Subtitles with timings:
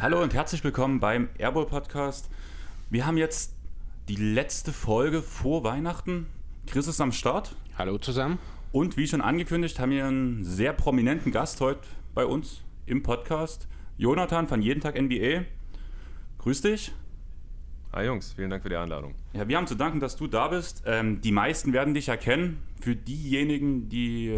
[0.00, 2.30] Hallo und herzlich willkommen beim Airball Podcast.
[2.88, 3.54] Wir haben jetzt
[4.08, 6.26] die letzte Folge vor Weihnachten.
[6.66, 7.54] Chris ist am Start.
[7.76, 8.38] Hallo zusammen.
[8.72, 11.82] Und wie schon angekündigt, haben wir einen sehr prominenten Gast heute
[12.14, 13.68] bei uns im Podcast.
[13.98, 15.57] Jonathan von Jeden Tag NBA.
[16.48, 16.92] Grüß dich.
[17.92, 19.14] Hi Jungs, vielen Dank für die Einladung.
[19.34, 20.82] Ja, wir haben zu danken, dass du da bist.
[20.86, 22.62] Ähm, die meisten werden dich erkennen.
[22.80, 24.34] Für diejenigen, die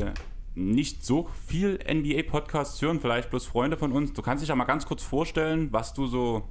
[0.56, 4.64] nicht so viel NBA-Podcasts hören, vielleicht bloß Freunde von uns, du kannst dich ja mal
[4.64, 6.48] ganz kurz vorstellen, was du so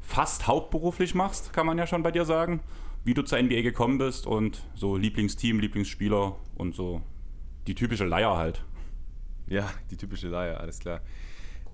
[0.00, 2.60] fast hauptberuflich machst, kann man ja schon bei dir sagen,
[3.04, 7.02] wie du zur NBA gekommen bist und so Lieblingsteam, Lieblingsspieler und so
[7.66, 8.64] die typische Leier halt.
[9.46, 11.02] Ja, die typische Leier, alles klar.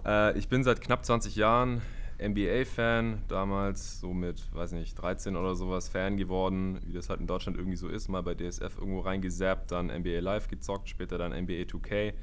[0.05, 1.83] Äh, ich bin seit knapp 20 Jahren
[2.29, 7.27] NBA-Fan, damals so mit, weiß nicht, 13 oder sowas Fan geworden, wie das halt in
[7.27, 11.33] Deutschland irgendwie so ist, mal bei DSF irgendwo reingesappt, dann NBA Live gezockt, später dann
[11.33, 12.15] NBA 2K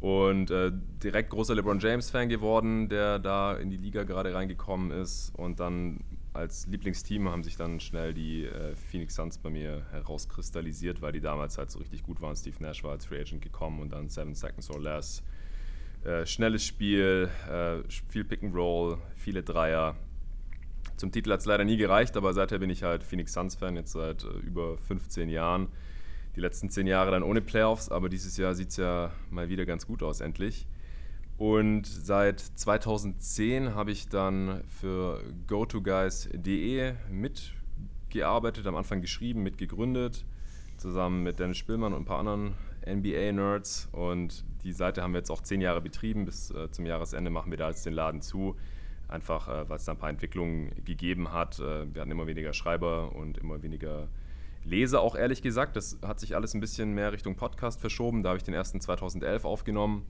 [0.00, 5.32] und äh, direkt großer LeBron James-Fan geworden, der da in die Liga gerade reingekommen ist.
[5.36, 6.00] Und dann
[6.34, 11.20] als Lieblingsteam haben sich dann schnell die äh, Phoenix Suns bei mir herauskristallisiert, weil die
[11.20, 12.36] damals halt so richtig gut waren.
[12.36, 15.22] Steve Nash war als Free Agent gekommen und dann Seven Seconds or Less.
[16.06, 19.96] Äh, schnelles Spiel, äh, viel Pick and Roll, viele Dreier.
[20.96, 23.90] Zum Titel hat es leider nie gereicht, aber seither bin ich halt Phoenix Suns-Fan, jetzt
[23.90, 25.66] seit äh, über 15 Jahren
[26.36, 29.66] die letzten zehn Jahre dann ohne Playoffs, aber dieses Jahr sieht es ja mal wieder
[29.66, 30.68] ganz gut aus, endlich.
[31.38, 40.24] Und seit 2010 habe ich dann für GoToGuys.de mitgearbeitet, am Anfang geschrieben, mitgegründet,
[40.76, 42.54] zusammen mit Dennis Spielmann und ein paar anderen
[42.86, 43.88] NBA-Nerds.
[43.92, 46.24] Und die Seite haben wir jetzt auch zehn Jahre betrieben.
[46.24, 48.56] Bis äh, zum Jahresende machen wir da jetzt den Laden zu.
[49.08, 51.58] Einfach, äh, weil es da ein paar Entwicklungen gegeben hat.
[51.58, 54.08] Äh, wir hatten immer weniger Schreiber und immer weniger
[54.66, 55.76] lese auch ehrlich gesagt.
[55.76, 58.22] Das hat sich alles ein bisschen mehr Richtung Podcast verschoben.
[58.22, 60.04] Da habe ich den ersten 2011 aufgenommen.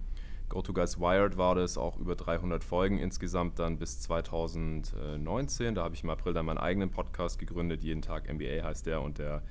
[0.49, 5.75] Go to Guys Wired war das auch über 300 Folgen insgesamt dann bis 2019.
[5.75, 7.83] Da habe ich im April dann meinen eigenen Podcast gegründet.
[7.83, 9.43] Jeden Tag NBA heißt der und der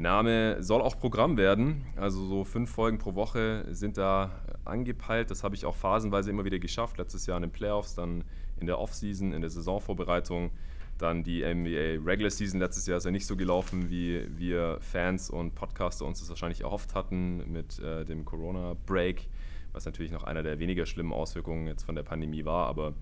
[0.00, 1.84] Name soll auch Programm werden.
[1.96, 4.30] Also so fünf Folgen pro Woche sind da
[4.64, 5.30] angepeilt.
[5.30, 6.98] Das habe ich auch phasenweise immer wieder geschafft.
[6.98, 8.24] Letztes Jahr in den Playoffs, dann
[8.60, 10.50] in der Offseason, in der Saisonvorbereitung.
[10.98, 15.30] Dann die NBA Regular Season letztes Jahr ist ja nicht so gelaufen, wie wir Fans
[15.30, 19.26] und Podcaster uns das wahrscheinlich erhofft hatten mit äh, dem Corona-Break,
[19.72, 22.66] was natürlich noch einer der weniger schlimmen Auswirkungen jetzt von der Pandemie war.
[22.66, 22.92] Aber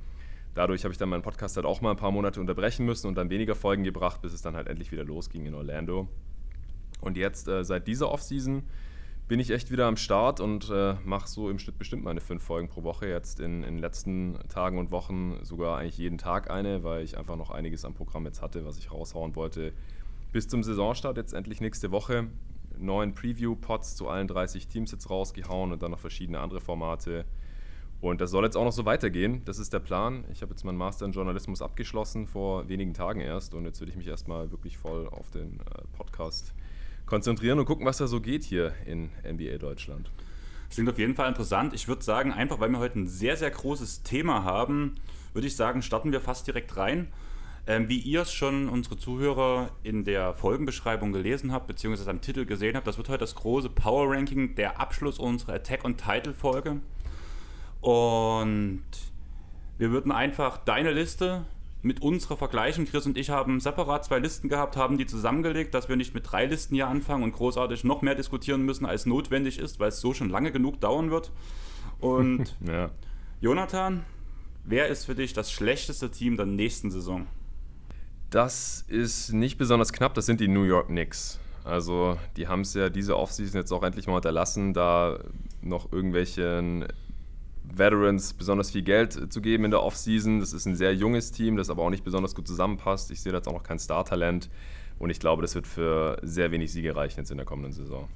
[0.54, 3.16] dadurch habe ich dann meinen Podcast halt auch mal ein paar Monate unterbrechen müssen und
[3.16, 6.08] dann weniger Folgen gebracht, bis es dann halt endlich wieder losging in Orlando.
[7.00, 8.64] Und jetzt äh, seit dieser Offseason
[9.28, 12.42] bin ich echt wieder am Start und äh, mache so im Schnitt bestimmt meine fünf
[12.42, 13.08] Folgen pro Woche.
[13.08, 17.36] Jetzt in, den letzten Tagen und Wochen sogar eigentlich jeden Tag eine, weil ich einfach
[17.36, 19.72] noch einiges am Programm jetzt hatte, was ich raushauen wollte.
[20.32, 22.28] Bis zum Saisonstart jetzt endlich nächste Woche.
[22.78, 27.26] Neuen Preview-Pods zu allen 30 Teams jetzt rausgehauen und dann noch verschiedene andere Formate.
[28.00, 29.42] Und das soll jetzt auch noch so weitergehen.
[29.44, 30.24] Das ist der Plan.
[30.32, 33.90] Ich habe jetzt meinen Master in Journalismus abgeschlossen vor wenigen Tagen erst und jetzt würde
[33.90, 36.54] ich mich erstmal wirklich voll auf den äh, Podcast
[37.08, 40.10] konzentrieren und gucken, was da so geht hier in NBA Deutschland.
[40.68, 41.72] Das klingt auf jeden Fall interessant.
[41.72, 44.96] Ich würde sagen, einfach weil wir heute ein sehr, sehr großes Thema haben,
[45.32, 47.08] würde ich sagen, starten wir fast direkt rein.
[47.66, 52.46] Ähm, wie ihr es schon unsere Zuhörer in der Folgenbeschreibung gelesen habt, beziehungsweise am Titel
[52.46, 56.80] gesehen habt, das wird heute das große Power Ranking, der Abschluss unserer Attack- und Title-Folge.
[57.82, 58.84] Und
[59.76, 61.44] wir würden einfach deine Liste
[61.82, 62.86] mit unserer vergleichen.
[62.86, 66.30] Chris und ich haben separat zwei Listen gehabt, haben die zusammengelegt, dass wir nicht mit
[66.30, 70.00] drei Listen hier anfangen und großartig noch mehr diskutieren müssen, als notwendig ist, weil es
[70.00, 71.30] so schon lange genug dauern wird.
[72.00, 72.90] Und ja.
[73.40, 74.04] Jonathan,
[74.64, 77.26] wer ist für dich das schlechteste Team der nächsten Saison?
[78.30, 81.40] Das ist nicht besonders knapp, das sind die New York Knicks.
[81.64, 85.18] Also die haben es ja diese Offseason jetzt auch endlich mal unterlassen, da
[85.62, 86.86] noch irgendwelchen
[87.74, 90.40] Veterans besonders viel Geld zu geben in der Offseason.
[90.40, 93.10] Das ist ein sehr junges Team, das aber auch nicht besonders gut zusammenpasst.
[93.10, 94.48] Ich sehe da jetzt auch noch kein Star-Talent
[94.98, 98.08] und ich glaube, das wird für sehr wenig Siege reichen jetzt in der kommenden Saison.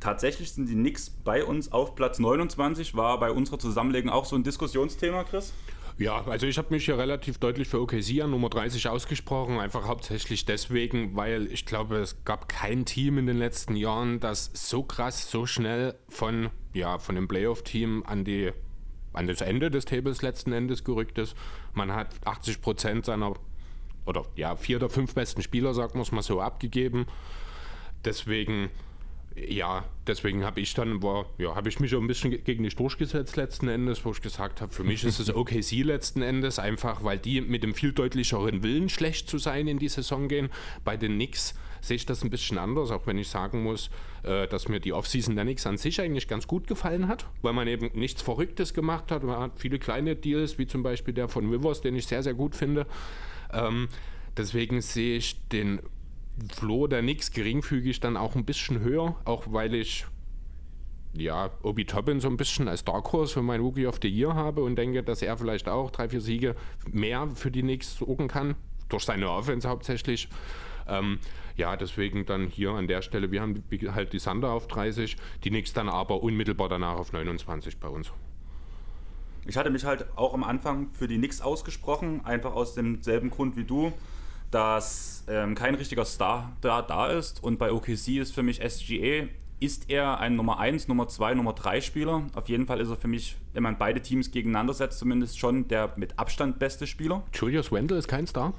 [0.00, 2.96] Tatsächlich sind die Knicks bei uns auf Platz 29.
[2.96, 5.52] War bei unserer Zusammenlegung auch so ein Diskussionsthema, Chris?
[5.98, 9.86] Ja, also ich habe mich hier relativ deutlich für OKC an Nummer 30 ausgesprochen, einfach
[9.86, 14.82] hauptsächlich deswegen, weil ich glaube, es gab kein Team in den letzten Jahren, das so
[14.82, 18.52] krass, so schnell von, ja, von dem Playoff-Team an die
[19.12, 21.36] an das Ende des Tables letzten Endes gerückt ist.
[21.74, 23.34] Man hat 80 Prozent seiner
[24.06, 27.06] oder ja vier der fünf besten Spieler, sagen wir es mal so, abgegeben.
[28.04, 28.70] Deswegen
[29.34, 32.76] ja, deswegen habe ich dann, war, ja, habe ich mich auch ein bisschen gegen dich
[32.76, 37.02] durchgesetzt letzten Endes, wo ich gesagt habe, für mich ist es OKC letzten Endes, einfach
[37.02, 40.50] weil die mit dem viel deutlicheren Willen schlecht zu sein in die Saison gehen.
[40.84, 43.90] Bei den Knicks sehe ich das ein bisschen anders, auch wenn ich sagen muss,
[44.22, 47.54] äh, dass mir die Offseason der Knicks an sich eigentlich ganz gut gefallen hat, weil
[47.54, 49.22] man eben nichts Verrücktes gemacht hat.
[49.22, 52.34] Man hat viele kleine Deals, wie zum Beispiel der von Rivers, den ich sehr, sehr
[52.34, 52.86] gut finde.
[53.52, 53.88] Ähm,
[54.36, 55.80] deswegen sehe ich den
[56.54, 60.06] Flo der Nix geringfügig dann auch ein bisschen höher, auch weil ich
[61.14, 64.34] ja, Obi Toppin so ein bisschen als Dark Horse für mein Rookie of the Year
[64.34, 66.56] habe und denke, dass er vielleicht auch drei, vier Siege
[66.90, 68.54] mehr für die Knicks sorgen kann,
[68.88, 70.28] durch seine Offense hauptsächlich.
[70.88, 71.18] Ähm,
[71.56, 73.62] ja, deswegen dann hier an der Stelle, wir haben
[73.94, 78.10] halt die Sander auf 30, die Knicks dann aber unmittelbar danach auf 29 bei uns.
[79.44, 83.56] Ich hatte mich halt auch am Anfang für die Knicks ausgesprochen, einfach aus demselben Grund
[83.56, 83.92] wie du
[84.52, 87.42] dass ähm, kein richtiger Star da, da ist.
[87.42, 89.26] Und bei OKC ist für mich SGA,
[89.58, 92.26] ist er ein Nummer 1, Nummer 2, Nummer 3 Spieler.
[92.34, 95.68] Auf jeden Fall ist er für mich, wenn man beide Teams gegeneinander setzt, zumindest schon
[95.68, 97.22] der mit Abstand beste Spieler.
[97.32, 98.52] Julius Wendell ist kein Star.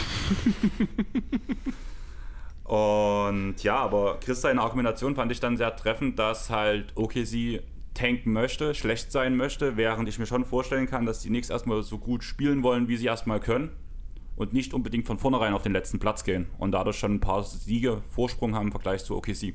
[2.65, 7.63] Und ja, aber Chris seine Argumentation fand ich dann sehr treffend, dass halt OKC
[7.95, 11.83] tanken möchte, schlecht sein möchte, während ich mir schon vorstellen kann, dass die Knicks erstmal
[11.83, 13.71] so gut spielen wollen, wie sie erstmal können
[14.39, 17.43] und nicht unbedingt von vornherein auf den letzten Platz gehen und dadurch schon ein paar
[17.43, 19.55] Siege Vorsprung haben im Vergleich zu OKC.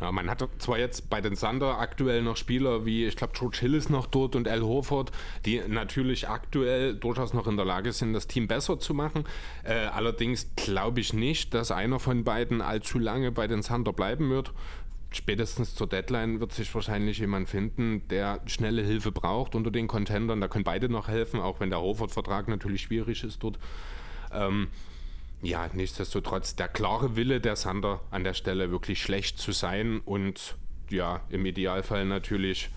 [0.00, 3.58] Ja, man hat zwar jetzt bei den Sander aktuell noch Spieler wie, ich glaube, George
[3.60, 5.12] Hill ist noch dort und Al Horford,
[5.44, 9.24] die natürlich aktuell durchaus noch in der Lage sind, das Team besser zu machen.
[9.62, 14.30] Äh, allerdings glaube ich nicht, dass einer von beiden allzu lange bei den Sander bleiben
[14.30, 14.54] wird.
[15.12, 20.40] Spätestens zur Deadline wird sich wahrscheinlich jemand finden, der schnelle Hilfe braucht unter den Contendern.
[20.40, 23.58] Da können beide noch helfen, auch wenn der Horford-Vertrag natürlich schwierig ist dort.
[24.32, 24.68] Ähm,
[25.42, 30.56] ja, nichtsdestotrotz der klare Wille der Sander an der Stelle wirklich schlecht zu sein und
[30.90, 32.70] ja, im Idealfall natürlich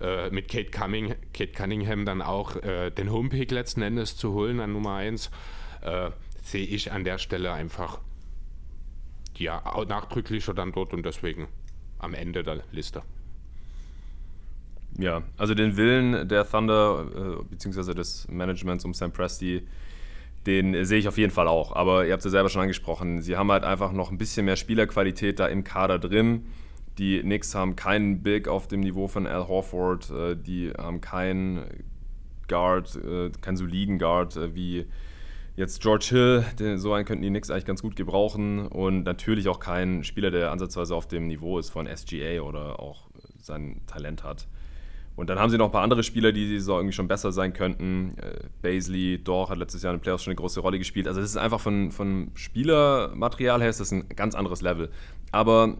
[0.00, 4.60] äh, mit Kate, Cumming, Kate, Cunningham dann auch äh, den Homepick letzten Endes zu holen
[4.60, 5.30] an Nummer 1,
[5.82, 6.10] äh,
[6.42, 8.00] sehe ich an der Stelle einfach
[9.36, 11.48] ja, nachdrücklicher dann dort und deswegen
[11.98, 13.02] am Ende der Liste.
[14.98, 17.94] Ja, also den Willen der Thunder äh, bzw.
[17.94, 19.66] des Managements um Sam Presti
[20.46, 21.74] den sehe ich auf jeden Fall auch.
[21.74, 24.46] Aber ihr habt es ja selber schon angesprochen, sie haben halt einfach noch ein bisschen
[24.46, 26.46] mehr Spielerqualität da im Kader drin.
[26.98, 31.64] Die Knicks haben keinen Big auf dem Niveau von Al Horford, äh, die haben keinen
[32.48, 34.86] Guard, äh, keinen soliden Guard äh, wie
[35.56, 39.60] jetzt George Hill, so einen könnten die Knicks eigentlich ganz gut gebrauchen und natürlich auch
[39.60, 44.48] keinen Spieler, der ansatzweise auf dem Niveau ist von SGA oder auch sein Talent hat.
[45.20, 47.52] Und dann haben sie noch ein paar andere Spieler, die so irgendwie schon besser sein
[47.52, 48.14] könnten.
[48.16, 51.06] Äh, Baisley, Dorr hat letztes Jahr in den Playoffs schon eine große Rolle gespielt.
[51.06, 54.88] Also das ist einfach von, von Spielermaterial her ist das ein ganz anderes Level.
[55.30, 55.76] Aber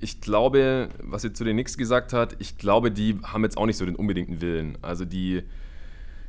[0.00, 3.66] ich glaube, was ihr zu den Knicks gesagt hat, ich glaube, die haben jetzt auch
[3.66, 4.78] nicht so den unbedingten Willen.
[4.80, 5.42] Also die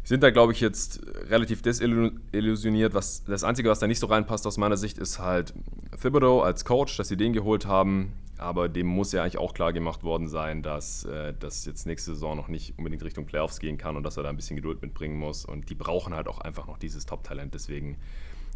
[0.03, 2.93] sind da, glaube ich, jetzt relativ desillusioniert.
[2.93, 5.53] Was, das Einzige, was da nicht so reinpasst aus meiner Sicht, ist halt
[6.01, 8.11] Thibodeau als Coach, dass sie den geholt haben.
[8.39, 12.13] Aber dem muss ja eigentlich auch klar gemacht worden sein, dass äh, das jetzt nächste
[12.13, 14.81] Saison noch nicht unbedingt Richtung Playoffs gehen kann und dass er da ein bisschen Geduld
[14.81, 15.43] mitbringen muss.
[15.43, 17.53] Und die brauchen halt auch einfach noch dieses Top-Talent.
[17.53, 17.97] Deswegen,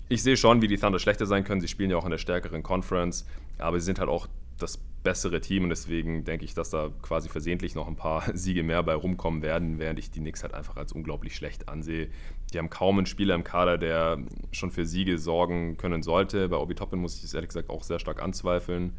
[0.07, 1.59] ich sehe schon, wie die Thunder schlechter sein können.
[1.59, 3.25] Sie spielen ja auch in der stärkeren Conference,
[3.57, 4.27] aber sie sind halt auch
[4.57, 8.63] das bessere Team und deswegen denke ich, dass da quasi versehentlich noch ein paar Siege
[8.63, 12.07] mehr bei rumkommen werden, während ich die Knicks halt einfach als unglaublich schlecht ansehe.
[12.53, 14.19] Die haben kaum einen Spieler im Kader, der
[14.53, 16.47] schon für Siege sorgen können sollte.
[16.47, 18.93] Bei Obi Toppin muss ich es ehrlich gesagt auch sehr stark anzweifeln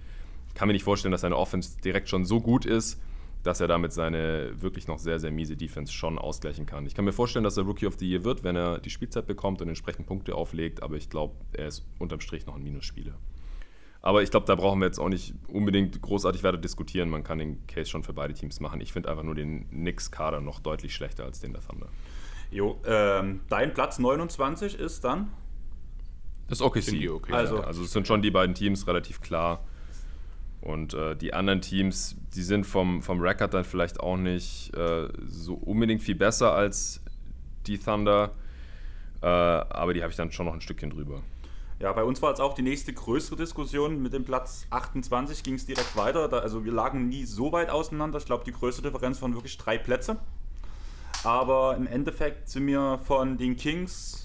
[0.55, 3.01] kann mir nicht vorstellen, dass seine Offense direkt schon so gut ist,
[3.43, 6.87] dass er damit seine wirklich noch sehr, sehr miese Defense schon ausgleichen kann.
[6.87, 9.27] Ich kann mir vorstellen, dass er Rookie of the Year wird, wenn er die Spielzeit
[9.27, 13.15] bekommt und entsprechend Punkte auflegt, aber ich glaube, er ist unterm Strich noch ein Minusspieler.
[14.01, 17.09] Aber ich glaube, da brauchen wir jetzt auch nicht unbedingt großartig weiter diskutieren.
[17.09, 18.83] Man kann den Case schon für beide Teams machen.
[18.83, 21.89] Ich finde einfach nur den Knicks-Kader noch deutlich schlechter als den der Thunder.
[22.51, 25.31] Jo, ähm, dein Platz 29 ist dann?
[26.49, 27.11] Das ist OKC.
[27.11, 27.33] Okay.
[27.33, 29.65] Also, also es sind schon die beiden Teams relativ klar.
[30.65, 35.09] Und äh, die anderen Teams, die sind vom, vom Record dann vielleicht auch nicht äh,
[35.27, 37.03] so unbedingt viel besser als
[37.67, 38.31] die Thunder,
[39.21, 41.23] äh, aber die habe ich dann schon noch ein Stückchen drüber.
[41.81, 44.01] Ja, bei uns war jetzt auch die nächste größere Diskussion.
[44.01, 46.29] Mit dem Platz 28 ging es direkt weiter.
[46.29, 48.17] Da, also wir lagen nie so weit auseinander.
[48.17, 50.17] Ich glaube, die größte Differenz waren wirklich drei Plätze.
[51.25, 54.24] Aber im Endeffekt sind wir von den Kings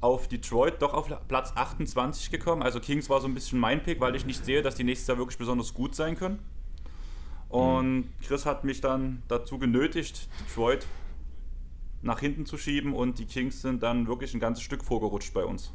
[0.00, 2.62] auf Detroit doch auf Platz 28 gekommen.
[2.62, 5.08] Also Kings war so ein bisschen mein Pick, weil ich nicht sehe, dass die nächstes
[5.08, 6.38] Jahr wirklich besonders gut sein können.
[7.48, 8.08] Und mhm.
[8.26, 10.86] Chris hat mich dann dazu genötigt, Detroit
[12.02, 15.44] nach hinten zu schieben und die Kings sind dann wirklich ein ganzes Stück vorgerutscht bei
[15.44, 15.72] uns.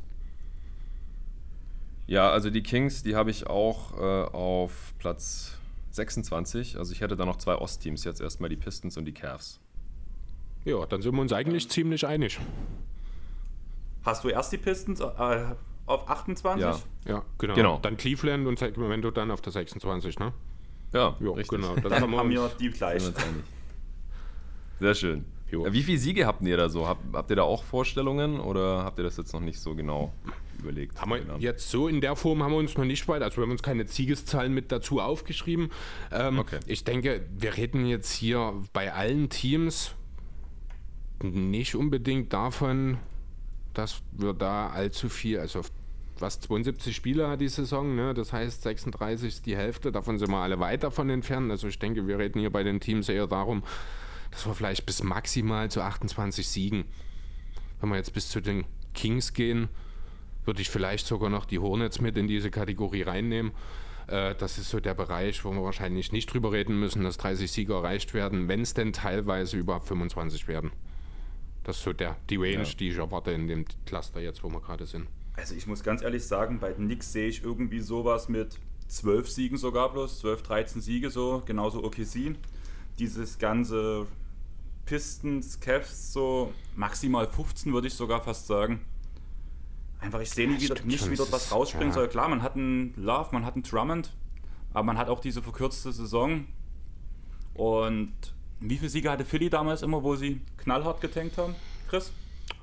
[2.06, 5.58] Ja, also die Kings, die habe ich auch äh, auf Platz
[5.92, 6.78] 26.
[6.78, 9.60] Also ich hätte da noch zwei Ostteams, jetzt erstmal die Pistons und die Cavs.
[10.66, 12.40] Ja, dann sind wir uns eigentlich ziemlich einig.
[14.04, 15.04] Hast du erst die Pistons äh,
[15.86, 16.62] auf 28?
[16.62, 17.56] Ja, ja genau.
[17.56, 17.80] genau.
[17.82, 20.34] Dann Cleveland und Sacramento dann auf der 26, ne?
[20.94, 21.60] Ja, ja richtig.
[21.60, 21.76] genau.
[21.76, 23.04] Dann, dann haben wir die gleich.
[24.80, 25.26] Sehr schön.
[25.52, 25.66] Jo.
[25.72, 26.88] Wie viele Siege habt ihr da so?
[26.88, 30.14] Habt, habt ihr da auch Vorstellungen oder habt ihr das jetzt noch nicht so genau
[30.60, 31.02] überlegt?
[31.02, 33.44] Haben wir jetzt so in der Form haben wir uns noch nicht weit, also wir
[33.44, 35.72] haben uns keine Siegeszahlen mit dazu aufgeschrieben.
[36.12, 36.60] Ähm, okay.
[36.68, 39.96] Ich denke, wir reden jetzt hier bei allen Teams
[41.24, 42.98] nicht unbedingt davon,
[43.74, 45.62] dass wir da allzu viel, also
[46.20, 48.14] was 72 Spiele hat die Saison, ne?
[48.14, 51.50] das heißt 36 ist die Hälfte, davon sind wir alle weit davon entfernt.
[51.52, 53.64] Also ich denke, wir reden hier bei den Teams eher darum,
[54.32, 56.86] dass wir vielleicht bis maximal zu 28 Siegen.
[57.80, 59.70] Wenn wir jetzt bis zu den Kings gehen,
[60.46, 63.52] würde ich vielleicht sogar noch die Hornets mit in diese Kategorie reinnehmen.
[64.08, 67.52] Äh, das ist so der Bereich, wo wir wahrscheinlich nicht drüber reden müssen, dass 30
[67.52, 70.72] Siege erreicht werden, wenn es denn teilweise über 25 werden.
[71.64, 72.64] Das ist so der, die Range, ja.
[72.64, 75.08] die ich erwarte in dem Cluster jetzt, wo wir gerade sind.
[75.36, 79.30] Also ich muss ganz ehrlich sagen, bei den Knicks sehe ich irgendwie sowas mit 12
[79.30, 82.36] Siegen sogar bloß, 12, 13 Siege so, genauso OKC.
[82.98, 84.08] Dieses ganze
[84.86, 88.82] Pistons, Cavs so maximal 15 würde ich sogar fast sagen.
[90.02, 91.94] Einfach, ich sehe nie wieder, nicht, wie dort was rausspringen ja.
[91.94, 92.08] soll.
[92.08, 94.16] Klar, man hat einen Love, man hat einen Drummond,
[94.74, 96.48] aber man hat auch diese verkürzte Saison.
[97.54, 101.56] Und wie viele Siege hatte Philly damals immer, wo sie knallhart getankt haben?
[101.90, 102.12] Chris?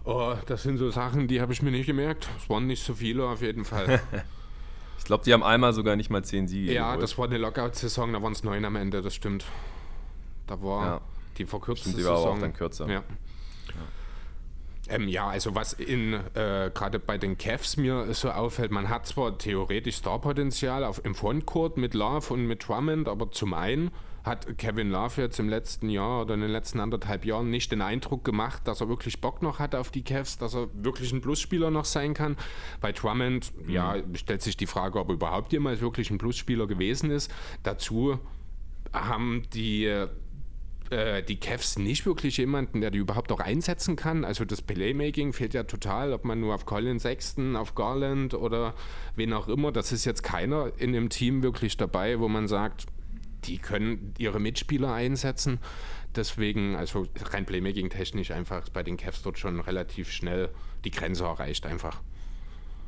[0.04, 2.28] Oh, das sind so Sachen, die habe ich mir nicht gemerkt.
[2.38, 4.00] Es waren nicht so viele auf jeden Fall.
[4.98, 6.72] ich glaube, die haben einmal sogar nicht mal zehn Siege.
[6.72, 7.02] Ja, geholt.
[7.02, 9.44] das war eine Lockout-Saison, da waren es neun am Ende, das stimmt.
[10.46, 11.00] Da war ja.
[11.38, 12.36] Die verkürzte Stimmt, die war Saison.
[12.36, 12.88] auch dann kürzer.
[12.88, 13.02] Ja.
[14.88, 19.06] Ähm, ja, also was in äh, gerade bei den Cavs mir so auffällt, man hat
[19.06, 23.90] zwar theoretisch Starpotenzial auf, im Frontcourt mit Love und mit Drummond, aber zum einen
[24.26, 27.80] hat Kevin Love jetzt im letzten Jahr oder in den letzten anderthalb Jahren nicht den
[27.80, 31.20] Eindruck gemacht, dass er wirklich Bock noch hat auf die Cavs, dass er wirklich ein
[31.20, 32.36] Plusspieler noch sein kann.
[32.80, 33.70] Bei Drummond, mhm.
[33.70, 37.32] ja, stellt sich die Frage, ob er überhaupt jemals wirklich ein Plusspieler gewesen ist.
[37.62, 38.18] Dazu
[38.92, 39.86] haben die
[40.90, 44.24] äh, die Cavs nicht wirklich jemanden, der die überhaupt auch einsetzen kann.
[44.24, 48.74] Also das Playmaking fehlt ja total, ob man nur auf Colin Sexton, auf Garland oder
[49.14, 49.72] wen auch immer.
[49.72, 52.86] Das ist jetzt keiner in dem Team wirklich dabei, wo man sagt,
[53.46, 55.58] die können ihre Mitspieler einsetzen.
[56.14, 60.50] Deswegen, also rein Playmaking technisch einfach bei den Cavs dort schon relativ schnell
[60.84, 62.00] die Grenze erreicht einfach.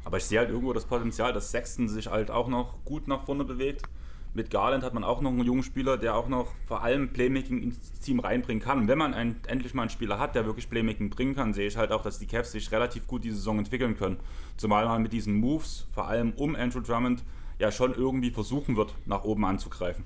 [0.05, 3.25] Aber ich sehe halt irgendwo das Potenzial, dass Sexton sich halt auch noch gut nach
[3.25, 3.89] vorne bewegt
[4.35, 7.63] mit Garland hat man auch noch einen jungen Spieler, der auch noch vor allem Playmaking
[7.63, 8.79] ins Team reinbringen kann.
[8.79, 11.67] Und wenn man ein, endlich mal einen Spieler hat, der wirklich Playmaking bringen kann, sehe
[11.67, 14.19] ich halt auch, dass die Cavs sich relativ gut die Saison entwickeln können.
[14.57, 17.25] Zumal man mit diesen Moves, vor allem um Andrew Drummond,
[17.59, 20.05] ja schon irgendwie versuchen wird, nach oben anzugreifen.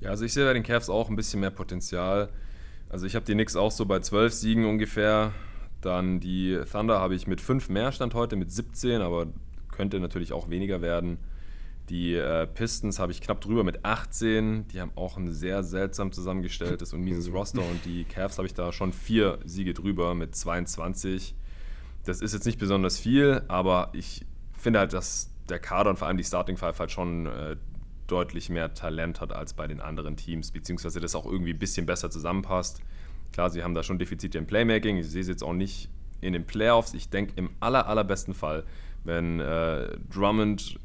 [0.00, 2.30] Ja, also ich sehe bei den Cavs auch ein bisschen mehr Potenzial.
[2.88, 5.32] Also ich habe die Knicks auch so bei 12 Siegen ungefähr.
[5.80, 9.26] Dann die Thunder habe ich mit 5 mehr Stand heute, mit 17, aber
[9.70, 11.18] könnte natürlich auch weniger werden.
[11.90, 14.68] Die äh, Pistons habe ich knapp drüber mit 18.
[14.68, 17.62] Die haben auch ein sehr seltsam zusammengestelltes und mieses Roster.
[17.62, 21.34] Und die Cavs habe ich da schon vier Siege drüber mit 22.
[22.04, 24.24] Das ist jetzt nicht besonders viel, aber ich
[24.56, 27.56] finde halt, dass der Kader und vor allem die Starting Five halt schon äh,
[28.10, 31.86] deutlich mehr Talent hat als bei den anderen Teams, beziehungsweise das auch irgendwie ein bisschen
[31.86, 32.80] besser zusammenpasst.
[33.32, 34.96] Klar, sie haben da schon Defizite im Playmaking.
[34.96, 35.88] Ich sehe es jetzt auch nicht
[36.20, 36.94] in den Playoffs.
[36.94, 38.64] Ich denke, im aller, allerbesten Fall,
[39.04, 40.78] wenn äh, Drummond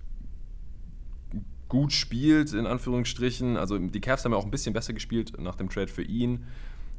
[1.68, 3.58] gut spielt, in Anführungsstrichen.
[3.58, 6.46] Also die Cavs haben ja auch ein bisschen besser gespielt nach dem Trade für ihn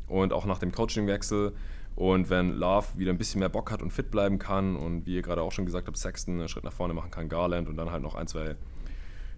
[0.08, 1.52] und auch nach dem Coachingwechsel.
[1.94, 5.14] Und wenn Love wieder ein bisschen mehr Bock hat und fit bleiben kann und wie
[5.14, 7.76] ihr gerade auch schon gesagt habt, Sexton einen Schritt nach vorne machen kann, Garland und
[7.76, 8.56] dann halt noch ein, zwei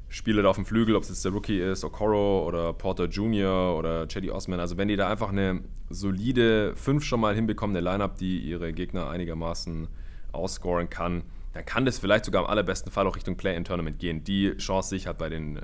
[0.09, 3.77] Spieler da auf dem Flügel, ob es jetzt der Rookie ist, Okoro oder Porter Jr.
[3.77, 4.59] oder Chetty Osman.
[4.59, 5.61] Also wenn die da einfach eine
[5.91, 9.88] solide 5 schon mal hinbekommen, eine Lineup, die ihre Gegner einigermaßen
[10.33, 14.25] ausscoren kann, dann kann das vielleicht sogar im allerbesten Fall auch Richtung Play-in-Tournament gehen.
[14.25, 15.61] Die Chance sich hat bei den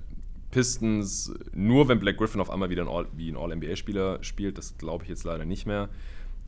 [0.51, 4.59] Pistons nur, wenn Black Griffin auf einmal wieder ein All, wie ein All-NBA-Spieler spielt.
[4.59, 5.89] Das glaube ich jetzt leider nicht mehr.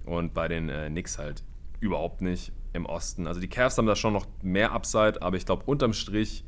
[0.05, 1.43] Und bei den äh, Knicks halt
[1.81, 3.27] überhaupt nicht im Osten.
[3.27, 6.45] Also die Cavs haben da schon noch mehr Upside, aber ich glaube, unterm Strich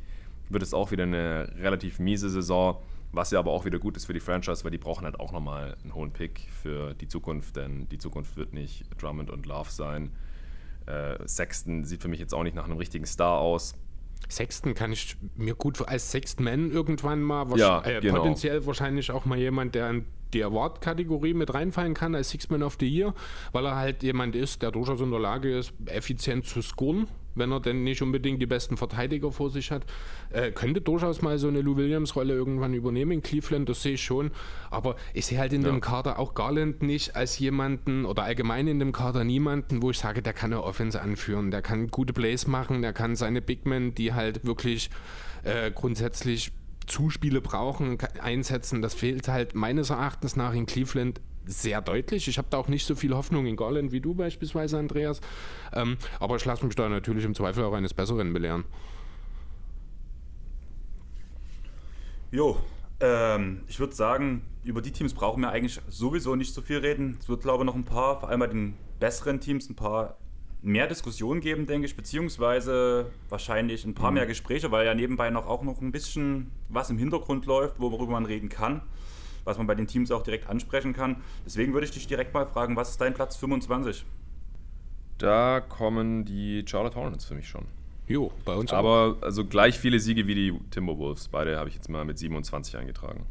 [0.49, 4.05] wird es auch wieder eine relativ miese Saison, was ja aber auch wieder gut ist
[4.05, 7.55] für die Franchise, weil die brauchen halt auch nochmal einen hohen Pick für die Zukunft,
[7.55, 10.11] denn die Zukunft wird nicht Drummond und Love sein.
[10.85, 13.73] Äh, Sexton sieht für mich jetzt auch nicht nach einem richtigen Star aus.
[14.29, 18.17] Sexton kann ich mir gut als Sexton Man irgendwann mal, ja, äh, genau.
[18.17, 22.77] potenziell wahrscheinlich auch mal jemand, der ein die Award-Kategorie mit reinfallen kann als Six-Man of
[22.79, 23.13] the Year,
[23.51, 27.51] weil er halt jemand ist, der durchaus in der Lage ist, effizient zu scoren, wenn
[27.51, 29.85] er denn nicht unbedingt die besten Verteidiger vor sich hat.
[30.31, 34.03] Äh, könnte durchaus mal so eine Lou Williams-Rolle irgendwann übernehmen in Cleveland, das sehe ich
[34.03, 34.31] schon.
[34.69, 35.69] Aber ich sehe halt in ja.
[35.69, 39.99] dem Kader auch Garland nicht als jemanden oder allgemein in dem Kader niemanden, wo ich
[39.99, 43.65] sage, der kann eine Offense anführen, der kann gute Plays machen, der kann seine Big
[43.65, 44.89] Men, die halt wirklich
[45.43, 46.51] äh, grundsätzlich
[46.89, 48.81] Zuspiele brauchen, einsetzen.
[48.81, 52.27] Das fehlt halt meines Erachtens nach in Cleveland sehr deutlich.
[52.27, 55.19] Ich habe da auch nicht so viel Hoffnung in Garland wie du beispielsweise, Andreas.
[55.73, 58.65] Ähm, aber ich lasse mich da natürlich im Zweifel auch eines Besseren belehren.
[62.31, 62.57] Jo,
[62.99, 67.17] ähm, ich würde sagen, über die Teams brauchen wir eigentlich sowieso nicht so viel reden.
[67.19, 70.17] Es wird, glaube ich, noch ein paar, vor allem bei den besseren Teams, ein paar
[70.61, 74.15] mehr Diskussionen geben, denke ich, beziehungsweise wahrscheinlich ein paar mhm.
[74.15, 78.11] mehr Gespräche, weil ja nebenbei noch auch noch ein bisschen was im Hintergrund läuft, worüber
[78.11, 78.81] man reden kann,
[79.49, 81.17] was man bei den Teams auch direkt ansprechen kann.
[81.45, 84.05] Deswegen würde ich dich direkt mal fragen, was ist dein Platz 25?
[85.17, 87.65] Da kommen die Charlotte Hornets für mich schon.
[88.07, 89.23] Jo, bei uns Aber auch.
[89.23, 91.27] also gleich viele Siege wie die Timberwolves.
[91.27, 93.25] Beide habe ich jetzt mal mit 27 eingetragen.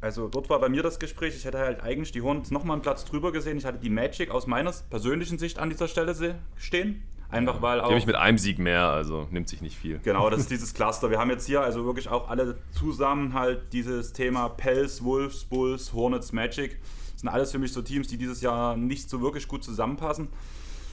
[0.00, 2.82] Also dort war bei mir das Gespräch, ich hätte halt eigentlich die Hornets nochmal einen
[2.82, 3.58] Platz drüber gesehen.
[3.58, 6.14] Ich hatte die Magic aus meiner persönlichen Sicht an dieser Stelle
[6.56, 7.02] stehen.
[7.30, 7.86] Einfach weil auch.
[7.86, 9.98] Die habe ich mit einem Sieg mehr, also nimmt sich nicht viel.
[10.02, 11.10] Genau, das ist dieses Cluster.
[11.10, 15.92] Wir haben jetzt hier also wirklich auch alle zusammen halt dieses Thema Pels, Wolves, Bulls,
[15.92, 16.78] Hornets, Magic.
[17.12, 20.28] Das sind alles für mich so Teams, die dieses Jahr nicht so wirklich gut zusammenpassen.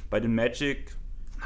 [0.10, 0.96] Bei den Magic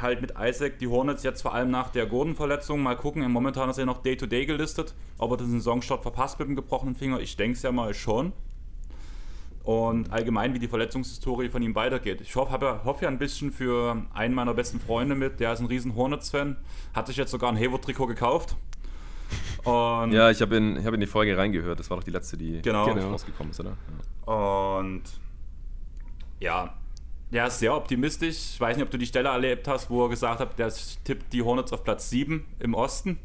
[0.00, 2.80] halt mit Isaac die Hornets jetzt vor allem nach der Gordon-Verletzung.
[2.82, 4.94] Mal gucken, momentan ist er noch Day-to-Day -Day gelistet.
[5.18, 8.32] Ob er den Saisonstart verpasst mit dem gebrochenen Finger, ich denke es ja mal schon.
[9.68, 12.22] Und allgemein, wie die Verletzungshistorie von ihm weitergeht.
[12.22, 15.60] Ich hoffe, habe, hoffe ja ein bisschen für einen meiner besten Freunde mit, der ist
[15.60, 16.56] ein riesen Hornets-Fan,
[16.94, 18.56] hat sich jetzt sogar ein Hayward-Trikot gekauft.
[19.64, 21.78] Und ja, ich habe in, hab in die Folge reingehört.
[21.78, 22.86] Das war doch die letzte, die genau.
[22.86, 23.76] rausgekommen ist, oder?
[24.26, 24.78] Ja.
[24.78, 25.02] Und
[26.40, 26.72] ja,
[27.30, 28.54] der ist sehr optimistisch.
[28.54, 30.72] Ich weiß nicht, ob du die Stelle erlebt hast, wo er gesagt hat, der
[31.04, 33.18] tippt die Hornets auf Platz 7 im Osten.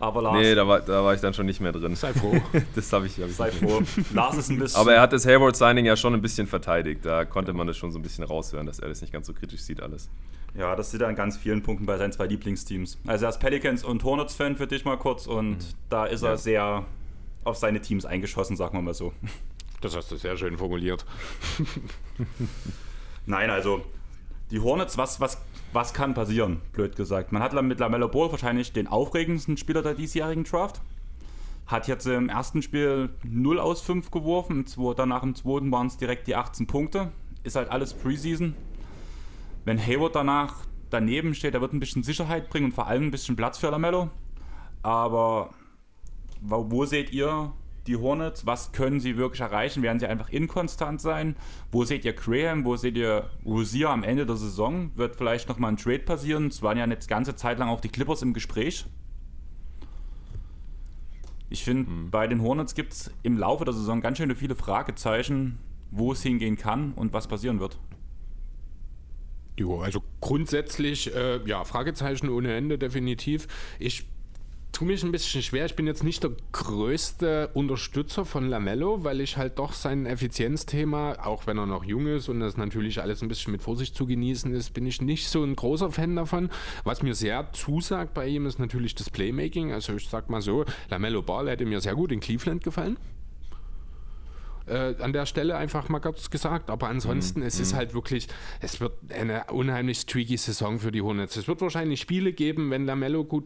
[0.00, 0.36] Aber Lars.
[0.36, 1.94] Nee, da war, da war ich dann schon nicht mehr drin.
[1.94, 2.40] Sei froh.
[2.74, 3.82] das habe ich, hab ich Sei froh.
[4.12, 4.80] Lars ist ein bisschen.
[4.80, 7.04] Aber er hat das Hayward-Signing ja schon ein bisschen verteidigt.
[7.04, 9.32] Da konnte man das schon so ein bisschen raushören, dass er das nicht ganz so
[9.32, 10.10] kritisch sieht, alles.
[10.56, 12.98] Ja, das sieht er an ganz vielen Punkten bei seinen zwei Lieblingsteams.
[13.06, 15.64] Also, er ist Pelicans und Hornets-Fan für dich mal kurz und mhm.
[15.88, 16.36] da ist er ja.
[16.36, 16.84] sehr
[17.44, 19.12] auf seine Teams eingeschossen, sagen wir mal so.
[19.80, 21.04] Das hast du sehr schön formuliert.
[23.26, 23.82] Nein, also
[24.50, 25.38] die Hornets, was, was,
[25.74, 27.32] was kann passieren, blöd gesagt.
[27.32, 30.80] Man hat mit LaMelo Ball wahrscheinlich den aufregendsten Spieler der diesjährigen Draft.
[31.66, 34.64] Hat jetzt im ersten Spiel 0 aus 5 geworfen,
[34.96, 37.10] danach im zweiten waren es direkt die 18 Punkte.
[37.42, 38.54] Ist halt alles Preseason.
[39.64, 40.56] Wenn Hayward danach
[40.90, 43.70] daneben steht, der wird ein bisschen Sicherheit bringen und vor allem ein bisschen Platz für
[43.70, 44.10] LaMelo.
[44.82, 45.50] Aber
[46.40, 47.52] wo seht ihr
[47.86, 48.46] die Hornets?
[48.46, 49.82] Was können sie wirklich erreichen?
[49.82, 51.36] Werden sie einfach inkonstant sein?
[51.70, 52.64] Wo seht ihr Graham?
[52.64, 54.90] Wo seht ihr Rosier am Ende der Saison?
[54.96, 56.48] Wird vielleicht nochmal ein Trade passieren?
[56.48, 58.86] Es waren ja eine ganze Zeit lang auch die Clippers im Gespräch.
[61.50, 62.10] Ich finde, mhm.
[62.10, 65.58] bei den Hornets gibt es im Laufe der Saison ganz schön viele Fragezeichen,
[65.90, 67.78] wo es hingehen kann und was passieren wird.
[69.56, 73.46] Jo, also grundsätzlich, äh, ja, Fragezeichen ohne Ende, definitiv.
[73.78, 74.06] Ich
[74.74, 75.66] tue mich ein bisschen schwer.
[75.66, 81.24] Ich bin jetzt nicht der größte Unterstützer von Lamello, weil ich halt doch sein Effizienzthema,
[81.24, 84.04] auch wenn er noch jung ist und das natürlich alles ein bisschen mit Vorsicht zu
[84.04, 86.50] genießen ist, bin ich nicht so ein großer Fan davon.
[86.82, 89.72] Was mir sehr zusagt bei ihm ist natürlich das Playmaking.
[89.72, 92.98] Also ich sag mal so, Lamello Ball hätte mir sehr gut in Cleveland gefallen.
[94.66, 96.70] Äh, an der Stelle einfach mal kurz gesagt.
[96.70, 97.46] Aber ansonsten, mhm.
[97.46, 97.76] es ist mhm.
[97.76, 98.28] halt wirklich,
[98.60, 101.36] es wird eine unheimlich streaky Saison für die Hornets.
[101.36, 103.44] Es wird wahrscheinlich Spiele geben, wenn Lamello gut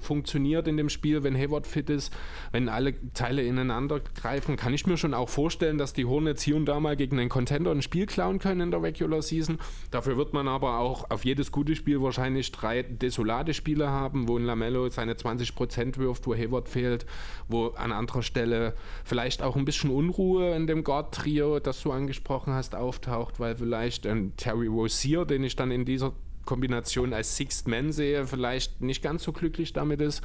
[0.00, 2.12] funktioniert in dem Spiel, wenn Hayward fit ist,
[2.52, 6.56] wenn alle Teile ineinander greifen, kann ich mir schon auch vorstellen, dass die Hornets hier
[6.56, 9.58] und da mal gegen einen Contender ein Spiel klauen können in der Regular Season.
[9.90, 14.38] Dafür wird man aber auch auf jedes gute Spiel wahrscheinlich drei desolate Spiele haben, wo
[14.38, 17.04] ein Lamello seine 20% wirft, wo Hayward fehlt,
[17.48, 22.52] wo an anderer Stelle vielleicht auch ein bisschen Unruhe in dem God-Trio, das du angesprochen
[22.52, 26.12] hast, auftaucht, weil vielleicht ein Terry Rozier, den ich dann in dieser
[26.44, 30.22] Kombination als Sixth Man sehe, vielleicht nicht ganz so glücklich damit ist.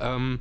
[0.00, 0.40] Ähm,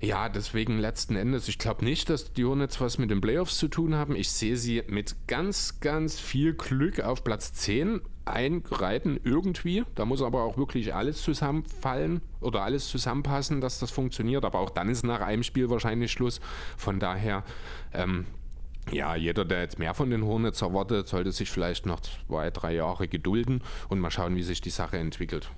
[0.00, 3.68] ja, deswegen letzten Endes, ich glaube nicht, dass die Hornets was mit den Playoffs zu
[3.68, 4.16] tun haben.
[4.16, 9.84] Ich sehe sie mit ganz, ganz viel Glück auf Platz 10 einreiten irgendwie.
[9.94, 14.44] Da muss aber auch wirklich alles zusammenfallen oder alles zusammenpassen, dass das funktioniert.
[14.44, 16.40] Aber auch dann ist nach einem Spiel wahrscheinlich Schluss.
[16.76, 17.44] Von daher
[17.92, 18.26] ähm,
[18.90, 22.74] ja, jeder, der jetzt mehr von den Hornets erwartet, sollte sich vielleicht noch zwei, drei
[22.74, 25.50] Jahre gedulden und mal schauen, wie sich die Sache entwickelt.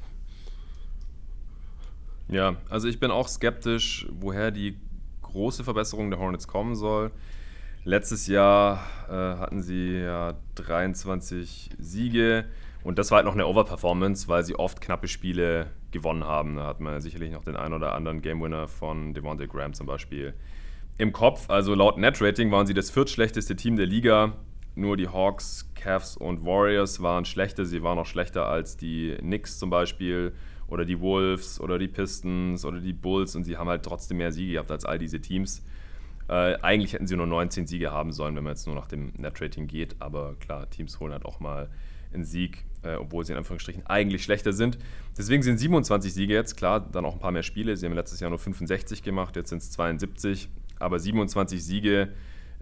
[2.29, 4.77] Ja, also ich bin auch skeptisch, woher die
[5.23, 7.11] große Verbesserung der Hornets kommen soll.
[7.85, 12.47] Letztes Jahr äh, hatten sie ja 23 Siege
[12.83, 16.57] und das war halt noch eine Overperformance, weil sie oft knappe Spiele gewonnen haben.
[16.57, 19.87] Da hat man sicherlich noch den einen oder anderen Game Winner von Devontae Graham zum
[19.87, 20.35] Beispiel
[20.99, 21.51] im Kopf.
[21.51, 24.35] Also laut Netrating waren sie das viertschlechteste Team der Liga.
[24.77, 27.65] Nur die Hawks, Cavs und Warriors waren schlechter.
[27.65, 30.33] Sie waren auch schlechter als die Knicks zum Beispiel
[30.67, 34.33] oder die Wolves oder die Pistons oder die Bulls und sie haben halt trotzdem mehr
[34.33, 35.63] Siege gehabt als all diese Teams.
[36.27, 39.13] Äh, eigentlich hätten sie nur 19 Siege haben sollen, wenn man jetzt nur nach dem
[39.17, 39.97] Netrating geht.
[40.01, 41.69] Aber klar, Teams holen halt auch mal
[42.13, 44.79] einen Sieg, äh, obwohl sie in Anführungsstrichen eigentlich schlechter sind.
[45.19, 47.77] Deswegen sind 27 Siege jetzt, klar, dann auch ein paar mehr Spiele.
[47.77, 50.49] Sie haben letztes Jahr nur 65 gemacht, jetzt sind es 72
[50.85, 52.11] aber 27 Siege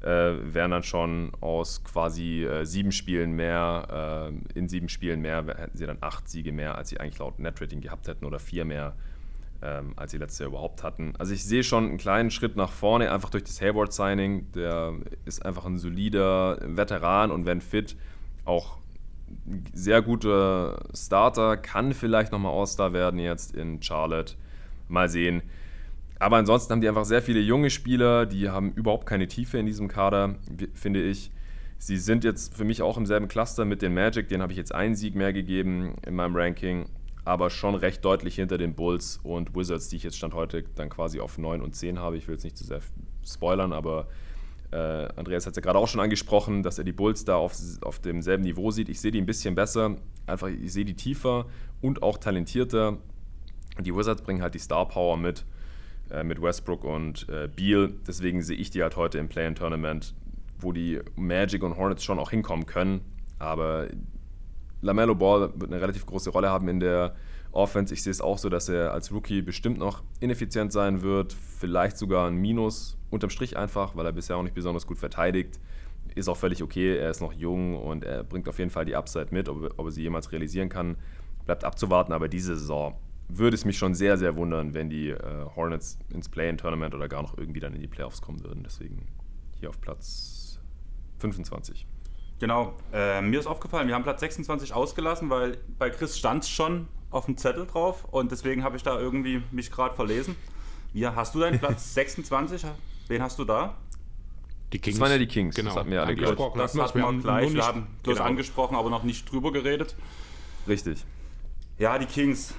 [0.03, 5.45] äh, wären dann schon aus quasi äh, sieben Spielen mehr, äh, in sieben Spielen mehr
[5.47, 8.65] hätten sie dann acht Siege mehr, als sie eigentlich laut Netrating gehabt hätten oder vier
[8.65, 8.95] mehr,
[9.63, 11.15] ähm, als sie letztes Jahr überhaupt hatten.
[11.19, 14.51] Also ich sehe schon einen kleinen Schritt nach vorne, einfach durch das Hayward-Signing.
[14.53, 17.97] Der ist einfach ein solider Veteran und wenn fit,
[18.45, 18.79] auch
[19.47, 24.35] ein sehr guter Starter, kann vielleicht nochmal All-Star werden jetzt in Charlotte.
[24.89, 25.43] Mal sehen.
[26.23, 29.67] Aber ansonsten haben die einfach sehr viele junge Spieler, die haben überhaupt keine Tiefe in
[29.67, 30.37] diesem Kader,
[30.73, 31.33] finde ich.
[31.79, 34.57] Sie sind jetzt für mich auch im selben Cluster mit den Magic, denen habe ich
[34.57, 36.87] jetzt einen Sieg mehr gegeben in meinem Ranking,
[37.25, 40.91] aber schon recht deutlich hinter den Bulls und Wizards, die ich jetzt Stand heute dann
[40.91, 42.17] quasi auf 9 und 10 habe.
[42.17, 42.83] Ich will jetzt nicht zu sehr
[43.27, 44.07] spoilern, aber
[44.71, 44.77] äh,
[45.17, 47.99] Andreas hat es ja gerade auch schon angesprochen, dass er die Bulls da auf, auf
[47.99, 48.89] demselben Niveau sieht.
[48.89, 49.97] Ich sehe die ein bisschen besser,
[50.29, 51.47] einfach ich sehe die tiefer
[51.81, 52.99] und auch talentierter.
[53.81, 55.45] Die Wizards bringen halt die Star Power mit
[56.13, 57.93] äh, mit Westbrook und äh, Beal.
[58.07, 60.15] Deswegen sehe ich die halt heute im Play-In-Tournament,
[60.61, 63.01] wo die Magic und Hornets schon auch hinkommen können.
[63.39, 63.89] Aber
[64.83, 67.15] LaMelo Ball wird eine relativ große Rolle haben in der
[67.53, 67.95] Offense.
[67.95, 71.33] Ich sehe es auch so, dass er als Rookie bestimmt noch ineffizient sein wird.
[71.33, 75.61] Vielleicht sogar ein Minus unterm Strich einfach, weil er bisher auch nicht besonders gut verteidigt.
[76.15, 76.97] Ist auch völlig okay.
[76.97, 79.49] Er ist noch jung und er bringt auf jeden Fall die Upside mit.
[79.49, 80.97] Ob, ob er sie jemals realisieren kann,
[81.47, 82.13] bleibt abzuwarten.
[82.13, 82.97] Aber diese Saison
[83.29, 87.23] würde es mich schon sehr, sehr wundern, wenn die äh, Hornets ins Play-in-Tournament oder gar
[87.23, 88.63] noch irgendwie dann in die Playoffs kommen würden.
[88.63, 89.07] Deswegen
[89.59, 90.61] hier auf Platz
[91.19, 91.87] 25.
[92.41, 96.51] Genau, äh, mir ist aufgefallen, wir haben Platz 26 ausgelassen, weil bei Chris stand es
[96.51, 100.35] schon auf dem Zettel drauf und deswegen habe ich da irgendwie mich gerade verlesen.
[100.93, 102.65] Wie, hast du deinen Platz 26?
[103.09, 103.77] Wen hast du da?
[104.73, 104.97] Die Kings.
[104.97, 105.69] Das waren ja die Kings, genau.
[105.69, 106.35] das hatten wir ja alle gleich.
[106.35, 108.29] Das hatten wir gleich, wir haben bloß genau.
[108.29, 109.95] angesprochen, aber noch nicht drüber geredet.
[110.67, 111.05] Richtig.
[111.79, 112.55] Ja, die Kings.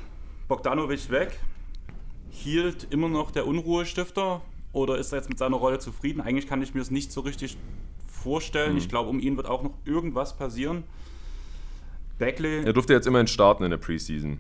[0.47, 1.39] Bogdanovic weg.
[2.29, 6.19] Hielt immer noch der Unruhestifter oder ist er jetzt mit seiner Rolle zufrieden?
[6.19, 7.57] Eigentlich kann ich mir es nicht so richtig
[8.07, 8.73] vorstellen.
[8.73, 8.77] Mhm.
[8.79, 10.83] Ich glaube, um ihn wird auch noch irgendwas passieren.
[12.17, 12.63] Beckley.
[12.63, 14.39] Er durfte jetzt immerhin starten in der Preseason.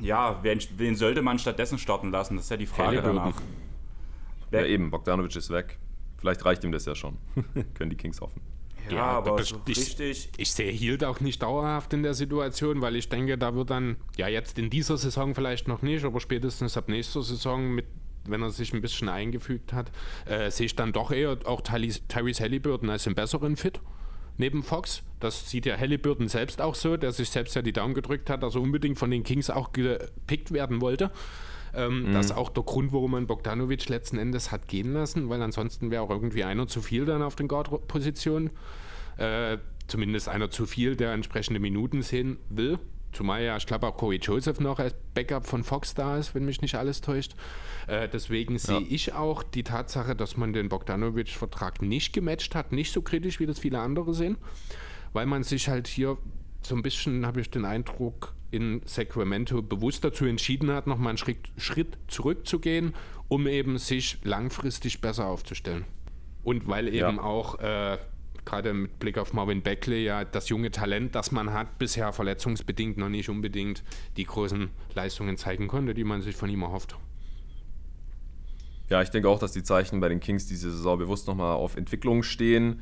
[0.00, 2.36] Ja, wen, wen sollte man stattdessen starten lassen?
[2.36, 3.40] Das ist ja die Frage danach.
[4.50, 5.78] Ja, eben, Bogdanovic ist weg.
[6.18, 7.18] Vielleicht reicht ihm das ja schon.
[7.74, 8.40] Können die Kings hoffen.
[8.88, 10.30] Ja, ja aber so ich, richtig.
[10.36, 13.96] Ich sehe Hield auch nicht dauerhaft in der Situation, weil ich denke, da wird dann,
[14.16, 17.86] ja, jetzt in dieser Saison vielleicht noch nicht, aber spätestens ab nächster Saison mit
[18.28, 19.92] wenn er sich ein bisschen eingefügt hat,
[20.24, 23.80] äh, sehe ich dann doch eher auch Tyrese Halliburton als einen besseren Fit
[24.38, 25.02] neben Fox.
[25.20, 28.42] Das sieht ja Halliburton selbst auch so, der sich selbst ja die Daumen gedrückt hat,
[28.42, 31.10] dass er unbedingt von den Kings auch gepickt werden wollte.
[31.76, 32.14] Ähm, mhm.
[32.14, 35.90] Das ist auch der Grund, warum man Bogdanovic letzten Endes hat gehen lassen, weil ansonsten
[35.90, 38.50] wäre auch irgendwie einer zu viel dann auf den Guard-Positionen.
[39.18, 42.78] Äh, zumindest einer zu viel, der entsprechende Minuten sehen will.
[43.12, 46.44] Zumal ja, ich glaube, auch Corey Joseph noch als Backup von Fox da ist, wenn
[46.44, 47.34] mich nicht alles täuscht.
[47.86, 48.58] Äh, deswegen ja.
[48.58, 53.40] sehe ich auch die Tatsache, dass man den Bogdanovic-Vertrag nicht gematcht hat, nicht so kritisch,
[53.40, 54.36] wie das viele andere sehen,
[55.12, 56.18] weil man sich halt hier
[56.62, 61.18] so ein bisschen, habe ich den Eindruck, in Sacramento bewusst dazu entschieden hat, nochmal einen
[61.18, 62.94] Schritt, Schritt zurückzugehen,
[63.28, 65.84] um eben sich langfristig besser aufzustellen.
[66.42, 67.22] Und weil eben ja.
[67.22, 67.98] auch äh,
[68.44, 72.96] gerade mit Blick auf Marvin Beckley ja das junge Talent, das man hat, bisher verletzungsbedingt
[72.96, 73.82] noch nicht unbedingt
[74.16, 76.96] die großen Leistungen zeigen konnte, die man sich von ihm erhofft.
[78.88, 81.76] Ja, ich denke auch, dass die Zeichen bei den Kings diese Saison bewusst nochmal auf
[81.76, 82.80] Entwicklung stehen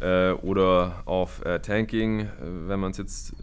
[0.00, 3.34] äh, oder auf äh, Tanking, äh, wenn man es jetzt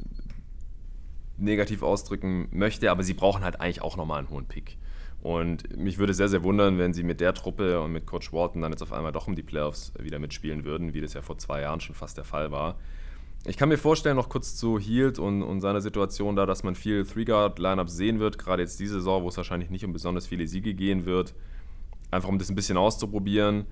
[1.44, 4.78] negativ ausdrücken möchte, aber sie brauchen halt eigentlich auch nochmal einen hohen Pick.
[5.22, 8.62] Und mich würde sehr, sehr wundern, wenn sie mit der Truppe und mit Coach Walton
[8.62, 11.38] dann jetzt auf einmal doch um die Playoffs wieder mitspielen würden, wie das ja vor
[11.38, 12.76] zwei Jahren schon fast der Fall war.
[13.46, 16.76] Ich kann mir vorstellen, noch kurz zu Hield und, und seiner Situation da, dass man
[16.76, 20.46] viel Three-Guard-Lineups sehen wird, gerade jetzt diese Saison, wo es wahrscheinlich nicht um besonders viele
[20.48, 21.34] Siege gehen wird.
[22.12, 23.66] Einfach um das ein bisschen auszuprobieren.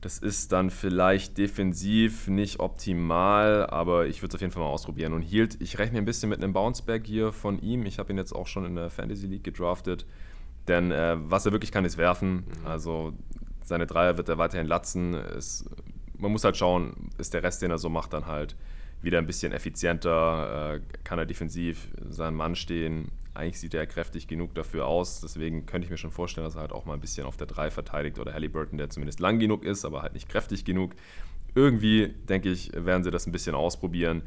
[0.00, 4.68] Das ist dann vielleicht defensiv nicht optimal, aber ich würde es auf jeden Fall mal
[4.68, 5.12] ausprobieren.
[5.12, 7.84] Und Hield, ich rechne ein bisschen mit einem Bounceback hier von ihm.
[7.84, 10.06] Ich habe ihn jetzt auch schon in der Fantasy League gedraftet.
[10.68, 12.44] Denn äh, was er wirklich kann, ist werfen.
[12.60, 12.66] Mhm.
[12.66, 13.12] Also
[13.64, 15.14] seine Dreier wird er weiterhin latzen.
[15.14, 15.64] Es,
[16.16, 18.54] man muss halt schauen, ist der Rest, den er so macht, dann halt
[19.02, 23.10] wieder ein bisschen effizienter, äh, kann er defensiv seinen Mann stehen.
[23.38, 26.62] Eigentlich sieht er kräftig genug dafür aus, deswegen könnte ich mir schon vorstellen, dass er
[26.62, 29.62] halt auch mal ein bisschen auf der 3 verteidigt oder Halliburton, der zumindest lang genug
[29.62, 30.96] ist, aber halt nicht kräftig genug.
[31.54, 34.22] Irgendwie, denke ich, werden sie das ein bisschen ausprobieren.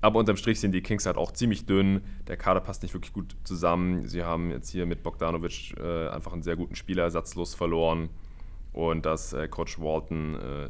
[0.00, 2.00] Aber unterm Strich sind die Kings halt auch ziemlich dünn.
[2.26, 4.08] Der Kader passt nicht wirklich gut zusammen.
[4.08, 8.08] Sie haben jetzt hier mit Bogdanovic äh, einfach einen sehr guten Spieler ersatzlos verloren.
[8.72, 10.68] Und dass äh, Coach Walton äh,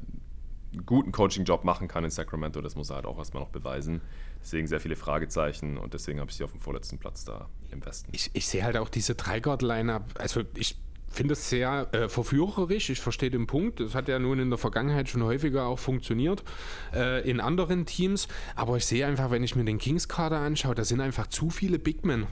[0.85, 4.01] guten Coaching-Job machen kann in Sacramento, das muss er halt auch erstmal noch beweisen.
[4.45, 7.85] Deswegen sehr viele Fragezeichen und deswegen habe ich sie auf dem vorletzten Platz da im
[7.85, 8.11] Westen.
[8.13, 10.77] Ich, ich sehe halt auch diese Dreigard-Line-Up, also ich
[11.09, 12.91] finde es sehr äh, verführerisch.
[12.91, 13.81] Ich verstehe den Punkt.
[13.81, 16.43] Das hat ja nun in der Vergangenheit schon häufiger auch funktioniert
[16.93, 18.29] äh, in anderen Teams.
[18.57, 21.79] Aber ich sehe einfach, wenn ich mir den Kings-Kader anschaue, da sind einfach zu viele
[21.79, 22.27] Big Men.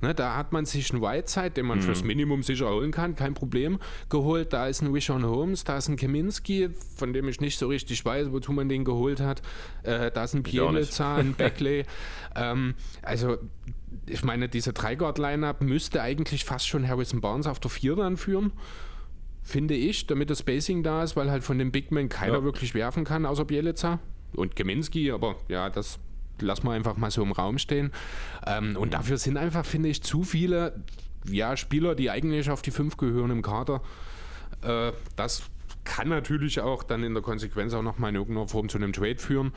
[0.00, 1.82] Ne, da hat man sich einen Whiteside, den man mhm.
[1.82, 4.52] fürs Minimum sicher holen kann, kein Problem, geholt.
[4.52, 8.04] Da ist ein Wishon Holmes, da ist ein Kaminski, von dem ich nicht so richtig
[8.04, 9.42] weiß, wozu man den geholt hat.
[9.82, 11.84] Äh, da ist ein Pielica, ein Beckley.
[12.36, 13.38] ähm, also,
[14.06, 18.52] ich meine, diese Dreigard-Line-Up müsste eigentlich fast schon Harrison Barnes auf der 4 dann führen
[19.48, 22.42] finde ich, damit das Spacing da ist, weil halt von den Big Men keiner ja.
[22.44, 23.98] wirklich werfen kann, außer Bielica
[24.34, 25.98] und Kaminski, aber ja, das
[26.40, 27.92] lassen wir einfach mal so im Raum stehen.
[28.46, 30.84] Ähm, und dafür sind einfach, finde ich, zu viele
[31.24, 33.82] ja, Spieler, die eigentlich auf die 5 gehören im Kader.
[34.62, 35.42] Äh, das
[35.84, 39.18] kann natürlich auch dann in der Konsequenz auch nochmal in irgendeiner Form zu einem Trade
[39.18, 39.52] führen.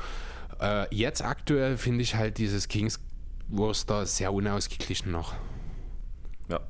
[0.60, 3.00] Äh, jetzt aktuell finde ich halt dieses Kings
[3.48, 5.34] Worcester sehr unausgeglichen noch.
[6.48, 6.62] Ja.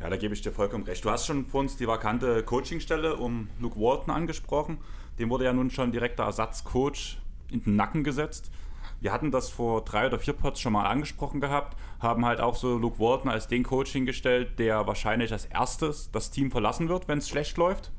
[0.00, 1.04] Ja, da gebe ich dir vollkommen recht.
[1.04, 4.78] Du hast schon vor uns die vakante Coachingstelle um Luke Walton angesprochen.
[5.18, 7.18] Dem wurde ja nun schon direkter Ersatzcoach
[7.50, 8.52] in den Nacken gesetzt
[9.00, 12.56] wir hatten das vor drei oder vier Pods schon mal angesprochen gehabt, haben halt auch
[12.56, 17.08] so Luke Walton als den Coach hingestellt, der wahrscheinlich als erstes das Team verlassen wird,
[17.08, 17.92] wenn es schlecht läuft.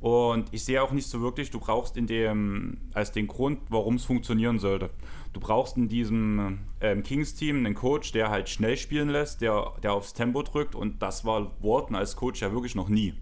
[0.00, 3.94] Und ich sehe auch nicht so wirklich, du brauchst in dem, als den Grund, warum
[3.94, 4.90] es funktionieren sollte.
[5.32, 9.94] Du brauchst in diesem ähm, Kings-Team einen Coach, der halt schnell spielen lässt, der, der
[9.94, 13.14] aufs Tempo drückt und das war Walton als Coach ja wirklich noch nie.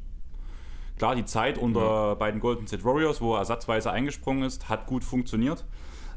[0.98, 2.18] Klar, die Zeit unter mhm.
[2.18, 5.64] bei den Golden State Warriors, wo er ersatzweise eingesprungen ist, hat gut funktioniert.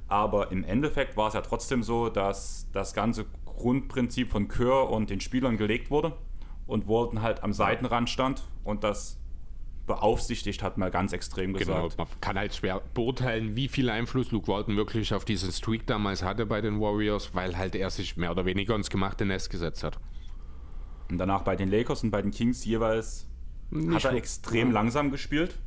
[0.08, 5.10] Aber im Endeffekt war es ja trotzdem so, dass das ganze Grundprinzip von Kerr und
[5.10, 6.14] den Spielern gelegt wurde
[6.68, 9.18] und Walton halt am Seitenrand stand und das
[9.88, 11.98] beaufsichtigt hat, mal ganz extrem genau, gesagt.
[11.98, 15.86] Genau, man kann halt schwer beurteilen, wie viel Einfluss Luke Walton wirklich auf diesen Streak
[15.86, 19.50] damals hatte bei den Warriors, weil halt er sich mehr oder weniger ins gemachte Nest
[19.50, 20.00] gesetzt hat.
[21.10, 23.28] Und danach bei den Lakers und bei den Kings jeweils
[23.70, 25.60] Nicht hat er extrem langsam gespielt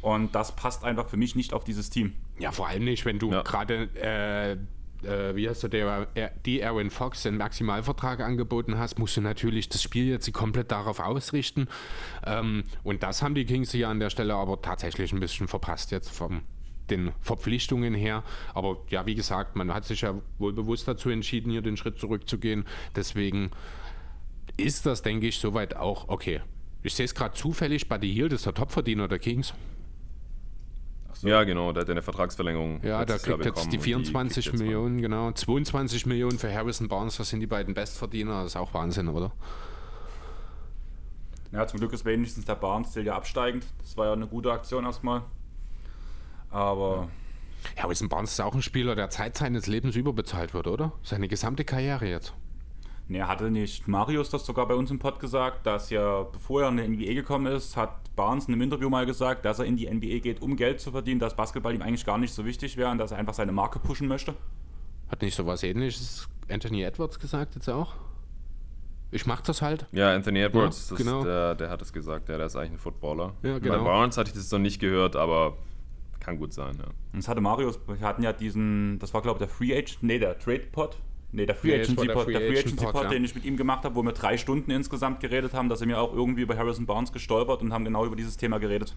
[0.00, 2.14] und das passt einfach für mich nicht auf dieses Team.
[2.38, 3.42] Ja, vor allem nicht, wenn du ja.
[3.42, 4.52] gerade, äh,
[5.06, 9.20] äh, wie hast du der, äh, die Aaron Fox den Maximalvertrag angeboten hast, musst du
[9.20, 11.68] natürlich das Spiel jetzt komplett darauf ausrichten.
[12.24, 15.90] Ähm, und das haben die Kings ja an der Stelle aber tatsächlich ein bisschen verpasst
[15.90, 16.42] jetzt vom
[16.90, 18.22] den Verpflichtungen her.
[18.54, 21.98] Aber ja, wie gesagt, man hat sich ja wohl bewusst dazu entschieden, hier den Schritt
[21.98, 22.64] zurückzugehen.
[22.96, 23.50] Deswegen
[24.56, 26.40] ist das, denke ich, soweit auch okay.
[26.82, 29.52] Ich sehe es gerade zufällig, Buddy Hield ist der Topverdiener der Kings.
[31.18, 31.26] So.
[31.26, 32.80] Ja, genau, der hat eine Vertragsverlängerung.
[32.84, 35.32] Ja, der kriegt jetzt die 24 die Millionen, genau.
[35.32, 38.42] 22 Millionen für Harrison Barnes, das sind die beiden Bestverdiener.
[38.44, 39.32] Das ist auch Wahnsinn, oder?
[41.50, 43.66] Ja, zum Glück ist wenigstens der Barnes still ja absteigend.
[43.80, 45.22] Das war ja eine gute Aktion erstmal.
[46.50, 47.08] Aber.
[47.76, 50.92] Ja, Harrison Barnes ist auch ein Spieler, der Zeit seines Lebens überbezahlt wird, oder?
[51.02, 52.32] Seine gesamte Karriere jetzt.
[53.08, 56.68] Ne, hatte nicht Marius das sogar bei uns im Pod gesagt, dass ja, bevor er
[56.68, 59.76] in die NBA gekommen ist, hat Barnes in einem Interview mal gesagt, dass er in
[59.76, 62.76] die NBA geht, um Geld zu verdienen, dass Basketball ihm eigentlich gar nicht so wichtig
[62.76, 64.34] wäre und dass er einfach seine Marke pushen möchte.
[65.08, 67.94] Hat nicht so was ähnliches Anthony Edwards gesagt jetzt auch?
[69.10, 69.86] Ich mach das halt.
[69.92, 71.24] Ja, Anthony Edwards, ja, genau.
[71.24, 73.32] der, der, hat es gesagt, ja, der ist eigentlich ein Footballer.
[73.42, 73.78] Ja, genau.
[73.78, 75.56] Bei Barnes hatte ich das noch nicht gehört, aber
[76.20, 76.84] kann gut sein, ja.
[77.12, 80.02] Und es hatte Marius, wir hatten ja diesen, das war glaube ich der Free Agent,
[80.02, 80.98] nee, der Trade Pod,
[81.30, 83.94] Nee, der Free Agency Pod, der Free Agency Pod, den ich mit ihm gemacht habe,
[83.94, 87.12] wo wir drei Stunden insgesamt geredet haben, dass er mir auch irgendwie über Harrison Barnes
[87.12, 88.96] gestolpert und haben genau über dieses Thema geredet.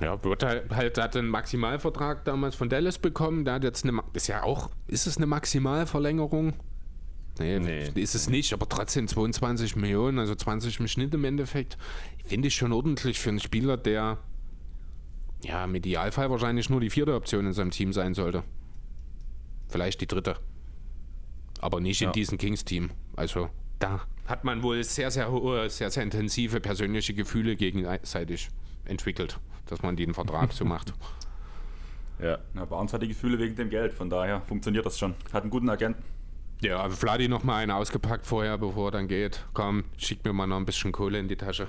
[0.00, 3.44] Ja, wird halt, halt hat einen Maximalvertrag damals von Dallas bekommen.
[3.44, 6.54] Der hat jetzt eine, ist ja auch, ist es eine Maximalverlängerung?
[7.40, 11.76] Nee, nee, ist es nicht, aber trotzdem 22 Millionen, also 20 im Schnitt im Endeffekt,
[12.24, 14.18] finde ich schon ordentlich für einen Spieler, der
[15.42, 18.44] ja im Idealfall wahrscheinlich nur die vierte Option in seinem Team sein sollte.
[19.68, 20.36] Vielleicht die dritte
[21.64, 22.08] aber nicht ja.
[22.08, 22.90] in diesem Kings-Team.
[23.16, 23.48] Also
[23.78, 28.50] da hat man wohl sehr, sehr hohe, sehr, sehr intensive persönliche Gefühle gegenseitig
[28.84, 30.92] entwickelt, dass man den Vertrag so macht.
[32.20, 35.16] Ja, bei uns hat die Gefühle wegen dem Geld, von daher funktioniert das schon.
[35.32, 36.00] Hat einen guten Agenten.
[36.60, 39.44] Ja, also Vladi noch mal einen ausgepackt vorher, bevor er dann geht.
[39.52, 41.66] Komm, schick mir mal noch ein bisschen Kohle in die Tasche.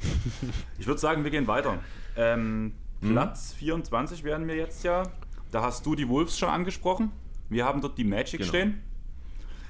[0.78, 1.80] ich würde sagen, wir gehen weiter.
[2.16, 3.10] Ähm, mhm.
[3.10, 5.02] Platz 24 werden wir jetzt ja.
[5.50, 7.10] Da hast du die Wolves schon angesprochen.
[7.48, 8.48] Wir haben dort die Magic genau.
[8.48, 8.80] stehen.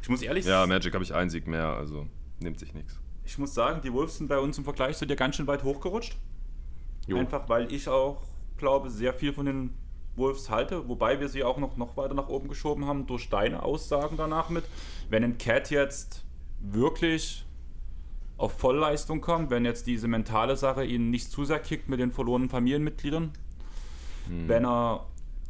[0.05, 0.69] Ich muss ehrlich sagen.
[0.71, 2.07] Ja, Magic habe ich einen Sieg mehr, also
[2.39, 3.01] nimmt sich nichts.
[3.25, 5.65] Ich muss sagen, die Wolves sind bei uns im Vergleich zu dir ganz schön weit
[5.65, 6.19] hochgerutscht.
[7.07, 7.17] Jo.
[7.17, 8.23] Einfach weil ich auch
[8.59, 9.71] glaube, sehr viel von den
[10.15, 13.63] Wolves halte, wobei wir sie auch noch, noch weiter nach oben geschoben haben durch deine
[13.63, 14.65] Aussagen danach mit.
[15.09, 16.23] Wenn ein Cat jetzt
[16.61, 17.47] wirklich
[18.37, 22.13] auf Vollleistung kommt, wenn jetzt diese mentale Sache ihn nicht zu sehr kickt mit den
[22.13, 23.33] verlorenen Familienmitgliedern,
[24.29, 24.49] hm.
[24.49, 25.07] wenn er,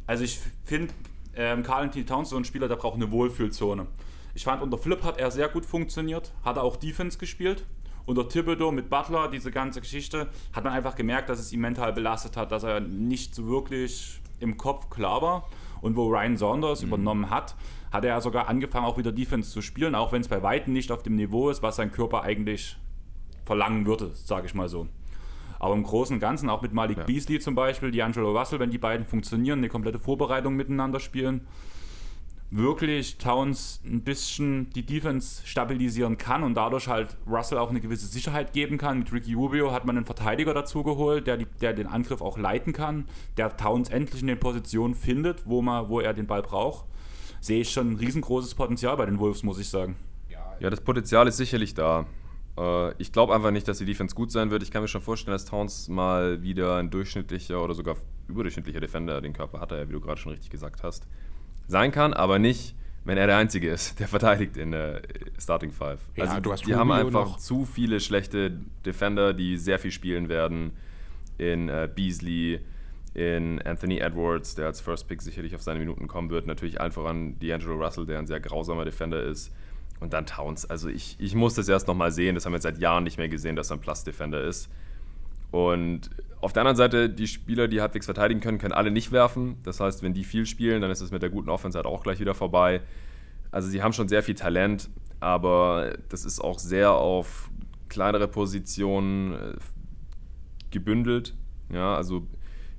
[0.07, 0.93] also ich finde,
[1.35, 2.05] ähm, Carl T.
[2.05, 3.87] Towns so ein Spieler, der braucht eine Wohlfühlzone.
[4.35, 7.65] Ich fand, unter Flip hat er sehr gut funktioniert, hat er auch Defense gespielt.
[8.05, 11.93] Unter Thibodeau mit Butler, diese ganze Geschichte, hat man einfach gemerkt, dass es ihn mental
[11.93, 15.49] belastet hat, dass er nicht so wirklich im Kopf klar war.
[15.81, 16.89] Und wo Ryan Saunders mhm.
[16.89, 17.55] übernommen hat,
[17.91, 20.91] hat er sogar angefangen, auch wieder Defense zu spielen, auch wenn es bei Weitem nicht
[20.91, 22.77] auf dem Niveau ist, was sein Körper eigentlich
[23.45, 24.87] verlangen würde, sage ich mal so.
[25.59, 27.03] Aber im Großen und Ganzen, auch mit Malik ja.
[27.05, 31.47] Beasley zum Beispiel, D'Angelo Russell, wenn die beiden funktionieren, eine komplette Vorbereitung miteinander spielen,
[32.57, 38.07] wirklich Towns ein bisschen die Defense stabilisieren kann und dadurch halt Russell auch eine gewisse
[38.07, 38.99] Sicherheit geben kann.
[38.99, 42.37] Mit Ricky Rubio hat man einen Verteidiger dazu geholt, der, die, der den Angriff auch
[42.37, 43.05] leiten kann,
[43.37, 46.85] der Towns endlich in den Positionen findet, wo, man, wo er den Ball braucht.
[47.41, 49.95] Sehe ich schon ein riesengroßes Potenzial bei den Wolves, muss ich sagen.
[50.59, 52.05] Ja, das Potenzial ist sicherlich da.
[52.57, 54.63] Äh, ich glaube einfach nicht, dass die Defense gut sein wird.
[54.63, 59.21] Ich kann mir schon vorstellen, dass Towns mal wieder ein durchschnittlicher oder sogar überdurchschnittlicher Defender,
[59.21, 61.07] den Körper hat er wie du gerade schon richtig gesagt hast,
[61.67, 65.01] sein kann, aber nicht, wenn er der Einzige ist, der verteidigt in der
[65.39, 65.99] Starting Five.
[66.15, 67.37] Ja, also die Rubio haben einfach noch.
[67.37, 68.51] zu viele schlechte
[68.85, 70.71] Defender, die sehr viel spielen werden.
[71.37, 72.61] In äh, Beasley,
[73.13, 76.47] in Anthony Edwards, der als First Pick sicherlich auf seine Minuten kommen wird.
[76.47, 79.53] Natürlich allen voran D'Angelo Russell, der ein sehr grausamer Defender ist.
[79.99, 80.65] Und dann Towns.
[80.69, 82.35] Also ich, ich muss das erst nochmal sehen.
[82.35, 84.69] Das haben wir seit Jahren nicht mehr gesehen, dass er ein Plus-Defender ist.
[85.51, 86.09] Und
[86.41, 89.57] auf der anderen Seite, die Spieler, die halbwegs verteidigen können, können alle nicht werfen.
[89.63, 92.03] Das heißt, wenn die viel spielen, dann ist es mit der guten Offense halt auch
[92.03, 92.81] gleich wieder vorbei.
[93.51, 97.49] Also sie haben schon sehr viel Talent, aber das ist auch sehr auf
[97.89, 99.53] kleinere Positionen äh,
[100.71, 101.33] gebündelt.
[101.71, 102.27] Ja, also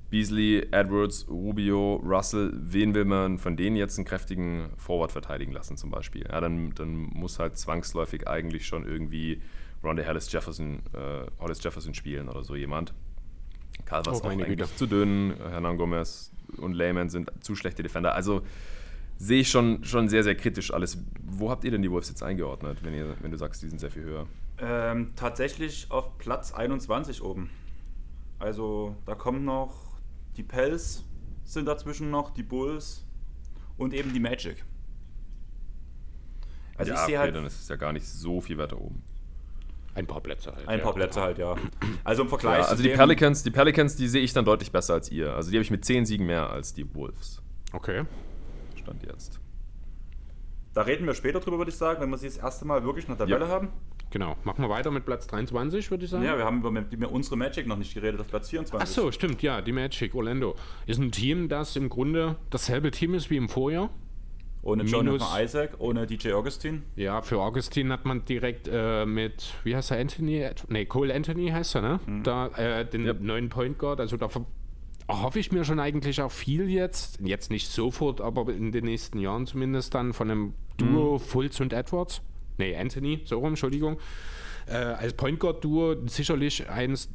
[0.09, 5.75] Beasley, Edwards, Rubio, Russell, wen will man von denen jetzt einen kräftigen Forward verteidigen lassen
[5.75, 6.25] zum Beispiel?
[6.29, 9.41] Ja, dann, dann muss halt zwangsläufig eigentlich schon irgendwie
[9.87, 12.93] Ronda Hollis Jefferson, äh, Hollis Jefferson spielen oder so jemand.
[13.85, 18.13] Karl war oh, auch eigentlich zu dünn, Hernan Gomez und Lehman sind zu schlechte Defender.
[18.13, 18.41] Also
[19.17, 20.97] sehe ich schon, schon sehr, sehr kritisch alles.
[21.23, 23.79] Wo habt ihr denn die Wolves jetzt eingeordnet, wenn, ihr, wenn du sagst, die sind
[23.79, 24.27] sehr viel höher?
[24.59, 27.49] Ähm, tatsächlich auf Platz 21 oben.
[28.39, 29.87] Also da kommen noch
[30.37, 31.03] die Pels
[31.43, 33.03] sind dazwischen noch, die Bulls
[33.77, 34.63] und eben die Magic.
[36.75, 38.79] Also ja, ich sehe okay, halt, dann ist es ja gar nicht so viel weiter
[38.79, 39.01] oben.
[39.97, 40.67] Ein paar Plätze halt.
[40.67, 40.83] Ein ja.
[40.83, 41.55] paar Plätze halt, ja.
[42.03, 42.59] Also im Vergleich.
[42.59, 45.33] Ja, also die Pelicans, die Pelicans, die sehe ich dann deutlich besser als ihr.
[45.33, 47.41] Also die habe ich mit 10 Siegen mehr als die Wolves.
[47.73, 48.03] Okay.
[48.75, 49.39] Stand jetzt.
[50.75, 53.07] Da reden wir später drüber, würde ich sagen, wenn wir sie das erste Mal wirklich
[53.07, 53.47] eine Tabelle ja.
[53.47, 53.69] haben.
[54.11, 54.37] Genau.
[54.43, 56.23] Machen wir weiter mit Platz 23, würde ich sagen.
[56.23, 58.87] Ja, wir haben über unsere Magic noch nicht geredet, auf Platz 24.
[58.87, 60.55] Ach so, stimmt, ja, die Magic, Orlando.
[60.85, 63.89] Ist ein Team, das im Grunde dasselbe Team ist wie im Vorjahr.
[64.67, 66.83] Ohne Jonathan Isaac, ohne DJ Augustin.
[66.97, 70.45] Ja, für Augustin hat man direkt äh, mit, wie heißt er, Anthony?
[70.67, 71.99] Ne, Cole Anthony heißt er, ne?
[72.05, 72.23] Mhm.
[72.23, 73.21] Da, äh, den yep.
[73.21, 74.01] neuen Point Guard.
[74.01, 74.27] Also da
[75.07, 77.21] hoffe ich mir schon eigentlich auch viel jetzt.
[77.21, 81.19] Jetzt nicht sofort, aber in den nächsten Jahren zumindest dann von einem Duo mhm.
[81.19, 82.21] Fultz und Edwards.
[82.57, 83.97] Ne, Anthony, so rum, Entschuldigung.
[84.65, 87.07] Äh, als Point Guard Duo sicherlich eins,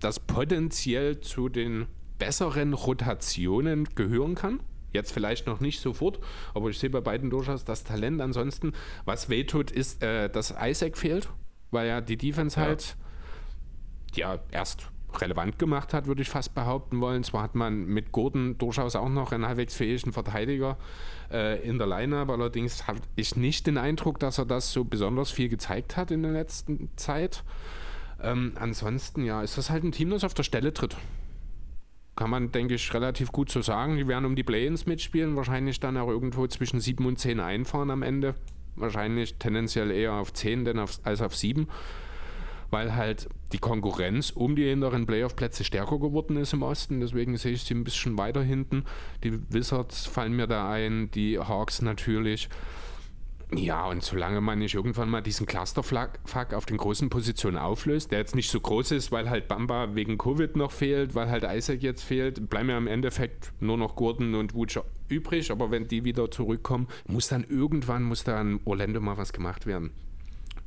[0.00, 1.84] das potenziell zu den
[2.18, 4.60] besseren Rotationen gehören kann.
[4.94, 6.20] Jetzt vielleicht noch nicht sofort,
[6.54, 8.20] aber ich sehe bei beiden durchaus das Talent.
[8.20, 8.72] Ansonsten,
[9.04, 11.28] was wehtut, ist, äh, dass Isaac fehlt,
[11.72, 12.66] weil ja die Defense ja.
[12.66, 12.96] halt
[14.14, 14.88] ja erst
[15.20, 17.24] relevant gemacht hat, würde ich fast behaupten wollen.
[17.24, 20.78] Zwar hat man mit Gordon durchaus auch noch einen halbwegs fähigen Verteidiger
[21.30, 25.32] äh, in der Line-Up, allerdings habe ich nicht den Eindruck, dass er das so besonders
[25.32, 27.42] viel gezeigt hat in der letzten Zeit.
[28.22, 30.96] Ähm, ansonsten, ja, ist das halt ein Team, das auf der Stelle tritt
[32.16, 33.96] kann man, denke ich, relativ gut so sagen.
[33.96, 37.90] Die werden um die Play-ins mitspielen, wahrscheinlich dann auch irgendwo zwischen 7 und 10 einfahren
[37.90, 38.34] am Ende.
[38.76, 41.68] Wahrscheinlich tendenziell eher auf 10 denn auf, als auf 7,
[42.70, 47.00] weil halt die Konkurrenz um die hinteren Playoff-Plätze stärker geworden ist im Osten.
[47.00, 48.84] Deswegen sehe ich sie ein bisschen weiter hinten.
[49.22, 52.48] Die Wizards fallen mir da ein, die Hawks natürlich.
[53.52, 58.18] Ja, und solange man nicht irgendwann mal diesen Clusterfuck auf den großen Positionen auflöst, der
[58.18, 61.82] jetzt nicht so groß ist, weil halt Bamba wegen Covid noch fehlt, weil halt Isaac
[61.82, 65.50] jetzt fehlt, bleiben ja im Endeffekt nur noch Gordon und Wucher übrig.
[65.50, 69.66] Aber wenn die wieder zurückkommen, muss dann irgendwann, muss da an Orlando mal was gemacht
[69.66, 69.90] werden.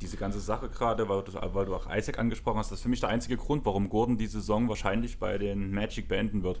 [0.00, 3.00] diese ganze Sache gerade, weil, weil, du auch Isaac angesprochen hast, das ist für mich
[3.00, 6.60] der einzige Grund, warum Gordon die Saison wahrscheinlich bei den Magic beenden wird.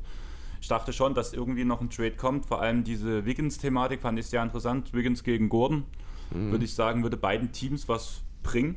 [0.60, 2.46] Ich dachte schon, dass irgendwie noch ein Trade kommt.
[2.46, 4.92] Vor allem diese Wiggins-Thematik fand ich sehr interessant.
[4.92, 5.84] Wiggins gegen Gordon,
[6.30, 6.50] mhm.
[6.50, 8.76] würde ich sagen, würde beiden Teams was bringen.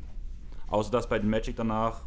[0.68, 2.04] Außer dass bei den Magic danach,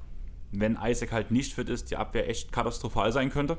[0.52, 3.58] wenn Isaac halt nicht fit ist, die Abwehr echt katastrophal sein könnte.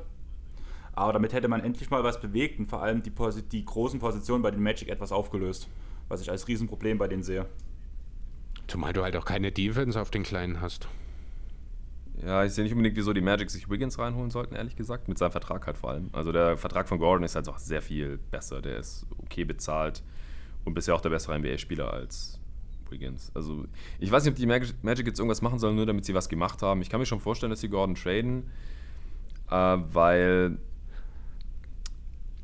[0.94, 3.12] Aber damit hätte man endlich mal was bewegt und vor allem die,
[3.52, 5.68] die großen Positionen bei den Magic etwas aufgelöst.
[6.08, 7.46] Was ich als Riesenproblem bei denen sehe.
[8.66, 10.88] Zumal du halt auch keine Defense auf den Kleinen hast.
[12.24, 15.08] Ja, ich sehe nicht unbedingt, wieso die Magic sich Wiggins reinholen sollten, ehrlich gesagt.
[15.08, 16.08] Mit seinem Vertrag halt vor allem.
[16.12, 18.62] Also der Vertrag von Gordon ist halt auch sehr viel besser.
[18.62, 20.02] Der ist okay bezahlt
[20.64, 22.40] und bisher auch der bessere NBA-Spieler als
[22.90, 23.30] Wiggins.
[23.34, 23.64] Also
[23.98, 26.62] ich weiß nicht, ob die Magic jetzt irgendwas machen sollen, nur damit sie was gemacht
[26.62, 26.80] haben.
[26.80, 28.44] Ich kann mir schon vorstellen, dass sie Gordon traden,
[29.50, 30.58] äh, weil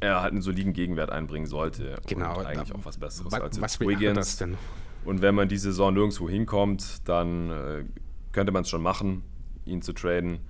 [0.01, 1.97] er halt einen soliden Gegenwert einbringen sollte.
[2.07, 2.41] Genau.
[2.41, 4.17] Und eigentlich auch was Besseres als was Wiggins.
[4.17, 4.59] Das denn?
[5.05, 7.85] Und wenn man die Saison nirgendwo hinkommt, dann äh,
[8.33, 9.23] könnte man es schon machen,
[9.65, 10.41] ihn zu traden.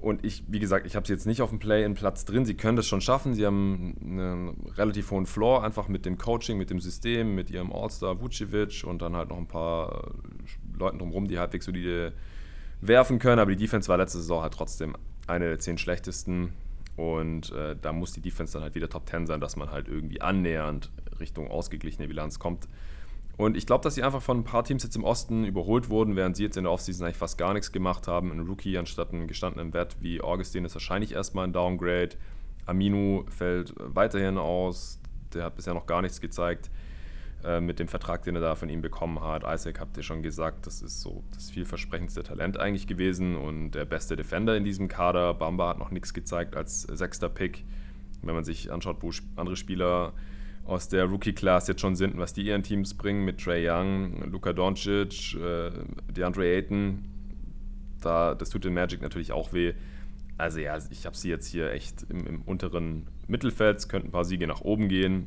[0.00, 2.44] Und ich, wie gesagt, ich habe sie jetzt nicht auf dem Play-in-Platz drin.
[2.44, 3.34] Sie können das schon schaffen.
[3.34, 7.72] Sie haben einen relativ hohen Floor, einfach mit dem Coaching, mit dem System, mit ihrem
[7.72, 12.12] All-Star Vucevic und dann halt noch ein paar äh, Leuten drumherum, die halbwegs solide
[12.80, 13.38] werfen können.
[13.38, 16.52] Aber die Defense war letzte Saison halt trotzdem eine der zehn schlechtesten.
[16.96, 19.88] Und äh, da muss die Defense dann halt wieder Top 10 sein, dass man halt
[19.88, 20.90] irgendwie annähernd
[21.20, 22.68] Richtung ausgeglichene Bilanz kommt.
[23.36, 26.16] Und ich glaube, dass sie einfach von ein paar Teams jetzt im Osten überholt wurden,
[26.16, 28.32] während sie jetzt in der Offseason eigentlich fast gar nichts gemacht haben.
[28.32, 32.16] Ein Rookie anstatt einen gestandenen Wert wie Augustin ist wahrscheinlich erstmal ein Downgrade.
[32.64, 34.98] Aminu fällt weiterhin aus.
[35.34, 36.70] Der hat bisher noch gar nichts gezeigt
[37.44, 39.44] äh, mit dem Vertrag, den er da von ihm bekommen hat.
[39.46, 43.84] Isaac habt ihr schon gesagt, das ist so das vielversprechendste Talent eigentlich gewesen und der
[43.84, 45.34] beste Defender in diesem Kader.
[45.34, 47.64] Bamba hat noch nichts gezeigt als sechster Pick.
[48.22, 50.14] Wenn man sich anschaut, wo andere Spieler
[50.66, 54.52] aus der Rookie-Class jetzt schon sind, was die ihren Teams bringen mit Trey Young, Luka
[54.52, 55.70] Doncic, äh,
[56.10, 57.04] DeAndre Ayton.
[58.00, 59.74] Da, das tut den Magic natürlich auch weh.
[60.38, 63.78] Also ja, ich habe sie jetzt hier echt im, im, unteren Mittelfeld.
[63.78, 65.26] Es könnten ein paar Siege nach oben gehen,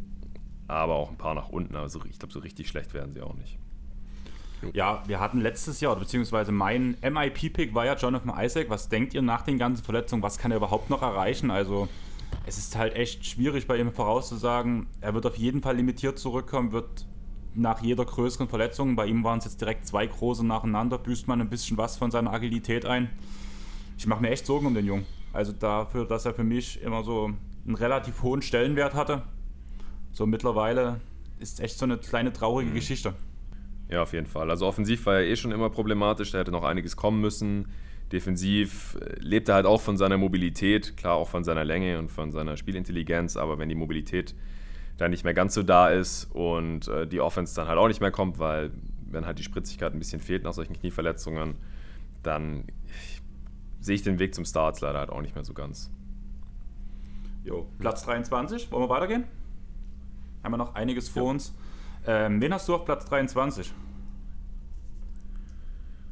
[0.68, 1.76] aber auch ein paar nach unten.
[1.76, 3.58] Also ich glaube, so richtig schlecht werden sie auch nicht.
[4.74, 8.70] Ja, wir hatten letztes Jahr, beziehungsweise mein MIP-Pick war ja Jonathan Isaac.
[8.70, 10.22] Was denkt ihr nach den ganzen Verletzungen?
[10.22, 11.50] Was kann er überhaupt noch erreichen?
[11.50, 11.88] Also
[12.46, 14.88] es ist halt echt schwierig bei ihm vorauszusagen.
[15.02, 17.06] Er wird auf jeden Fall limitiert zurückkommen, wird
[17.56, 21.42] nach jeder größeren Verletzung, bei ihm waren es jetzt direkt zwei große nacheinander, büßt man
[21.42, 23.10] ein bisschen was von seiner Agilität ein.
[23.98, 25.06] Ich mache mir echt Sorgen um den Jungen.
[25.34, 27.32] Also dafür, dass er für mich immer so
[27.66, 29.24] einen relativ hohen Stellenwert hatte.
[30.12, 31.02] So mittlerweile
[31.40, 32.76] ist echt so eine kleine traurige mhm.
[32.76, 33.14] Geschichte.
[33.90, 34.50] Ja, auf jeden Fall.
[34.50, 37.68] Also offensiv war er eh schon immer problematisch, da hätte noch einiges kommen müssen.
[38.12, 42.12] Defensiv äh, lebt er halt auch von seiner Mobilität, klar auch von seiner Länge und
[42.12, 44.36] von seiner Spielintelligenz, aber wenn die Mobilität
[44.98, 48.02] dann nicht mehr ganz so da ist und äh, die Offense dann halt auch nicht
[48.02, 48.72] mehr kommt, weil
[49.12, 51.56] wenn halt die Spritzigkeit ein bisschen fehlt nach solchen Knieverletzungen,
[52.24, 52.66] dann
[53.80, 55.90] sehe ich den Weg zum Starts leider halt auch nicht mehr so ganz.
[57.44, 59.24] Jo, Platz 23, wollen wir weitergehen?
[60.44, 61.30] Haben wir noch einiges vor ja.
[61.30, 61.54] uns.
[62.06, 63.72] Ähm, wen hast du auf Platz 23?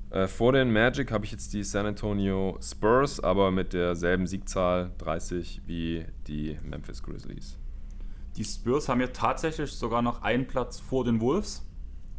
[0.10, 4.92] Äh, vor den Magic habe ich jetzt die San Antonio Spurs, aber mit derselben Siegzahl
[5.00, 7.58] 30 wie die Memphis Grizzlies.
[8.38, 11.66] Die Spurs haben ja tatsächlich sogar noch einen Platz vor den Wolves,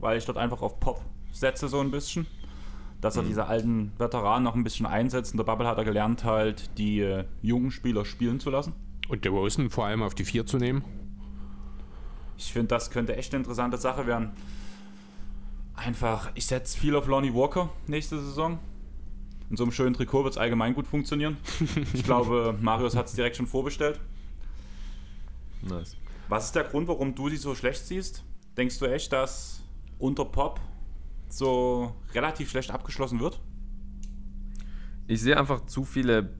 [0.00, 1.00] weil ich dort einfach auf Pop
[1.32, 2.26] setze so ein bisschen.
[3.00, 3.28] Dass er mhm.
[3.28, 5.32] diese alten Veteranen noch ein bisschen einsetzt.
[5.32, 8.74] In der Bubble hat er gelernt, halt die äh, jungen Spieler spielen zu lassen.
[9.08, 10.84] Und der Rosen vor allem auf die vier zu nehmen.
[12.36, 14.32] Ich finde, das könnte echt eine interessante Sache werden
[15.78, 18.58] einfach, ich setze viel auf Lonnie Walker nächste Saison.
[19.50, 21.38] In so einem schönen Trikot wird es allgemein gut funktionieren.
[21.94, 23.98] Ich glaube, Marius hat es direkt schon vorbestellt.
[25.62, 25.96] Nice.
[26.28, 28.24] Was ist der Grund, warum du die so schlecht siehst?
[28.56, 29.62] Denkst du echt, dass
[29.98, 30.60] unter Pop
[31.28, 33.40] so relativ schlecht abgeschlossen wird?
[35.06, 36.34] Ich sehe einfach zu viele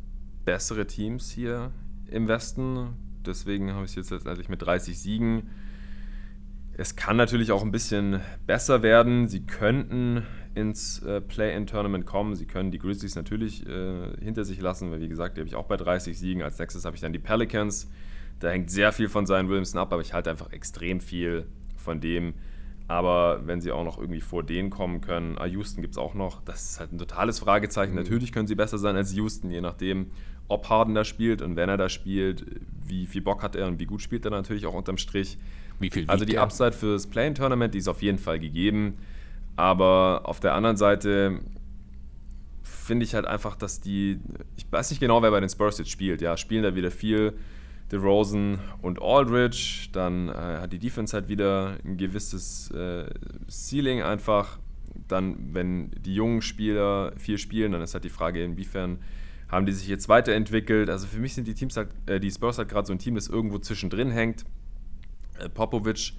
[0.45, 1.72] bessere Teams hier
[2.11, 2.95] im Westen.
[3.24, 5.49] Deswegen habe ich es jetzt letztendlich mit 30 Siegen
[6.79, 9.26] es kann natürlich auch ein bisschen besser werden.
[9.26, 10.22] Sie könnten
[10.55, 12.37] ins äh, Play-in-Tournament kommen.
[12.37, 15.57] Sie können die Grizzlies natürlich äh, hinter sich lassen, weil wie gesagt, die habe ich
[15.57, 16.41] auch bei 30 Siegen.
[16.41, 17.91] Als nächstes habe ich dann die Pelicans.
[18.39, 22.01] Da hängt sehr viel von Zion Williamson ab, aber ich halte einfach extrem viel von
[22.01, 22.35] dem.
[22.87, 26.14] Aber wenn sie auch noch irgendwie vor denen kommen können, ah, Houston gibt es auch
[26.14, 27.91] noch, das ist halt ein totales Fragezeichen.
[27.91, 27.99] Mhm.
[27.99, 30.12] Natürlich können sie besser sein als Houston, je nachdem,
[30.47, 32.47] ob Harden da spielt und wenn er da spielt,
[32.87, 35.39] wie viel Bock hat er und wie gut spielt er natürlich auch unterm Strich.
[35.81, 36.43] Wie viel also die der?
[36.43, 38.99] Upside fürs Play-In-Tournament, die ist auf jeden Fall gegeben.
[39.57, 41.41] Aber auf der anderen Seite
[42.62, 44.18] finde ich halt einfach, dass die,
[44.57, 46.20] ich weiß nicht genau, wer bei den Spurs jetzt spielt.
[46.20, 47.35] Ja, spielen da wieder viel
[47.93, 49.89] DeRozan und Aldridge.
[49.93, 53.07] Dann äh, hat die Defense halt wieder ein gewisses äh,
[53.49, 54.59] Ceiling einfach.
[55.09, 58.99] dann, wenn die jungen Spieler viel spielen, dann ist halt die Frage, inwiefern
[59.49, 60.91] haben die sich jetzt weiterentwickelt.
[60.91, 63.14] Also für mich sind die Teams halt, äh, die Spurs halt gerade so ein Team,
[63.14, 64.45] das irgendwo zwischendrin hängt.
[65.39, 66.12] Äh, Popovic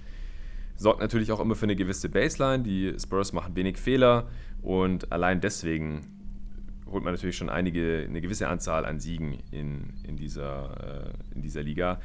[0.76, 2.62] sorgt natürlich auch immer für eine gewisse Baseline.
[2.62, 4.28] Die Spurs machen wenig Fehler
[4.62, 6.20] und allein deswegen
[6.90, 11.42] holt man natürlich schon einige, eine gewisse Anzahl an Siegen in, in, dieser, äh, in
[11.42, 12.00] dieser Liga.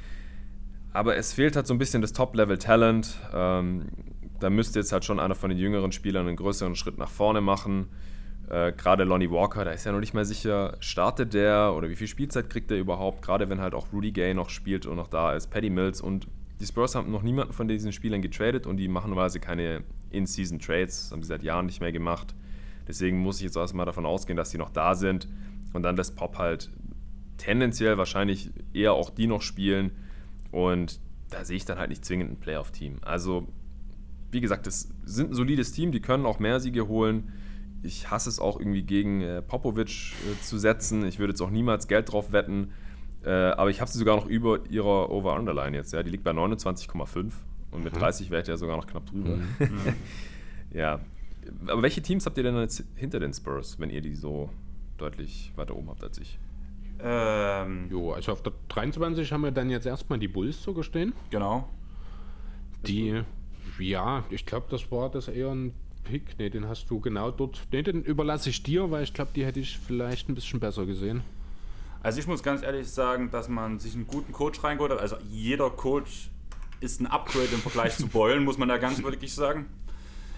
[0.93, 3.19] Aber es fehlt halt so ein bisschen das Top-Level-Talent.
[3.33, 3.85] Ähm,
[4.39, 7.41] da müsste jetzt halt schon einer von den jüngeren Spielern einen größeren Schritt nach vorne
[7.41, 7.87] machen.
[8.49, 11.95] Äh, Gerade Lonnie Walker, da ist ja noch nicht mal sicher, startet der oder wie
[11.95, 15.07] viel Spielzeit kriegt er überhaupt, gerade wenn halt auch Rudy Gay noch spielt und noch
[15.07, 16.27] da ist, Paddy Mills und
[16.59, 21.03] die Spurs haben noch niemanden von diesen Spielern getradet und die machen normalerweise keine In-Season-Trades,
[21.03, 22.33] das haben sie seit Jahren nicht mehr gemacht.
[22.87, 25.27] Deswegen muss ich jetzt erstmal davon ausgehen, dass die noch da sind
[25.73, 26.69] und dann lässt Pop halt
[27.37, 29.91] tendenziell wahrscheinlich eher auch die noch spielen
[30.51, 30.99] und
[31.29, 32.99] da sehe ich dann halt nicht zwingend ein Playoff-Team.
[33.01, 33.47] Also,
[34.31, 37.33] wie gesagt, das sind ein solides Team, die können auch mehr Siege holen.
[37.83, 41.05] Ich hasse es auch irgendwie gegen äh, Popovic äh, zu setzen.
[41.05, 42.71] Ich würde jetzt auch niemals Geld drauf wetten.
[43.25, 45.93] Äh, aber ich habe sie sogar noch über ihrer Over-Underline jetzt.
[45.93, 46.03] Ja.
[46.03, 47.31] Die liegt bei 29,5
[47.71, 49.37] und mit 30 wäre ich ja sogar noch knapp drüber.
[49.37, 49.95] Mhm.
[50.71, 50.99] ja.
[51.67, 54.49] Aber welche Teams habt ihr denn jetzt hinter den Spurs, wenn ihr die so
[54.97, 56.39] deutlich weiter oben habt als ich?
[56.99, 61.13] Ähm, jo, also auf der 23 haben wir dann jetzt erstmal die Bulls sogar stehen.
[61.29, 61.67] Genau.
[62.87, 63.21] Die,
[63.79, 65.73] ja, ich glaube, das war das eher ein
[66.03, 66.37] Pick.
[66.37, 67.67] Ne, den hast du genau dort.
[67.71, 70.85] Ne, den überlasse ich dir, weil ich glaube, die hätte ich vielleicht ein bisschen besser
[70.85, 71.23] gesehen.
[72.05, 74.99] Also ich muss ganz ehrlich sagen, dass man sich einen guten Coach reingeholt hat.
[74.99, 76.29] Also jeder Coach
[76.79, 79.65] ist ein Upgrade im Vergleich zu Beulen, muss man da ganz wirklich sagen.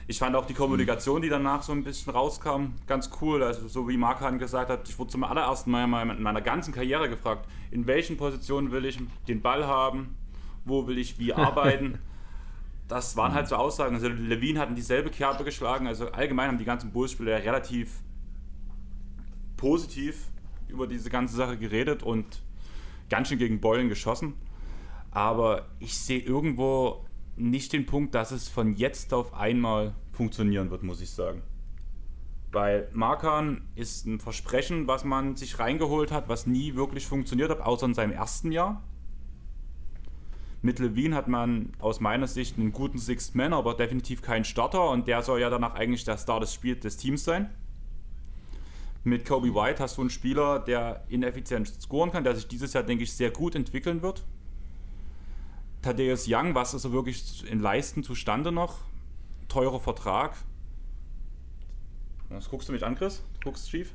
[0.08, 3.44] Ich fand auch die Kommunikation, die danach so ein bisschen rauskam, ganz cool.
[3.44, 7.10] Also so wie Markan gesagt hat, ich wurde zum allerersten Mal in meiner ganzen Karriere
[7.10, 8.98] gefragt, in welchen Positionen will ich
[9.28, 10.16] den Ball haben,
[10.64, 12.00] wo will ich wie arbeiten.
[12.88, 13.96] das waren halt so Aussagen.
[13.96, 15.86] Also Levine hat in dieselbe Kerbe geschlagen.
[15.86, 17.92] Also allgemein haben die ganzen Bullspieler relativ
[19.58, 20.30] positiv
[20.70, 22.42] über diese ganze Sache geredet und
[23.10, 24.34] ganz schön gegen Beulen geschossen.
[25.12, 27.06] Aber ich sehe irgendwo
[27.36, 31.42] nicht den Punkt, dass es von jetzt auf einmal funktionieren wird, muss ich sagen.
[32.52, 37.62] Weil Markan ist ein Versprechen, was man sich reingeholt hat, was nie wirklich funktioniert hat,
[37.62, 38.84] außer in seinem ersten Jahr.
[40.62, 44.90] Mit Levine hat man aus meiner Sicht einen guten Sixth Man, aber definitiv keinen Starter
[44.90, 47.50] und der soll ja danach eigentlich der Star des Spiels des Teams sein.
[49.08, 52.84] Mit Kobe White hast du einen Spieler, der ineffizient scoren kann, der sich dieses Jahr,
[52.84, 54.26] denke ich, sehr gut entwickeln wird.
[55.82, 58.80] Thaddeus Young, was ist er wirklich in Leisten zustande noch?
[59.48, 60.36] Teurer Vertrag.
[62.28, 63.24] Was guckst du mich an, Chris?
[63.42, 63.94] Guckst schief?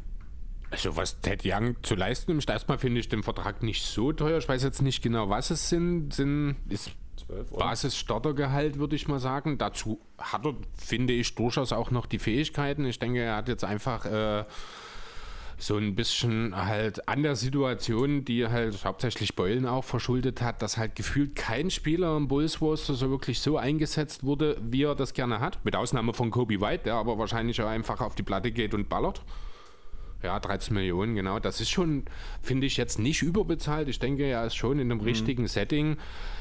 [0.71, 4.39] Also was Ted Young zu leisten ist, erstmal finde ich den Vertrag nicht so teuer.
[4.39, 6.15] Ich weiß jetzt nicht genau, was es sind.
[6.15, 6.91] sind ist
[7.29, 9.59] Basis-Startergehalt, würde ich mal sagen.
[9.59, 12.87] Dazu hat er, finde ich, durchaus auch noch die Fähigkeiten.
[12.87, 14.45] Ich denke, er hat jetzt einfach äh,
[15.63, 20.77] so ein bisschen halt an der Situation, die halt hauptsächlich Beulen auch verschuldet hat, dass
[20.77, 25.15] halt gefühlt kein Spieler im Bulls Roster so wirklich so eingesetzt wurde, wie er das
[25.15, 25.65] gerne hat.
[25.65, 28.89] Mit Ausnahme von Kobe White, der aber wahrscheinlich auch einfach auf die Platte geht und
[28.89, 29.23] ballert.
[30.23, 31.39] Ja, 13 Millionen, genau.
[31.39, 32.05] Das ist schon,
[32.43, 33.89] finde ich, jetzt nicht überbezahlt.
[33.89, 35.05] Ich denke, er ist schon in einem mhm.
[35.05, 35.97] richtigen Setting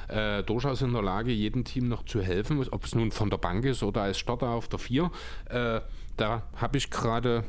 [0.08, 3.38] äh, durchaus in der Lage, jedem Team noch zu helfen, ob es nun von der
[3.38, 5.12] Bank ist oder als Starter auf der 4.
[5.50, 5.82] Äh,
[6.18, 7.44] da habe ich gerade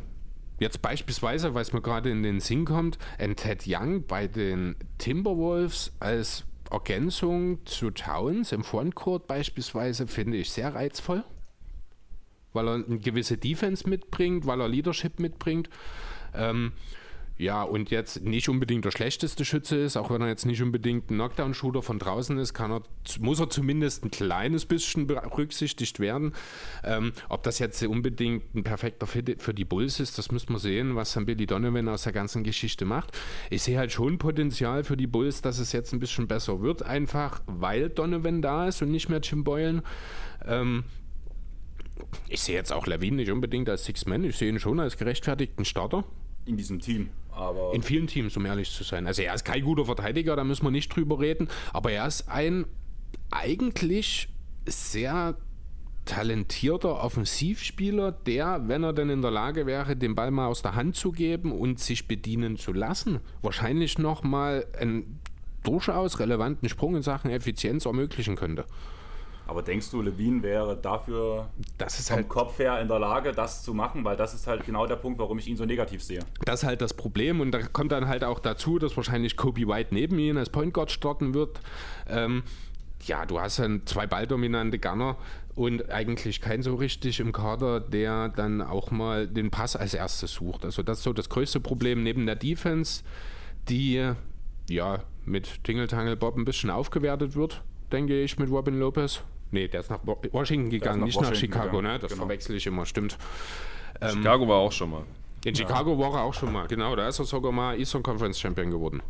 [0.63, 4.77] Jetzt beispielsweise, weil es mir gerade in den Sinn kommt, ein Ted Young bei den
[4.99, 11.25] Timberwolves als Ergänzung zu Towns im Frontcourt beispielsweise finde ich sehr reizvoll,
[12.53, 15.69] weil er eine gewisse Defense mitbringt, weil er Leadership mitbringt.
[16.33, 16.71] Ähm,
[17.43, 21.11] ja, und jetzt nicht unbedingt der schlechteste Schütze ist, auch wenn er jetzt nicht unbedingt
[21.11, 22.83] ein Knockdown-Shooter von draußen ist, kann er,
[23.19, 26.35] muss er zumindest ein kleines bisschen berücksichtigt werden.
[26.85, 30.61] Ähm, ob das jetzt unbedingt ein perfekter Fit für die Bulls ist, das müssen wir
[30.61, 33.19] sehen, was dann Billy Donovan aus der ganzen Geschichte macht.
[33.51, 36.85] Ich sehe halt schon Potenzial für die Bulls, dass es jetzt ein bisschen besser wird,
[36.85, 39.83] einfach weil Donovan da ist und nicht mehr Jim Boylan.
[40.47, 40.85] Ähm,
[42.29, 45.65] ich sehe jetzt auch Levine nicht unbedingt als Six-Man, ich sehe ihn schon als gerechtfertigten
[45.65, 46.05] Starter.
[46.45, 47.11] In diesem Team.
[47.31, 49.07] Aber in vielen Teams, um ehrlich zu sein.
[49.07, 51.49] Also er ist kein guter Verteidiger, da müssen wir nicht drüber reden.
[51.73, 52.67] Aber er ist ein
[53.31, 54.29] eigentlich
[54.67, 55.37] sehr
[56.05, 60.75] talentierter Offensivspieler, der, wenn er denn in der Lage wäre, den Ball mal aus der
[60.75, 65.21] Hand zu geben und sich bedienen zu lassen, wahrscheinlich nochmal einen
[65.63, 68.67] durchaus relevanten Sprung in Sachen Effizienz ermöglichen könnte.
[69.53, 73.33] Aber denkst du, Levine wäre dafür das ist vom halt, Kopf her in der Lage,
[73.33, 74.03] das zu machen?
[74.03, 76.21] Weil das ist halt genau der Punkt, warum ich ihn so negativ sehe.
[76.47, 79.69] Das ist halt das Problem und da kommt dann halt auch dazu, dass wahrscheinlich Kobe
[79.69, 81.61] White neben ihm als Point Guard starten wird.
[82.09, 82.45] Ähm,
[83.03, 85.19] ja, du hast dann zwei balldominante Gunner
[85.55, 90.33] und eigentlich keinen so richtig im Kader, der dann auch mal den Pass als erstes
[90.33, 90.65] sucht.
[90.65, 93.03] Also das ist so das größte Problem neben der Defense,
[93.69, 94.13] die
[94.71, 99.23] ja mit Tingle Bob ein bisschen aufgewertet wird, denke ich, mit Robin Lopez.
[99.53, 101.95] Nee, der ist nach Washington gegangen, nach nicht Washington nach Chicago, gegangen.
[101.95, 101.99] ne?
[101.99, 102.23] Das genau.
[102.23, 103.19] verwechsel ich immer, stimmt.
[104.01, 105.05] Ähm, Chicago war auch schon mal.
[105.45, 106.97] In Chicago war er auch schon mal, genau.
[106.97, 109.03] Da ist er sogar mal Eastern Conference Champion geworden.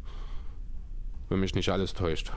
[1.29, 2.33] Wenn mich nicht alles täuscht.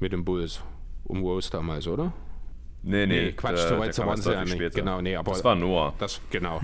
[0.00, 0.62] Mit den Bulls.
[1.04, 2.12] Um Rose damals, oder?
[2.82, 4.54] Nee, nee, nee Quatsch, so weit waren sie ja nicht.
[4.54, 4.80] Später.
[4.80, 5.32] Genau, nee, aber.
[5.32, 5.94] Das war Noah.
[5.98, 6.60] Das, genau.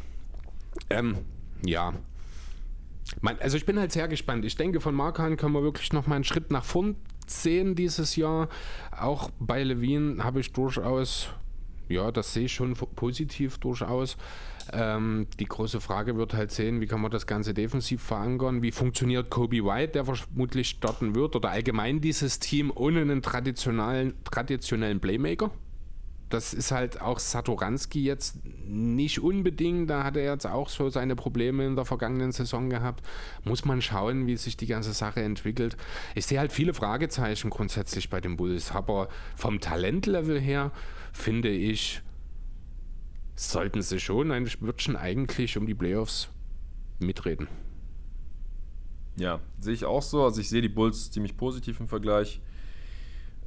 [0.90, 1.16] ähm,
[1.64, 1.94] ja.
[3.20, 4.44] Man, also ich bin halt sehr gespannt.
[4.44, 6.96] Ich denke, von Markan können wir wirklich noch mal einen Schritt nach vorn
[7.30, 8.48] sehen dieses Jahr.
[8.90, 11.28] Auch bei Levine habe ich durchaus,
[11.88, 14.16] ja, das sehe ich schon positiv durchaus.
[14.72, 18.72] Ähm, die große Frage wird halt sehen, wie kann man das Ganze defensiv verankern, wie
[18.72, 25.00] funktioniert Kobe White, der vermutlich starten wird, oder allgemein dieses Team ohne einen traditionellen, traditionellen
[25.00, 25.50] Playmaker.
[26.30, 29.90] Das ist halt auch Satoranski jetzt nicht unbedingt.
[29.90, 33.06] Da hat er jetzt auch so seine Probleme in der vergangenen Saison gehabt.
[33.44, 35.76] Muss man schauen, wie sich die ganze Sache entwickelt.
[36.14, 40.72] Ich sehe halt viele Fragezeichen grundsätzlich bei den Bulls, aber vom Talentlevel her
[41.12, 42.02] finde ich,
[43.36, 46.28] sollten sie schon ein Wörtchen eigentlich um die Playoffs
[46.98, 47.48] mitreden.
[49.16, 50.24] Ja, sehe ich auch so.
[50.24, 52.40] Also ich sehe die Bulls ziemlich positiv im Vergleich.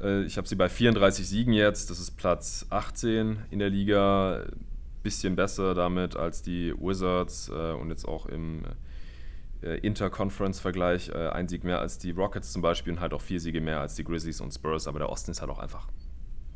[0.02, 1.90] Äh, ich habe sie bei 34 Siegen jetzt.
[1.90, 4.46] Das ist Platz 18 in der Liga.
[5.04, 8.64] Bisschen besser damit als die Wizards äh, und jetzt auch im
[9.62, 13.62] äh, Interconference-Vergleich ein Sieg mehr als die Rockets zum Beispiel und halt auch vier Siege
[13.62, 14.88] mehr als die Grizzlies und Spurs.
[14.88, 15.88] Aber der Osten ist halt auch einfach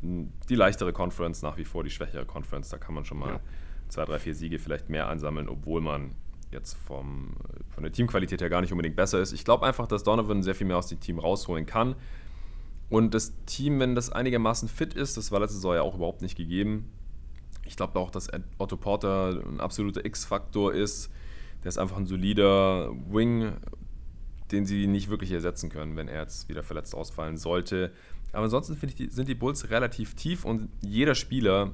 [0.02, 2.68] die leichtere Conference, nach wie vor die schwächere Conference.
[2.68, 3.40] Da kann man schon mal ja.
[3.88, 6.10] zwei, drei, vier Siege vielleicht mehr einsammeln, obwohl man
[6.50, 7.34] jetzt vom,
[7.70, 9.32] von der Teamqualität her gar nicht unbedingt besser ist.
[9.32, 11.96] Ich glaube einfach, dass Donovan sehr viel mehr aus dem Team rausholen kann.
[12.92, 16.20] Und das Team, wenn das einigermaßen fit ist, das war letzte Saison ja auch überhaupt
[16.20, 16.92] nicht gegeben.
[17.64, 18.28] Ich glaube auch, dass
[18.58, 21.10] Otto Porter ein absoluter X-Faktor ist.
[21.64, 23.52] Der ist einfach ein solider Wing,
[24.50, 27.92] den sie nicht wirklich ersetzen können, wenn er jetzt wieder verletzt ausfallen sollte.
[28.32, 31.70] Aber ansonsten ich, sind die Bulls relativ tief und jeder Spieler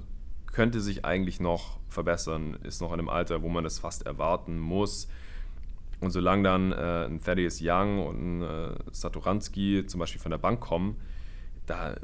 [0.47, 4.57] könnte sich eigentlich noch verbessern, ist noch in einem Alter, wo man das fast erwarten
[4.57, 5.09] muss.
[6.01, 10.39] Und solange dann äh, ein Thaddeus Young und ein äh, Satoranski zum Beispiel von der
[10.39, 10.97] Bank kommen,
[11.67, 11.97] da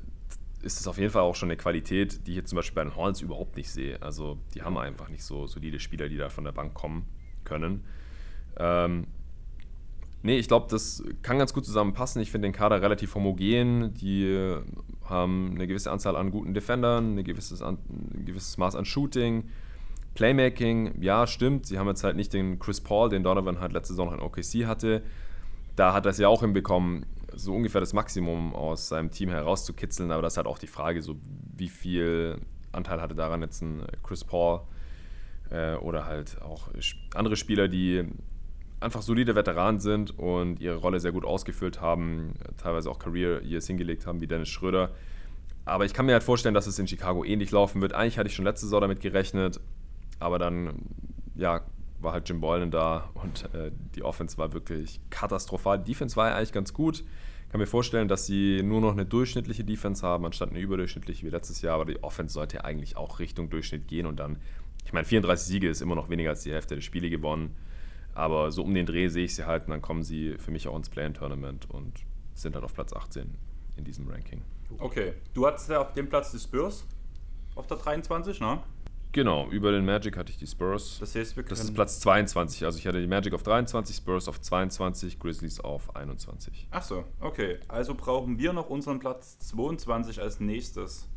[0.63, 2.85] ist es auf jeden Fall auch schon eine Qualität, die ich jetzt zum Beispiel bei
[2.85, 4.01] den Hornets überhaupt nicht sehe.
[4.03, 7.07] Also die haben einfach nicht so solide Spieler, die da von der Bank kommen
[7.45, 7.85] können.
[8.57, 9.07] Ähm,
[10.25, 12.23] Nee, ich glaube, das kann ganz gut zusammenpassen.
[12.23, 13.93] Ich finde den Kader relativ homogen.
[13.93, 14.57] Die
[15.03, 17.77] haben eine gewisse Anzahl an guten Defendern, ein gewisses, ein
[18.25, 19.45] gewisses Maß an Shooting.
[20.15, 21.67] Playmaking, ja, stimmt.
[21.67, 24.21] Sie haben jetzt halt nicht den Chris Paul, den Donovan halt letzte Saison noch in
[24.21, 25.03] OKC hatte.
[25.77, 30.13] Da hat er es ja auch hinbekommen, so ungefähr das Maximum aus seinem Team herauszukitzeln.
[30.13, 31.17] Aber das ist halt auch die Frage, so
[31.57, 32.39] wie viel
[32.73, 34.61] Anteil hatte daran jetzt ein Chris Paul
[35.51, 36.69] äh, oder halt auch
[37.15, 38.05] andere Spieler, die
[38.81, 43.67] einfach solide Veteranen sind und ihre Rolle sehr gut ausgefüllt haben, teilweise auch Career Years
[43.67, 44.91] hingelegt haben, wie Dennis Schröder.
[45.65, 47.95] Aber ich kann mir halt vorstellen, dass es in Chicago ähnlich laufen wird.
[47.95, 49.61] Eigentlich hatte ich schon letzte Saison damit gerechnet,
[50.19, 50.75] aber dann,
[51.35, 51.63] ja,
[52.01, 55.79] war halt Jim Boylan da und äh, die Offense war wirklich katastrophal.
[55.79, 57.01] Die Defense war ja eigentlich ganz gut.
[57.01, 61.25] Ich kann mir vorstellen, dass sie nur noch eine durchschnittliche Defense haben, anstatt eine überdurchschnittliche
[61.25, 61.75] wie letztes Jahr.
[61.77, 64.39] Aber die Offense sollte ja eigentlich auch Richtung Durchschnitt gehen und dann,
[64.85, 67.57] ich meine, 34 Siege ist immer noch weniger als die Hälfte der Spiele gewonnen.
[68.15, 70.69] Aber so um den Dreh sehe ich sie halt und dann kommen sie für mich
[70.69, 71.93] auch ins Play-In-Tournament und
[72.35, 73.35] sind halt auf Platz 18
[73.77, 74.43] in diesem Ranking.
[74.79, 76.87] Okay, du hattest ja auf dem Platz die Spurs
[77.55, 78.61] auf der 23, ne?
[79.15, 80.97] Genau, über den Magic hatte ich die Spurs.
[80.99, 82.65] Das heißt, wir Das ist Platz 22.
[82.65, 86.67] Also ich hatte die Magic auf 23, Spurs auf 22, Grizzlies auf 21.
[86.73, 87.59] Ach so, okay.
[87.69, 91.09] Also brauchen wir noch unseren Platz 22 als nächstes.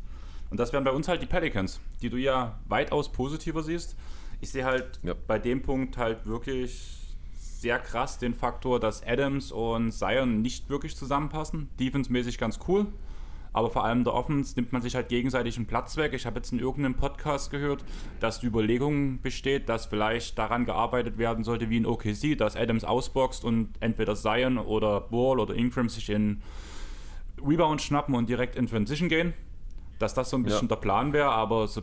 [0.48, 3.96] Und das wären bei uns halt die Pelicans, die du ja weitaus positiver siehst.
[4.40, 5.14] Ich sehe halt ja.
[5.26, 10.96] bei dem Punkt halt wirklich sehr krass den Faktor, dass Adams und Zion nicht wirklich
[10.96, 11.68] zusammenpassen.
[11.80, 12.86] Defense-mäßig ganz cool,
[13.52, 16.12] aber vor allem der Offense nimmt man sich halt gegenseitig einen Platz weg.
[16.14, 17.84] Ich habe jetzt in irgendeinem Podcast gehört,
[18.20, 22.84] dass die Überlegung besteht, dass vielleicht daran gearbeitet werden sollte, wie in OKC, dass Adams
[22.84, 26.42] ausboxt und entweder Zion oder Ball oder Ingram sich in
[27.44, 29.34] Rebound schnappen und direkt in Transition gehen.
[29.98, 30.76] Dass das so ein bisschen ja.
[30.76, 31.82] der Plan wäre, aber so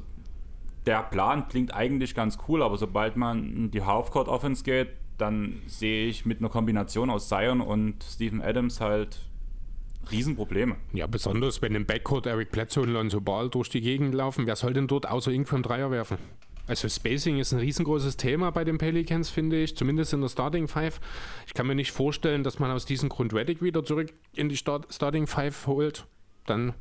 [0.85, 5.61] der Plan klingt eigentlich ganz cool, aber sobald man in die Halfcourt Offense geht, dann
[5.65, 9.21] sehe ich mit einer Kombination aus Zion und Stephen Adams halt
[10.11, 10.75] Riesenprobleme.
[10.93, 14.47] Ja, besonders wenn im Backcourt Eric Bledsoe und Lonzo Ball durch die Gegend laufen.
[14.47, 16.17] Wer soll denn dort außer Ingram Dreier werfen?
[16.67, 20.67] Also Spacing ist ein riesengroßes Thema bei den Pelicans, finde ich, zumindest in der Starting
[20.67, 20.99] Five.
[21.45, 24.57] Ich kann mir nicht vorstellen, dass man aus diesem Grund Reddick wieder zurück in die
[24.57, 26.07] Start Starting Five holt.
[26.47, 26.73] dann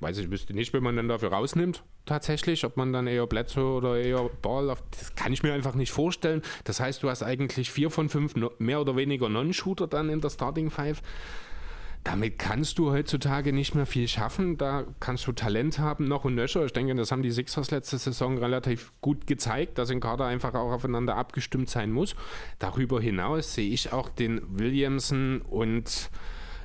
[0.00, 3.76] weiß ich, wüsste nicht, wenn man dann dafür rausnimmt, tatsächlich, ob man dann eher Bledsoe
[3.76, 6.42] oder eher Ball, auf, das kann ich mir einfach nicht vorstellen.
[6.64, 10.30] Das heißt, du hast eigentlich vier von fünf mehr oder weniger Non-Shooter dann in der
[10.30, 11.00] Starting Five.
[12.04, 14.58] Damit kannst du heutzutage nicht mehr viel schaffen.
[14.58, 16.64] Da kannst du Talent haben, noch und nöcher.
[16.64, 20.52] Ich denke, das haben die Sixers letzte Saison relativ gut gezeigt, dass ein Kader einfach
[20.52, 22.14] auch aufeinander abgestimmt sein muss.
[22.58, 26.10] Darüber hinaus sehe ich auch den Williamson und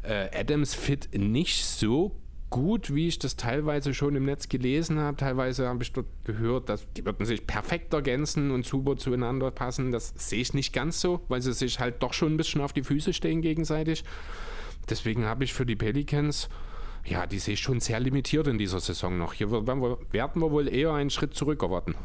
[0.04, 2.16] äh, Adams Fit nicht so
[2.50, 5.16] gut, wie ich das teilweise schon im Netz gelesen habe.
[5.18, 9.92] Teilweise habe ich dort gehört, dass die würden sich perfekt ergänzen und super zueinander passen.
[9.92, 12.74] Das sehe ich nicht ganz so, weil sie sich halt doch schon ein bisschen auf
[12.74, 14.04] die Füße stehen gegenseitig.
[14.90, 16.50] Deswegen habe ich für die Pelicans,
[17.06, 19.34] ja, die sehe ich schon sehr limitiert in dieser Saison noch.
[19.34, 21.96] Hier werden wir, werden wir wohl eher einen Schritt zurück erwarten.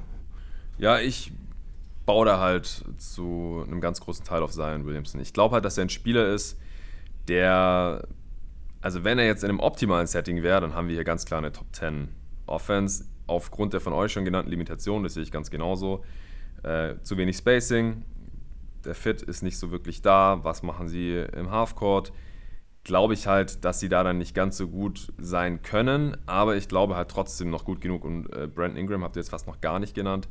[0.78, 1.32] Ja, ich
[2.06, 5.20] baue da halt zu einem ganz großen Teil auf Zion Williamson.
[5.20, 6.58] Ich glaube halt, dass er ein Spieler ist,
[7.28, 8.06] der
[8.84, 11.38] also wenn er jetzt in einem optimalen Setting wäre, dann haben wir hier ganz klar
[11.38, 12.08] eine Top 10
[12.44, 13.06] Offense.
[13.26, 16.04] Aufgrund der von euch schon genannten Limitationen, das sehe ich ganz genauso.
[16.62, 18.04] Äh, zu wenig Spacing,
[18.84, 20.40] der Fit ist nicht so wirklich da.
[20.42, 22.12] Was machen sie im Halfcourt?
[22.84, 26.68] Glaube ich halt, dass sie da dann nicht ganz so gut sein können, aber ich
[26.68, 28.04] glaube halt trotzdem noch gut genug.
[28.04, 30.28] Und äh, Brandon Ingram habt ihr jetzt fast noch gar nicht genannt.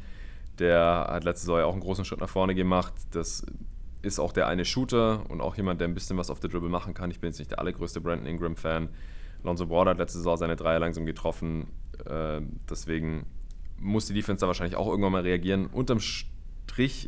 [0.59, 2.93] Der hat letzte Saison ja auch einen großen Schritt nach vorne gemacht.
[3.11, 3.43] Das
[4.03, 6.69] ist auch der eine Shooter und auch jemand, der ein bisschen was auf der Dribble
[6.69, 7.09] machen kann.
[7.09, 8.89] Ich bin jetzt nicht der allergrößte Brandon Ingram-Fan.
[9.43, 11.67] Lonzo Ball hat letzte Saison seine Dreier langsam getroffen.
[12.05, 13.25] Äh, deswegen
[13.79, 15.65] muss die Defense da wahrscheinlich auch irgendwann mal reagieren.
[15.67, 16.32] Unterm Strich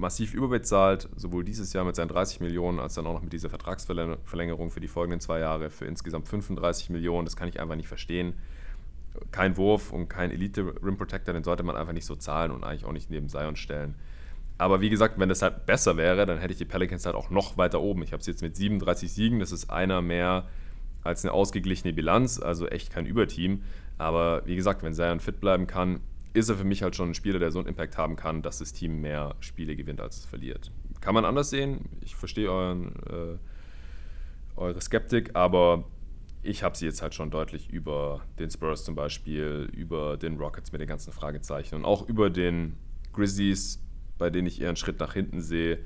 [0.00, 3.50] massiv überbezahlt, sowohl dieses Jahr mit seinen 30 Millionen, als dann auch noch mit dieser
[3.50, 7.26] Vertragsverlängerung für die folgenden zwei Jahre für insgesamt 35 Millionen.
[7.26, 8.34] Das kann ich einfach nicht verstehen.
[9.30, 12.64] Kein Wurf und kein Elite Rim Protector, den sollte man einfach nicht so zahlen und
[12.64, 13.94] eigentlich auch nicht neben Zion stellen.
[14.58, 17.30] Aber wie gesagt, wenn das halt besser wäre, dann hätte ich die Pelicans halt auch
[17.30, 18.02] noch weiter oben.
[18.02, 20.46] Ich habe sie jetzt mit 37 Siegen, das ist einer mehr
[21.02, 23.62] als eine ausgeglichene Bilanz, also echt kein Überteam.
[23.96, 26.00] Aber wie gesagt, wenn Zion fit bleiben kann,
[26.32, 28.58] ist er für mich halt schon ein Spieler, der so einen Impact haben kann, dass
[28.58, 30.70] das Team mehr Spiele gewinnt, als es verliert.
[31.00, 31.88] Kann man anders sehen.
[32.02, 33.38] Ich verstehe euren, äh,
[34.56, 35.84] eure Skeptik, aber
[36.42, 40.72] ich habe sie jetzt halt schon deutlich über den Spurs zum Beispiel, über den Rockets
[40.72, 42.76] mit den ganzen Fragezeichen und auch über den
[43.12, 43.82] Grizzlies,
[44.18, 45.78] bei denen ich eher einen Schritt nach hinten sehe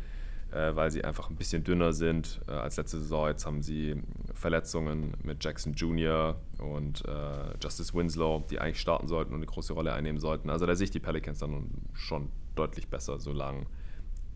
[0.55, 3.29] weil sie einfach ein bisschen dünner sind äh, als letzte Saison.
[3.29, 4.01] Jetzt haben sie
[4.35, 6.37] Verletzungen mit Jackson Jr.
[6.59, 10.51] und äh, Justice Winslow, die eigentlich starten sollten und eine große Rolle einnehmen sollten.
[10.51, 13.67] Also da sehe ich die Pelicans dann schon deutlich besser, solange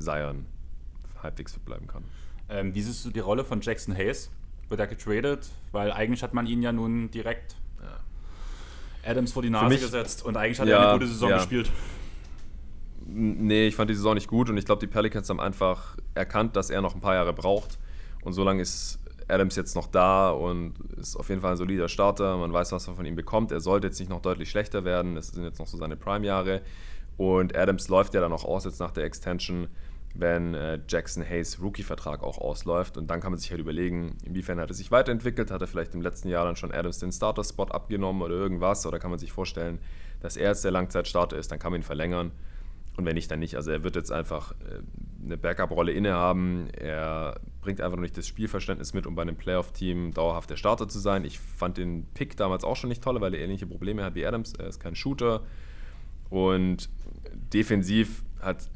[0.01, 0.47] Zion
[1.23, 2.05] halbwegs fit bleiben kann.
[2.49, 4.31] Ähm, wie siehst du die Rolle von Jackson Hayes?
[4.69, 5.49] Wird er getradet?
[5.73, 9.11] Weil eigentlich hat man ihn ja nun direkt ja.
[9.11, 11.37] Adams vor die Nase mich, gesetzt und eigentlich hat ja, er eine gute Saison ja.
[11.37, 11.71] gespielt.
[13.11, 16.57] Nee, ich fand die Saison nicht gut und ich glaube, die Pelicans haben einfach erkannt,
[16.57, 17.79] dass er noch ein paar Jahre braucht.
[18.23, 18.99] Und solange ist
[19.29, 22.37] Adams jetzt noch da und ist auf jeden Fall ein solider Starter.
[22.37, 23.51] Man weiß, was man von ihm bekommt.
[23.51, 25.15] Er sollte jetzt nicht noch deutlich schlechter werden.
[25.15, 26.61] Das sind jetzt noch so seine Prime-Jahre.
[27.17, 29.69] Und Adams läuft ja dann auch aus jetzt nach der Extension,
[30.15, 32.99] wenn äh, Jackson Hayes Rookie-Vertrag auch ausläuft.
[32.99, 35.51] Und dann kann man sich halt überlegen, inwiefern hat er sich weiterentwickelt.
[35.51, 38.87] Hat er vielleicht im letzten Jahr dann schon Adams den Starter-Spot abgenommen oder irgendwas?
[38.87, 39.79] Oder kann man sich vorstellen,
[40.21, 41.51] dass er jetzt der Langzeitstarter ist?
[41.51, 42.33] Dann kann man ihn verlängern.
[42.99, 43.55] Und wenn nicht, dann nicht.
[43.55, 44.83] Also er wird jetzt einfach äh,
[45.25, 46.69] eine Backup-Rolle innehaben.
[46.71, 50.89] Er bringt einfach noch nicht das Spielverständnis mit, um bei einem Playoff-Team dauerhaft der Starter
[50.89, 51.25] zu sein.
[51.25, 54.27] Ich fand den Pick damals auch schon nicht toll, weil er ähnliche Probleme hat wie
[54.27, 54.53] Adams.
[54.55, 55.45] Er ist kein Shooter.
[56.29, 56.91] Und
[57.53, 58.69] defensiv hat,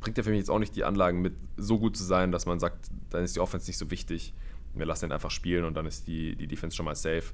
[0.00, 2.44] bringt er für mich jetzt auch nicht die Anlagen mit, so gut zu sein, dass
[2.44, 4.34] man sagt, dann ist die Offense nicht so wichtig.
[4.74, 7.32] Wir lassen ihn einfach spielen und dann ist die, die Defense schon mal safe.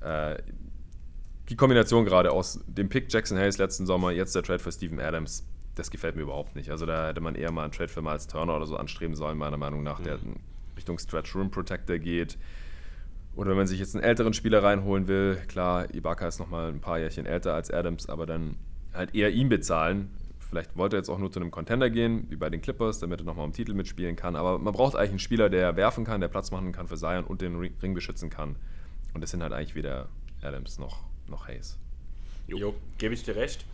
[0.00, 0.42] Äh,
[1.48, 5.00] die Kombination gerade aus dem Pick Jackson Hayes letzten Sommer, jetzt der Trade für Steven
[5.00, 6.70] Adams, das gefällt mir überhaupt nicht.
[6.70, 9.36] Also da hätte man eher mal einen Trade für Miles Turner oder so anstreben sollen,
[9.36, 10.36] meiner Meinung nach, der mhm.
[10.76, 12.38] Richtung Stretch Room Protector geht.
[13.34, 16.80] Oder wenn man sich jetzt einen älteren Spieler reinholen will, klar, Ibaka ist nochmal ein
[16.80, 18.56] paar Jährchen älter als Adams, aber dann
[18.92, 20.10] halt eher ihn bezahlen
[20.54, 23.20] Vielleicht wollte er jetzt auch nur zu einem Contender gehen, wie bei den Clippers, damit
[23.20, 24.36] er nochmal um Titel mitspielen kann.
[24.36, 27.24] Aber man braucht eigentlich einen Spieler, der werfen kann, der Platz machen kann für Zion
[27.24, 28.54] und den Ring beschützen kann.
[29.14, 30.08] Und das sind halt eigentlich weder
[30.42, 31.78] Adams noch, noch Hayes.
[32.46, 33.64] Jo, jo gebe ich dir recht.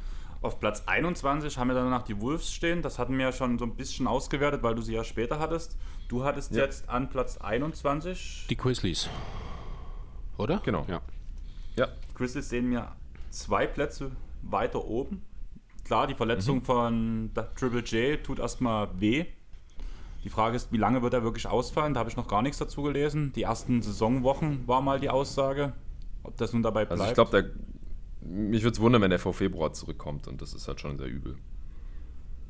[0.42, 2.80] Auf Platz 21 haben wir danach die Wolves stehen.
[2.80, 5.76] Das hatten wir ja schon so ein bisschen ausgewertet, weil du sie ja später hattest.
[6.08, 6.64] Du hattest ja.
[6.64, 9.10] jetzt an Platz 21 die Grizzlies.
[10.38, 10.60] Oder?
[10.64, 10.86] Genau.
[10.88, 11.02] Ja.
[11.76, 11.88] ja.
[12.14, 12.92] Grizzlies sehen wir
[13.28, 15.22] zwei Plätze weiter oben.
[15.84, 16.62] Klar, die Verletzung mhm.
[16.62, 19.26] von Triple J tut erstmal weh.
[20.24, 21.94] Die Frage ist, wie lange wird er wirklich ausfallen?
[21.94, 23.32] Da habe ich noch gar nichts dazu gelesen.
[23.34, 25.72] Die ersten Saisonwochen war mal die Aussage.
[26.22, 27.00] Ob das nun dabei bleibt.
[27.00, 27.54] Also ich glaube,
[28.20, 31.08] mich würde es wundern, wenn er vor Februar zurückkommt und das ist halt schon sehr
[31.08, 31.36] übel.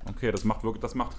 [0.08, 1.16] Okay, das macht wirklich, das macht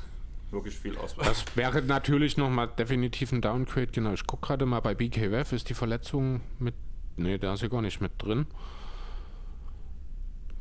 [0.51, 1.15] wirklich viel aus.
[1.15, 3.87] Das wäre natürlich nochmal definitiv ein Downgrade.
[3.87, 6.75] Genau, ich gucke gerade mal bei BKWF, ist die Verletzung mit.
[7.17, 8.47] Ne, da ist sie gar nicht mit drin.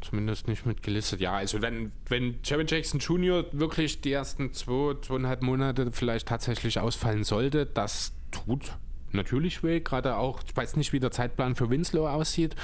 [0.01, 1.21] Zumindest nicht mit gelistet.
[1.21, 3.45] Ja, also wenn, wenn Jerry Jackson Jr.
[3.53, 8.77] wirklich die ersten zwei, zweieinhalb Monate vielleicht tatsächlich ausfallen sollte, das tut
[9.15, 9.81] natürlich weh.
[9.81, 12.55] Gerade auch, ich weiß nicht, wie der Zeitplan für Winslow aussieht.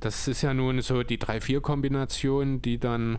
[0.00, 3.18] Das ist ja nun so die 3-4-Kombination, die dann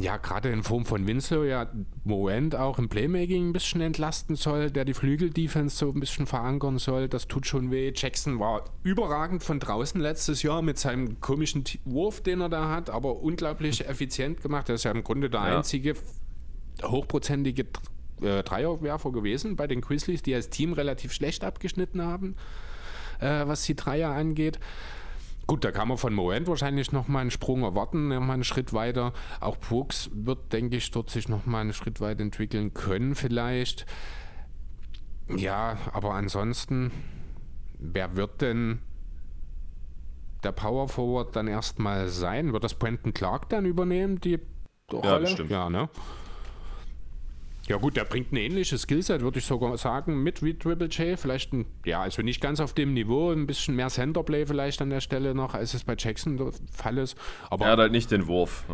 [0.00, 1.66] ja, gerade in Form von Winslow ja
[2.04, 6.78] Moment auch im Playmaking ein bisschen entlasten soll, der die Flügel-Defense so ein bisschen verankern
[6.78, 7.08] soll.
[7.08, 7.92] Das tut schon weh.
[7.94, 12.90] Jackson war überragend von draußen letztes Jahr mit seinem komischen Wurf, den er da hat,
[12.90, 14.68] aber unglaublich effizient gemacht.
[14.68, 15.56] Er ist ja im Grunde der ja.
[15.56, 15.94] einzige
[16.84, 17.66] hochprozentige
[18.22, 22.36] äh, Dreierwerfer gewesen bei den Grizzlies, die als Team relativ schlecht abgeschnitten haben,
[23.20, 24.58] äh, was die Dreier angeht.
[25.48, 28.44] Gut, da kann man von Moment wahrscheinlich noch mal einen Sprung erwarten, noch mal einen
[28.44, 29.14] Schritt weiter.
[29.40, 33.86] Auch Brooks wird, denke ich, dort sich noch mal einen Schritt weit entwickeln können vielleicht.
[35.34, 36.90] Ja, aber ansonsten,
[37.78, 38.80] wer wird denn
[40.42, 42.52] der Power Forward dann erstmal sein?
[42.52, 44.38] Wird das Brandon Clark dann übernehmen, die
[44.92, 45.08] Rolle?
[45.08, 45.50] Ja, bestimmt.
[45.50, 45.88] Ja, ne?
[47.68, 51.18] Ja gut, der bringt ein ähnliches Skillset, würde ich sogar sagen, mit wie Triple J.
[51.18, 54.88] Vielleicht, ein, ja, also nicht ganz auf dem Niveau, ein bisschen mehr Centerplay vielleicht an
[54.88, 57.18] der Stelle noch, als es bei Jackson der Fall ist.
[57.50, 58.64] Aber er hat halt nicht den Wurf.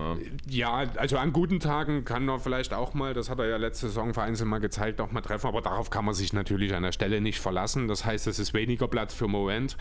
[0.49, 0.85] Ja.
[0.85, 3.89] ja, also an guten Tagen kann er vielleicht auch mal, das hat er ja letzte
[3.89, 6.93] Saison vereinzelt mal gezeigt, auch mal treffen, aber darauf kann man sich natürlich an der
[6.93, 7.89] Stelle nicht verlassen.
[7.89, 9.77] Das heißt, es ist weniger Platz für Moment.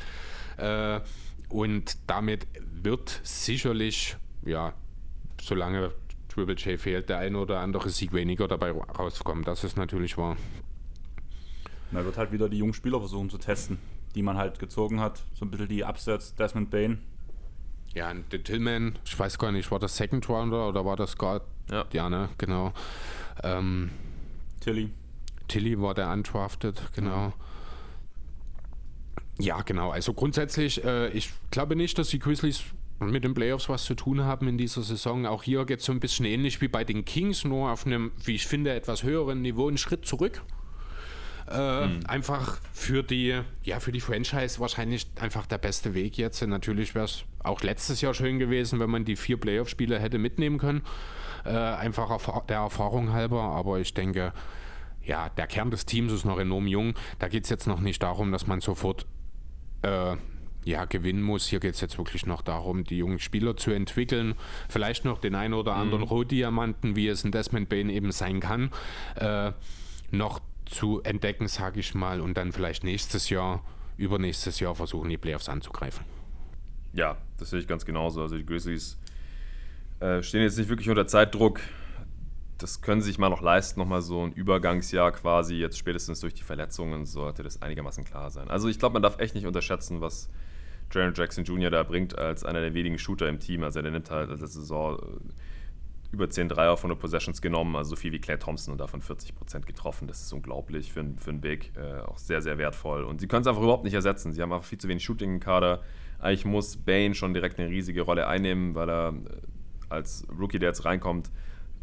[0.57, 1.01] Äh,
[1.49, 2.47] und damit
[2.81, 4.73] wird sicherlich, ja,
[5.39, 5.91] solange
[6.33, 9.43] Triple J fehlt, der ein oder andere Sieg weniger dabei rauskommen.
[9.43, 10.35] Das ist natürlich wahr.
[11.91, 13.77] Man wird halt wieder die jungen Spieler versuchen zu testen,
[14.15, 15.23] die man halt gezogen hat.
[15.35, 16.99] So ein bisschen die Absatz Desmond Bain.
[17.93, 21.43] Ja, der Tillman, ich weiß gar nicht, war das Second Rounder oder war das Guard?
[21.69, 22.73] Ja, ja ne, genau.
[23.43, 23.91] Ähm,
[24.59, 24.89] Tilly.
[25.47, 27.27] Tilly war der undrafted, genau.
[27.27, 27.33] Mhm.
[29.37, 29.91] Ja, genau.
[29.91, 32.63] Also grundsätzlich, äh, ich glaube nicht, dass die Grizzlies
[32.99, 35.25] mit den Playoffs was zu tun haben in dieser Saison.
[35.25, 38.11] Auch hier geht es so ein bisschen ähnlich wie bei den Kings, nur auf einem,
[38.23, 40.41] wie ich finde, etwas höheren Niveau einen Schritt zurück.
[41.49, 42.05] Äh, mhm.
[42.07, 46.41] Einfach für die, ja, für die Franchise wahrscheinlich einfach der beste Weg jetzt.
[46.41, 50.17] Und natürlich wäre es auch letztes Jahr schön gewesen, wenn man die vier Playoff-Spiele hätte
[50.17, 50.83] mitnehmen können.
[51.45, 53.41] Äh, einfach der Erfahrung halber.
[53.41, 54.31] Aber ich denke,
[55.03, 56.93] ja, der Kern des Teams ist noch enorm jung.
[57.19, 59.05] Da geht es jetzt noch nicht darum, dass man sofort
[59.81, 60.15] äh,
[60.65, 61.47] ja, gewinnen muss.
[61.47, 64.35] Hier geht es jetzt wirklich noch darum, die jungen Spieler zu entwickeln.
[64.69, 66.09] Vielleicht noch den einen oder anderen mhm.
[66.09, 68.71] Rohdiamanten, wie es ein Desmond Bain eben sein kann,
[69.15, 69.51] äh,
[70.11, 73.63] noch zu entdecken, sage ich mal, und dann vielleicht nächstes Jahr,
[73.97, 76.05] übernächstes Jahr versuchen, die Playoffs anzugreifen.
[76.93, 78.21] Ja, das sehe ich ganz genauso.
[78.21, 78.97] Also die Grizzlies
[79.99, 81.59] äh, stehen jetzt nicht wirklich unter Zeitdruck.
[82.57, 85.55] Das können sie sich mal noch leisten, nochmal so ein Übergangsjahr quasi.
[85.55, 88.49] Jetzt spätestens durch die Verletzungen sollte das einigermaßen klar sein.
[88.49, 90.29] Also ich glaube, man darf echt nicht unterschätzen, was
[90.93, 91.69] Jaron Jackson Jr.
[91.69, 93.63] da bringt als einer der wenigen Shooter im Team.
[93.63, 97.91] Also der nimmt halt letzte Saison äh, über 10 Dreier von den Possessions genommen, also
[97.91, 100.07] so viel wie Clay Thompson und davon 40% getroffen.
[100.07, 103.03] Das ist unglaublich für, für einen Big, äh, auch sehr, sehr wertvoll.
[103.03, 104.31] Und sie können es einfach überhaupt nicht ersetzen.
[104.31, 105.81] Sie haben einfach viel zu wenig Shooting im Kader.
[106.19, 109.13] Eigentlich muss Bane schon direkt eine riesige Rolle einnehmen, weil er äh,
[109.89, 111.31] als Rookie, der jetzt reinkommt,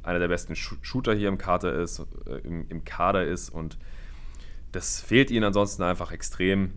[0.02, 3.76] einer der besten Shooter hier im Kader ist, äh, im, im Kader ist und
[4.72, 6.72] das fehlt ihnen ansonsten einfach extrem.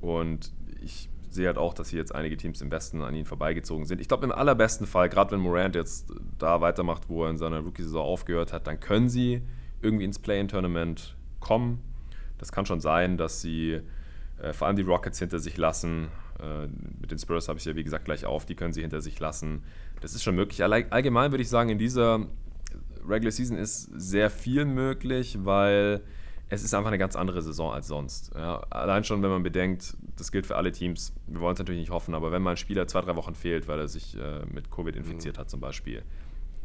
[0.00, 3.86] Und ich sehe halt auch, dass hier jetzt einige Teams im Westen an ihnen vorbeigezogen
[3.86, 4.00] sind.
[4.00, 7.60] Ich glaube, im allerbesten Fall, gerade wenn Morant jetzt da weitermacht, wo er in seiner
[7.60, 9.42] Rookie-Saison aufgehört hat, dann können sie
[9.80, 11.80] irgendwie ins Play-In-Tournament kommen.
[12.38, 13.80] Das kann schon sein, dass sie
[14.40, 16.08] äh, vor allem die Rockets hinter sich lassen.
[16.40, 16.66] Äh,
[17.00, 18.46] mit den Spurs habe ich ja, wie gesagt, gleich auf.
[18.46, 19.62] Die können sie hinter sich lassen.
[20.00, 20.62] Das ist schon möglich.
[20.62, 22.26] Allgemein würde ich sagen, in dieser
[23.06, 26.02] Regular Season ist sehr viel möglich, weil
[26.52, 28.30] es ist einfach eine ganz andere Saison als sonst.
[28.34, 31.80] Ja, allein schon, wenn man bedenkt, das gilt für alle Teams, wir wollen es natürlich
[31.80, 34.44] nicht hoffen, aber wenn mal ein Spieler zwei, drei Wochen fehlt, weil er sich äh,
[34.52, 35.40] mit Covid infiziert mhm.
[35.40, 36.02] hat zum Beispiel,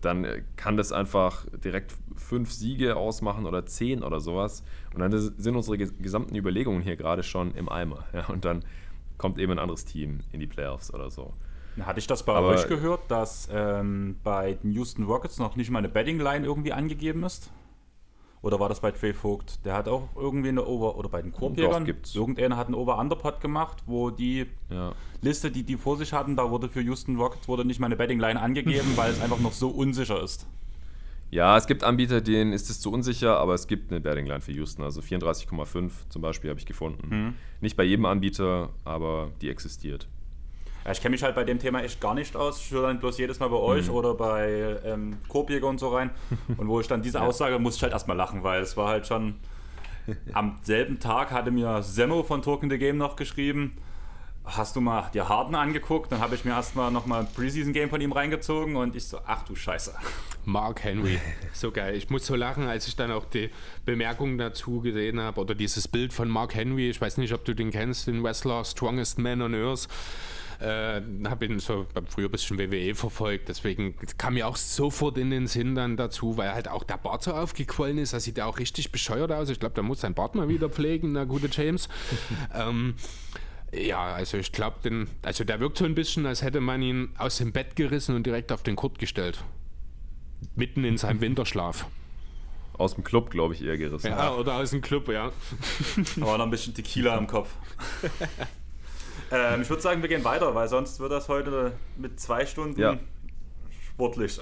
[0.02, 4.62] dann äh, kann das einfach direkt fünf Siege ausmachen oder zehn oder sowas.
[4.94, 8.04] Und dann sind unsere gesamten Überlegungen hier gerade schon im Eimer.
[8.12, 8.66] Ja, und dann
[9.18, 11.32] kommt eben ein anderes Team in die Playoffs oder so.
[11.80, 15.70] Hatte ich das bei Aber euch gehört, dass ähm, bei den Houston Rockets noch nicht
[15.70, 17.52] mal eine Betting Line irgendwie angegeben ist?
[18.42, 19.66] Oder war das bei Trey Vogt?
[19.66, 21.86] Der hat auch irgendwie eine Over- oder bei den Korbjägern.
[21.86, 22.16] gibt's.
[22.16, 24.94] Irgendeiner hat einen Over-Underpot gemacht, wo die ja.
[25.22, 27.96] Liste, die die vor sich hatten, da wurde für Houston Rockets wurde nicht mal eine
[27.96, 30.46] Betting Line angegeben, weil es einfach noch so unsicher ist.
[31.30, 34.40] Ja, es gibt Anbieter, denen ist es zu unsicher, aber es gibt eine Betting Line
[34.40, 34.84] für Houston.
[34.84, 37.08] Also 34,5 zum Beispiel habe ich gefunden.
[37.10, 37.34] Mhm.
[37.60, 40.08] Nicht bei jedem Anbieter, aber die existiert.
[40.88, 42.62] Ja, ich kenne mich halt bei dem Thema echt gar nicht aus.
[42.62, 43.94] Ich höre dann bloß jedes Mal bei euch mhm.
[43.94, 46.12] oder bei ähm, Korbjäger und so rein.
[46.58, 49.06] Und wo ich dann diese Aussage musste ich halt erstmal lachen, weil es war halt
[49.06, 49.36] schon.
[50.32, 53.76] Am selben Tag hatte mir Semmo von Talking the Game noch geschrieben.
[54.46, 56.10] Hast du mal dir Harden angeguckt?
[56.10, 59.44] Dann habe ich mir erstmal nochmal ein Preseason-Game von ihm reingezogen und ich so, ach
[59.44, 59.94] du Scheiße.
[60.46, 61.20] Mark Henry,
[61.52, 61.96] so geil.
[61.96, 63.50] Ich muss so lachen, als ich dann auch die
[63.84, 66.90] Bemerkungen dazu gesehen habe oder dieses Bild von Mark Henry.
[66.90, 69.90] Ich weiß nicht, ob du den kennst, den Wrestler Strongest Man on Earth.
[70.60, 75.30] Äh, habe ihn so früher ein bisschen WWE verfolgt, deswegen kam mir auch sofort in
[75.30, 78.14] den Sinn dann dazu, weil halt auch der Bart so aufgequollen ist.
[78.14, 79.50] Da sieht er auch richtig bescheuert aus.
[79.50, 81.90] Ich glaube, der muss sein Bart mal wieder pflegen, der gute James.
[82.56, 82.96] ähm,
[83.72, 87.38] ja, also ich glaube, also der wirkt so ein bisschen, als hätte man ihn aus
[87.38, 89.44] dem Bett gerissen und direkt auf den Kurt gestellt.
[90.56, 91.88] Mitten in seinem Winterschlaf.
[92.74, 94.08] Aus dem Club, glaube ich, eher gerissen.
[94.08, 95.32] Ja, oder aus dem Club, ja.
[96.22, 97.54] Aber noch ein bisschen Tequila im Kopf.
[99.32, 102.80] Ähm, ich würde sagen, wir gehen weiter, weil sonst wird das heute mit zwei Stunden
[102.80, 102.98] ja.
[103.92, 104.40] sportlich.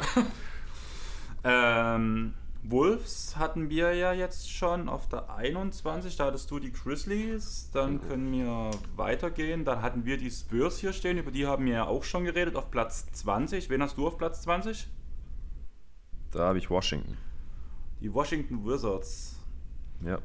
[1.44, 7.70] ähm, Wolves hatten wir ja jetzt schon auf der 21, da hattest du die Grizzlies,
[7.72, 9.66] dann können wir weitergehen.
[9.66, 12.56] Dann hatten wir die Spurs hier stehen, über die haben wir ja auch schon geredet,
[12.56, 13.70] auf Platz 20.
[13.70, 14.88] Wen hast du auf Platz 20?
[16.32, 17.18] Da habe ich Washington.
[18.02, 19.40] Die Washington Wizards.
[20.04, 20.20] Ja.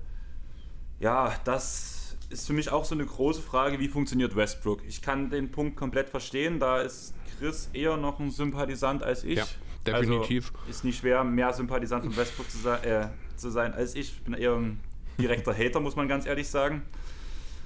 [0.99, 2.00] Ja, das
[2.31, 4.83] ist für mich auch so eine große Frage, wie funktioniert Westbrook.
[4.87, 9.39] Ich kann den Punkt komplett verstehen, da ist Chris eher noch ein Sympathisant als ich.
[9.39, 9.47] Ja,
[9.87, 10.53] definitiv.
[10.55, 14.13] Also ist nicht schwer, mehr Sympathisant von Westbrook zu, sein, äh, zu sein als ich.
[14.13, 14.81] Ich bin eher ein
[15.19, 16.83] direkter Hater, muss man ganz ehrlich sagen.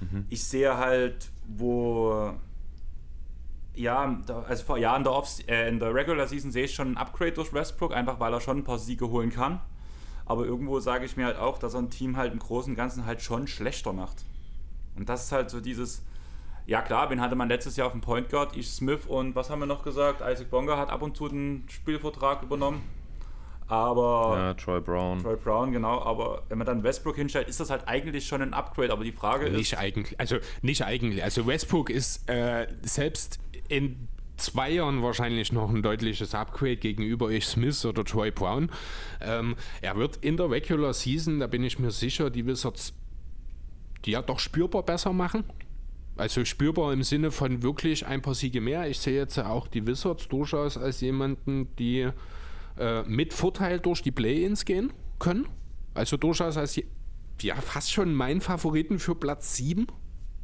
[0.01, 0.25] Mhm.
[0.29, 2.33] Ich sehe halt, wo
[3.75, 6.97] ja, also vor Jahren der Off äh, in der Regular Season sehe ich schon ein
[6.97, 9.59] Upgrade durch Westbrook, einfach weil er schon ein paar Siege holen kann.
[10.25, 12.77] Aber irgendwo sage ich mir halt auch, dass er ein Team halt im Großen und
[12.77, 14.25] Ganzen halt schon schlechter macht.
[14.97, 16.03] Und das ist halt so dieses,
[16.65, 18.55] ja klar, wen hatte man letztes Jahr auf dem Point Guard?
[18.55, 20.21] Ich Smith und was haben wir noch gesagt?
[20.21, 22.81] Isaac Bonga hat ab und zu den Spielvertrag übernommen.
[23.67, 24.35] Aber.
[24.37, 25.21] Ja, Troy Brown.
[25.21, 26.01] Troy Brown, genau.
[26.01, 28.91] Aber wenn man dann Westbrook hinstellt, ist das halt eigentlich schon ein Upgrade.
[28.91, 29.57] Aber die Frage nicht ist.
[29.57, 30.19] Nicht eigentlich.
[30.19, 31.23] Also, nicht eigentlich.
[31.23, 37.45] Also, Westbrook ist äh, selbst in zwei Jahren wahrscheinlich noch ein deutliches Upgrade gegenüber ich
[37.47, 38.69] Smith oder Troy Brown.
[39.21, 42.93] Ähm, er wird in der Regular Season, da bin ich mir sicher, die Wizards
[44.05, 45.43] die ja doch spürbar besser machen.
[46.17, 48.87] Also spürbar im Sinne von wirklich ein paar Siege mehr.
[48.87, 52.09] Ich sehe jetzt auch die Wizards durchaus als jemanden, die
[52.77, 55.47] äh, mit Vorteil durch die Play-ins gehen können.
[55.93, 56.79] Also durchaus als
[57.41, 59.87] ja, fast schon mein Favoriten für Platz 7.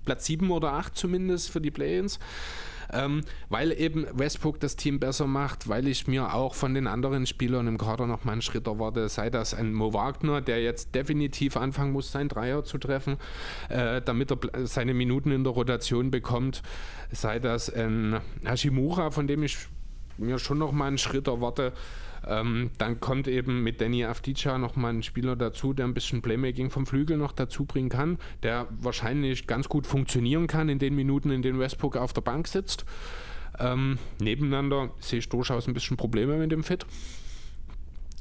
[0.04, 2.20] Platz 7 oder 8 zumindest für die Play-ins
[2.92, 7.26] ähm, weil eben Westbrook das Team besser macht, weil ich mir auch von den anderen
[7.26, 10.94] Spielern im Kader noch mal einen Schritt erwarte, sei das ein Mo Wagner, der jetzt
[10.96, 13.18] definitiv anfangen muss, sein Dreier zu treffen,
[13.70, 16.62] äh, damit er seine Minuten in der Rotation bekommt,
[17.12, 19.58] sei das ein Hashimura, von dem ich
[20.18, 21.74] mir schon noch mal einen Schritt erwarte,
[22.28, 26.70] ähm, dann kommt eben mit Danny Avdica nochmal ein Spieler dazu, der ein bisschen Playmaking
[26.70, 31.32] vom Flügel noch dazu bringen kann, der wahrscheinlich ganz gut funktionieren kann in den Minuten,
[31.32, 32.86] in denen Westbrook auf der Bank sitzt.
[33.60, 36.86] Ähm, nebeneinander sehe ich durchaus ein bisschen Probleme mit dem Fit.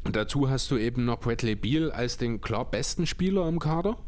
[0.05, 3.99] Dazu hast du eben noch Bradley Beal als den klar besten Spieler im Kader.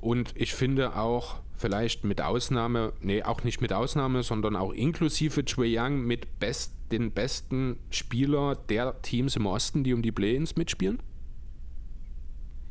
[0.00, 5.44] Und ich finde auch, vielleicht mit Ausnahme, nee, auch nicht mit Ausnahme, sondern auch inklusive
[5.44, 10.56] Trey Young mit best, den besten Spieler der Teams im Osten, die um die Play-ins
[10.56, 11.00] mitspielen?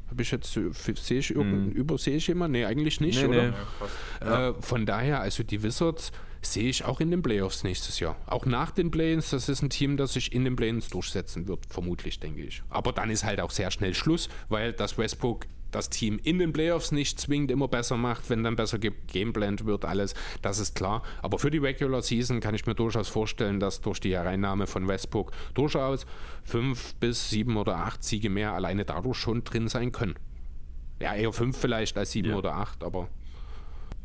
[0.10, 1.70] Habe ich jetzt, sehe ich, mm.
[1.72, 2.54] übersehe ich jemand?
[2.54, 3.54] Nee, eigentlich nicht, nee, oder?
[4.22, 4.28] Nee.
[4.28, 6.12] Äh, von daher, also die Wizards
[6.42, 8.16] sehe ich auch in den Playoffs nächstes Jahr.
[8.26, 11.66] Auch nach den Play-ins, das ist ein Team, das sich in den Play-ins durchsetzen wird,
[11.68, 12.64] vermutlich, denke ich.
[12.70, 16.54] Aber dann ist halt auch sehr schnell Schluss, weil das Westbrook das Team in den
[16.54, 21.04] Playoffs nicht zwingend immer besser macht, wenn dann besser gameplant wird, alles, das ist klar.
[21.22, 24.88] Aber für die Regular Season kann ich mir durchaus vorstellen, dass durch die Hereinnahme von
[24.88, 26.06] Westbrook durchaus
[26.44, 30.16] fünf bis sieben oder acht Siege mehr alleine dadurch schon drin sein können.
[31.00, 32.36] Ja, eher fünf vielleicht als sieben ja.
[32.36, 33.08] oder acht, aber.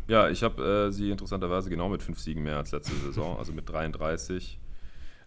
[0.08, 3.52] Ja, ich habe äh, sie interessanterweise genau mit fünf Siegen mehr als letzte Saison, also
[3.52, 4.58] mit 33.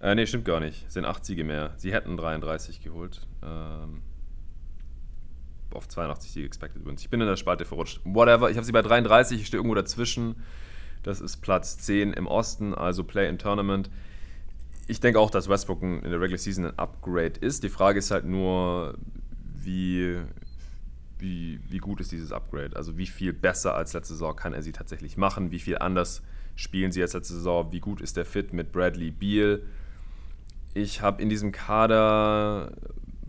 [0.01, 0.91] Äh, nee, stimmt gar nicht.
[0.91, 1.73] Sind 8 Siege mehr.
[1.77, 3.25] Sie hätten 33 geholt.
[3.41, 4.01] Ähm,
[5.75, 7.01] auf 82 Siege expected wins.
[7.01, 8.01] Ich bin in der Spalte verrutscht.
[8.03, 8.49] Whatever.
[8.49, 9.41] Ich habe sie bei 33.
[9.41, 10.35] Ich stehe irgendwo dazwischen.
[11.03, 13.89] Das ist Platz 10 im Osten, also Play in Tournament.
[14.87, 17.63] Ich denke auch, dass Westbrook in der Regular Season ein Upgrade ist.
[17.63, 18.97] Die Frage ist halt nur,
[19.53, 20.19] wie,
[21.17, 22.75] wie, wie gut ist dieses Upgrade?
[22.75, 25.51] Also wie viel besser als letzte Saison kann er sie tatsächlich machen?
[25.51, 26.21] Wie viel anders
[26.55, 27.71] spielen sie als letzte Saison?
[27.71, 29.61] Wie gut ist der Fit mit Bradley Beal?
[30.73, 32.71] Ich habe in diesem Kader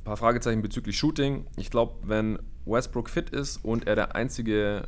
[0.07, 1.47] paar Fragezeichen bezüglich Shooting.
[1.57, 4.87] Ich glaube, wenn Westbrook fit ist und er der einzige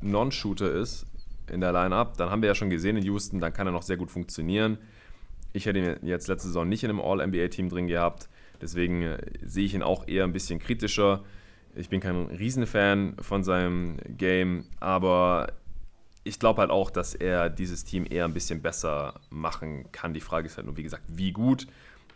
[0.00, 1.06] Non-Shooter ist
[1.48, 3.82] in der Line-Up, dann haben wir ja schon gesehen in Houston, dann kann er noch
[3.82, 4.78] sehr gut funktionieren.
[5.52, 8.28] Ich hätte ihn jetzt letzte Saison nicht in einem All-NBA-Team drin gehabt.
[8.60, 11.22] Deswegen äh, sehe ich ihn auch eher ein bisschen kritischer.
[11.76, 15.52] Ich bin kein Riesenfan von seinem Game, aber
[16.24, 20.12] ich glaube halt auch, dass er dieses Team eher ein bisschen besser machen kann.
[20.12, 21.68] Die Frage ist halt nur, wie gesagt, wie gut.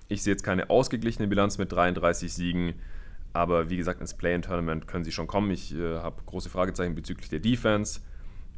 [0.09, 2.75] Ich sehe jetzt keine ausgeglichene Bilanz mit 33 Siegen,
[3.33, 5.51] aber wie gesagt, ins Play-in-Tournament können sie schon kommen.
[5.51, 8.01] Ich äh, habe große Fragezeichen bezüglich der Defense.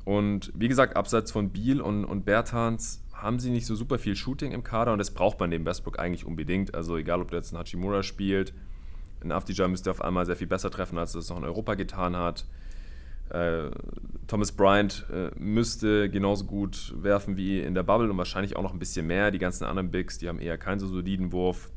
[0.05, 4.15] Und wie gesagt, abseits von Biel und, und Bertans haben sie nicht so super viel
[4.15, 6.75] Shooting im Kader und das braucht man dem Westbrook eigentlich unbedingt.
[6.75, 8.53] Also egal, ob der jetzt ein Hachimura spielt,
[9.23, 11.75] ein Afdija müsste auf einmal sehr viel besser treffen, als er es noch in Europa
[11.75, 12.45] getan hat.
[13.31, 13.71] Äh,
[14.27, 18.73] Thomas Bryant äh, müsste genauso gut werfen wie in der Bubble und wahrscheinlich auch noch
[18.73, 19.31] ein bisschen mehr.
[19.31, 21.71] Die ganzen anderen Bigs, die haben eher keinen so soliden Wurf.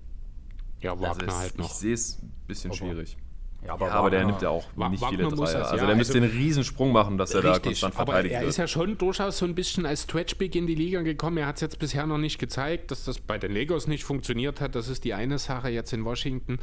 [0.81, 1.65] Ja, Wagner also es, halt noch.
[1.65, 3.17] Ich sehe es ein bisschen Aber schwierig.
[3.66, 5.36] Ja, aber, Ja, aber der nimmt ja auch nicht Wagner viele Dreier.
[5.36, 8.34] das, Also ja, der müsste also- einen Riesensprung machen, dass er da konstant aber verteidigt
[8.36, 8.49] er wird.
[8.51, 11.38] ist ja schon durchaus so ein bisschen als Stretch-Big in die Liga gekommen.
[11.38, 14.62] Er hat es jetzt bisher noch nicht gezeigt, dass das bei den Lakers nicht funktioniert
[14.62, 14.76] hat.
[14.76, 16.60] Das ist die eine Sache jetzt in Washington.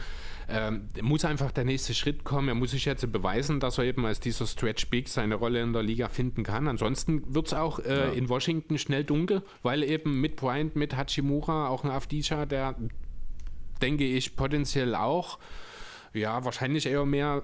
[0.48, 2.48] Ähm, muss einfach der nächste Schritt kommen.
[2.48, 5.82] Er muss sich jetzt beweisen, dass er eben als dieser Stretch-Big seine Rolle in der
[5.82, 6.66] Liga finden kann.
[6.66, 11.68] Ansonsten wird es auch äh, in Washington schnell dunkel, weil eben mit Bryant, mit Hachimura,
[11.68, 12.74] auch ein Afdija, der
[13.82, 15.38] denke ich potenziell auch,
[16.16, 17.42] ja, wahrscheinlich eher mehr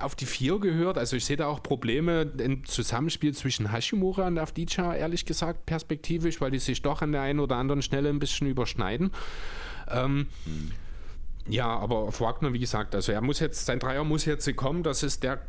[0.00, 0.98] auf die vier gehört.
[0.98, 6.40] Also ich sehe da auch Probleme im Zusammenspiel zwischen Hashimura und Avdija, ehrlich gesagt, perspektivisch,
[6.40, 9.10] weil die sich doch an der einen oder anderen Stelle ein bisschen überschneiden.
[9.88, 10.26] Ähm,
[11.48, 14.82] Ja, aber auf Wagner, wie gesagt, also er muss jetzt, sein Dreier muss jetzt kommen.
[14.82, 15.40] Das ist der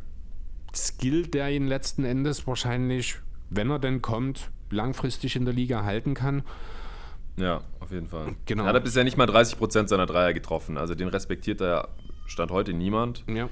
[0.74, 3.16] Skill, der ihn letzten Endes wahrscheinlich,
[3.50, 6.42] wenn er denn kommt, langfristig in der Liga halten kann.
[7.36, 8.34] Ja, auf jeden Fall.
[8.46, 8.64] Genau.
[8.64, 10.78] Er hat bisher nicht mal 30% seiner Dreier getroffen.
[10.78, 11.88] Also den respektiert er
[12.30, 13.24] Stand heute niemand.
[13.28, 13.48] Ja.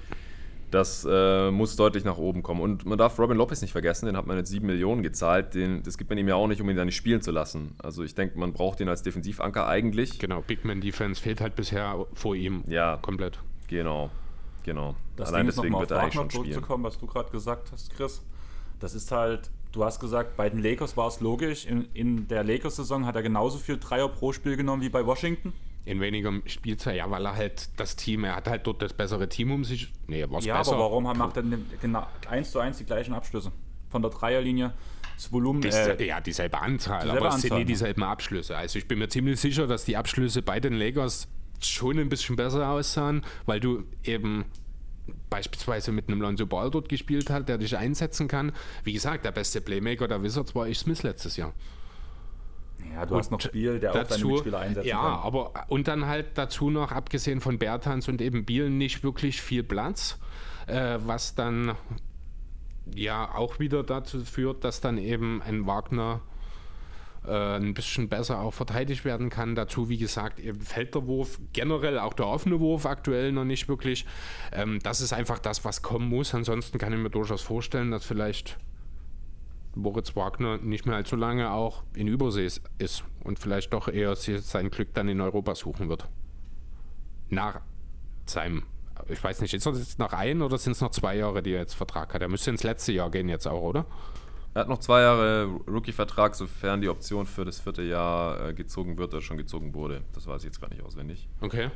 [0.70, 2.61] Das äh, muss deutlich nach oben kommen.
[2.61, 5.55] Und man darf Robin Lopez nicht vergessen, den hat man jetzt 7 Millionen gezahlt.
[5.55, 7.74] Den, das gibt man ihm ja auch nicht, um ihn da nicht spielen zu lassen.
[7.79, 10.18] Also ich denke, man braucht ihn als Defensivanker eigentlich.
[10.18, 12.99] Genau, Big Man Defense fehlt halt bisher vor ihm Ja.
[12.99, 13.39] komplett.
[13.68, 14.11] Genau,
[14.62, 14.95] genau.
[15.16, 16.45] Das Allein Ding ist deswegen nochmal wird auf er eigentlich schon spielen.
[16.45, 18.22] zurückzukommen, was du gerade gesagt hast, Chris.
[18.79, 21.64] Das ist halt, du hast gesagt, bei den Lakers war es logisch.
[21.64, 25.55] In, in der Lakers-Saison hat er genauso viel Dreier pro Spiel genommen wie bei Washington.
[25.89, 29.26] In weniger Spielzeit, ja, weil er halt das Team, er hat halt dort das bessere
[29.26, 29.91] Team um sich.
[30.07, 30.72] Nee, was Ja, besser.
[30.72, 33.53] aber warum macht er denn genau eins zu eins die gleichen Abschlüsse?
[33.89, 34.74] Von der Dreierlinie,
[35.14, 35.62] das Volumen.
[35.62, 38.55] Dies, Äh, ja, dieselbe Anzahl, dieselbe aber es sind nie dieselben Abschlüsse.
[38.55, 41.26] Also ich bin mir ziemlich sicher, dass die Abschlüsse bei den Lakers
[41.61, 44.45] schon ein bisschen besser aussahen, weil du eben
[45.30, 48.53] beispielsweise mit einem Lonzo Ball dort gespielt hast, der dich einsetzen kann.
[48.84, 51.55] Wie gesagt, der beste Playmaker der Wizards war ich Smith letztes Jahr.
[52.95, 55.20] Ja, du hast noch Spiel, der auch seine Mitspieler einsetzen ja, kann.
[55.20, 59.62] aber und dann halt dazu noch, abgesehen von Bertans und eben Biel, nicht wirklich viel
[59.62, 60.18] Platz,
[60.66, 61.74] äh, was dann
[62.95, 66.20] ja auch wieder dazu führt, dass dann eben ein Wagner
[67.26, 69.55] äh, ein bisschen besser auch verteidigt werden kann.
[69.55, 73.68] Dazu, wie gesagt, eben fällt der Wurf, generell auch der offene Wurf aktuell noch nicht
[73.68, 74.07] wirklich.
[74.53, 76.35] Ähm, das ist einfach das, was kommen muss.
[76.35, 78.59] Ansonsten kann ich mir durchaus vorstellen, dass vielleicht
[79.79, 82.49] Moritz Wagner nicht mehr allzu lange auch in Übersee
[82.79, 86.09] ist und vielleicht doch eher sein Glück dann in Europa suchen wird.
[87.31, 87.61] Nach
[88.27, 88.65] seinem,
[89.09, 91.53] ich weiß nicht, ist das jetzt noch ein oder sind es noch zwei Jahre, die
[91.53, 92.23] er jetzt Vertrag hat?
[92.23, 93.87] Er müsste ins letzte Jahr gehen jetzt auch, oder?
[94.55, 98.99] Er hat noch zwei Jahre Rookie-Vertrag, sofern die Option für das vierte Jahr äh, gezogen
[98.99, 100.03] wird oder schon gezogen wurde.
[100.15, 101.29] Das weiß ich jetzt gar nicht auswendig.
[101.41, 101.71] Okay.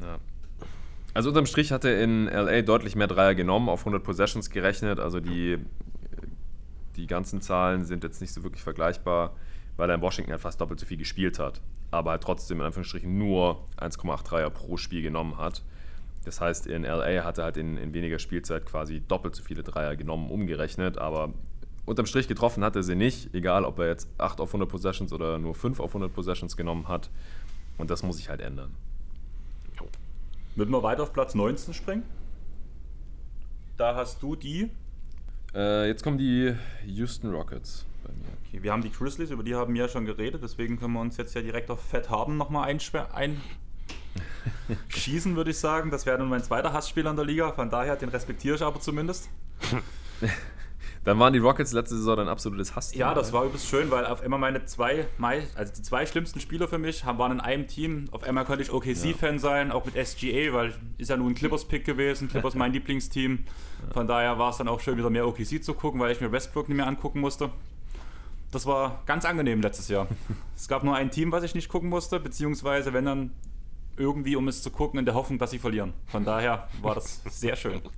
[0.00, 0.18] Ja.
[1.14, 4.98] Also unterm Strich hat er in LA deutlich mehr Dreier genommen, auf 100 Possessions gerechnet.
[4.98, 5.58] Also die,
[6.96, 9.36] die ganzen Zahlen sind jetzt nicht so wirklich vergleichbar,
[9.76, 11.60] weil er in Washington halt fast doppelt so viel gespielt hat.
[11.90, 15.62] Aber halt trotzdem in Anführungsstrichen nur 1,8 Dreier pro Spiel genommen hat.
[16.24, 19.62] Das heißt, in LA hat er halt in, in weniger Spielzeit quasi doppelt so viele
[19.62, 20.98] Dreier genommen, umgerechnet.
[20.98, 21.32] Aber
[21.84, 25.12] unterm Strich getroffen hat er sie nicht, egal ob er jetzt 8 auf 100 Possessions
[25.12, 27.10] oder nur 5 auf 100 Possessions genommen hat.
[27.78, 28.74] Und das muss sich halt ändern.
[30.56, 32.02] Würden wir weiter auf Platz 19 springen?
[33.76, 34.70] Da hast du die.
[35.56, 36.54] Äh, jetzt kommen die
[36.84, 38.26] Houston Rockets bei mir.
[38.46, 41.00] Okay, wir haben die Grizzlies, über die haben wir ja schon geredet, deswegen können wir
[41.00, 43.40] uns jetzt ja direkt auf Fett haben nochmal einschießen,
[45.36, 45.90] würde ich sagen.
[45.90, 48.80] Das wäre nun mein zweiter Hassspieler in der Liga, von daher, den respektiere ich aber
[48.80, 49.30] zumindest.
[51.06, 52.92] Dann waren die Rockets letzte Saison ein absolutes Hass.
[52.92, 55.06] Ja, das war übelst schön, weil auf immer meine zwei,
[55.54, 58.06] also die zwei schlimmsten Spieler für mich waren in einem Team.
[58.10, 59.38] Auf einmal konnte ich OKC-Fan ja.
[59.38, 62.26] sein, auch mit SGA, weil ist ja nur ein Clippers-Pick gewesen.
[62.26, 63.44] Clippers mein Lieblingsteam.
[63.92, 66.32] Von daher war es dann auch schön, wieder mehr OKC zu gucken, weil ich mir
[66.32, 67.50] Westbrook nicht mehr angucken musste.
[68.50, 70.08] Das war ganz angenehm letztes Jahr.
[70.56, 73.30] es gab nur ein Team, was ich nicht gucken musste, beziehungsweise wenn dann
[73.96, 75.92] irgendwie, um es zu gucken, in der Hoffnung, dass sie verlieren.
[76.06, 77.80] Von daher war das sehr schön.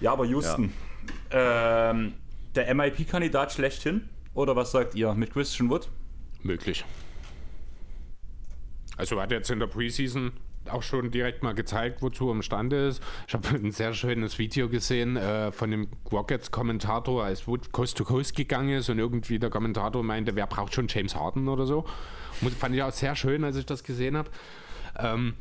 [0.00, 0.72] Ja, aber Houston,
[1.32, 1.90] ja.
[1.90, 2.14] Ähm,
[2.54, 4.08] der MIP-Kandidat schlechthin?
[4.34, 5.88] Oder was sagt ihr mit Christian Wood?
[6.42, 6.84] Möglich.
[8.96, 10.32] Also hat jetzt in der Preseason
[10.68, 13.02] auch schon direkt mal gezeigt, wozu er imstande ist.
[13.28, 18.04] Ich habe ein sehr schönes Video gesehen äh, von dem Rockets-Kommentator, als Wood Coast to
[18.04, 21.84] Coast gegangen ist und irgendwie der Kommentator meinte, wer braucht schon James Harden oder so.
[22.40, 24.30] Und fand ich auch sehr schön, als ich das gesehen habe.
[24.98, 25.34] Ähm,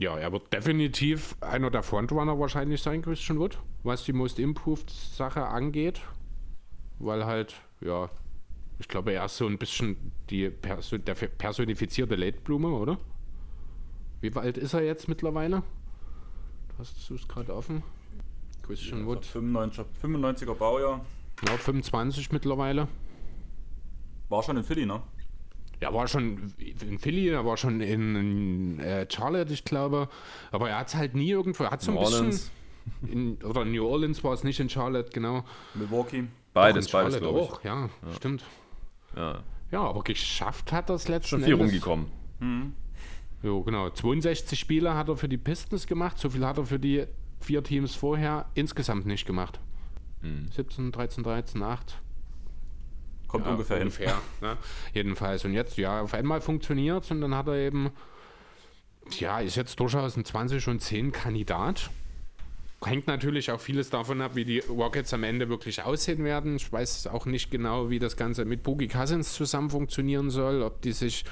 [0.00, 4.88] ja, er wird definitiv einer der Frontrunner wahrscheinlich sein, Christian Wood, was die Most Improved
[4.88, 6.00] Sache angeht.
[6.98, 8.08] Weil halt, ja,
[8.78, 12.98] ich glaube, er ist so ein bisschen die Perso der personifizierte Late-Blume, oder?
[14.22, 15.62] Wie alt ist er jetzt mittlerweile?
[16.70, 17.82] Du hast es gerade offen.
[18.62, 19.26] Christian ja, Wood.
[19.26, 21.04] 95, 95er Baujahr.
[21.46, 22.88] Ja, 25 mittlerweile.
[24.30, 25.02] War schon in Philly, ne?
[25.80, 30.08] Er war schon in Philly, er war schon in, äh, Charlotte, ich glaube.
[30.52, 31.64] Aber er hat es halt nie irgendwo.
[31.64, 32.50] Er hat so ein bisschen.
[33.02, 35.44] In, oder New Orleans war es nicht in Charlotte, genau.
[35.74, 36.24] Milwaukee.
[36.52, 37.62] Beides, beides, auch.
[37.62, 38.44] Ja, ja, stimmt.
[39.16, 39.42] Ja.
[39.70, 41.66] ja, aber geschafft hat er es letzten Schon viel Endes.
[41.68, 42.06] rumgekommen.
[42.40, 42.74] Mhm.
[43.42, 43.88] Jo, genau.
[43.90, 46.18] 62 Spiele hat er für die Pistons gemacht.
[46.18, 47.06] So viel hat er für die
[47.40, 49.60] vier Teams vorher insgesamt nicht gemacht.
[50.22, 50.48] Mhm.
[50.50, 51.98] 17, 13, 13, 8.
[53.30, 54.16] Kommt ja, ungefähr, ungefähr hin.
[54.40, 54.56] Ne?
[54.92, 55.44] Jedenfalls.
[55.44, 57.90] Und jetzt, ja, auf einmal funktioniert es und dann hat er eben,
[59.18, 61.90] ja, ist jetzt durchaus ein 20 und 10 Kandidat.
[62.84, 66.56] Hängt natürlich auch vieles davon ab, wie die Rockets am Ende wirklich aussehen werden.
[66.56, 70.62] Ich weiß auch nicht genau, wie das Ganze mit Boogie Cousins zusammen funktionieren soll.
[70.62, 71.24] Ob die sich,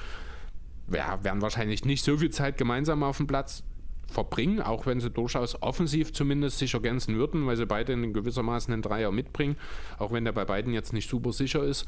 [0.93, 3.65] ja, werden wahrscheinlich nicht so viel Zeit gemeinsam auf dem Platz
[4.09, 8.73] verbringen, auch wenn sie durchaus offensiv zumindest sich ergänzen würden, weil sie beide in gewissermaßen
[8.73, 9.57] einen Dreier mitbringen,
[9.99, 11.87] auch wenn der bei beiden jetzt nicht super sicher ist.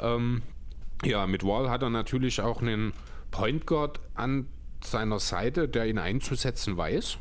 [0.00, 0.42] Ähm,
[1.04, 2.92] ja, mit Wall hat er natürlich auch einen
[3.30, 4.46] Point Guard an
[4.82, 7.18] seiner Seite, der ihn einzusetzen weiß.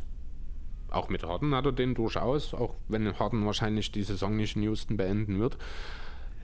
[0.89, 4.63] Auch mit Harden hat er den durchaus, auch wenn Harden wahrscheinlich die Saison nicht in
[4.63, 5.57] Houston beenden wird.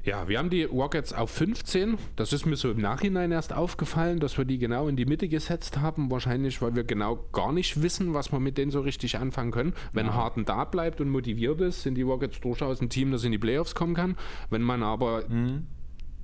[0.05, 1.97] Ja, wir haben die Rockets auf 15.
[2.17, 5.29] Das ist mir so im Nachhinein erst aufgefallen, dass wir die genau in die Mitte
[5.29, 6.11] gesetzt haben.
[6.11, 9.73] Wahrscheinlich, weil wir genau gar nicht wissen, was wir mit denen so richtig anfangen können.
[9.93, 10.13] Wenn ja.
[10.13, 13.37] Harden da bleibt und motiviert ist, sind die Rockets durchaus ein Team, das in die
[13.37, 14.17] Playoffs kommen kann.
[14.49, 15.67] Wenn man aber mhm.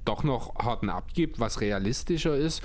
[0.04, 2.62] doch noch Harden abgibt, was realistischer ist,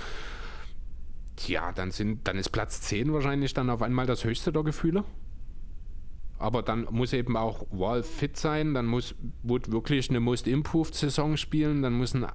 [1.47, 5.05] ja, dann, sind, dann ist Platz 10 wahrscheinlich dann auf einmal das höchste der Gefühle.
[6.45, 10.93] Aber dann muss eben auch Wall fit sein, dann muss Wood wirklich eine Most Improved
[10.93, 12.27] Saison spielen, dann müssen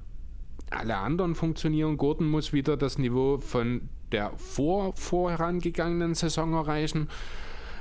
[0.68, 1.96] alle anderen funktionieren.
[1.96, 7.08] Gordon muss wieder das Niveau von der vor vorherangegangenen Saison erreichen.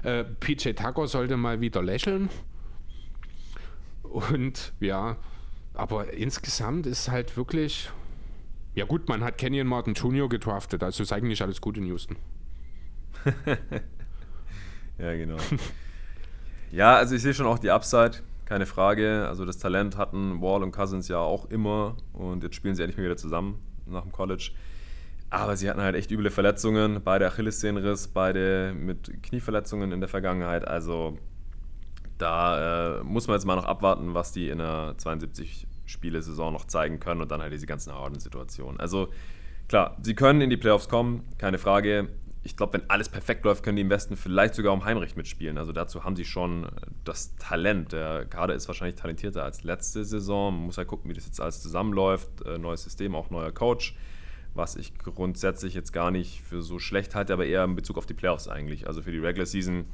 [0.04, 2.30] Äh, PJ Tucker sollte mal wieder lächeln.
[4.04, 5.18] Und ja,
[5.74, 7.90] aber insgesamt ist halt wirklich.
[8.76, 10.30] Ja, gut, man hat Kenyon Martin Jr.
[10.30, 12.18] gedraftet, also ist eigentlich alles gut in Houston.
[15.00, 15.38] ja, genau.
[16.72, 19.26] Ja, also ich sehe schon auch die Upside, keine Frage.
[19.28, 22.98] Also das Talent hatten Wall und Cousins ja auch immer und jetzt spielen sie endlich
[22.98, 24.52] mal wieder zusammen nach dem College.
[25.32, 30.68] Aber sie hatten halt echt üble Verletzungen, beide Achillessehnenriss, beide mit Knieverletzungen in der Vergangenheit.
[30.68, 31.18] Also
[32.18, 36.66] da äh, muss man jetzt mal noch abwarten, was die in der 72 Spiele-Saison noch
[36.66, 38.80] zeigen können und dann halt diese ganzen harten Situationen.
[38.80, 39.10] Also
[39.68, 42.10] klar, sie können in die Playoffs kommen, keine Frage
[42.44, 45.58] ich glaube, wenn alles perfekt läuft, können die im Westen vielleicht sogar um Heimrecht mitspielen.
[45.58, 46.70] Also dazu haben sie schon äh,
[47.04, 47.92] das Talent.
[47.92, 50.54] Der Kader ist wahrscheinlich talentierter als letzte Saison.
[50.54, 52.30] Man muss halt gucken, wie das jetzt alles zusammenläuft.
[52.46, 53.96] Äh, neues System, auch neuer Coach.
[54.54, 58.06] Was ich grundsätzlich jetzt gar nicht für so schlecht halte, aber eher in Bezug auf
[58.06, 58.88] die Playoffs eigentlich.
[58.88, 59.86] Also für die Regular Season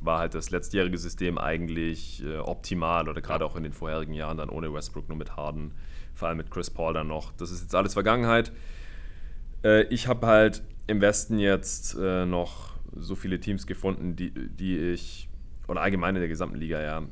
[0.00, 4.36] war halt das letztjährige System eigentlich äh, optimal oder gerade auch in den vorherigen Jahren
[4.36, 5.72] dann ohne Westbrook, nur mit Harden,
[6.12, 7.32] vor allem mit Chris Paul dann noch.
[7.32, 8.52] Das ist jetzt alles Vergangenheit.
[9.88, 15.28] Ich habe halt im Westen jetzt äh, noch so viele Teams gefunden, die, die ich,
[15.66, 17.02] oder allgemein in der gesamten Liga, ja,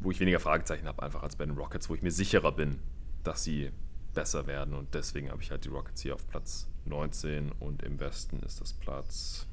[0.00, 2.78] wo ich weniger Fragezeichen habe, einfach als bei den Rockets, wo ich mir sicherer bin,
[3.24, 3.70] dass sie
[4.14, 4.74] besser werden.
[4.74, 8.60] Und deswegen habe ich halt die Rockets hier auf Platz 19 und im Westen ist
[8.60, 9.46] das Platz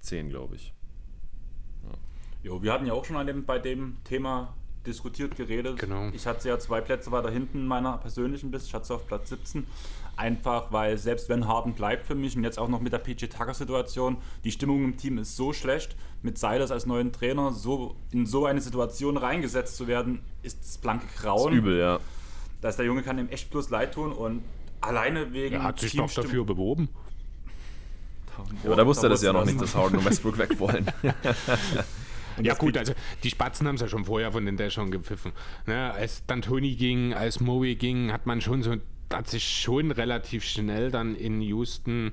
[0.00, 0.72] 10, glaube ich.
[2.42, 4.54] Jo, wir hatten ja auch schon an dem, bei dem Thema
[4.86, 5.78] diskutiert, geredet.
[5.78, 6.10] Genau.
[6.10, 8.68] Ich hatte sie ja zwei Plätze weiter hinten in meiner persönlichen Liste.
[8.68, 9.66] Ich hatte sie auf Platz 17.
[10.16, 13.28] Einfach, weil selbst wenn Harden bleibt für mich und jetzt auch noch mit der PG
[13.28, 18.24] Tucker-Situation, die Stimmung im Team ist so schlecht, mit Silas als neuen Trainer so in
[18.24, 21.52] so eine Situation reingesetzt zu werden, ist das blanke Grauen.
[21.52, 22.00] Ist übel, ja.
[22.62, 24.42] Dass der Junge kann ihm echt bloß leid tun und
[24.80, 26.88] alleine wegen Er hat sich doch dafür beworben.
[28.62, 30.86] Ja, aber da wusste er das ja noch nicht, dass Harden und Westbrook weg wollen.
[32.42, 35.32] Ja gut, also die Spatzen haben es ja schon vorher von den Dashern gepfiffen.
[35.66, 38.76] Ne, als dann Tony ging, als Moe ging, hat man schon so,
[39.12, 42.12] hat sich schon relativ schnell dann in Houston,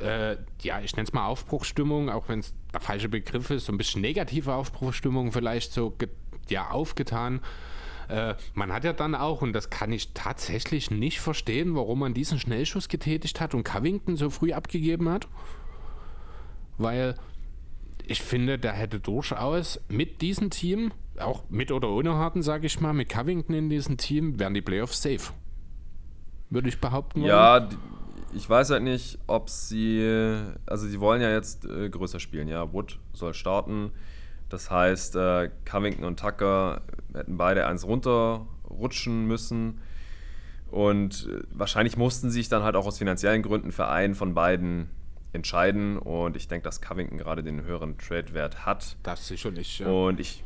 [0.00, 3.72] äh, ja, ich nenne es mal Aufbruchsstimmung, auch wenn es der falsche Begriff ist, so
[3.72, 5.94] ein bisschen negative Aufbruchsstimmung vielleicht so
[6.48, 7.40] ja, aufgetan.
[8.08, 12.14] Äh, man hat ja dann auch, und das kann ich tatsächlich nicht verstehen, warum man
[12.14, 15.28] diesen Schnellschuss getätigt hat und Covington so früh abgegeben hat.
[16.78, 17.14] Weil
[18.06, 22.80] ich finde, der hätte durchaus mit diesem Team, auch mit oder ohne Harden, sage ich
[22.80, 25.32] mal, mit Covington in diesem Team, wären die Playoffs safe.
[26.52, 27.22] Würde ich behaupten.
[27.22, 27.68] Ja,
[28.34, 30.02] ich weiß halt nicht, ob sie,
[30.66, 32.72] also sie wollen ja jetzt äh, größer spielen, ja.
[32.72, 33.92] Wood soll starten.
[34.48, 36.82] Das heißt, äh, Covington und Tucker
[37.14, 39.80] hätten beide eins runterrutschen müssen.
[40.70, 44.34] Und äh, wahrscheinlich mussten sie sich dann halt auch aus finanziellen Gründen für einen von
[44.34, 44.90] beiden
[45.32, 45.98] entscheiden.
[45.98, 48.96] Und ich denke, dass Covington gerade den höheren Trade-Wert hat.
[49.02, 49.86] Das sicherlich, ja.
[49.86, 50.44] Und ich,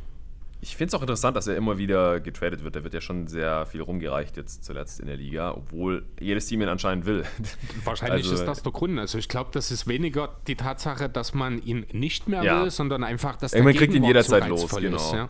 [0.60, 2.76] ich finde es auch interessant, dass er immer wieder getradet wird.
[2.76, 6.62] Da wird ja schon sehr viel rumgereicht jetzt zuletzt in der Liga, obwohl jedes Team
[6.62, 7.24] ihn anscheinend will.
[7.84, 8.98] Wahrscheinlich also, ist das der Grund.
[8.98, 12.62] Also ich glaube, das ist weniger die Tatsache, dass man ihn nicht mehr ja.
[12.62, 14.74] will, sondern einfach, dass man kriegt ihn jederzeit los.
[14.74, 14.96] Genau.
[14.96, 15.28] Ist, ja?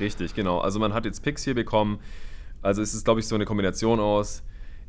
[0.00, 0.60] Richtig, genau.
[0.60, 2.00] Also man hat jetzt Picks hier bekommen.
[2.62, 4.42] Also es ist, glaube ich, so eine Kombination aus,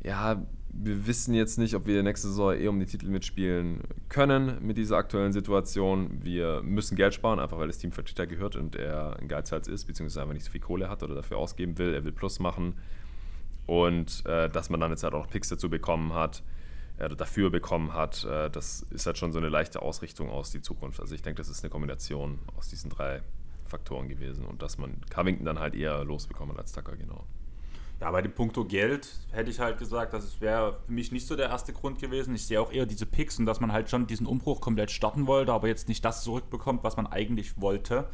[0.03, 0.41] ja,
[0.74, 4.78] wir wissen jetzt nicht, ob wir nächste Saison eh um die Titel mitspielen können mit
[4.78, 6.24] dieser aktuellen Situation.
[6.24, 9.86] Wir müssen Geld sparen, einfach weil das Team Vertreter gehört und er ein Geizhals ist,
[9.86, 11.94] beziehungsweise einfach nicht so viel Kohle hat oder dafür ausgeben will.
[11.94, 12.76] Er will Plus machen.
[13.68, 16.44] Und äh, dass man dann jetzt halt auch noch Picks dazu bekommen hat,
[16.98, 20.62] äh, dafür bekommen hat, äh, das ist halt schon so eine leichte Ausrichtung aus die
[20.62, 21.00] Zukunft.
[21.00, 23.22] Also ich denke, das ist eine Kombination aus diesen drei
[23.66, 27.26] Faktoren gewesen und dass man Covington dann halt eher losbekommen als Tucker, genau.
[28.03, 31.38] Ja, bei dem Punkto Geld hätte ich halt gesagt, das wäre für mich nicht so
[31.38, 32.35] der erste Grund gewesen.
[32.35, 35.25] Ich sehe auch eher diese Picks und dass man halt schon diesen Umbruch komplett starten
[35.25, 38.09] wollte, aber jetzt nicht das zurückbekommt, was man eigentlich wollte.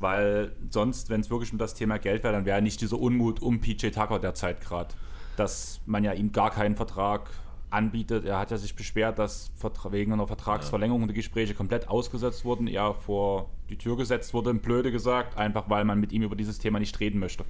[0.00, 3.42] Weil sonst, wenn es wirklich um das Thema Geld wäre, dann wäre nicht dieser Unmut
[3.42, 4.94] um PJ Tucker derzeit gerade.
[5.36, 7.28] Dass man ja ihm gar keinen Vertrag
[7.68, 8.24] anbietet.
[8.24, 9.52] Er hat ja sich beschwert, dass
[9.90, 14.90] wegen einer Vertragsverlängerung die Gespräche komplett ausgesetzt wurden, er vor die Tür gesetzt wurde, blöde
[14.90, 17.44] gesagt, einfach weil man mit ihm über dieses Thema nicht reden möchte.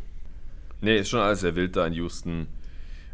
[0.83, 2.49] Nee, ist schon alles sehr wild da in Houston.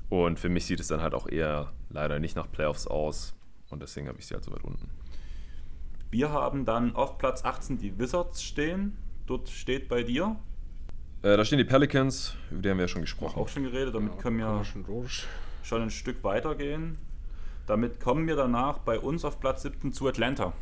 [0.08, 3.34] Und für mich sieht es dann halt auch eher leider nicht nach Playoffs aus.
[3.68, 4.88] Und deswegen habe ich sie halt so weit unten.
[6.10, 8.96] Wir haben dann auf Platz 18 die Wizards stehen.
[9.26, 10.36] Dort steht bei dir.
[11.20, 13.38] Äh, da stehen die Pelicans, über die haben wir ja schon gesprochen.
[13.38, 14.86] Auch schon geredet, damit ja, können wir schon,
[15.62, 16.96] schon ein Stück weitergehen.
[17.66, 20.54] Damit kommen wir danach bei uns auf Platz 17 zu Atlanta.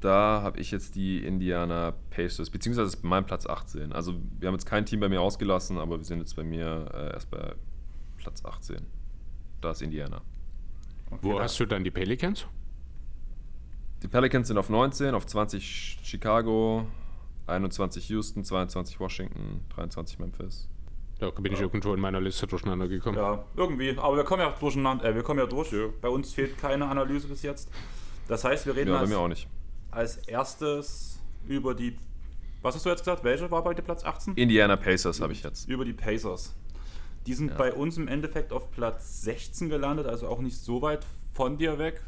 [0.00, 3.92] Da habe ich jetzt die Indiana Pacers, beziehungsweise ist meinem Platz 18.
[3.92, 6.88] Also wir haben jetzt kein Team bei mir ausgelassen, aber wir sind jetzt bei mir
[6.94, 7.54] äh, erst bei
[8.16, 8.86] Platz 18.
[9.60, 10.22] Da ist Indiana.
[11.10, 12.46] Okay, Wo hast du dann die Pelicans?
[14.02, 16.86] Die Pelicans sind auf 19, auf 20 Chicago,
[17.48, 20.68] 21 Houston, 22 Washington, 23 Memphis.
[21.18, 21.64] Da bin ich ja.
[21.64, 23.18] irgendwo in meiner Liste durcheinander gekommen.
[23.18, 23.98] Ja, irgendwie.
[23.98, 25.04] Aber wir kommen ja durcheinander.
[25.04, 25.72] Äh, wir kommen ja durch.
[25.72, 25.88] Ja.
[26.00, 27.68] Bei uns fehlt keine Analyse bis jetzt.
[28.28, 29.48] Das heißt, wir reden ja, bei mir auch nicht
[29.98, 31.98] als erstes über die.
[32.62, 33.24] Was hast du jetzt gesagt?
[33.24, 34.34] Welche war bei dir Platz 18?
[34.34, 35.68] Indiana Pacers habe ich jetzt.
[35.68, 36.54] Über die Pacers.
[37.26, 37.56] Die sind ja.
[37.56, 41.78] bei uns im Endeffekt auf Platz 16 gelandet, also auch nicht so weit von dir
[41.78, 42.02] weg.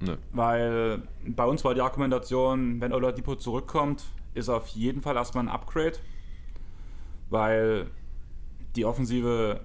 [0.00, 0.16] Nö.
[0.32, 4.04] Weil bei uns war die Argumentation, wenn Oladipo zurückkommt,
[4.34, 5.98] ist auf jeden Fall erstmal ein Upgrade.
[7.30, 7.86] Weil
[8.74, 9.60] die offensive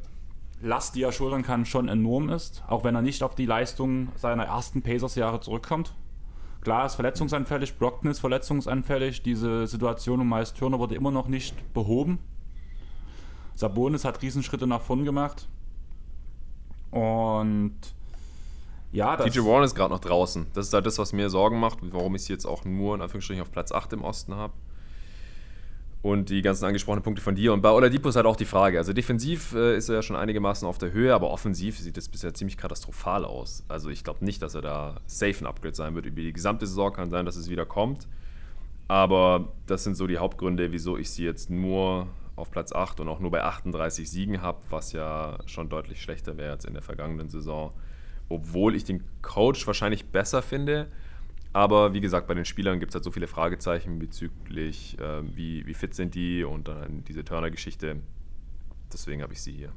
[0.62, 2.64] Last, die er schultern kann, schon enorm ist.
[2.68, 5.96] Auch wenn er nicht auf die Leistung seiner ersten Pacers-Jahre zurückkommt.
[6.62, 9.24] Klar ist verletzungsanfällig, Brockton ist verletzungsanfällig.
[9.24, 12.20] Diese Situation um Miles Turner wurde immer noch nicht behoben.
[13.56, 15.48] Sabonis hat Riesenschritte nach vorn gemacht.
[16.92, 17.76] Und
[18.92, 19.32] ja, das.
[19.32, 20.48] TJ Warren ist gerade noch draußen.
[20.54, 23.02] Das ist halt das, was mir Sorgen macht, warum ich sie jetzt auch nur in
[23.02, 24.54] Anführungsstrichen auf Platz 8 im Osten habe
[26.02, 27.54] und die ganzen angesprochenen Punkte von dir.
[27.54, 28.78] Und bei Oladipo ist halt auch die Frage.
[28.80, 32.10] Also defensiv äh, ist er ja schon einigermaßen auf der Höhe, aber offensiv sieht es
[32.10, 33.64] bisher ziemlich katastrophal aus.
[33.68, 36.08] Also ich glaube nicht, dass er da safe ein Upgrade sein wird.
[36.08, 38.08] Über die gesamte Saison kann sein, dass es wieder kommt.
[38.88, 43.08] Aber das sind so die Hauptgründe, wieso ich sie jetzt nur auf Platz 8 und
[43.08, 46.82] auch nur bei 38 Siegen habe, was ja schon deutlich schlechter wäre als in der
[46.82, 47.74] vergangenen Saison.
[48.28, 50.88] Obwohl ich den Coach wahrscheinlich besser finde,
[51.54, 55.66] Aber wie gesagt, bei den Spielern gibt es halt so viele Fragezeichen bezüglich, äh, wie,
[55.66, 57.98] wie fit sind die und dann diese Turner-Geschichte.
[58.92, 59.74] Deswegen habe ich sie hier.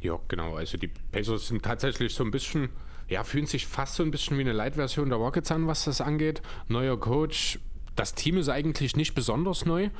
[0.00, 0.56] Ja, genau.
[0.56, 2.70] Also die Pacers sind tatsächlich so ein bisschen,
[3.08, 6.00] ja, fühlen sich fast so ein bisschen wie eine Light-Version der Rockets an, was das
[6.00, 6.40] angeht.
[6.68, 7.60] Neuer Coach.
[7.96, 9.90] Das Team ist eigentlich nicht besonders neu.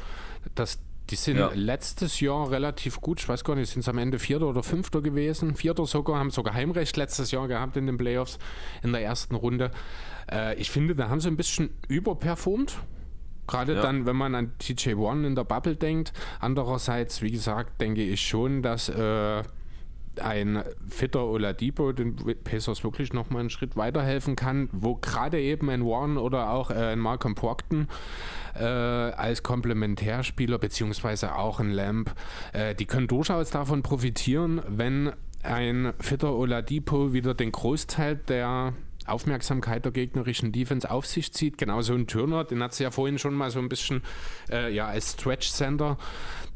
[0.54, 0.78] Das
[1.10, 1.50] die sind ja.
[1.54, 3.20] letztes Jahr relativ gut.
[3.20, 5.56] Ich weiß gar nicht, sind es am Ende Vierter oder Fünfter gewesen?
[5.56, 8.38] Vierter sogar, haben sogar Heimrecht letztes Jahr gehabt in den Playoffs
[8.84, 9.72] in der ersten Runde.
[10.30, 12.78] Äh, ich finde, da haben sie ein bisschen überperformt.
[13.46, 13.82] Gerade ja.
[13.82, 16.12] dann, wenn man an TJ One in der Bubble denkt.
[16.38, 19.42] Andererseits, wie gesagt, denke ich schon, dass äh,
[20.20, 25.84] ein fitter Oladipo den Pacers wirklich nochmal einen Schritt weiterhelfen kann, wo gerade eben ein
[25.84, 27.88] Warren oder auch äh, ein Malcolm Procton
[28.54, 32.14] äh, als Komplementärspieler beziehungsweise auch ein Lamp,
[32.52, 35.12] äh, die können durchaus davon profitieren, wenn
[35.42, 38.74] ein fitter Oladipo wieder den Großteil der
[39.10, 41.58] Aufmerksamkeit der gegnerischen Defense auf sich zieht.
[41.58, 44.02] Genauso ein Turner, den hat sie ja vorhin schon mal so ein bisschen
[44.50, 45.98] äh, ja, als Stretch-Center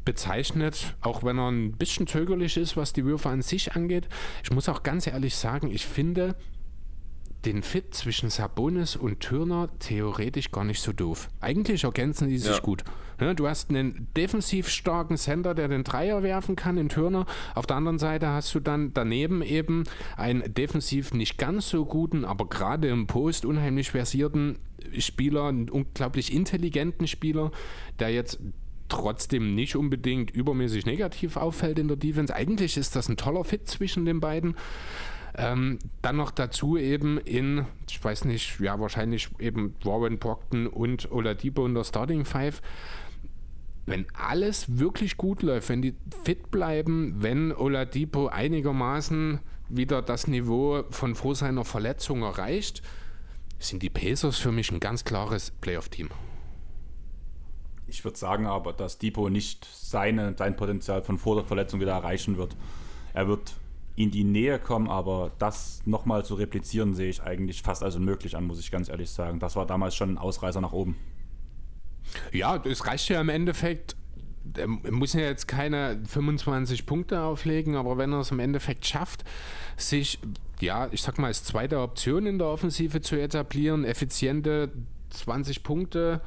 [0.05, 4.07] bezeichnet, auch wenn er ein bisschen zögerlich ist, was die Würfe an sich angeht.
[4.43, 6.35] Ich muss auch ganz ehrlich sagen, ich finde
[7.45, 11.29] den Fit zwischen Sabonis und Turner theoretisch gar nicht so doof.
[11.41, 12.59] Eigentlich ergänzen die sich ja.
[12.59, 12.83] gut.
[13.35, 17.25] du hast einen defensiv starken Center, der den Dreier werfen kann in Turner.
[17.53, 19.83] Auf der anderen Seite hast du dann daneben eben
[20.17, 24.57] einen defensiv nicht ganz so guten, aber gerade im Post unheimlich versierten
[24.97, 27.51] Spieler, einen unglaublich intelligenten Spieler,
[27.99, 28.39] der jetzt
[28.89, 32.33] trotzdem nicht unbedingt übermäßig negativ auffällt in der Defense.
[32.33, 34.55] Eigentlich ist das ein toller Fit zwischen den beiden.
[35.37, 41.11] Ähm, dann noch dazu eben in, ich weiß nicht, ja, wahrscheinlich eben Warren Brockton und
[41.11, 42.61] Oladipo in der Starting Five.
[43.85, 50.83] Wenn alles wirklich gut läuft, wenn die fit bleiben, wenn Oladipo einigermaßen wieder das Niveau
[50.89, 52.81] von vor seiner Verletzung erreicht,
[53.59, 56.09] sind die Pacers für mich ein ganz klares Playoff-Team.
[57.87, 61.91] Ich würde sagen aber, dass Depot nicht seine, sein Potenzial von vor der Verletzung wieder
[61.91, 62.55] erreichen wird.
[63.13, 63.55] Er wird
[63.95, 68.35] in die Nähe kommen, aber das nochmal zu replizieren, sehe ich eigentlich fast als unmöglich
[68.35, 69.39] an, muss ich ganz ehrlich sagen.
[69.39, 70.97] Das war damals schon ein Ausreißer nach oben.
[72.31, 73.95] Ja, es reicht ja im Endeffekt.
[74.57, 79.23] Er muss ja jetzt keine 25 Punkte auflegen, aber wenn er es im Endeffekt schafft,
[79.75, 80.19] sich,
[80.59, 84.71] ja, ich sag mal, als zweite Option in der Offensive zu etablieren, effiziente
[85.09, 86.21] 20 Punkte,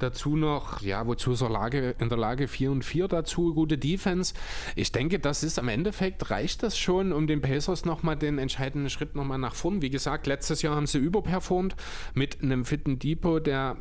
[0.00, 3.76] Dazu noch, ja, wozu ist er Lage, in der Lage 4 und 4 dazu, gute
[3.76, 4.32] Defense.
[4.74, 8.88] Ich denke, das ist am Endeffekt, reicht das schon, um den Pacers nochmal den entscheidenden
[8.88, 9.82] Schritt nochmal nach vorn.
[9.82, 11.76] Wie gesagt, letztes Jahr haben sie überperformt
[12.14, 13.76] mit einem fitten Depot, der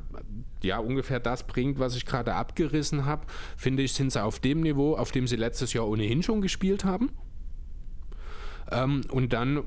[0.62, 3.26] ja ungefähr das bringt, was ich gerade abgerissen habe.
[3.56, 6.84] Finde ich, sind sie auf dem Niveau, auf dem sie letztes Jahr ohnehin schon gespielt
[6.84, 7.12] haben.
[8.72, 9.64] Ähm, und dann,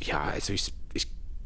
[0.00, 0.72] ja, also ich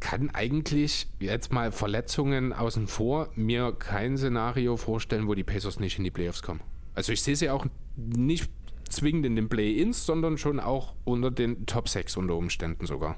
[0.05, 5.97] kann eigentlich jetzt mal Verletzungen außen vor mir kein Szenario vorstellen, wo die Pacers nicht
[5.97, 6.61] in die Playoffs kommen.
[6.95, 7.65] Also ich sehe sie auch
[7.97, 8.51] nicht
[8.91, 13.17] zwingend in den Play-Ins, sondern schon auch unter den Top 6 unter Umständen sogar.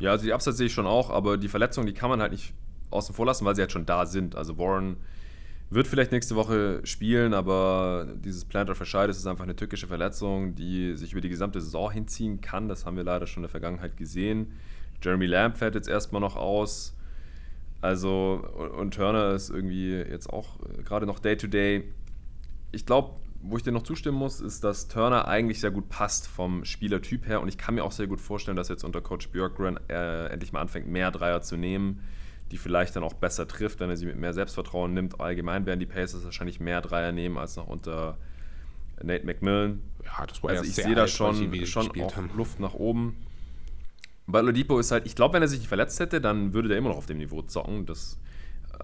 [0.00, 2.32] Ja, also die Upside sehe ich schon auch, aber die Verletzungen, die kann man halt
[2.32, 2.52] nicht
[2.90, 4.34] außen vor lassen, weil sie halt schon da sind.
[4.34, 4.96] Also Warren
[5.74, 10.96] wird vielleicht nächste Woche spielen, aber dieses Plantar Fasciitis ist einfach eine tückische Verletzung, die
[10.96, 12.68] sich über die gesamte Saison hinziehen kann.
[12.68, 14.52] Das haben wir leider schon in der Vergangenheit gesehen.
[15.02, 16.96] Jeremy Lamb fällt jetzt erstmal noch aus.
[17.80, 18.46] Also,
[18.78, 21.78] und Turner ist irgendwie jetzt auch gerade noch Day-to-Day.
[21.78, 21.84] -Day.
[22.70, 26.28] Ich glaube, wo ich dir noch zustimmen muss, ist, dass Turner eigentlich sehr gut passt
[26.28, 27.40] vom Spielertyp her.
[27.40, 30.52] Und ich kann mir auch sehr gut vorstellen, dass jetzt unter Coach Björkgren äh, endlich
[30.52, 32.00] mal anfängt, mehr Dreier zu nehmen,
[32.52, 35.20] die vielleicht dann auch besser trifft, wenn er sie mit mehr Selbstvertrauen nimmt.
[35.20, 38.18] Allgemein werden die Pacers wahrscheinlich mehr Dreier nehmen als noch unter
[39.02, 39.80] Nate McMillan.
[40.04, 41.34] Ja, das war also ich sehe da schon,
[41.64, 42.30] schon auch haben.
[42.36, 43.16] Luft nach oben.
[44.26, 46.76] Bei Oladipo ist halt, ich glaube, wenn er sich nicht verletzt hätte, dann würde der
[46.76, 47.86] immer noch auf dem Niveau zocken.
[47.86, 48.18] Das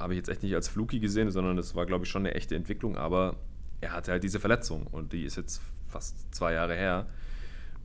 [0.01, 2.35] habe ich jetzt echt nicht als Fluky gesehen, sondern das war, glaube ich, schon eine
[2.35, 2.97] echte Entwicklung.
[2.97, 3.37] Aber
[3.83, 7.07] er hatte halt diese Verletzung und die ist jetzt fast zwei Jahre her.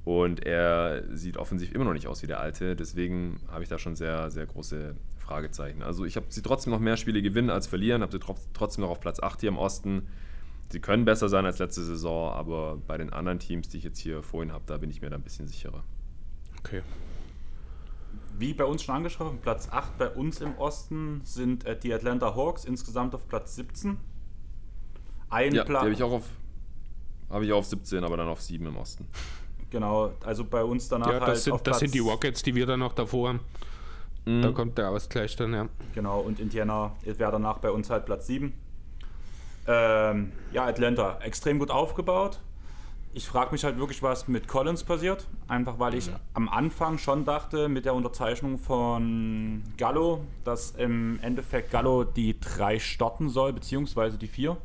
[0.06, 2.76] Und er sieht offensiv immer noch nicht aus wie der Alte.
[2.76, 5.82] Deswegen habe ich da schon sehr, sehr große Fragezeichen.
[5.82, 8.20] Also ich habe sie trotzdem noch mehr Spiele gewinnen als verlieren, habe sie
[8.54, 10.08] trotzdem noch auf Platz 8 hier im Osten.
[10.70, 14.00] Sie können besser sein als letzte Saison, aber bei den anderen Teams, die ich jetzt
[14.00, 15.84] hier vorhin habe, da bin ich mir da ein bisschen sicherer.
[16.60, 16.82] Okay,
[18.38, 22.36] wie bei uns schon angesprochen, Platz 8 bei uns im Osten sind äh, die Atlanta
[22.36, 23.98] Hawks insgesamt auf Platz 17.
[25.30, 26.24] Ein ja, die habe ich auch auf
[27.30, 29.08] habe ich auf 17, aber dann auf 7 im Osten.
[29.72, 32.68] Genau, also bei uns danach ja, das halt sind, das sind die Rockets, die wir
[32.68, 33.40] dann noch davor haben.
[34.26, 34.42] Mhm.
[34.42, 35.68] Da kommt der Ausgleich dann, ja.
[35.94, 38.54] Genau, und Indiana wäre danach bei uns halt Platz 7.
[39.66, 42.40] Ähm, ja, Atlanta, extrem gut aufgebaut.
[43.16, 45.28] ich frage mich halt wirklich, was mit Collins passiert.
[45.48, 46.16] Einfach weil ich mhm.
[46.34, 52.80] am Anfang schon dachte, mit der Unterzeichnung von Gallo, dass im Endeffekt Gallo die drei
[52.80, 54.58] starten soll, beziehungsweise die vier.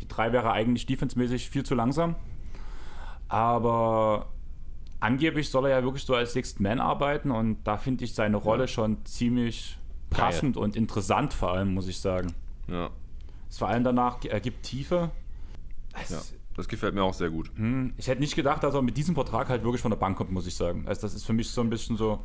[0.00, 2.16] Die drei wäre eigentlich defensemäßig viel zu langsam.
[3.28, 4.26] Aber
[5.02, 8.36] angeblich soll er ja wirklich so als Sixth Man arbeiten und da finde ich seine
[8.36, 9.76] Rolle schon ziemlich
[10.10, 10.64] passend Geil.
[10.64, 12.32] und interessant, vor allem, muss ich sagen.
[12.68, 12.90] Ja.
[13.50, 15.10] Es vor allem danach ergibt Tiefe.
[16.00, 16.20] Es, ja,
[16.56, 17.50] das gefällt mir auch sehr gut.
[17.56, 20.16] Hm, ich hätte nicht gedacht, dass er mit diesem Vertrag halt wirklich von der Bank
[20.16, 20.84] kommt, muss ich sagen.
[20.86, 22.20] Also das ist für mich so ein bisschen so.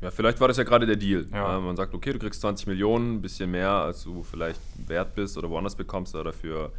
[0.00, 1.26] Ja, vielleicht war das ja gerade der Deal.
[1.32, 1.58] Ja.
[1.60, 5.38] Man sagt, okay, du kriegst 20 Millionen, ein bisschen mehr, als du vielleicht wert bist
[5.38, 6.72] oder woanders bekommst, aber dafür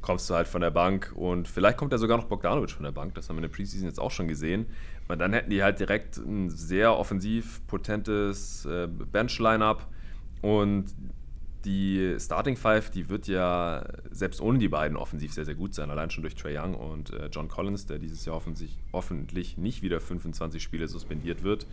[0.00, 2.92] kommst du halt von der Bank und vielleicht kommt ja sogar noch Bogdanovic von der
[2.92, 4.66] Bank, das haben wir in der Preseason jetzt auch schon gesehen.
[5.08, 9.86] Und dann hätten die halt direkt ein sehr offensiv potentes äh, Bench-Line-Up
[10.42, 10.94] und
[11.64, 15.90] die Starting Five, die wird ja selbst ohne die beiden offensiv sehr, sehr gut sein.
[15.90, 18.40] Allein schon durch Trey Young und äh, John Collins, der dieses Jahr
[18.92, 21.66] hoffentlich nicht wieder 25 Spiele suspendiert wird.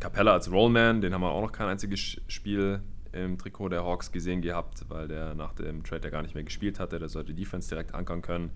[0.00, 2.80] Capella als Rollman, den haben wir auch noch kein einziges Spiel
[3.14, 6.44] im Trikot der Hawks gesehen gehabt, weil der nach dem Trade ja gar nicht mehr
[6.44, 6.98] gespielt hatte.
[6.98, 8.50] Der sollte Defense direkt ankern können.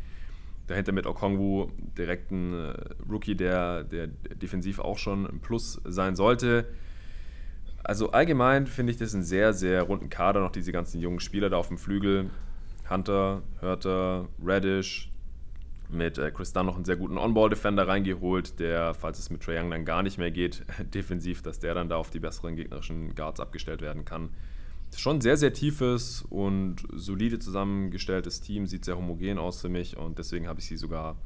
[0.67, 2.75] Dahinter mit Okongwu direkt ein äh,
[3.11, 6.67] Rookie, der, der defensiv auch schon ein Plus sein sollte.
[7.83, 11.49] Also allgemein finde ich das einen sehr, sehr runden Kader, noch diese ganzen jungen Spieler
[11.49, 12.29] da auf dem Flügel.
[12.91, 15.11] Hunter, Hörter, Radish,
[15.91, 19.59] mit äh, Chris Dunn noch einen sehr guten On-Ball-Defender reingeholt, der, falls es mit Trae
[19.59, 20.65] Young dann gar nicht mehr geht,
[20.95, 24.31] defensiv, dass der dann da auf die besseren gegnerischen Guards abgestellt werden kann.
[24.97, 29.97] Schon ein sehr, sehr tiefes und solide zusammengestelltes Team, sieht sehr homogen aus für mich
[29.97, 31.17] und deswegen habe ich sie sogar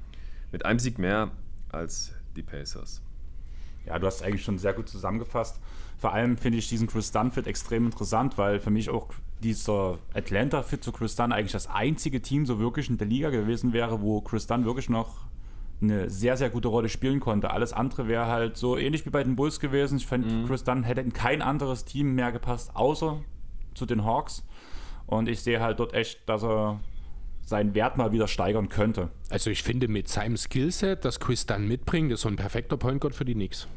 [0.50, 1.30] mit einem Sieg mehr
[1.70, 3.00] als die Pacers.
[3.86, 5.58] Ja, du hast es eigentlich schon sehr gut zusammengefasst.
[5.98, 9.08] Vor allem finde ich diesen Chris Dunn-Fit extrem interessant, weil für mich auch
[9.42, 13.72] dieser Atlanta-Fit zu Chris Dunn eigentlich das einzige Team so wirklich in der Liga gewesen
[13.72, 15.26] wäre, wo Chris Dunn wirklich noch
[15.80, 17.50] eine sehr, sehr gute Rolle spielen konnte.
[17.50, 19.96] Alles andere wäre halt so ähnlich wie bei den Bulls gewesen.
[19.96, 20.46] Ich fand, mhm.
[20.46, 23.20] Chris Dunn hätte in kein anderes Team mehr gepasst, außer
[23.74, 24.44] zu den Hawks.
[25.06, 26.80] Und ich sehe halt dort echt, dass er
[27.44, 29.10] seinen Wert mal wieder steigern könnte.
[29.30, 33.00] Also ich finde mit seinem Skillset, das Chris Dunn mitbringt, ist so ein perfekter Point
[33.00, 33.68] Guard für die Knicks.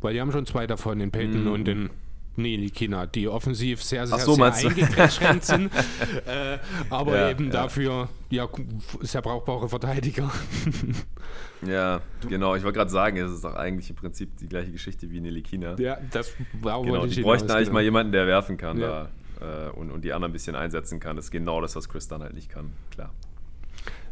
[0.00, 1.52] Weil die haben schon zwei davon, den Peyton mhm.
[1.52, 1.90] und den
[2.34, 5.70] Nee, Kina, die offensiv sehr, sehr, so, sehr eingeschränkt sind,
[6.26, 7.50] äh, aber ja, eben ja.
[7.50, 8.48] dafür ja,
[9.00, 10.30] sehr brauchbare Verteidiger.
[11.66, 12.54] ja, genau.
[12.54, 15.78] Ich wollte gerade sagen, es ist doch eigentlich im Prinzip die gleiche Geschichte wie Nelikina.
[15.78, 17.74] Ja, das war genau, Die bräuchten eigentlich genau.
[17.74, 19.08] mal jemanden, der werfen kann ja.
[19.40, 21.16] da äh, und, und die anderen ein bisschen einsetzen kann.
[21.16, 23.10] Das ist genau das, was Chris dann halt nicht kann, klar.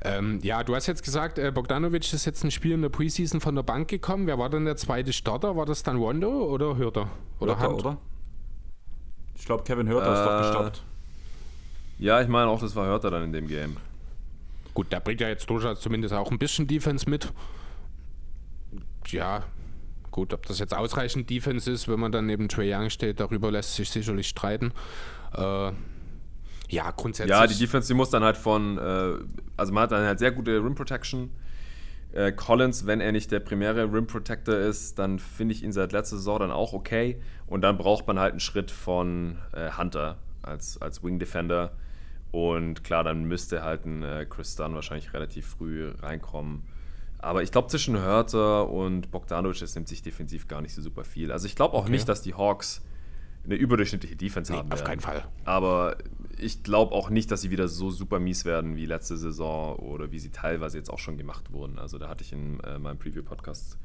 [0.03, 3.41] Ähm, ja, du hast jetzt gesagt, äh, Bogdanovic ist jetzt ein Spiel in der Preseason
[3.41, 4.27] von der Bank gekommen.
[4.27, 5.57] Wer war denn der zweite Starter?
[5.57, 7.09] War das dann Rondo oder Hürter?
[7.39, 7.99] Oder Hürter, oder?
[9.41, 10.83] Ich glaube, Kevin Hörter äh, ist doch äh, gestoppt.
[11.99, 13.79] Ja, ich meine auch, das war Hörter dann in dem Game.
[14.75, 17.33] Gut, der bringt ja jetzt durchaus zumindest auch ein bisschen Defense mit.
[19.09, 19.45] Ja,
[20.11, 23.51] gut, ob das jetzt ausreichend Defense ist, wenn man dann neben Trey Young steht, darüber
[23.51, 24.73] lässt sich sicherlich streiten.
[25.35, 25.73] Äh,
[26.69, 27.31] ja, grundsätzlich.
[27.31, 29.15] Ja, die Defense, die muss dann halt von, äh,
[29.57, 31.31] also man hat dann halt sehr gute Rim Protection.
[32.13, 35.93] Äh, Collins, wenn er nicht der primäre Rim Protector ist, dann finde ich ihn seit
[35.93, 37.21] letzter Saison dann auch okay.
[37.47, 41.73] Und dann braucht man halt einen Schritt von äh, Hunter als, als Wing Defender.
[42.33, 46.65] Und klar, dann müsste halt ein äh, Chris Dunn wahrscheinlich relativ früh reinkommen.
[47.19, 51.05] Aber ich glaube, zwischen Hörter und Bogdanovic, das nimmt sich defensiv gar nicht so super
[51.05, 51.31] viel.
[51.33, 51.91] Also ich glaube auch okay.
[51.91, 52.83] nicht, dass die Hawks
[53.45, 54.73] eine überdurchschnittliche Defense nee, haben.
[54.73, 55.25] Auf keinen Fall.
[55.45, 55.97] Aber
[56.43, 60.13] ich glaube auch nicht, dass sie wieder so super mies werden wie letzte Saison oder
[60.13, 61.79] wie sie teilweise jetzt auch schon gemacht wurden.
[61.79, 63.79] Also da hatte ich in äh, meinem Preview-Podcast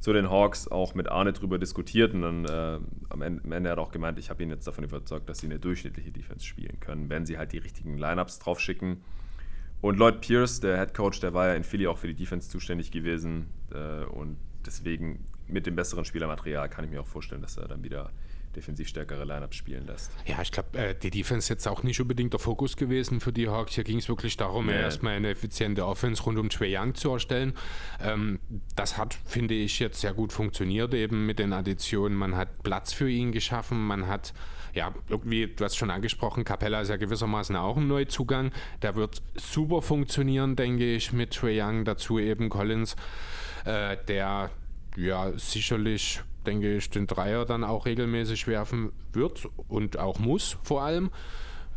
[0.00, 3.70] zu den Hawks auch mit Arne drüber diskutiert und dann äh, am, Ende, am Ende
[3.70, 6.44] hat er auch gemeint, ich habe ihn jetzt davon überzeugt, dass sie eine durchschnittliche Defense
[6.44, 9.02] spielen können, wenn sie halt die richtigen Lineups drauf schicken.
[9.80, 12.50] Und Lloyd Pierce, der Head Coach, der war ja in Philly auch für die Defense
[12.50, 17.56] zuständig gewesen äh, und deswegen mit dem besseren Spielermaterial kann ich mir auch vorstellen, dass
[17.56, 18.10] er dann wieder
[18.56, 20.10] defensiv stärkere Lineups spielen lässt.
[20.26, 23.32] Ja, ich glaube, äh, die Defense ist jetzt auch nicht unbedingt der Fokus gewesen für
[23.32, 23.74] die Hawks.
[23.74, 24.72] Hier ging es wirklich darum, nee.
[24.72, 27.54] erstmal eine effiziente Offense rund um Trae Young zu erstellen.
[28.02, 28.40] Ähm,
[28.76, 32.16] das hat, finde ich, jetzt sehr gut funktioniert, eben mit den Additionen.
[32.16, 34.32] Man hat Platz für ihn geschaffen, man hat
[34.74, 38.50] ja, irgendwie, du hast schon angesprochen, Capella ist ja gewissermaßen auch ein Neuzugang.
[38.82, 41.84] Der wird super funktionieren, denke ich, mit Trae Young.
[41.84, 42.96] Dazu eben Collins,
[43.64, 44.50] äh, der
[44.96, 50.82] ja sicherlich denke ich, den Dreier dann auch regelmäßig werfen wird und auch muss vor
[50.82, 51.10] allem.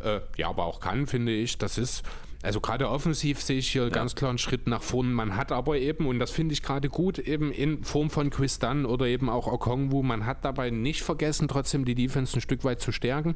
[0.00, 1.58] Äh, ja, aber auch kann, finde ich.
[1.58, 2.04] Das ist,
[2.42, 3.88] also gerade offensiv sehe ich hier ja.
[3.88, 5.10] ganz klar einen Schritt nach vorne.
[5.10, 8.58] Man hat aber eben, und das finde ich gerade gut, eben in Form von Chris
[8.58, 12.62] Dunn oder eben auch Okongwu, man hat dabei nicht vergessen, trotzdem die Defense ein Stück
[12.64, 13.34] weit zu stärken.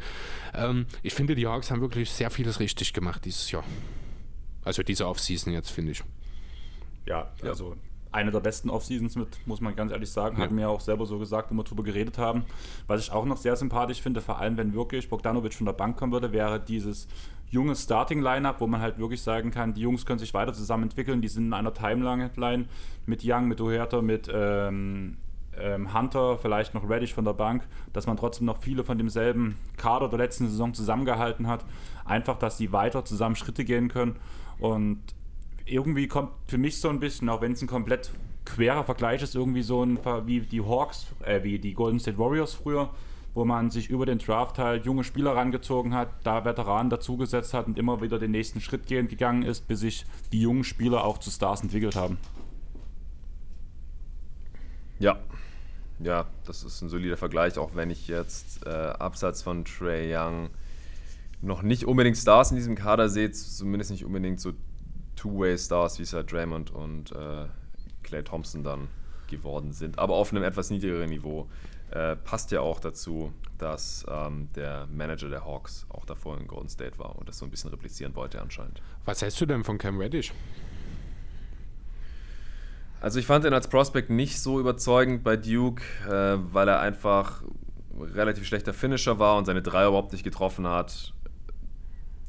[0.55, 3.65] Ähm, ich finde, die Hawks haben wirklich sehr vieles richtig gemacht dieses Jahr.
[4.65, 6.05] Also diese Offseason jetzt, finde ich.
[7.07, 7.77] Ja, also
[8.13, 10.41] eine der besten Offseasons mit, muss man ganz ehrlich sagen.
[10.41, 10.51] Ja.
[10.51, 12.45] Wir ja auch selber so gesagt, wenn wir drüber geredet haben.
[12.87, 15.97] Was ich auch noch sehr sympathisch finde, vor allem wenn wirklich Bogdanovic von der Bank
[15.97, 17.09] kommen würde, wäre dieses
[17.51, 21.21] junge Starting-Lineup, wo man halt wirklich sagen kann, die Jungs können sich weiter zusammen entwickeln.
[21.21, 22.31] Die sind in einer Timeline
[23.07, 25.17] mit Young, mit Huerta, mit ähm,
[25.59, 29.59] ähm, Hunter, vielleicht noch Reddish von der Bank, dass man trotzdem noch viele von demselben
[29.77, 31.65] Kader der letzten Saison zusammengehalten hat.
[32.05, 34.17] Einfach, dass die weiter zusammen Schritte gehen können.
[34.59, 35.01] Und
[35.67, 38.11] irgendwie kommt für mich so ein bisschen, auch wenn es ein komplett
[38.45, 42.55] querer Vergleich ist, irgendwie so ein wie die Hawks, äh, wie die Golden State Warriors
[42.55, 42.91] früher,
[43.35, 47.67] wo man sich über den Draft halt junge Spieler rangezogen hat, da Veteranen dazugesetzt hat
[47.67, 51.19] und immer wieder den nächsten Schritt gehen, gegangen ist, bis sich die jungen Spieler auch
[51.19, 52.19] zu Stars entwickelt haben.
[54.99, 55.19] Ja,
[55.99, 60.51] ja, das ist ein solider Vergleich, auch wenn ich jetzt äh, abseits von Trey Young
[61.41, 64.53] noch nicht unbedingt Stars in diesem Kader sehe, zumindest nicht unbedingt so
[65.23, 67.47] Two-Way-Stars, wie es halt Draymond und äh,
[68.03, 68.89] Clay Thompson dann
[69.29, 71.49] geworden sind, aber auf einem etwas niedrigeren Niveau.
[71.91, 76.71] Äh, passt ja auch dazu, dass ähm, der Manager der Hawks auch davor in Golden
[76.71, 78.81] State war und das so ein bisschen replizieren wollte anscheinend.
[79.05, 80.33] Was hältst du denn von Cam Reddish?
[83.01, 87.43] Also ich fand ihn als Prospect nicht so überzeugend bei Duke, äh, weil er einfach
[88.01, 91.13] relativ schlechter Finisher war und seine Dreier überhaupt nicht getroffen hat.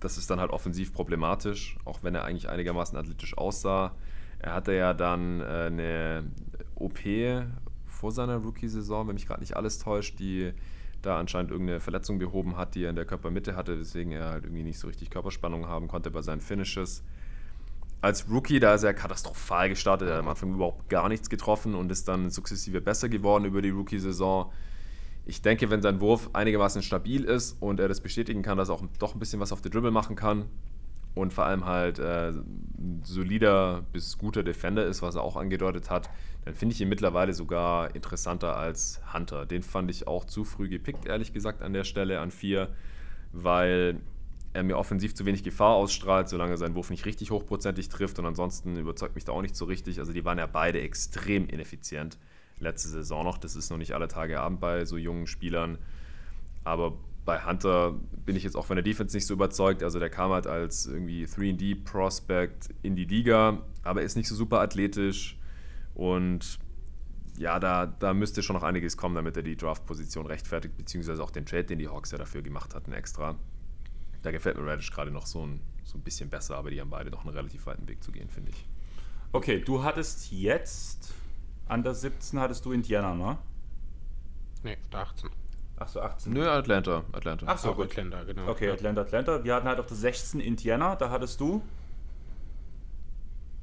[0.03, 3.95] Das ist dann halt offensiv problematisch, auch wenn er eigentlich einigermaßen athletisch aussah.
[4.39, 6.23] Er hatte ja dann äh, eine
[6.75, 6.99] OP
[7.87, 10.53] vor seiner Rookie-Saison, wenn mich gerade nicht alles täuscht, die
[11.01, 14.43] da anscheinend irgendeine Verletzung behoben hat, die er in der Körpermitte hatte, weswegen er halt
[14.45, 17.03] irgendwie nicht so richtig Körperspannung haben konnte bei seinen Finishes
[18.03, 20.09] als Rookie, da ist er katastrophal gestartet.
[20.09, 23.61] Er hat am Anfang überhaupt gar nichts getroffen und ist dann sukzessive besser geworden über
[23.61, 24.51] die Rookie-Saison.
[25.25, 28.75] Ich denke, wenn sein Wurf einigermaßen stabil ist und er das bestätigen kann, dass er
[28.75, 30.45] auch doch ein bisschen was auf der Dribble machen kann
[31.15, 35.89] und vor allem halt äh, ein solider bis guter Defender ist, was er auch angedeutet
[35.89, 36.09] hat,
[36.43, 39.45] dann finde ich ihn mittlerweile sogar interessanter als Hunter.
[39.45, 42.69] Den fand ich auch zu früh gepickt, ehrlich gesagt, an der Stelle an vier,
[43.31, 44.01] weil
[44.53, 48.19] er mir offensiv zu wenig Gefahr ausstrahlt, solange seinen Wurf nicht richtig hochprozentig trifft.
[48.19, 49.99] Und ansonsten überzeugt mich da auch nicht so richtig.
[49.99, 52.17] Also die waren ja beide extrem ineffizient
[52.59, 53.37] letzte Saison noch.
[53.37, 55.77] Das ist noch nicht alle Tage Abend bei so jungen Spielern.
[56.63, 59.83] Aber bei Hunter bin ich jetzt auch von der Defense nicht so überzeugt.
[59.83, 64.59] Also der kam halt als irgendwie 3D-Prospect in die Liga, aber ist nicht so super
[64.59, 65.37] athletisch.
[65.95, 66.59] Und
[67.37, 71.31] ja, da, da müsste schon noch einiges kommen, damit er die Draft-Position rechtfertigt, beziehungsweise auch
[71.31, 73.35] den Trade, den die Hawks ja dafür gemacht hatten, extra.
[74.21, 76.89] Da gefällt mir Radish gerade noch so ein, so ein bisschen besser, aber die haben
[76.89, 78.65] beide noch einen relativ weiten Weg zu gehen, finde ich.
[79.31, 81.13] Okay, du hattest jetzt
[81.73, 83.37] an der 17 hattest du Indiana, ne?
[84.63, 85.29] Nee, der 18.
[85.79, 86.31] Ach so, 18.
[86.31, 87.03] Nö, Atlanta.
[87.11, 87.45] Atlanta.
[87.49, 87.85] Ach so, gut.
[87.85, 88.47] Atlanta, genau.
[88.47, 89.43] Okay, Atlanta, Atlanta.
[89.43, 91.61] Wir hatten halt auf der 16 Indiana, da hattest du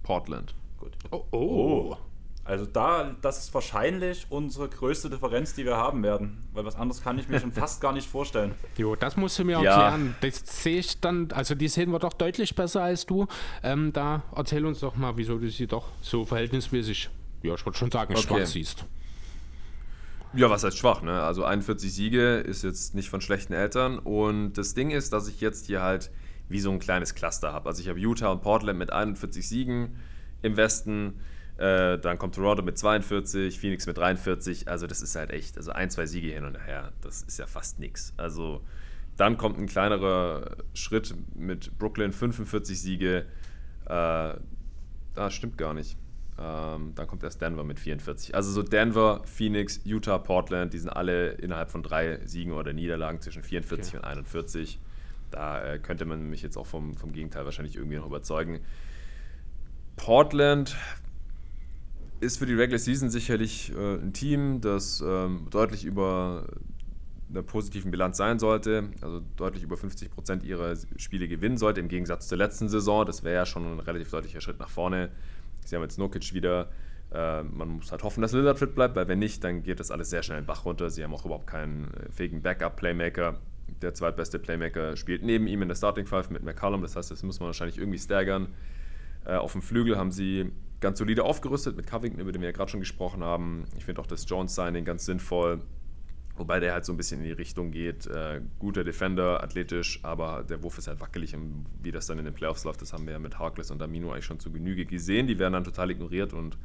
[0.02, 0.54] Portland.
[0.76, 0.96] Gut.
[1.10, 1.38] Oh, oh.
[1.38, 1.96] oh.
[2.42, 6.48] Also da, das ist wahrscheinlich unsere größte Differenz, die wir haben werden.
[6.52, 8.54] Weil was anderes kann ich mir schon fast gar nicht vorstellen.
[8.76, 9.70] Jo, das musst du mir ja.
[9.70, 10.16] erklären.
[10.20, 13.28] Das sehe ich dann, also die sehen wir doch deutlich besser als du.
[13.62, 17.10] Ähm, da erzähl uns doch mal, wieso du sie doch so verhältnismäßig,
[17.42, 18.22] ja, ich würde schon sagen, okay.
[18.22, 18.84] schwach siehst.
[20.32, 21.22] Ja, was heißt schwach, ne?
[21.22, 23.98] Also 41 Siege ist jetzt nicht von schlechten Eltern.
[23.98, 26.10] Und das Ding ist, dass ich jetzt hier halt
[26.48, 27.68] wie so ein kleines Cluster habe.
[27.68, 29.96] Also ich habe Utah und Portland mit 41 Siegen
[30.42, 31.20] im Westen.
[31.56, 34.68] Äh, dann kommt Toronto mit 42, Phoenix mit 43.
[34.68, 37.46] Also das ist halt echt, also ein, zwei Siege hin und her, das ist ja
[37.46, 38.14] fast nichts.
[38.16, 38.62] Also
[39.16, 43.26] dann kommt ein kleinerer Schritt mit Brooklyn 45 Siege.
[43.86, 44.34] Äh,
[45.14, 45.96] das stimmt gar nicht.
[46.42, 48.34] Ähm, dann kommt erst Denver mit 44.
[48.34, 53.20] Also so Denver, Phoenix, Utah, Portland, die sind alle innerhalb von drei Siegen oder Niederlagen
[53.20, 53.96] zwischen 44 okay.
[53.98, 54.80] und 41.
[55.30, 58.60] Da äh, könnte man mich jetzt auch vom, vom Gegenteil wahrscheinlich irgendwie noch überzeugen.
[59.96, 60.76] Portland
[62.20, 66.46] ist für die Regular Season sicherlich äh, ein Team, das ähm, deutlich über
[67.28, 71.88] einer positiven Bilanz sein sollte, also deutlich über 50 Prozent ihrer Spiele gewinnen sollte, im
[71.88, 73.04] Gegensatz zur letzten Saison.
[73.04, 75.10] Das wäre ja schon ein relativ deutlicher Schritt nach vorne.
[75.64, 76.70] Sie haben jetzt Nokic wieder.
[77.12, 79.90] Äh, man muss halt hoffen, dass Lillard fit bleibt, weil wenn nicht, dann geht das
[79.90, 80.90] alles sehr schnell in den Bach runter.
[80.90, 83.38] Sie haben auch überhaupt keinen äh, fähigen Backup-Playmaker.
[83.82, 86.82] Der zweitbeste Playmaker spielt neben ihm in der Starting Five mit McCallum.
[86.82, 88.48] Das heißt, das muss man wahrscheinlich irgendwie staggern.
[89.24, 92.52] Äh, auf dem Flügel haben sie ganz solide aufgerüstet mit Covington, über den wir ja
[92.52, 93.64] gerade schon gesprochen haben.
[93.76, 95.60] Ich finde auch das Jones-Signing ganz sinnvoll,
[96.40, 98.06] wobei der halt so ein bisschen in die Richtung geht.
[98.06, 102.24] Äh, guter Defender, athletisch, aber der Wurf ist halt wackelig und wie das dann in
[102.24, 104.86] den Playoffs läuft, das haben wir ja mit Harkless und Amino eigentlich schon zu Genüge
[104.86, 105.26] gesehen.
[105.26, 106.56] Die werden dann total ignoriert und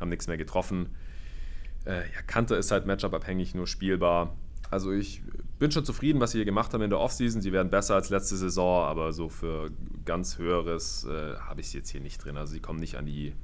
[0.00, 0.88] haben nichts mehr getroffen.
[1.86, 4.36] Äh, ja, Kanter ist halt Matchup-abhängig, nur spielbar.
[4.70, 5.22] also ich
[5.60, 7.40] bin schon zufrieden, was sie hier gemacht haben in der Offseason.
[7.40, 9.70] Sie werden besser als letzte Saison, aber so für
[10.04, 12.36] ganz höheres äh, habe ich sie jetzt hier nicht drin.
[12.36, 13.34] Also sie kommen nicht an die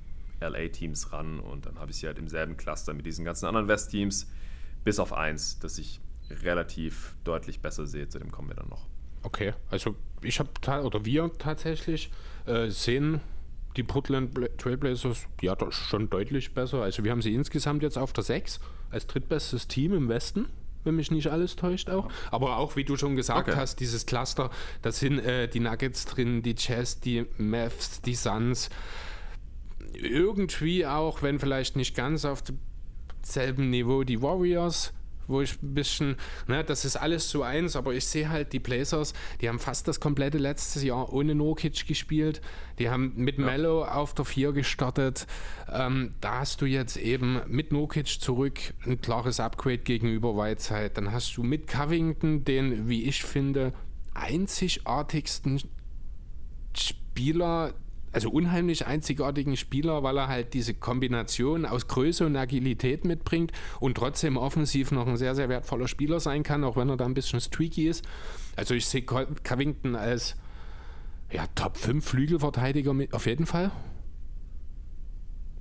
[0.41, 3.69] LA-Teams ran und dann habe ich sie halt im selben Cluster mit diesen ganzen anderen
[3.69, 4.29] West-Teams,
[4.89, 6.01] bis auf eins, das ich
[6.31, 8.09] relativ deutlich besser sehe.
[8.09, 8.87] Zu dem kommen wir dann noch.
[9.23, 10.51] Okay, also ich habe
[10.83, 12.11] oder wir tatsächlich
[12.47, 13.21] äh, sehen
[13.77, 16.81] die Portland Trailblazers ja schon deutlich besser.
[16.81, 18.61] Also wir haben sie insgesamt jetzt auf der 6
[18.91, 20.47] als drittbestes Team im Westen
[20.85, 22.09] wenn mich nicht alles täuscht auch.
[22.31, 23.59] Aber auch, wie du schon gesagt okay.
[23.59, 24.49] hast, dieses Cluster,
[24.81, 28.71] da sind äh, die Nuggets drin, die Jazz, die Mavs, die Suns.
[29.93, 32.43] Irgendwie auch, wenn vielleicht nicht ganz auf
[33.23, 34.93] demselben Niveau, die Warriors
[35.29, 36.17] wo ich ein bisschen,
[36.49, 39.87] ne, das ist alles so eins, aber ich sehe halt die Blazers, die haben fast
[39.87, 42.41] das komplette letzte Jahr ohne Nokic gespielt.
[42.79, 43.45] Die haben mit ja.
[43.45, 45.27] Mello auf der 4 gestartet.
[45.71, 50.91] Ähm, da hast du jetzt eben mit Nokic zurück ein klares Upgrade gegenüber Whiteside.
[50.91, 53.75] Dann hast du mit Covington den, wie ich finde,
[54.15, 55.61] einzigartigsten
[56.75, 57.75] Spieler
[58.13, 63.97] also unheimlich einzigartigen Spieler, weil er halt diese Kombination aus Größe und Agilität mitbringt und
[63.97, 67.15] trotzdem offensiv noch ein sehr, sehr wertvoller Spieler sein kann, auch wenn er da ein
[67.15, 68.05] bisschen streaky ist.
[68.57, 70.37] Also ich sehe Covington als
[71.31, 73.71] ja, Top 5 Flügelverteidiger mit, auf jeden Fall.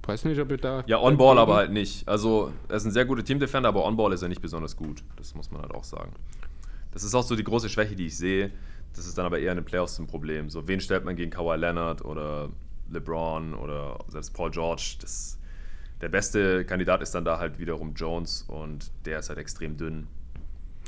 [0.08, 0.86] Weiß nicht, ob ihr da.
[0.88, 2.08] Ja, On-Ball aber halt nicht.
[2.08, 5.04] Also, er ist ein sehr guter Team-Defender, aber On-Ball ist er nicht besonders gut.
[5.18, 6.14] Das muss man halt auch sagen.
[6.92, 8.52] Das ist auch so die große Schwäche, die ich sehe.
[8.96, 10.50] Das ist dann aber eher in den Playoffs ein Problem.
[10.50, 12.50] So, wen stellt man gegen Kawhi Leonard oder
[12.90, 14.98] LeBron oder selbst Paul George?
[15.02, 15.38] Das,
[16.02, 20.08] der beste Kandidat ist dann da halt wiederum Jones und der ist halt extrem dünn.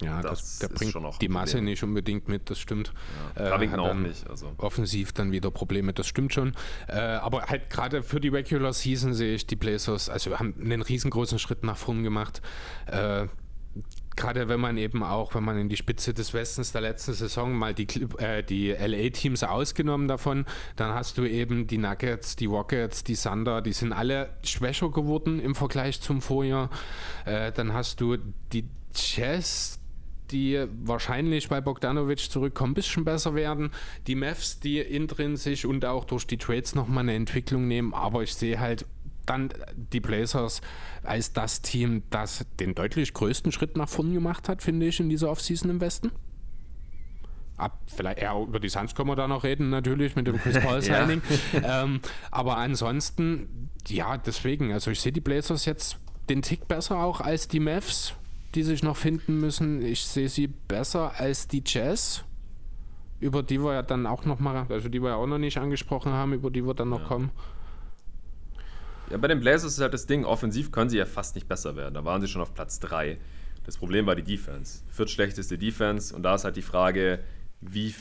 [0.02, 2.94] Ja, das, das der bringt die Masse nicht unbedingt mit, das stimmt.
[3.36, 4.30] Ja, äh, auch nicht.
[4.30, 4.54] Also.
[4.58, 6.54] Offensiv dann wieder Probleme, das stimmt schon.
[6.88, 10.82] Äh, aber halt gerade für die Regular Season sehe ich die Blazers, also haben einen
[10.82, 12.42] riesengroßen Schritt nach vorn gemacht.
[12.86, 13.28] Äh,
[14.20, 17.54] gerade wenn man eben auch, wenn man in die Spitze des Westens der letzten Saison
[17.54, 17.88] mal die,
[18.18, 23.62] äh, die LA-Teams ausgenommen davon, dann hast du eben die Nuggets, die Rockets, die Thunder,
[23.62, 26.70] die sind alle schwächer geworden im Vergleich zum Vorjahr.
[27.26, 28.18] Äh, dann hast du
[28.52, 29.80] die Jazz,
[30.32, 33.72] die wahrscheinlich bei Bogdanovic zurückkommen, ein bisschen besser werden.
[34.06, 38.36] Die Mavs, die intrinsisch und auch durch die Trades nochmal eine Entwicklung nehmen, aber ich
[38.36, 38.86] sehe halt
[39.30, 40.62] dann die Blazers
[41.04, 45.10] als das Team, das den deutlich größten Schritt nach vorn gemacht hat, finde ich, in
[45.10, 46.12] dieser Offseason im Westen.
[47.58, 50.60] Ab, vielleicht eher über die Suns können wir da noch reden, natürlich, mit dem Chris
[50.64, 51.22] Paul Signing.
[51.52, 51.84] ja.
[51.84, 52.00] ähm,
[52.32, 55.98] aber ansonsten, ja, deswegen, also ich sehe die Blazers jetzt
[56.30, 58.14] den Tick besser auch als die Mavs,
[58.56, 59.82] die sich noch finden müssen.
[59.82, 62.24] Ich sehe sie besser als die Jazz,
[63.20, 65.58] über die wir ja dann auch noch mal, also die wir ja auch noch nicht
[65.58, 67.08] angesprochen haben, über die wir dann noch ja.
[67.08, 67.32] kommen.
[69.10, 71.76] Ja, bei den Blazers ist halt das Ding, offensiv können sie ja fast nicht besser
[71.76, 71.96] werden.
[71.96, 73.18] Da waren sie schon auf Platz 3.
[73.66, 74.84] Das Problem war die Defense.
[74.90, 76.16] Viertschlechteste Defense.
[76.16, 77.20] Und da ist halt die Frage,
[77.62, 77.94] wie,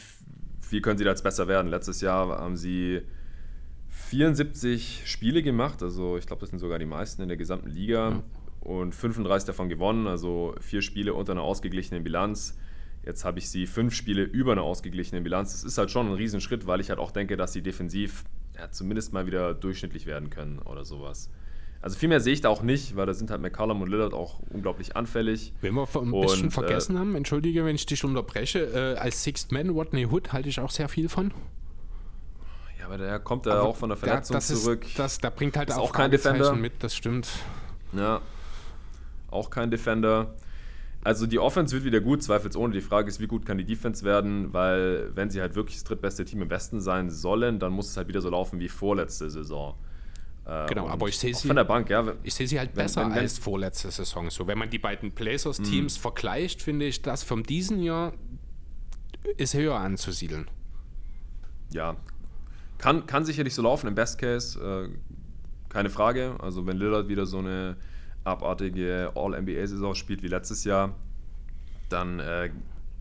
[0.70, 1.68] wie können sie da jetzt besser werden?
[1.68, 3.02] Letztes Jahr haben sie
[3.89, 5.82] 74 Spiele gemacht.
[5.82, 8.10] Also ich glaube, das sind sogar die meisten in der gesamten Liga.
[8.10, 8.22] Ja.
[8.60, 10.06] Und 35 davon gewonnen.
[10.06, 12.59] Also vier Spiele unter einer ausgeglichenen Bilanz.
[13.05, 15.52] Jetzt habe ich sie fünf Spiele über einer ausgeglichenen Bilanz.
[15.52, 18.24] Das ist halt schon ein Riesenschritt, weil ich halt auch denke, dass sie defensiv
[18.59, 21.30] ja, zumindest mal wieder durchschnittlich werden können oder sowas.
[21.80, 24.12] Also viel mehr sehe ich da auch nicht, weil da sind halt McCallum und Lillard
[24.12, 25.52] auch unglaublich anfällig.
[25.60, 29.22] Wenn wir ein und, bisschen vergessen äh, haben, entschuldige, wenn ich dich unterbreche, äh, als
[29.22, 31.32] Sixth Man Rodney Hood halte ich auch sehr viel von.
[32.80, 34.86] Ja, aber der kommt ja auch von der Verletzung da, zurück.
[34.86, 37.28] Ist, das, da bringt halt auch, auch kein Defender mit, das stimmt.
[37.93, 38.20] Ja,
[39.30, 40.35] auch kein Defender.
[41.09, 42.74] Also die Offense wird wieder gut, zweifelsohne.
[42.74, 45.85] Die Frage ist, wie gut kann die Defense werden, weil wenn sie halt wirklich das
[45.85, 49.30] drittbeste Team im Westen sein sollen, dann muss es halt wieder so laufen wie vorletzte
[49.30, 49.74] Saison.
[50.44, 52.12] Äh, genau, aber ich sehe sie von der Bank, ja.
[52.24, 54.28] Ich sehe sie halt wenn, besser wenn, wenn, als vorletzte Saison.
[54.28, 56.02] So, wenn man die beiden Blazers-Teams mhm.
[56.02, 58.12] vergleicht, finde ich, das von diesem Jahr
[59.39, 60.47] ist höher anzusiedeln.
[61.72, 61.97] Ja,
[62.76, 64.90] kann, kann sicherlich so laufen im Best Case, äh,
[65.70, 66.36] keine Frage.
[66.39, 67.78] Also wenn Lillard wieder so eine
[68.29, 70.95] abartige All-NBA-Saison spielt wie letztes Jahr,
[71.89, 72.51] dann äh,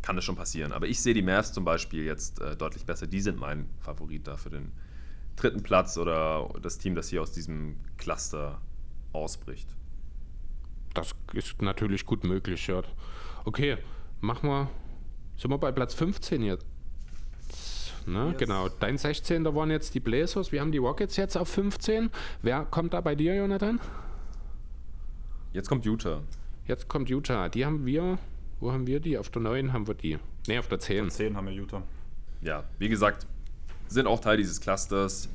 [0.02, 0.72] kann das schon passieren.
[0.72, 3.08] Aber ich sehe die Mavs zum Beispiel jetzt äh, deutlich besser.
[3.08, 4.72] Die sind mein Favorit da für den
[5.36, 8.62] dritten Platz oder das Team, das hier aus diesem Cluster
[9.14, 9.68] ausbricht.
[10.94, 12.82] Das ist natürlich gut möglich, ja.
[13.46, 13.78] Okay,
[14.20, 14.70] machen wir.
[15.38, 16.66] Sind wir bei Platz 15 jetzt?
[18.08, 18.30] Ne?
[18.30, 18.38] Yes.
[18.38, 19.44] Genau, dein 16.
[19.44, 20.52] Da waren jetzt die Blazers.
[20.52, 22.10] Wir haben die Rockets jetzt auf 15.
[22.42, 23.80] Wer kommt da bei dir, Jonathan?
[25.58, 26.22] Jetzt kommt Utah.
[26.68, 27.50] Jetzt kommt Utah.
[27.50, 28.20] Die haben wir.
[28.60, 29.18] Wo haben wir die?
[29.18, 30.20] Auf der 9 haben wir die.
[30.48, 31.08] Ne, auf der 10.
[31.08, 31.82] Auf der 10 haben wir Utah.
[32.44, 33.26] Ja, wie gesagt,
[33.88, 35.30] sind auch Teil dieses Clusters.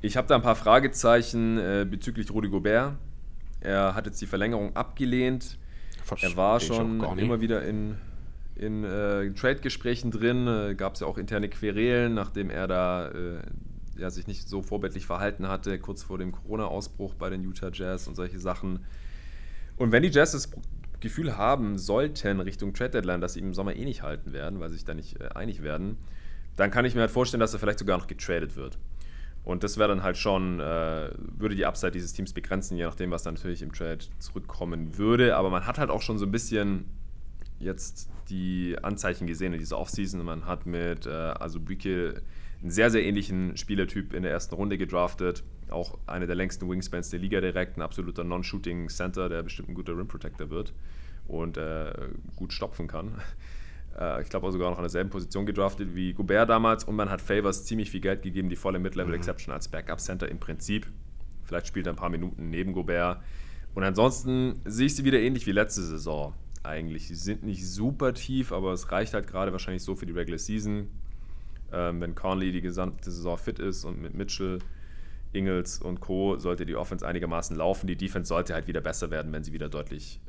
[0.00, 2.96] Ich habe da ein paar Fragezeichen äh, bezüglich Rudi Gobert.
[3.60, 5.56] Er hat jetzt die Verlängerung abgelehnt.
[6.20, 7.94] er war schon immer wieder in,
[8.56, 10.48] in äh, Trade-Gesprächen drin.
[10.48, 13.42] Äh, Gab es ja auch interne Querelen, nachdem er da äh,
[13.98, 18.08] ja, sich nicht so vorbildlich verhalten hatte, kurz vor dem Corona-Ausbruch bei den Utah Jazz
[18.08, 18.80] und solche Sachen.
[19.78, 20.50] Und wenn die Jazz das
[21.00, 24.68] Gefühl haben sollten Richtung Trade Deadline, dass sie im Sommer eh nicht halten werden, weil
[24.68, 25.96] sie sich da nicht äh, einig werden,
[26.56, 28.78] dann kann ich mir halt vorstellen, dass er vielleicht sogar noch getradet wird.
[29.44, 33.12] Und das wäre dann halt schon, äh, würde die Upside dieses Teams begrenzen, je nachdem,
[33.12, 35.36] was dann natürlich im Trade zurückkommen würde.
[35.36, 36.86] Aber man hat halt auch schon so ein bisschen
[37.60, 40.22] jetzt die Anzeichen gesehen in dieser Offseason.
[40.24, 42.20] Man hat mit äh, also Bricke
[42.60, 45.44] einen sehr, sehr ähnlichen Spielertyp in der ersten Runde gedraftet.
[45.70, 49.74] Auch einer der längsten Wingspans der Liga direkt, ein absoluter Non-Shooting Center, der bestimmt ein
[49.74, 50.72] guter Rim Protector wird
[51.28, 51.92] und äh,
[52.36, 53.20] gut stopfen kann.
[53.98, 57.10] Äh, ich glaube auch sogar noch an derselben Position gedraftet wie Gobert damals und man
[57.10, 59.50] hat Favors ziemlich viel Geld gegeben, die volle Mid-Level mhm.
[59.50, 60.86] Als Backup-Center im Prinzip.
[61.44, 63.22] Vielleicht spielt er ein paar Minuten neben Gobert.
[63.74, 67.08] Und ansonsten sehe ich sie wieder ähnlich wie letzte Saison eigentlich.
[67.08, 70.38] Sie sind nicht super tief, aber es reicht halt gerade wahrscheinlich so für die Regular
[70.38, 70.88] Season.
[71.72, 74.58] Ähm, wenn Conley die gesamte Saison fit ist und mit Mitchell,
[75.32, 76.38] Ingles und Co.
[76.38, 77.86] sollte die Offense einigermaßen laufen.
[77.86, 80.20] Die Defense sollte halt wieder besser werden, wenn sie wieder deutlich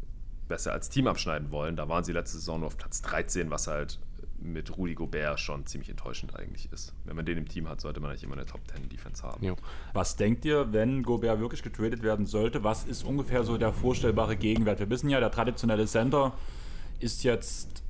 [0.47, 1.75] besser als Team abschneiden wollen.
[1.75, 3.99] Da waren sie letzte Saison nur auf Platz 13, was halt
[4.41, 6.93] mit Rudi Gobert schon ziemlich enttäuschend eigentlich ist.
[7.05, 9.45] Wenn man den im Team hat, sollte man eigentlich immer eine Top 10 Defense haben.
[9.45, 9.55] Jo.
[9.93, 12.63] Was denkt ihr, wenn Gobert wirklich getradet werden sollte?
[12.63, 14.79] Was ist ungefähr so der vorstellbare Gegenwert?
[14.79, 16.33] Wir wissen ja, der traditionelle Center
[16.99, 17.83] ist jetzt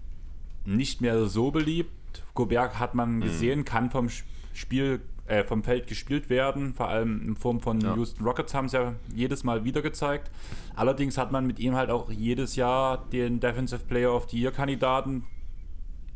[0.65, 1.91] nicht mehr so beliebt.
[2.33, 3.21] Gobert hat man mhm.
[3.21, 3.65] gesehen, mhm.
[3.65, 4.09] kann vom
[4.53, 7.95] Spiel äh, vom Feld gespielt werden, vor allem in Form von ja.
[7.95, 10.31] Houston Rockets haben es ja jedes Mal wieder gezeigt.
[10.75, 14.51] Allerdings hat man mit ihm halt auch jedes Jahr den Defensive Player of the Year
[14.51, 15.25] Kandidaten.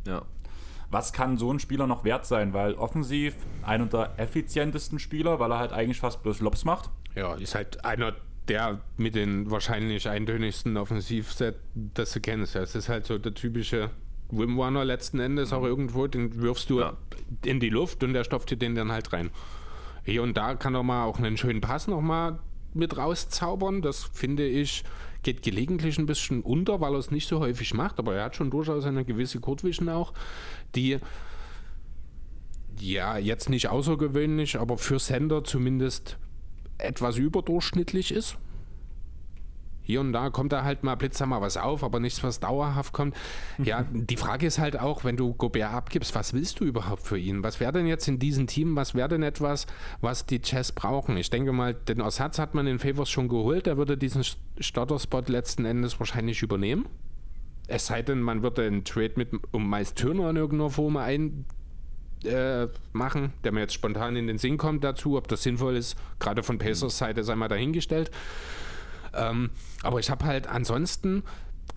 [0.07, 0.24] Ja.
[0.90, 2.53] Was kann so ein Spieler noch wert sein?
[2.53, 6.90] Weil offensiv einer der effizientesten Spieler, weil er halt eigentlich fast bloß Lobs macht.
[7.15, 8.15] Ja, ist halt einer
[8.48, 12.56] der mit den wahrscheinlich eintönigsten Offensivset, das du kennst.
[12.56, 13.90] Es ist halt so der typische
[14.32, 15.68] Wimwarner letzten Endes auch mhm.
[15.68, 16.94] irgendwo, den wirfst du ja.
[17.45, 19.30] in die Luft und der stopft dir den dann halt rein.
[20.06, 22.40] Hier und da kann er mal auch einen schönen Pass nochmal
[22.74, 23.82] mit rauszaubern.
[23.82, 24.84] Das finde ich,
[25.22, 28.36] geht gelegentlich ein bisschen unter, weil er es nicht so häufig macht, aber er hat
[28.36, 30.14] schon durchaus eine gewisse Courtvision auch,
[30.76, 30.98] die
[32.80, 36.18] ja jetzt nicht außergewöhnlich, aber für Sender zumindest
[36.80, 38.38] etwas überdurchschnittlich ist
[39.84, 42.93] hier und da kommt da halt mal blitzer mal was auf, aber nichts, was dauerhaft
[42.93, 43.15] kommt.
[43.61, 47.18] Ja, die Frage ist halt auch, wenn du Gobert abgibst, was willst du überhaupt für
[47.18, 47.43] ihn?
[47.43, 49.68] Was wäre denn jetzt in diesem Team, was wäre denn etwas,
[50.01, 51.18] was die Chess brauchen?
[51.18, 54.23] Ich denke mal, den Ersatz hat man in Favors schon geholt, der würde diesen
[54.60, 56.88] Starter-Spot letzten Endes wahrscheinlich übernehmen.
[57.68, 61.45] Es sei denn, man würde einen Trade mit um Miles Turner in irgendeiner Form ein,
[62.26, 65.18] äh, machen, der mir jetzt spontan in den Sinn kommt dazu.
[65.18, 68.11] Ob das sinnvoll ist, gerade von Pacers Seite sei mal dahingestellt.
[69.14, 69.52] Ähm,
[69.84, 71.23] aber ich habe halt ansonsten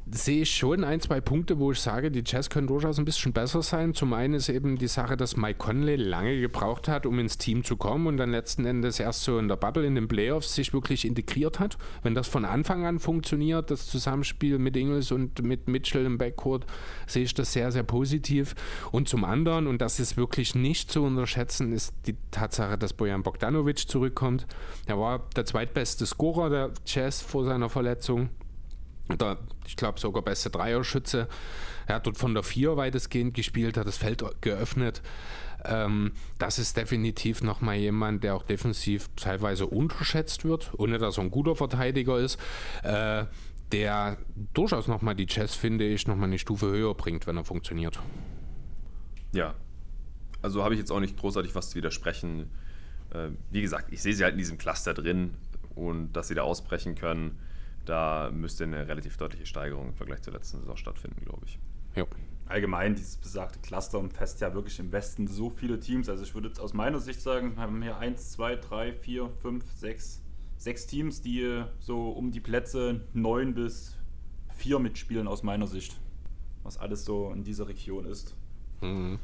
[0.09, 3.33] sehe ich schon ein, zwei Punkte, wo ich sage, die Jazz können durchaus ein bisschen
[3.33, 3.93] besser sein.
[3.93, 7.65] Zum einen ist eben die Sache, dass Mike Conley lange gebraucht hat, um ins Team
[7.65, 10.73] zu kommen und dann letzten Endes erst so in der Bubble, in den Playoffs sich
[10.73, 11.77] wirklich integriert hat.
[12.05, 16.67] Wenn das von Anfang an funktioniert, das Zusammenspiel mit Ingles und mit Mitchell im Backcourt,
[17.09, 18.55] sehe ich das sehr, sehr positiv.
[18.93, 23.25] Und zum anderen, und das ist wirklich nicht zu unterschätzen, ist die Tatsache, dass Bojan
[23.25, 24.47] Bogdanovic zurückkommt.
[24.87, 28.31] Er war der zweitbeste Scorer der Jazz vor seiner Verletzung
[29.09, 31.29] oder ich glaube sogar beste Dreierschütze.
[31.87, 35.03] Er hat dort von der Vier weitestgehend gespielt, hat das Feld geöffnet.
[35.65, 41.25] Ähm, das ist definitiv nochmal jemand, der auch defensiv teilweise unterschätzt wird, ohne dass er
[41.25, 42.39] ein guter Verteidiger ist.
[42.83, 43.25] Äh,
[43.73, 44.19] der
[44.55, 47.99] durchaus nochmal die Chess, finde ich, nochmal eine Stufe höher bringt, wenn er funktioniert.
[49.33, 49.55] Ja,
[50.41, 52.51] also habe ich jetzt auch nicht großartig was zu widersprechen.
[53.11, 55.35] Äh, wie gesagt, ich sehe sie halt in diesem Cluster drin
[55.75, 57.39] und dass sie da ausbrechen können
[57.89, 61.59] da müsste eine relativ deutliche Steigerung im Vergleich zur letzten Saison stattfinden, glaube ich.
[61.95, 62.05] Ja.
[62.47, 66.09] Allgemein, dieses besagte Cluster umfasst ja wirklich im Westen so viele Teams.
[66.09, 69.31] Also ich würde jetzt aus meiner Sicht sagen, wir haben hier 1, 2, 3, 4,
[69.41, 70.23] 5, 6,
[70.59, 73.97] sechs Teams, die so um die Plätze 9 bis
[74.57, 75.99] 4 mitspielen aus meiner Sicht.
[76.63, 78.35] Was alles so in dieser Region ist.
[78.81, 79.19] Mhm.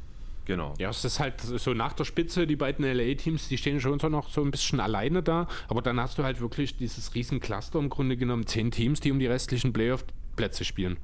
[0.45, 0.73] Genau.
[0.77, 4.09] Ja, es ist halt so nach der Spitze, die beiden LA-Teams, die stehen schon so
[4.09, 7.79] noch so ein bisschen alleine da, aber dann hast du halt wirklich dieses riesen Cluster
[7.79, 10.97] im Grunde genommen, zehn Teams, die um die restlichen Playoff-Plätze spielen.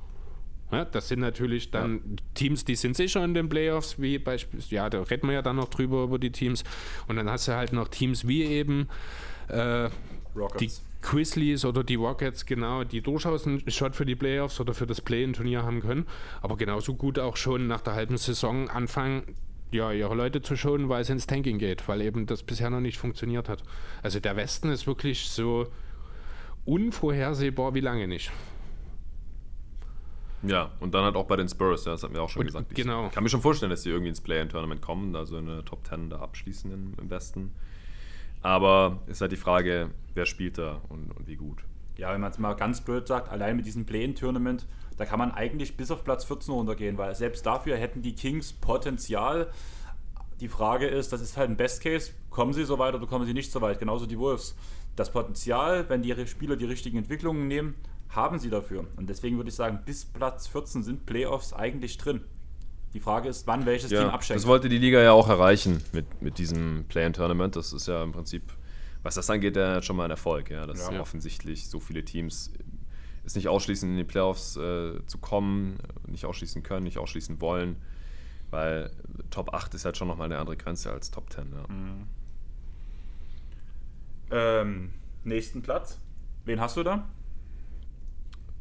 [0.71, 2.15] Ja, das sind natürlich dann ja.
[2.35, 5.55] Teams, die sind sicher in den Playoffs, wie beispielsweise, ja, da reden wir ja dann
[5.55, 6.63] noch drüber über die Teams.
[7.07, 8.87] Und dann hast du halt noch Teams wie eben
[9.47, 9.89] äh,
[10.59, 10.69] die
[11.01, 15.01] Grizzlies oder die Rockets, genau, die durchaus einen Shot für die Playoffs oder für das
[15.01, 16.05] Play-in-Turnier haben können,
[16.41, 19.35] aber genauso gut auch schon nach der halben Saison anfangen,
[19.71, 22.79] ja, ihre Leute zu schonen, weil es ins Tanking geht, weil eben das bisher noch
[22.79, 23.63] nicht funktioniert hat.
[24.01, 25.67] Also der Westen ist wirklich so
[26.65, 28.31] unvorhersehbar wie lange nicht.
[30.41, 32.45] Ja, und dann halt auch bei den Spurs, ja, das hatten wir auch schon Und
[32.47, 32.73] gesagt.
[32.73, 33.07] genau.
[33.07, 35.85] Ich kann mir schon vorstellen, dass die irgendwie ins Play-In-Tournament kommen, also in eine Top
[35.85, 37.51] 10 da abschließen im, im Westen.
[38.41, 41.63] Aber ist halt die Frage, wer spielt da und, und wie gut.
[41.97, 44.65] Ja, wenn man es mal ganz blöd sagt, allein mit diesem Play-In-Tournament,
[44.97, 48.53] da kann man eigentlich bis auf Platz 14 runtergehen, weil selbst dafür hätten die Kings
[48.53, 49.49] Potenzial.
[50.39, 53.25] Die Frage ist, das ist halt ein Best Case, kommen sie so weit oder kommen
[53.25, 54.55] sie nicht so weit, genauso die Wolves.
[54.95, 57.75] Das Potenzial, wenn die Spieler die richtigen Entwicklungen nehmen,
[58.09, 58.87] haben sie dafür.
[58.97, 62.21] Und deswegen würde ich sagen, bis Platz 14 sind Playoffs eigentlich drin.
[62.93, 64.41] Die Frage ist, wann welches Team Ja, abschenkt.
[64.41, 67.55] das wollte die Liga ja auch erreichen mit, mit diesem Play-In-Tournament.
[67.55, 68.41] Das ist ja im Prinzip,
[69.03, 70.49] was das angeht, ja schon mal ein Erfolg.
[70.49, 70.99] Ja, dass Ja.
[70.99, 72.51] offensichtlich so viele Teams
[73.25, 77.75] es nicht ausschließen, in die Playoffs äh, zu kommen, nicht ausschließen können, nicht ausschließen wollen.
[78.49, 78.89] Weil
[79.29, 81.51] Top 8 ist halt schon nochmal eine andere Grenze als Top 10.
[84.31, 84.61] Ja.
[84.61, 84.91] ähm,
[85.23, 85.99] nächsten Platz.
[86.45, 87.07] Wen hast du da?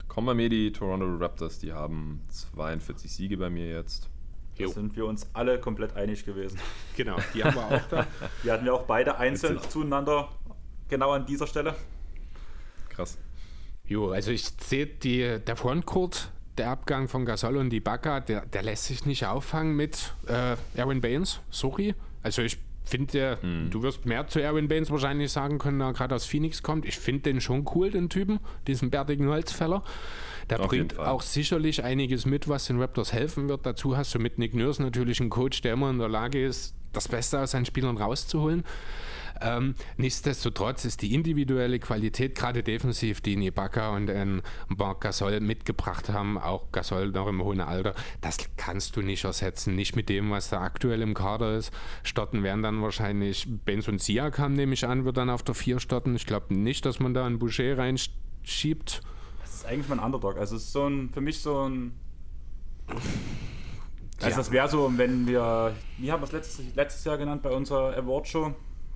[0.08, 4.10] Kommen bei mir die Toronto Raptors, die haben 42 Siege bei mir jetzt.
[4.66, 6.58] Da sind wir uns alle komplett einig gewesen.
[6.96, 8.06] Genau, die haben wir auch da.
[8.42, 9.70] Die hatten wir auch beide einzeln Witzig.
[9.70, 10.28] zueinander,
[10.88, 11.76] genau an dieser Stelle.
[12.88, 13.18] Krass.
[13.86, 18.62] Jo, also ich sehe die, der Frontcourt, der Abgang von Gasol und Ibaka, der, der
[18.64, 21.94] lässt sich nicht auffangen mit äh, Aaron Baines, sorry.
[22.22, 23.70] Also ich finde, Hm.
[23.70, 26.84] du wirst mehr zu Aaron Baines wahrscheinlich sagen können, der gerade aus Phoenix kommt.
[26.84, 29.84] Ich finde den schon cool, den Typen, diesen bärtigen Holzfäller.
[30.50, 33.66] Der Auf bringt auch sicherlich einiges mit, was den Raptors helfen wird.
[33.66, 36.74] Dazu hast du mit Nick Nurse natürlich einen Coach, der immer in der Lage ist,
[36.92, 38.64] das Beste aus seinen Spielern rauszuholen.
[39.40, 46.08] Ähm, nichtsdestotrotz ist die individuelle Qualität, gerade defensiv, die Ibaka und ähm, Marc Gasol mitgebracht
[46.08, 49.76] haben, auch Gasol noch im hohen Alter, das kannst du nicht ersetzen.
[49.76, 51.72] Nicht mit dem, was da aktuell im Kader ist.
[52.02, 55.78] Starten werden dann wahrscheinlich Benz und Siakam, nehme ich an, wird dann auf der 4
[55.80, 56.16] starten.
[56.16, 59.02] Ich glaube nicht, dass man da einen Boucher reinschiebt.
[59.58, 60.36] Ist eigentlich mein Underdog.
[60.38, 61.92] Also es ist so ein, für mich so ein.
[64.20, 64.36] Also Ja.
[64.36, 67.96] das wäre so, wenn wir, wie haben wir es letztes, letztes Jahr genannt bei unserer
[67.96, 68.52] Award-Show,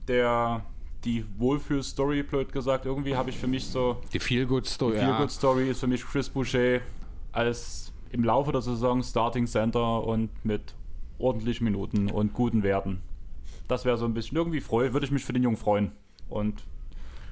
[0.07, 0.65] der
[1.05, 4.93] die Wohlfühl-Story, blöd gesagt, irgendwie habe ich für mich so, Die Feel-Good-Story.
[4.93, 6.79] die Feel-Good-Story ist für mich Chris Boucher
[7.33, 10.75] als im Laufe der Saison Starting Center und mit
[11.19, 13.01] ordentlichen Minuten und guten Werten.
[13.67, 15.91] Das wäre so ein bisschen, irgendwie freu, würde ich mich für den Jungen freuen.
[16.29, 16.63] Und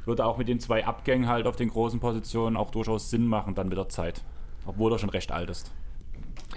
[0.06, 3.55] würde auch mit den zwei Abgängen halt auf den großen Positionen auch durchaus Sinn machen,
[3.55, 4.22] dann mit der Zeit.
[4.66, 5.72] Obwohl er schon recht alt ist.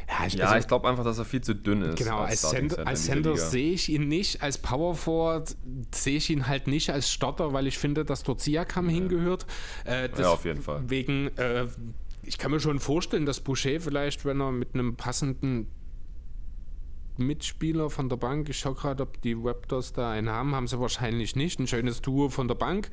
[0.08, 1.98] Ja, ich, Ja, also- ich glaube einfach, dass er viel zu dünn ist.
[1.98, 3.36] Genau, als als Liga.
[3.38, 5.56] sehe ich ihn nicht, als Power Forward
[5.94, 9.46] sehe ich ihn halt nicht als Starter, weil ich finde, dass dort Siakam hingehört.
[9.86, 10.84] Äh, Ja, auf jeden Fall.
[10.90, 11.68] Wegen, äh,
[12.24, 15.68] ich kann mir schon vorstellen, dass Boucher vielleicht, wenn er mit einem passenden
[17.18, 20.80] Mitspieler von der Bank, ich schaue gerade, ob die Raptors da einen haben, haben sie
[20.80, 21.60] wahrscheinlich nicht.
[21.60, 22.90] Ein schönes Duo von der Bank,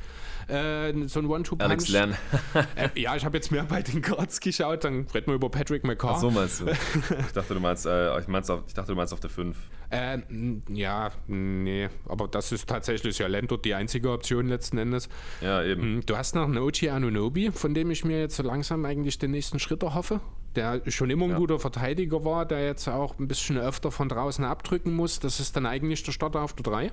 [0.49, 1.65] äh, so ein One-Two-Punch.
[1.69, 2.17] Alex Len.
[2.75, 5.85] Äh, ja, ich habe jetzt mehr bei den Cards geschaut, dann reden wir über Patrick
[5.85, 6.13] McCaw.
[6.15, 6.67] Ach so meinst du?
[7.27, 9.57] Ich dachte, du meinst, äh, ich, meinst auf, ich dachte, du meinst auf der 5.
[9.91, 15.09] Äh, n- ja, nee, aber das ist tatsächlich ja Lento die einzige Option letzten Endes.
[15.41, 15.83] Ja, eben.
[15.83, 19.19] Hm, Du hast noch einen OG Anunobi, von dem ich mir jetzt so langsam eigentlich
[19.19, 20.21] den nächsten Schritt erhoffe.
[20.55, 21.37] Der schon immer ein Ja.
[21.39, 25.19] guter Verteidiger war, der jetzt auch ein bisschen öfter von draußen abdrücken muss.
[25.19, 26.93] Das ist dann eigentlich der Starter auf der 3.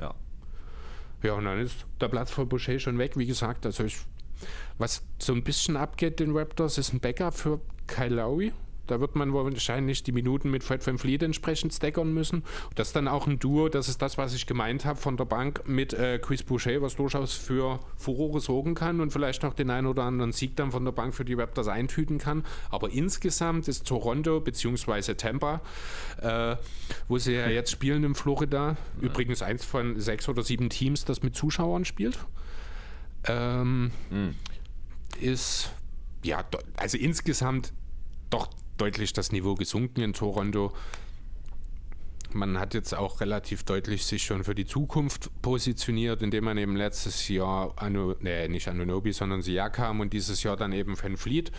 [0.00, 0.14] Ja.
[1.22, 3.16] Ja, und dann ist der Platz für Boucher schon weg.
[3.16, 3.98] Wie gesagt, also ich,
[4.78, 8.52] was so ein bisschen abgeht den Raptors, ist ein Backup für Kyle Lowry.
[8.86, 12.44] Da wird man wahrscheinlich die Minuten mit Fred Van Fleet entsprechend stackern müssen.
[12.74, 15.24] Das ist dann auch ein Duo, das ist das, was ich gemeint habe von der
[15.24, 19.70] Bank mit äh, Chris Boucher, was durchaus für Furore sorgen kann und vielleicht noch den
[19.70, 22.44] einen oder anderen Sieg dann von der Bank für die Raptors eintüten kann.
[22.70, 25.14] Aber insgesamt ist Toronto bzw.
[25.14, 25.60] Tampa,
[26.20, 26.56] äh,
[27.08, 31.22] wo sie ja jetzt spielen in Florida, übrigens eins von sechs oder sieben Teams, das
[31.22, 32.18] mit Zuschauern spielt,
[33.26, 33.92] ähm,
[35.20, 35.72] ist
[36.24, 36.44] ja,
[36.76, 37.72] also insgesamt
[38.30, 38.48] doch
[38.78, 40.72] deutlich das Niveau gesunken in Toronto.
[42.32, 46.76] Man hat jetzt auch relativ deutlich sich schon für die Zukunft positioniert, indem man eben
[46.76, 51.52] letztes Jahr, Anu, nee, nicht Anunobi, sondern Siakam und dieses Jahr dann eben Van Fleet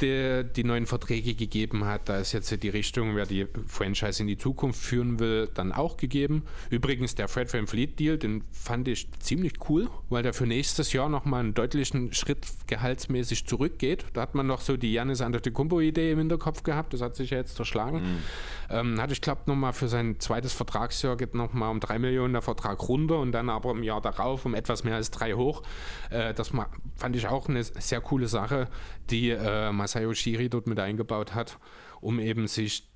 [0.00, 2.08] die, die neuen Verträge gegeben hat.
[2.08, 5.96] Da ist jetzt die Richtung, wer die Franchise in die Zukunft führen will, dann auch
[5.96, 6.42] gegeben.
[6.70, 10.92] Übrigens, der Fred Van Fleet Deal, den fand ich ziemlich cool, weil der für nächstes
[10.92, 14.04] Jahr nochmal einen deutlichen Schritt gehaltsmäßig zurückgeht.
[14.12, 16.92] Da hat man noch so die Janis Antetokounmpo-Idee im Hinterkopf gehabt.
[16.92, 18.22] Das hat sich ja jetzt zerschlagen.
[18.70, 22.42] Ähm, hat ich glaube nochmal für sein zweites Vertragsjahr geht nochmal um drei Millionen der
[22.42, 25.62] Vertrag runter und dann aber im Jahr darauf um etwas mehr als drei hoch.
[26.10, 26.52] Äh, das
[26.96, 28.68] fand ich auch eine sehr coole Sache,
[29.10, 31.58] die äh, Masayo Shiri dort mit eingebaut hat,
[32.00, 32.90] um eben sich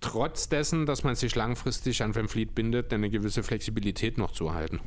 [0.00, 4.48] trotz dessen, dass man sich langfristig an Van Fleet bindet, eine gewisse Flexibilität noch zu
[4.48, 4.80] erhalten.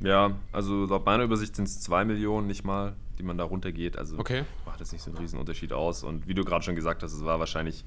[0.00, 3.98] Ja, also laut meiner Übersicht sind es 2 Millionen, nicht mal, die man da runtergeht.
[3.98, 4.44] Also okay.
[4.64, 6.02] macht das nicht so einen Riesenunterschied aus.
[6.02, 7.84] Und wie du gerade schon gesagt hast, es war wahrscheinlich.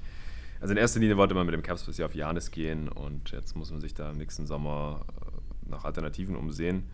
[0.60, 3.56] Also in erster Linie wollte man mit dem Capspace ja auf Janis gehen und jetzt
[3.56, 6.84] muss man sich da im nächsten Sommer äh, nach Alternativen umsehen.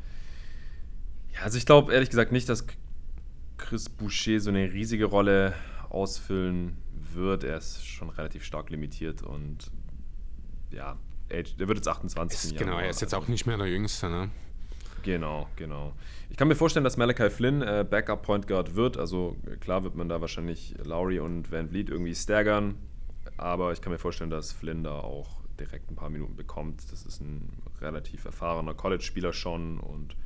[1.34, 2.64] Ja, also ich glaube ehrlich gesagt nicht, dass
[3.56, 5.54] Chris Boucher so eine riesige Rolle
[5.88, 6.76] ausfüllen
[7.12, 7.44] wird.
[7.44, 9.70] Er ist schon relativ stark limitiert und
[10.70, 10.96] ja,
[11.30, 12.52] der wird jetzt 28.
[12.52, 14.30] Ist, genau, er ist jetzt auch nicht mehr der Jüngste, ne?
[15.02, 15.92] Genau, genau.
[16.30, 18.96] Ich kann mir vorstellen, dass Malachi Flynn äh, Backup Point Guard wird.
[18.96, 22.74] Also klar wird man da wahrscheinlich Lowry und Van Vliet irgendwie staggern.
[23.36, 26.90] Aber ich kann mir vorstellen, dass Flynn da auch direkt ein paar Minuten bekommt.
[26.90, 27.50] Das ist ein
[27.80, 30.16] relativ erfahrener College-Spieler schon und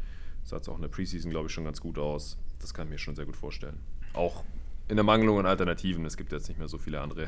[0.45, 2.39] sah es auch in der Preseason, glaube ich, schon ganz gut aus.
[2.61, 3.79] Das kann ich mir schon sehr gut vorstellen.
[4.13, 4.45] Auch
[4.89, 6.05] in der Mangelung an Alternativen.
[6.05, 7.27] Es gibt jetzt nicht mehr so viele andere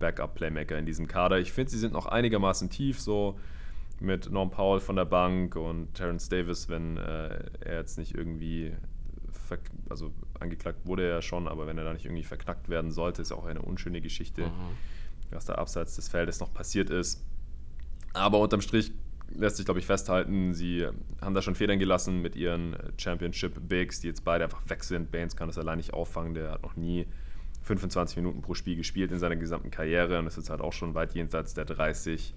[0.00, 1.38] Backup-Playmaker in diesem Kader.
[1.38, 3.38] Ich finde, sie sind noch einigermaßen tief, so
[4.00, 8.72] mit Norm Powell von der Bank und Terence Davis, wenn äh, er jetzt nicht irgendwie,
[9.88, 13.22] also angeklagt wurde er ja schon, aber wenn er da nicht irgendwie verknackt werden sollte,
[13.22, 14.76] ist auch eine unschöne Geschichte, mhm.
[15.30, 17.22] was da abseits des Feldes noch passiert ist.
[18.14, 18.92] Aber unterm Strich
[19.34, 20.86] lässt sich, glaube ich, festhalten, sie
[21.20, 25.10] haben da schon Federn gelassen mit ihren Championship Bigs, die jetzt beide einfach weg sind.
[25.10, 27.06] Baines kann das allein nicht auffangen, der hat noch nie
[27.62, 30.94] 25 Minuten pro Spiel gespielt in seiner gesamten Karriere und ist jetzt halt auch schon
[30.94, 32.34] weit jenseits der 30.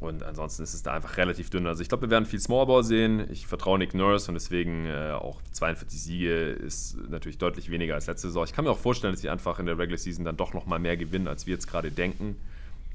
[0.00, 1.66] Und ansonsten ist es da einfach relativ dünn.
[1.66, 3.26] Also ich glaube, wir werden viel Smallball sehen.
[3.30, 8.06] Ich vertraue Nick Nurse und deswegen äh, auch 42 Siege ist natürlich deutlich weniger als
[8.06, 8.44] letzte Saison.
[8.44, 10.78] Ich kann mir auch vorstellen, dass sie einfach in der Regular Season dann doch nochmal
[10.78, 12.36] mehr gewinnen, als wir jetzt gerade denken.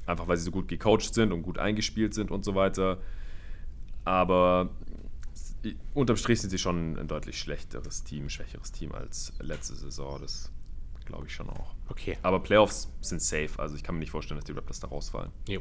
[0.06, 2.98] Einfach weil sie so gut gecoacht sind und gut eingespielt sind und so weiter.
[4.04, 4.70] Aber
[5.94, 10.20] unterm Strich sind sie schon ein deutlich schlechteres Team, schwächeres Team als letzte Saison.
[10.20, 10.50] Das
[11.04, 11.74] glaube ich schon auch.
[11.88, 12.16] Okay.
[12.22, 13.50] Aber Playoffs sind safe.
[13.58, 15.30] Also ich kann mir nicht vorstellen, dass die Raptors da rausfallen.
[15.48, 15.60] Jo.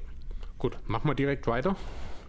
[0.57, 1.75] Gut, machen wir direkt weiter.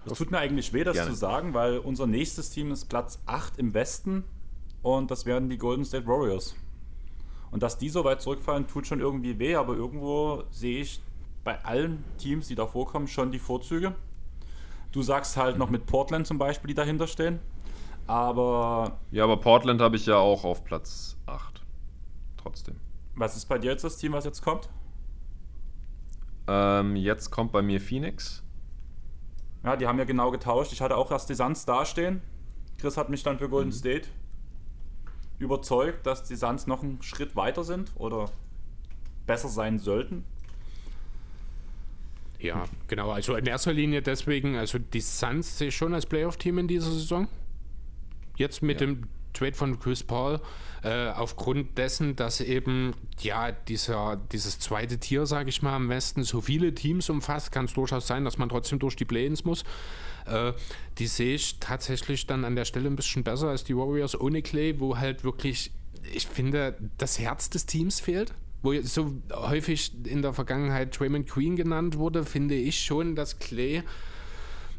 [0.07, 1.11] Es tut mir eigentlich weh, das Gerne.
[1.11, 4.25] zu sagen, weil unser nächstes Team ist Platz 8 im Westen
[4.83, 6.55] und das wären die Golden State Warriors.
[7.51, 11.03] Und dass die so weit zurückfallen, tut schon irgendwie weh, aber irgendwo sehe ich
[11.45, 13.95] bei allen Teams, die da vorkommen, schon die Vorzüge.
[14.93, 17.39] Du sagst halt noch mit Portland zum Beispiel, die dahinter stehen.
[18.07, 18.99] Aber.
[19.11, 21.63] Ja, aber Portland habe ich ja auch auf Platz 8.
[22.37, 22.77] Trotzdem.
[23.15, 24.69] Was ist bei dir jetzt das Team, was jetzt kommt?
[26.49, 28.43] Ähm, jetzt kommt bei mir Phoenix.
[29.63, 30.73] Ja, die haben ja genau getauscht.
[30.73, 32.23] Ich hatte auch erst die Suns dastehen.
[32.79, 33.75] Chris hat mich dann für Golden mhm.
[33.75, 34.09] State
[35.39, 38.31] überzeugt, dass die Suns noch einen Schritt weiter sind oder
[39.27, 40.25] besser sein sollten.
[42.41, 43.11] Ja, genau.
[43.11, 46.91] Also in erster Linie deswegen, also die Suns sehe ich schon als Playoff-Team in dieser
[46.91, 47.29] Saison.
[48.37, 48.87] Jetzt mit ja.
[48.87, 49.05] dem
[49.35, 50.41] Trade von Chris Paul,
[50.83, 56.25] äh, aufgrund dessen, dass eben ja dieser, dieses zweite Tier, sage ich mal, am Westen
[56.25, 59.65] so viele Teams umfasst, kann es durchaus sein, dass man trotzdem durch die Play-ins muss.
[60.27, 60.53] Äh,
[60.99, 64.43] die sehe ich tatsächlich dann an der Stelle ein bisschen besser als die Warriors ohne
[64.43, 65.71] Clay, wo halt wirklich,
[66.13, 71.57] ich finde, das Herz des Teams fehlt wo so häufig in der Vergangenheit Draymond Queen
[71.57, 73.83] genannt wurde, finde ich schon, dass Clay,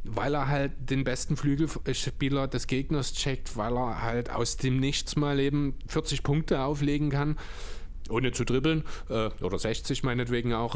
[0.04, 5.16] weil er halt den besten Flügelspieler des Gegners checkt, weil er halt aus dem Nichts
[5.16, 7.38] mal eben 40 Punkte auflegen kann,
[8.10, 10.76] ohne zu dribbeln, äh, oder 60 meinetwegen auch,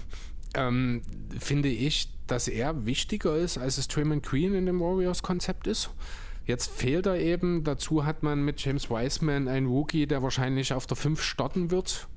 [0.54, 1.02] ähm,
[1.38, 5.90] finde ich, dass er wichtiger ist, als es Draymond Queen in dem Warriors-Konzept ist.
[6.44, 7.64] Jetzt fehlt er eben.
[7.64, 12.08] Dazu hat man mit James Wiseman einen Rookie, der wahrscheinlich auf der 5 starten wird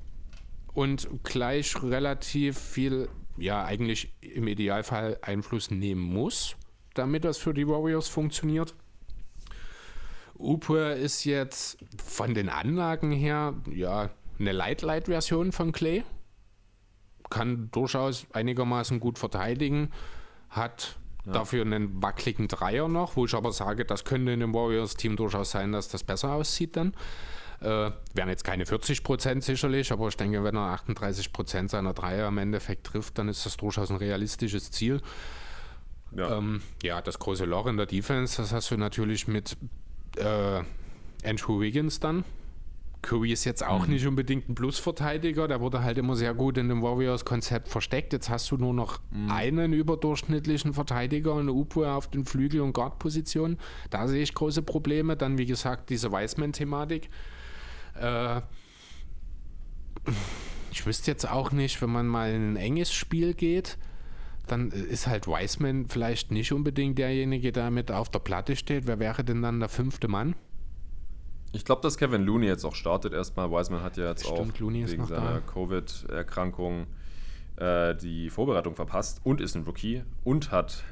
[0.72, 6.56] und gleich relativ viel, ja, eigentlich im Idealfall Einfluss nehmen muss,
[6.94, 8.74] damit das für die Warriors funktioniert.
[10.38, 16.02] Upur ist jetzt von den Anlagen her, ja, eine Light-Light-Version von Clay.
[17.28, 19.90] Kann durchaus einigermaßen gut verteidigen.
[20.48, 21.32] Hat ja.
[21.32, 25.50] dafür einen wackeligen Dreier noch, wo ich aber sage, das könnte in dem Warriors-Team durchaus
[25.50, 26.94] sein, dass das besser aussieht dann.
[27.60, 31.92] Äh, wären jetzt keine 40 Prozent sicherlich, aber ich denke, wenn er 38 Prozent seiner
[31.92, 35.02] Dreier im Endeffekt trifft, dann ist das durchaus ein realistisches Ziel.
[36.16, 36.38] Ja.
[36.38, 39.56] Ähm, ja, das große Loch in der Defense, das hast du natürlich mit
[40.16, 40.62] äh,
[41.22, 42.24] Andrew Wiggins dann.
[43.02, 43.94] Curry ist jetzt auch mhm.
[43.94, 48.12] nicht unbedingt ein Plusverteidiger, der wurde halt immer sehr gut in dem Warriors-Konzept versteckt.
[48.12, 49.30] Jetzt hast du nur noch mhm.
[49.30, 53.58] einen überdurchschnittlichen Verteidiger und Upu auf den Flügel- und Guard-Positionen.
[53.88, 55.16] Da sehe ich große Probleme.
[55.16, 57.08] Dann, wie gesagt, diese Wiseman-Thematik.
[58.00, 58.40] Äh,
[60.70, 63.78] ich wüsste jetzt auch nicht, wenn man mal in ein enges Spiel geht,
[64.46, 68.86] dann ist halt Wiseman vielleicht nicht unbedingt derjenige, der mit auf der Platte steht.
[68.86, 70.34] Wer wäre denn dann der fünfte Mann?
[71.52, 73.50] Ich glaube, dass Kevin Looney jetzt auch startet erstmal.
[73.50, 76.86] Wiseman hat ja jetzt Stimmt, auch wegen seiner Covid-Erkrankung
[77.56, 80.84] äh, die Vorbereitung verpasst und ist ein Rookie und hat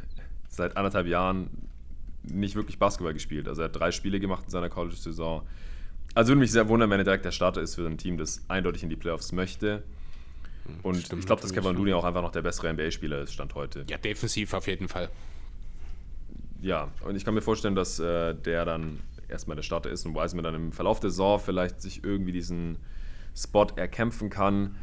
[0.49, 1.69] seit anderthalb Jahren
[2.25, 3.49] nicht wirklich Basketball gespielt.
[3.49, 5.43] Also er hat drei Spiele gemacht in seiner College-Saison.
[6.15, 8.43] Also würde mich sehr wundern, wenn er direkt der Starter ist für ein Team, das
[8.49, 9.83] eindeutig in die Playoffs möchte.
[10.83, 13.55] Und Stimmt, ich glaube, dass Kevin Looney auch einfach noch der bessere NBA-Spieler ist, Stand
[13.55, 13.85] heute.
[13.89, 15.09] Ja, defensiv auf jeden Fall.
[16.61, 18.99] Ja, und ich kann mir vorstellen, dass äh, der dann
[19.29, 22.79] erstmal der Starter ist und Wiseman dann im Verlauf der Saison vielleicht sich irgendwie diesen
[23.37, 24.77] Spot erkämpfen kann.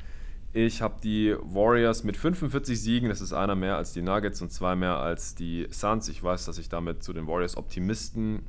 [0.54, 4.52] Ich habe die Warriors mit 45 Siegen, das ist einer mehr als die Nuggets und
[4.52, 6.08] zwei mehr als die Suns.
[6.08, 8.44] Ich weiß, dass ich damit zu den Warriors Optimisten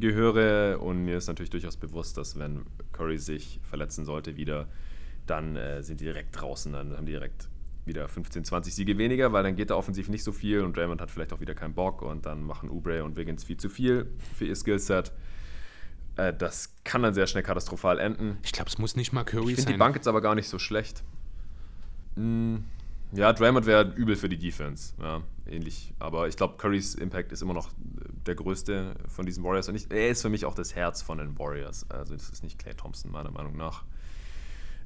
[0.00, 4.68] gehöre und mir ist natürlich durchaus bewusst, dass wenn Curry sich verletzen sollte wieder,
[5.26, 7.48] dann äh, sind die direkt draußen, dann haben die direkt
[7.84, 11.00] wieder 15, 20 Siege weniger, weil dann geht da offensiv nicht so viel und Draymond
[11.00, 14.10] hat vielleicht auch wieder keinen Bock und dann machen Ubre und Wiggins viel zu viel
[14.34, 15.12] für ihr Skillset.
[16.16, 18.38] Äh, das kann dann sehr schnell katastrophal enden.
[18.44, 19.50] Ich glaube, es muss nicht mal Curry ich sein.
[19.50, 21.02] Ich finde die Bank jetzt aber gar nicht so schlecht.
[22.14, 22.64] Hm,
[23.12, 24.94] ja, Draymond wäre übel für die Defense.
[25.00, 25.94] Ja, ähnlich.
[25.98, 27.70] Aber ich glaube, Currys Impact ist immer noch
[28.26, 29.68] der größte von diesen Warriors.
[29.68, 31.88] Und ich, er ist für mich auch das Herz von den Warriors.
[31.90, 33.84] Also, das ist nicht Clay Thompson, meiner Meinung nach.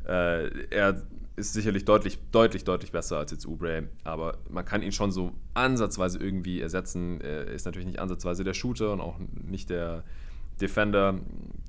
[0.07, 1.03] Äh, er
[1.35, 5.33] ist sicherlich deutlich, deutlich, deutlich besser als jetzt Oubre, aber man kann ihn schon so
[5.55, 7.21] ansatzweise irgendwie ersetzen.
[7.21, 10.05] Er ist natürlich nicht ansatzweise der Shooter und auch nicht der
[10.61, 11.21] Defender,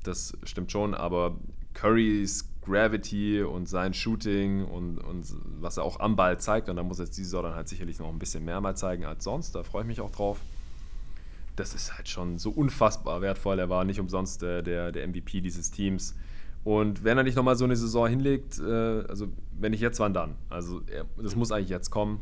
[0.04, 1.36] das stimmt schon, aber
[1.74, 5.26] Currys Gravity und sein Shooting und, und
[5.62, 7.70] was er auch am Ball zeigt, und da muss er jetzt diese Saison dann halt
[7.70, 10.40] sicherlich noch ein bisschen mehr mal zeigen als sonst, da freue ich mich auch drauf.
[11.56, 13.58] Das ist halt schon so unfassbar wertvoll.
[13.58, 16.16] Er war nicht umsonst äh, der, der MVP dieses Teams.
[16.64, 19.28] Und wenn er nicht nochmal so eine Saison hinlegt, äh, also
[19.60, 20.36] wenn nicht jetzt, wann dann?
[20.50, 20.82] Also
[21.18, 22.22] das muss eigentlich jetzt kommen.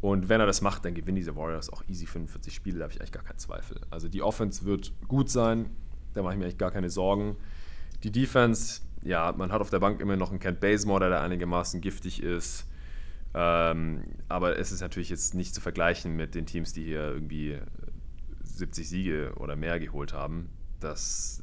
[0.00, 2.92] Und wenn er das macht, dann gewinnen diese Warriors auch easy 45 Spiele, da habe
[2.92, 3.80] ich eigentlich gar keinen Zweifel.
[3.90, 5.70] Also die Offense wird gut sein,
[6.14, 7.36] da mache ich mir eigentlich gar keine Sorgen.
[8.02, 11.80] Die Defense, ja, man hat auf der Bank immer noch einen Kent Bazemore, der einigermaßen
[11.80, 12.66] giftig ist.
[13.34, 17.58] Ähm, aber es ist natürlich jetzt nicht zu vergleichen mit den Teams, die hier irgendwie
[18.44, 20.50] 70 Siege oder mehr geholt haben.
[20.80, 21.42] Das,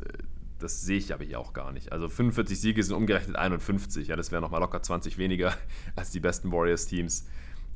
[0.59, 1.91] das sehe ich aber hier auch gar nicht.
[1.91, 4.07] Also 45 Siege sind umgerechnet 51.
[4.07, 5.53] Ja, das wäre nochmal locker 20 weniger
[5.95, 7.25] als die besten Warriors-Teams.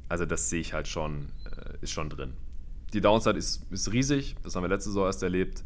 [0.10, 2.34] Also das sehe ich halt schon, äh, ist schon drin.
[2.94, 5.64] Die Downside ist, ist riesig, das haben wir letzte Saison erst erlebt.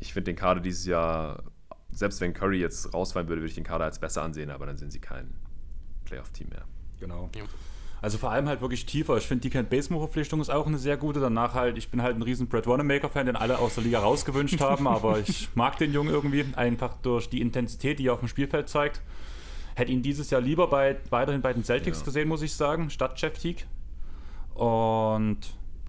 [0.00, 1.42] Ich finde den Kader dieses Jahr
[1.92, 4.76] selbst wenn Curry jetzt rausfallen würde, würde ich den Kader als besser ansehen, aber dann
[4.76, 5.32] sind sie kein
[6.04, 6.64] Playoff-Team mehr.
[7.00, 7.30] Genau.
[7.36, 7.44] Ja.
[8.00, 9.16] Also vor allem halt wirklich tiefer.
[9.16, 11.20] Ich finde, die Kent Basemo-Verpflichtung ist auch eine sehr gute.
[11.20, 14.60] Danach halt, ich bin halt ein riesen Brad Wanamaker-Fan, den alle aus der Liga rausgewünscht
[14.60, 18.28] haben, aber ich mag den Jungen irgendwie, einfach durch die Intensität, die er auf dem
[18.28, 19.00] Spielfeld zeigt.
[19.76, 22.04] Hätte ihn dieses Jahr lieber bei, weiterhin bei den Celtics ja.
[22.04, 23.64] gesehen, muss ich sagen, statt Jeff Teague.
[24.54, 25.38] Und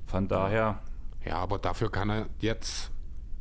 [0.06, 0.80] von daher.
[1.26, 2.93] Ja, aber dafür kann er jetzt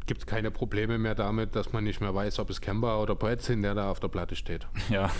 [0.07, 3.15] gibt es keine Probleme mehr damit, dass man nicht mehr weiß, ob es Kemba oder
[3.15, 4.67] Brett sind, der da auf der Platte steht.
[4.91, 5.11] Ja.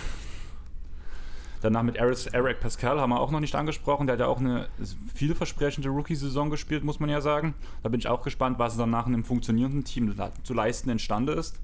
[1.61, 4.05] Danach mit Eric Pascal haben wir auch noch nicht angesprochen.
[4.05, 4.67] Der hat ja auch eine
[5.15, 7.53] vielversprechende Rookie-Saison gespielt, muss man ja sagen.
[7.83, 11.61] Da bin ich auch gespannt, was danach in einem funktionierenden Team zu leisten imstande ist.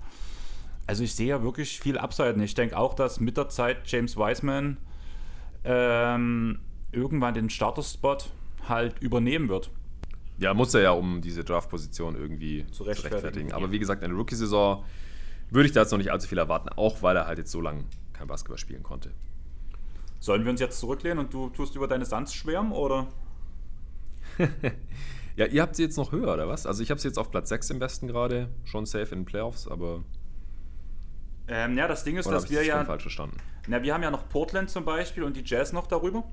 [0.88, 2.42] Also ich sehe ja wirklich viel Upside.
[2.42, 4.78] Ich denke auch, dass mit der Zeit James Wiseman
[5.66, 6.60] ähm,
[6.94, 8.20] irgendwann den Starter-Spot
[8.70, 9.70] halt übernehmen wird.
[10.40, 13.10] Ja, muss er ja, um diese Draft-Position irgendwie zu rechtfertigen.
[13.10, 13.52] Zu rechtfertigen.
[13.54, 14.86] Aber wie gesagt, eine Rookie-Saison
[15.50, 17.60] würde ich da jetzt noch nicht allzu viel erwarten, auch weil er halt jetzt so
[17.60, 17.84] lange
[18.14, 19.12] kein Basketball spielen konnte.
[20.20, 23.08] Sollen wir uns jetzt zurücklehnen und du tust über deine Suns schwärmen, oder?
[25.36, 26.66] ja, ihr habt sie jetzt noch höher, oder was?
[26.66, 29.26] Also ich habe sie jetzt auf Platz 6 im Westen gerade, schon safe in den
[29.26, 30.04] Playoffs, aber...
[31.48, 32.86] Ähm, ja, das Ding ist, dass wir ja...
[32.86, 33.38] falsch verstanden?
[33.68, 36.24] Na, wir haben ja noch Portland zum Beispiel und die Jazz noch darüber.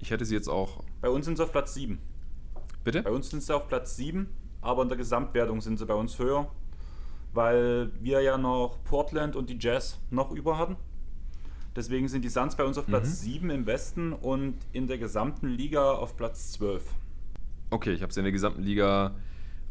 [0.00, 0.82] Ich hätte sie jetzt auch...
[1.00, 1.98] Bei uns sind sie auf Platz 7.
[2.84, 3.02] Bitte?
[3.02, 4.28] Bei uns sind sie auf Platz 7,
[4.60, 6.50] aber in der Gesamtwertung sind sie bei uns höher,
[7.32, 10.76] weil wir ja noch Portland und die Jazz noch über hatten.
[11.74, 13.30] Deswegen sind die Suns bei uns auf Platz mhm.
[13.30, 16.84] 7 im Westen und in der gesamten Liga auf Platz 12.
[17.70, 19.16] Okay, ich habe sie in der gesamten Liga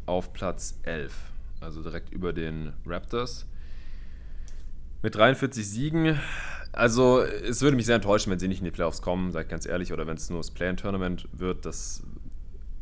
[0.04, 1.14] auf Platz 11,
[1.60, 3.46] also direkt über den Raptors.
[5.02, 6.18] Mit 43 Siegen.
[6.72, 9.50] Also, es würde mich sehr enttäuschen, wenn sie nicht in die Playoffs kommen, sage ich
[9.50, 11.64] ganz ehrlich, oder wenn es nur das Play-In-Tournament wird.
[11.64, 12.02] Das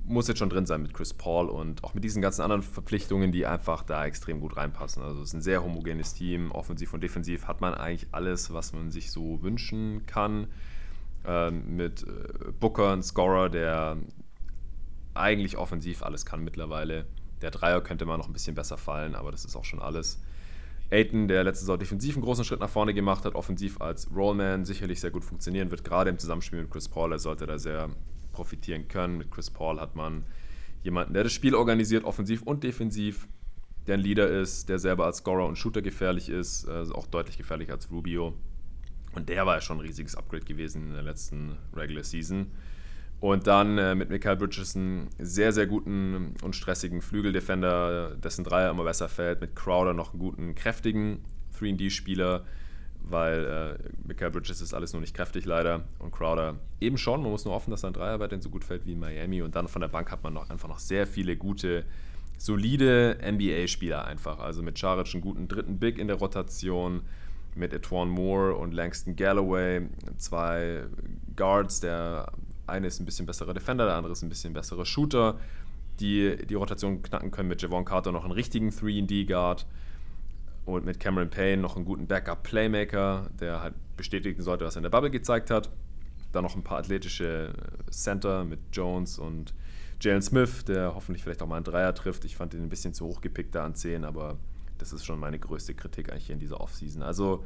[0.04, 3.32] muss jetzt schon drin sein mit Chris Paul und auch mit diesen ganzen anderen Verpflichtungen,
[3.32, 5.02] die einfach da extrem gut reinpassen.
[5.02, 8.72] Also es ist ein sehr homogenes Team, offensiv und defensiv hat man eigentlich alles, was
[8.72, 10.48] man sich so wünschen kann.
[11.24, 13.96] Ähm, mit äh, Booker, ein Scorer, der
[15.14, 17.06] eigentlich offensiv alles kann mittlerweile.
[17.42, 20.20] Der Dreier könnte mal noch ein bisschen besser fallen, aber das ist auch schon alles.
[20.90, 24.64] Aiton, der letzte Saison defensiv einen großen Schritt nach vorne gemacht hat, offensiv als Rollman
[24.64, 27.12] sicherlich sehr gut funktionieren wird, gerade im Zusammenspiel mit Chris Paul.
[27.12, 27.88] Er sollte da sehr
[28.32, 29.18] profitieren können.
[29.18, 30.24] Mit Chris Paul hat man
[30.82, 33.28] jemanden, der das Spiel organisiert, offensiv und defensiv,
[33.86, 37.38] der ein Leader ist, der selber als Scorer und Shooter gefährlich ist, also auch deutlich
[37.38, 38.34] gefährlicher als Rubio.
[39.14, 42.46] Und der war ja schon ein riesiges Upgrade gewesen in der letzten Regular Season.
[43.20, 48.70] Und dann äh, mit Michael Bridges einen sehr, sehr guten und stressigen Flügeldefender, dessen Dreier
[48.70, 49.40] immer besser fällt.
[49.40, 51.22] Mit Crowder noch einen guten, kräftigen
[51.56, 52.44] 3D-Spieler,
[53.08, 55.82] weil äh, Michael Bridges ist alles nur nicht kräftig leider.
[55.98, 57.22] Und Crowder eben schon.
[57.22, 59.42] Man muss nur hoffen, dass sein Dreier weiterhin so gut fällt wie in Miami.
[59.42, 61.84] Und dann von der Bank hat man noch einfach noch sehr viele gute,
[62.38, 64.38] solide NBA-Spieler einfach.
[64.38, 67.02] Also mit Charic einen guten dritten Big in der Rotation
[67.54, 69.82] mit Etwan Moore und Langston Galloway,
[70.16, 70.84] zwei
[71.36, 72.32] Guards, der
[72.66, 75.38] eine ist ein bisschen besserer Defender, der andere ist ein bisschen besserer Shooter,
[76.00, 77.48] die die Rotation knacken können.
[77.48, 79.66] Mit Javon Carter noch einen richtigen 3D-Guard
[80.64, 84.82] und mit Cameron Payne noch einen guten Backup-Playmaker, der halt bestätigen sollte, was er in
[84.84, 85.70] der Bubble gezeigt hat.
[86.32, 87.52] Dann noch ein paar athletische
[87.90, 89.54] Center mit Jones und
[90.00, 92.24] Jalen Smith, der hoffentlich vielleicht auch mal einen Dreier trifft.
[92.24, 94.38] Ich fand ihn ein bisschen zu hoch gepickt da an 10, aber
[94.78, 97.02] das ist schon meine größte Kritik eigentlich hier in dieser Offseason.
[97.02, 97.44] Also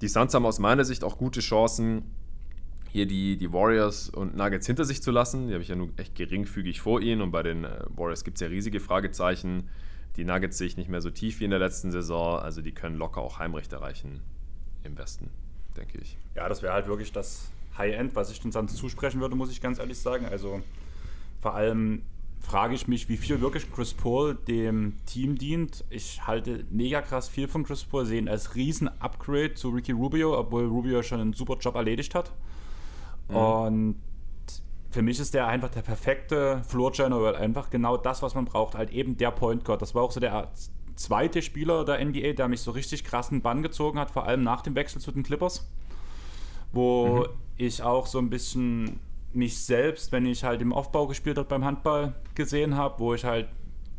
[0.00, 2.02] die Suns haben aus meiner Sicht auch gute Chancen,
[2.94, 5.48] hier die, die Warriors und Nuggets hinter sich zu lassen.
[5.48, 7.22] Die habe ich ja nur echt geringfügig vor ihnen.
[7.22, 9.68] Und bei den äh, Warriors gibt es ja riesige Fragezeichen.
[10.16, 12.38] Die Nuggets sehe ich nicht mehr so tief wie in der letzten Saison.
[12.38, 14.20] Also die können locker auch Heimrecht erreichen
[14.84, 15.30] im Westen,
[15.76, 16.16] denke ich.
[16.34, 19.60] Ja, das wäre halt wirklich das High-End, was ich den Suns zusprechen würde, muss ich
[19.60, 20.26] ganz ehrlich sagen.
[20.26, 20.62] Also
[21.40, 22.02] vor allem
[22.40, 25.84] frage ich mich, wie viel wirklich Chris Paul dem Team dient.
[25.90, 29.92] Ich halte mega krass viel von Chris Paul, sehe ihn als riesen Upgrade zu Ricky
[29.92, 32.30] Rubio, obwohl Rubio schon einen super Job erledigt hat.
[33.28, 33.36] Mhm.
[33.36, 34.02] Und
[34.94, 38.76] für mich ist der einfach der perfekte Floor General, einfach genau das, was man braucht,
[38.76, 39.82] halt eben der Point Guard.
[39.82, 40.48] Das war auch so der
[40.94, 44.62] zweite Spieler der NBA, der mich so richtig krassen Bann gezogen hat, vor allem nach
[44.62, 45.68] dem Wechsel zu den Clippers,
[46.72, 47.26] wo mhm.
[47.56, 49.00] ich auch so ein bisschen
[49.32, 53.24] mich selbst, wenn ich halt im Aufbau gespielt habe beim Handball, gesehen habe, wo ich
[53.24, 53.48] halt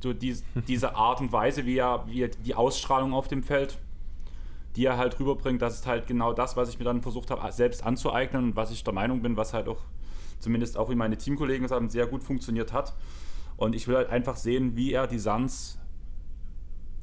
[0.01, 0.37] so die,
[0.69, 3.77] diese Art und Weise, wie er, wie er die Ausstrahlung auf dem Feld
[4.77, 7.49] die er halt rüberbringt, das ist halt genau das, was ich mir dann versucht habe,
[7.53, 9.77] selbst anzueignen und was ich der Meinung bin, was halt auch
[10.39, 12.93] zumindest auch wie meine Teamkollegen sagen, sehr gut funktioniert hat.
[13.57, 15.79] Und ich will halt einfach sehen, wie er die Suns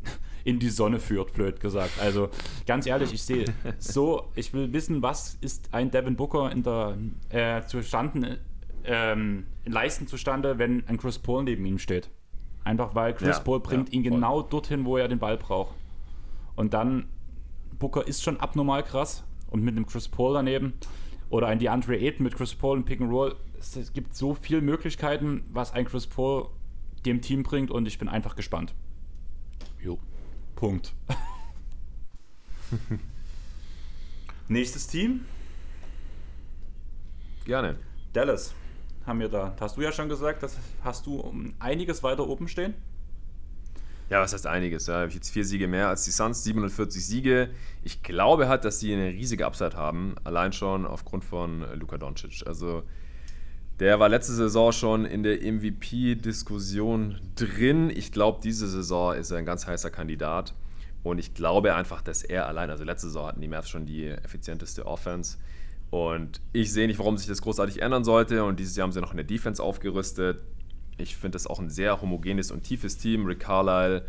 [0.44, 2.00] in die Sonne führt, blöd gesagt.
[2.00, 2.28] Also
[2.66, 3.46] ganz ehrlich, ich sehe
[3.78, 6.96] so, ich will wissen, was ist ein Devin Booker in der
[7.30, 8.38] äh, zustande,
[8.84, 12.10] ähm, Leisten zustande, wenn ein Chris Paul neben ihm steht.
[12.64, 15.74] Einfach weil Chris ja, Paul bringt ja, ihn genau dorthin, wo er den Ball braucht.
[16.54, 17.08] Und dann
[17.78, 19.24] Booker ist schon abnormal krass.
[19.50, 20.74] Und mit einem Chris Paul daneben
[21.32, 23.34] oder ein DeAndre Ayton mit Chris Paul und Pick and Roll.
[23.58, 26.50] Es, es gibt so viele Möglichkeiten, was ein Chris Paul
[27.06, 28.74] dem Team bringt und ich bin einfach gespannt.
[29.80, 29.98] Jo.
[30.54, 30.92] Punkt.
[34.48, 35.24] Nächstes Team.
[37.46, 37.78] Gerne.
[38.12, 38.54] Dallas
[39.06, 39.56] haben wir da.
[39.58, 42.74] Hast du ja schon gesagt, das hast du um einiges weiter oben stehen.
[44.12, 44.84] Ja, was heißt einiges?
[44.84, 47.48] Da habe ich jetzt vier Siege mehr als die Suns, 740 Siege.
[47.82, 51.96] Ich glaube halt, dass sie eine riesige Upside haben, allein schon aufgrund von äh, Luka
[51.96, 52.46] Doncic.
[52.46, 52.82] Also
[53.80, 57.88] der war letzte Saison schon in der MVP-Diskussion drin.
[57.88, 60.52] Ich glaube, diese Saison ist er ein ganz heißer Kandidat.
[61.02, 64.08] Und ich glaube einfach, dass er allein, also letzte Saison hatten die Mavs schon die
[64.08, 65.38] effizienteste Offense.
[65.88, 68.44] Und ich sehe nicht, warum sich das großartig ändern sollte.
[68.44, 70.42] Und dieses Jahr haben sie noch in der Defense aufgerüstet.
[70.98, 73.26] Ich finde das auch ein sehr homogenes und tiefes Team.
[73.26, 74.04] Rick Carlisle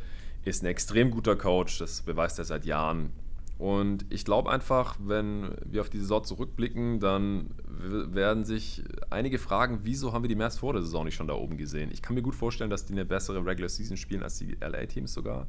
[0.45, 3.11] ist ein extrem guter Coach, das beweist er seit Jahren.
[3.57, 9.81] Und ich glaube einfach, wenn wir auf die Saison zurückblicken, dann werden sich einige fragen,
[9.84, 11.89] wieso haben wir die Mavs vor der Saison nicht schon da oben gesehen?
[11.93, 15.14] Ich kann mir gut vorstellen, dass die eine bessere Regular Season spielen als die LA-Teams
[15.14, 15.47] sogar,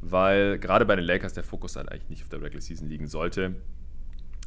[0.00, 3.06] weil gerade bei den Lakers der Fokus halt eigentlich nicht auf der Regular Season liegen
[3.06, 3.54] sollte.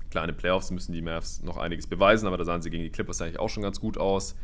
[0.09, 3.21] Kleine Playoffs müssen die Mavs noch einiges beweisen, aber da sahen sie gegen die Clippers
[3.21, 4.35] eigentlich auch schon ganz gut aus.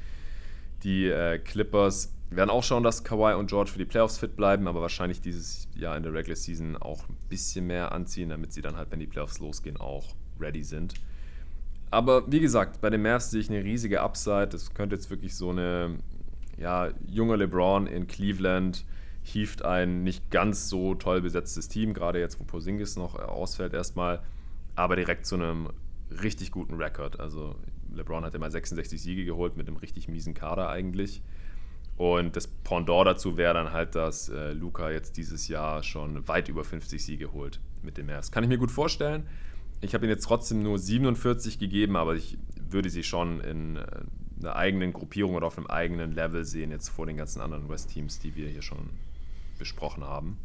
[0.83, 4.67] Die äh, Clippers werden auch schauen, dass Kawhi und George für die Playoffs fit bleiben,
[4.67, 8.61] aber wahrscheinlich dieses Jahr in der Regular Season auch ein bisschen mehr anziehen, damit sie
[8.61, 10.95] dann halt, wenn die Playoffs losgehen, auch ready sind.
[11.91, 14.47] Aber wie gesagt, bei den Mavs sehe ich eine riesige Upside.
[14.47, 15.97] Das könnte jetzt wirklich so eine
[16.57, 18.85] ja, junge LeBron in Cleveland
[19.23, 24.21] hieft ein nicht ganz so toll besetztes Team, gerade jetzt, wo Porzingis noch ausfällt erstmal,
[24.75, 25.69] aber direkt zu einem
[26.21, 27.19] richtig guten Rekord.
[27.19, 27.55] Also
[27.93, 31.21] LeBron hat ja mal 66 Siege geholt mit einem richtig miesen Kader eigentlich.
[31.97, 36.49] Und das Pendant dazu wäre dann halt, dass äh, Luca jetzt dieses Jahr schon weit
[36.49, 38.31] über 50 Siege holt mit dem Mavs.
[38.31, 39.27] Kann ich mir gut vorstellen.
[39.81, 42.37] Ich habe ihm jetzt trotzdem nur 47 gegeben, aber ich
[42.69, 43.85] würde sie schon in äh,
[44.41, 48.19] einer eigenen Gruppierung oder auf einem eigenen Level sehen, jetzt vor den ganzen anderen West-Teams,
[48.19, 48.89] die wir hier schon
[49.57, 50.37] besprochen haben.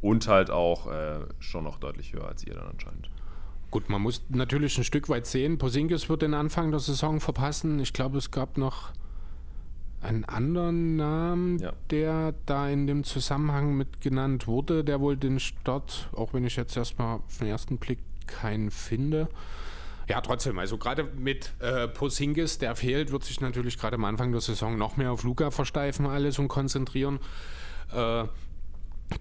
[0.00, 3.10] Und halt auch äh, schon noch deutlich höher als ihr dann anscheinend.
[3.70, 5.58] Gut, man muss natürlich ein Stück weit sehen.
[5.58, 7.78] Porzingis wird den Anfang der Saison verpassen.
[7.78, 8.90] Ich glaube, es gab noch
[10.02, 11.72] einen anderen Namen, ja.
[11.90, 16.56] der da in dem Zusammenhang mit genannt wurde, der wohl den Start, auch wenn ich
[16.56, 19.28] jetzt erstmal auf den ersten Blick keinen finde.
[20.08, 24.32] Ja, trotzdem, also gerade mit äh, Posingis, der fehlt, wird sich natürlich gerade am Anfang
[24.32, 27.20] der Saison noch mehr auf Luca versteifen alles und konzentrieren.
[27.92, 28.24] Äh,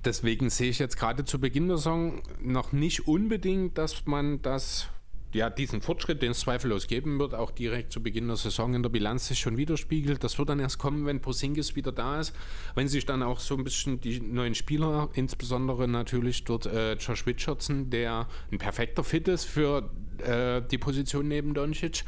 [0.05, 4.89] deswegen sehe ich jetzt gerade zu Beginn der Saison noch nicht unbedingt, dass man das
[5.33, 8.81] ja, diesen Fortschritt, den es zweifellos geben wird, auch direkt zu Beginn der Saison in
[8.81, 10.23] der Bilanz sich schon widerspiegelt.
[10.23, 12.35] Das wird dann erst kommen, wenn Posingis wieder da ist,
[12.73, 17.27] wenn sich dann auch so ein bisschen die neuen Spieler, insbesondere natürlich dort äh, Josh
[17.27, 22.03] Richardson, der ein perfekter Fit ist für äh, die Position neben Doncic,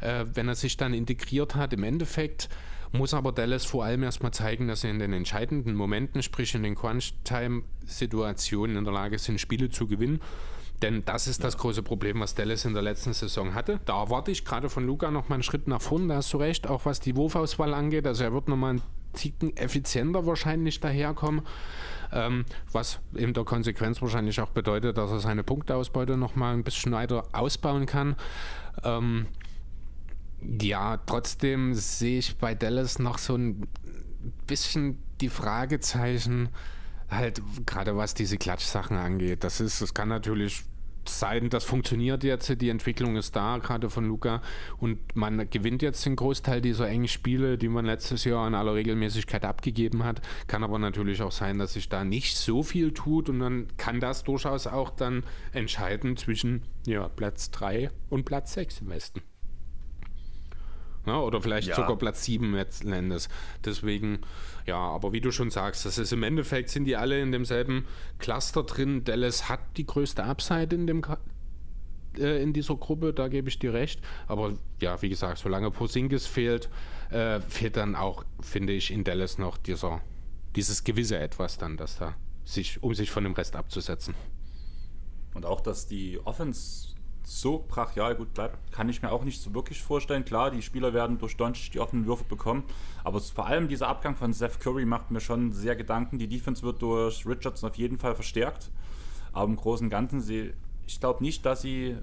[0.00, 2.48] äh, wenn er sich dann integriert hat, im Endeffekt
[2.94, 6.62] muss aber Dallas vor allem erstmal zeigen, dass sie in den entscheidenden Momenten, sprich in
[6.62, 10.20] den Crunch-Time-Situationen in der Lage sind, Spiele zu gewinnen.
[10.82, 13.80] Denn das ist das große Problem, was Dallas in der letzten Saison hatte.
[13.84, 16.38] Da erwarte ich gerade von Luca noch mal einen Schritt nach vorne, da hast du
[16.38, 18.06] recht, auch was die Wurfauswahl angeht.
[18.06, 21.42] Also er wird noch mal einen Ticken effizienter wahrscheinlich daherkommen.
[22.12, 26.64] Ähm, was in der Konsequenz wahrscheinlich auch bedeutet, dass er seine Punkteausbeute noch mal ein
[26.64, 28.16] bisschen weiter ausbauen kann.
[28.84, 29.26] Ähm,
[30.60, 33.66] ja, trotzdem sehe ich bei Dallas noch so ein
[34.46, 36.48] bisschen die Fragezeichen,
[37.10, 39.44] halt gerade was diese Klatschsachen angeht.
[39.44, 40.64] Das ist, das kann natürlich
[41.08, 44.42] sein, das funktioniert jetzt, die Entwicklung ist da, gerade von Luca.
[44.78, 48.74] Und man gewinnt jetzt den Großteil dieser engen Spiele, die man letztes Jahr in aller
[48.74, 50.20] Regelmäßigkeit abgegeben hat.
[50.46, 54.00] Kann aber natürlich auch sein, dass sich da nicht so viel tut und dann kann
[54.00, 59.22] das durchaus auch dann entscheiden zwischen ja, Platz 3 und Platz 6 im Westen.
[61.06, 61.76] Ja, oder vielleicht ja.
[61.76, 63.28] sogar Platz 7 letzten Endes.
[63.64, 64.20] Deswegen,
[64.66, 67.86] ja, aber wie du schon sagst, das ist im Endeffekt sind die alle in demselben
[68.18, 69.04] Cluster drin.
[69.04, 71.02] Dallas hat die größte Upside in dem
[72.18, 74.00] äh, in dieser Gruppe, da gebe ich dir recht.
[74.26, 76.70] Aber ja, wie gesagt, solange Posingis fehlt,
[77.10, 80.00] äh, fehlt dann auch, finde ich, in Dallas noch dieser,
[80.56, 82.14] dieses gewisse Etwas dann, dass da
[82.44, 84.14] sich, um sich von dem Rest abzusetzen.
[85.34, 86.93] Und auch, dass die Offense
[87.24, 90.24] so brachial gut bleibt, kann ich mir auch nicht so wirklich vorstellen.
[90.24, 92.64] Klar, die Spieler werden durch Doncic die offenen Würfe bekommen,
[93.02, 96.18] aber vor allem dieser Abgang von Seth Curry macht mir schon sehr Gedanken.
[96.18, 98.70] Die Defense wird durch Richardson auf jeden Fall verstärkt,
[99.32, 100.52] aber im Großen und Ganzen, sie,
[100.86, 101.96] ich glaube nicht, dass sie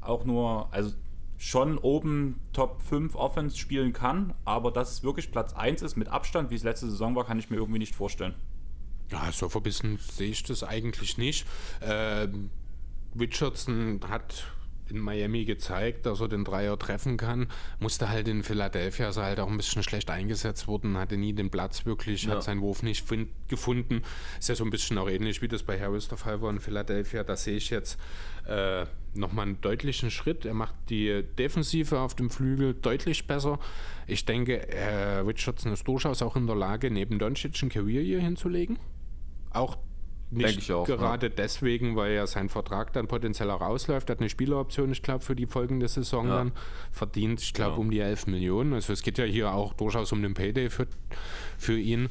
[0.00, 0.92] auch nur, also
[1.38, 6.08] schon oben Top 5 Offense spielen kann, aber dass es wirklich Platz 1 ist mit
[6.08, 8.34] Abstand, wie es letzte Saison war, kann ich mir irgendwie nicht vorstellen.
[9.10, 11.46] Ja, so verbissen sehe ich das eigentlich nicht.
[11.82, 12.50] Ähm
[13.18, 14.46] Richardson hat
[14.88, 17.48] in Miami gezeigt, dass er den Dreier treffen kann.
[17.80, 21.32] Musste halt in Philadelphia, ist er halt auch ein bisschen schlecht eingesetzt worden, hatte nie
[21.32, 22.34] den Platz wirklich, ja.
[22.34, 23.06] hat seinen Wurf nicht
[23.48, 24.02] gefunden.
[24.38, 26.60] Ist ja so ein bisschen auch ähnlich, wie das bei Harris der Fall war in
[26.60, 27.24] Philadelphia.
[27.24, 27.98] Da sehe ich jetzt
[28.46, 30.44] äh, nochmal einen deutlichen Schritt.
[30.44, 33.58] Er macht die Defensive auf dem Flügel deutlich besser.
[34.06, 38.20] Ich denke, äh, Richardson ist durchaus auch in der Lage, neben Doncic ein Career hier
[38.20, 38.78] hinzulegen.
[39.50, 39.78] Auch
[40.30, 41.32] nicht auch, gerade ja.
[41.36, 44.10] deswegen, weil ja sein Vertrag dann potenziell auch ausläuft.
[44.10, 46.38] Er hat eine Spieleroption, ich glaube, für die folgende Saison ja.
[46.38, 46.52] dann
[46.90, 47.78] verdient, ich glaube, ja.
[47.78, 48.72] um die 11 Millionen.
[48.72, 50.86] Also es geht ja hier auch durchaus um den Payday für,
[51.58, 52.08] für ihn.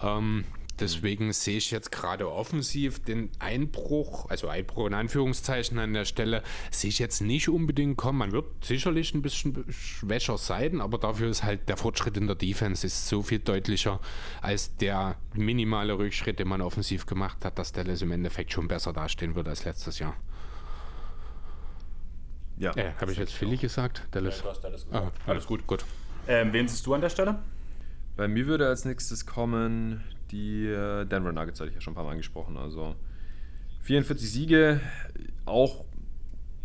[0.00, 0.44] Ähm,
[0.80, 6.42] Deswegen sehe ich jetzt gerade offensiv den Einbruch, also Einbruch in Anführungszeichen an der Stelle,
[6.70, 8.18] sehe ich jetzt nicht unbedingt kommen.
[8.18, 12.36] Man wird sicherlich ein bisschen schwächer sein, aber dafür ist halt der Fortschritt in der
[12.36, 14.00] Defense ist so viel deutlicher
[14.42, 18.92] als der minimale Rückschritt, den man offensiv gemacht hat, dass Dallas im Endeffekt schon besser
[18.92, 20.16] dastehen wird als letztes Jahr.
[22.56, 22.72] Ja.
[22.76, 24.02] Äh, Habe ich jetzt Philly gesagt?
[24.10, 24.38] Dallas.
[24.38, 25.18] Ja, du hast Dallas gesagt.
[25.26, 25.84] Ah, alles gut, gut.
[26.26, 27.38] Ähm, wen siehst du an der Stelle?
[28.16, 31.96] Bei mir würde als nächstes kommen die äh, Denver Nuggets, hatte ich ja schon ein
[31.96, 32.56] paar Mal angesprochen.
[32.56, 32.94] Also
[33.82, 34.80] 44 Siege,
[35.44, 35.84] auch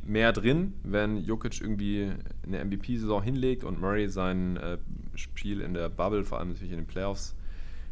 [0.04, 2.12] mehr drin, wenn Jokic irgendwie
[2.46, 4.78] eine MVP-Saison hinlegt und Murray sein äh,
[5.16, 7.36] Spiel in der Bubble, vor allem natürlich in den Playoffs,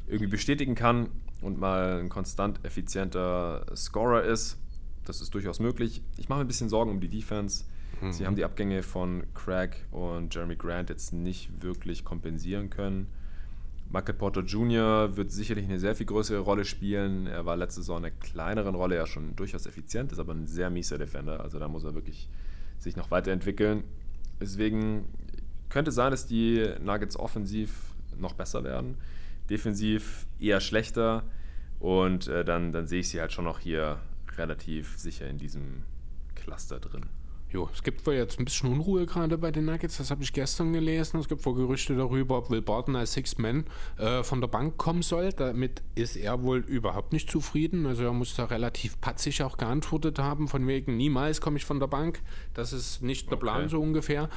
[0.07, 1.09] irgendwie bestätigen kann
[1.41, 4.57] und mal ein konstant effizienter Scorer ist.
[5.05, 6.01] Das ist durchaus möglich.
[6.17, 7.65] Ich mache mir ein bisschen Sorgen um die Defense.
[8.01, 8.11] Mhm.
[8.11, 13.07] Sie haben die Abgänge von Craig und Jeremy Grant jetzt nicht wirklich kompensieren können.
[13.89, 15.15] Michael Porter Jr.
[15.15, 17.25] wird sicherlich eine sehr viel größere Rolle spielen.
[17.25, 20.45] Er war letzte Saison in einer kleineren Rolle ja schon durchaus effizient, ist aber ein
[20.45, 21.39] sehr mieser Defender.
[21.39, 22.27] Also da muss er wirklich
[22.79, 23.83] sich noch weiterentwickeln.
[24.41, 25.05] Deswegen
[25.69, 28.97] könnte sein, dass die Nuggets offensiv noch besser werden,
[29.49, 31.23] defensiv eher schlechter.
[31.79, 33.99] Und äh, dann, dann sehe ich sie halt schon noch hier
[34.37, 35.83] relativ sicher in diesem
[36.35, 37.05] Cluster drin.
[37.49, 40.33] Jo, es gibt wohl jetzt ein bisschen Unruhe gerade bei den Nuggets, das habe ich
[40.33, 41.17] gestern gelesen.
[41.17, 43.63] Es gibt wohl Gerüchte darüber, ob Will Barton als Six Man
[43.97, 45.31] äh, von der Bank kommen soll.
[45.31, 47.85] Damit ist er wohl überhaupt nicht zufrieden.
[47.85, 51.79] Also er muss da relativ patzig auch geantwortet haben, von wegen niemals komme ich von
[51.79, 52.21] der Bank.
[52.53, 54.29] Das ist nicht der Plan so ungefähr.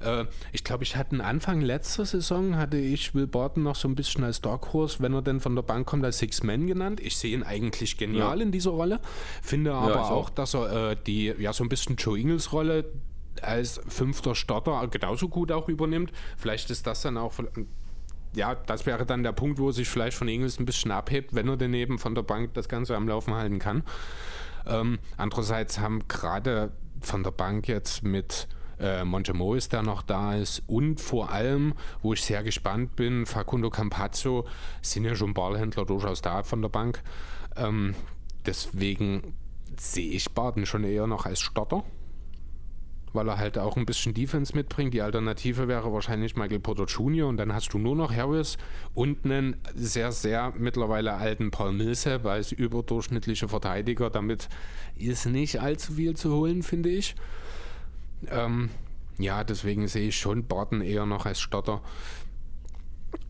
[0.00, 3.94] Äh, ich glaube, ich hatte Anfang letzter Saison, hatte ich Will Barton noch so ein
[3.94, 7.00] bisschen als Dark Horse, wenn er denn von der Bank kommt, als Six Man genannt.
[7.00, 8.44] Ich sehe ihn eigentlich genial ja.
[8.44, 9.00] in dieser Rolle,
[9.42, 12.84] finde aber ja, auch, dass er äh, die, ja, so ein bisschen Joe Ingles Rolle
[13.42, 16.12] als fünfter Starter genauso gut auch übernimmt.
[16.36, 17.32] Vielleicht ist das dann auch
[18.34, 21.48] ja, das wäre dann der Punkt, wo sich vielleicht von Ingels ein bisschen abhebt, wenn
[21.48, 23.82] er daneben von der Bank das Ganze am Laufen halten kann.
[24.66, 28.48] Ähm, andererseits haben gerade von der Bank jetzt mit
[28.80, 33.70] äh, Montemoris, der noch da ist und vor allem, wo ich sehr gespannt bin, Facundo
[33.70, 34.46] Campazzo
[34.82, 37.02] sind ja schon Ballhändler durchaus da von der Bank.
[37.56, 37.94] Ähm,
[38.46, 39.34] deswegen
[39.78, 41.84] sehe ich Baden schon eher noch als Starter
[43.12, 44.94] weil er halt auch ein bisschen Defense mitbringt.
[44.94, 47.28] Die Alternative wäre wahrscheinlich Michael Porter Jr.
[47.28, 48.56] und dann hast du nur noch Harris
[48.94, 54.10] und einen sehr, sehr mittlerweile alten Paul Millsap als überdurchschnittlicher Verteidiger.
[54.10, 54.48] Damit
[54.96, 57.14] ist nicht allzu viel zu holen, finde ich.
[58.30, 58.70] Ähm,
[59.18, 61.82] ja, deswegen sehe ich schon Barton eher noch als Starter.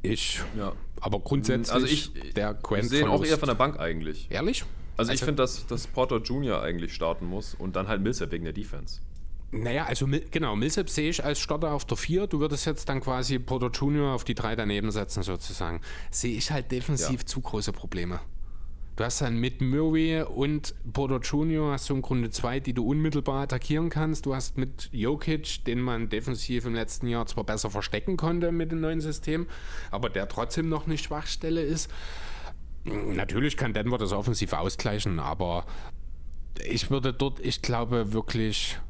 [0.02, 0.72] Ich, ja.
[1.00, 4.30] aber grundsätzlich, also ich, der Quent Ich sehe auch eher von der Bank eigentlich.
[4.30, 4.64] Ehrlich?
[4.96, 6.62] Also, also ich finde, dass, dass Porter Jr.
[6.62, 9.00] eigentlich starten muss und dann halt Millsap wegen der Defense.
[9.50, 12.26] Naja, also genau, Millsap sehe ich als Starter auf der 4.
[12.26, 15.80] Du würdest jetzt dann quasi Porter Junior auf die 3 daneben setzen, sozusagen.
[16.10, 17.26] Sehe ich halt defensiv ja.
[17.26, 18.20] zu große Probleme.
[18.98, 22.84] Du hast dann mit Murray und Porter Junior hast du im Grunde zwei, die du
[22.84, 24.26] unmittelbar attackieren kannst.
[24.26, 28.72] Du hast mit Jokic, den man defensiv im letzten Jahr zwar besser verstecken konnte mit
[28.72, 29.46] dem neuen System,
[29.92, 31.88] aber der trotzdem noch eine Schwachstelle ist.
[32.82, 35.64] Natürlich kann Denver das offensiv ausgleichen, aber
[36.68, 38.80] ich würde dort, ich glaube wirklich,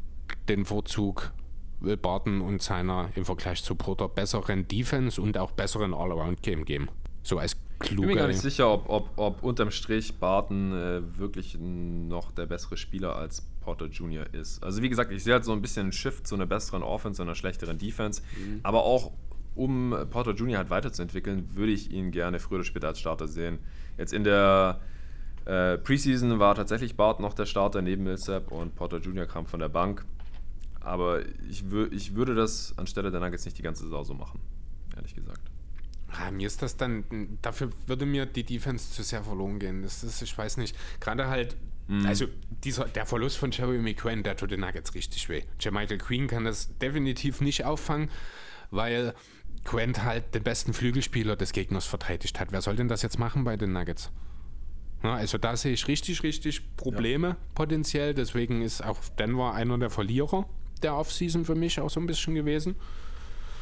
[0.48, 1.35] den Vorzug
[1.80, 6.89] Will Barton und seiner im Vergleich zu Porter besseren Defense und auch besseren All-Around-Game geben.
[7.22, 7.94] So als kluger.
[7.94, 12.30] Ich bin mir gar nicht sicher, ob, ob, ob unterm Strich Barton äh, wirklich noch
[12.32, 14.32] der bessere Spieler als Porter Jr.
[14.32, 14.62] ist.
[14.62, 17.20] Also wie gesagt, ich sehe halt so ein bisschen einen Shift zu einer besseren Offense
[17.22, 18.22] und einer schlechteren Defense.
[18.36, 18.60] Mhm.
[18.62, 19.12] Aber auch
[19.55, 20.59] um Porter Jr.
[20.59, 23.59] halt weiterzuentwickeln, würde ich ihn gerne früher oder später als Starter sehen.
[23.96, 24.80] Jetzt in der
[25.44, 29.26] äh, Preseason war tatsächlich Bart noch der Starter neben Millsap und Porter Jr.
[29.26, 30.05] kam von der Bank.
[30.80, 34.40] Aber ich, wür ich würde das anstelle der Nuggets nicht die ganze Saison so machen,
[34.96, 35.47] ehrlich gesagt.
[36.12, 39.82] Ja, mir ist das dann, dafür würde mir die Defense zu sehr verloren gehen.
[39.82, 41.56] Das ist, ich weiß nicht, gerade halt,
[41.86, 42.06] mhm.
[42.06, 42.26] also
[42.64, 45.43] dieser, der Verlust von Jerry McQuinn, der tut den Nuggets richtig weh.
[45.70, 48.10] Michael Queen kann das definitiv nicht auffangen,
[48.70, 49.14] weil
[49.64, 52.52] Quent halt den besten Flügelspieler des Gegners verteidigt hat.
[52.52, 54.10] Wer soll denn das jetzt machen bei den Nuggets?
[55.02, 57.36] Ja, also da sehe ich richtig, richtig Probleme ja.
[57.55, 58.14] potenziell.
[58.14, 60.48] Deswegen ist auch Denver einer der Verlierer
[60.82, 62.76] der Offseason für mich auch so ein bisschen gewesen.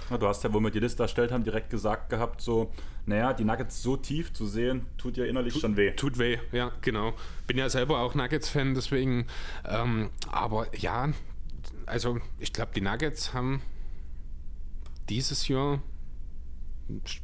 [0.08, 2.70] Du hast ja, wo wir die Liste erstellt haben, direkt gesagt gehabt, so,
[3.06, 5.90] naja, die Nuggets so tief zu sehen, tut ja innerlich tut, schon weh.
[5.92, 7.14] Tut weh, ja, genau.
[7.46, 9.26] Bin ja selber auch Nuggets-Fan, deswegen,
[9.64, 11.10] ähm, aber ja,
[11.86, 13.62] also ich glaube, die Nuggets haben
[15.08, 15.82] dieses Jahr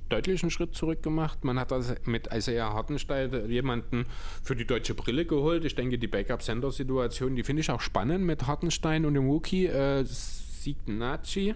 [0.09, 1.45] deutlichen Schritt zurück gemacht.
[1.45, 4.07] Man hat also mit Isaiah Hartenstein jemanden
[4.43, 5.65] für die deutsche Brille geholt.
[5.65, 10.05] Ich denke, die Backup-Center-Situation, die finde ich auch spannend mit Hartenstein und dem Wookie äh,
[10.05, 11.55] Signaci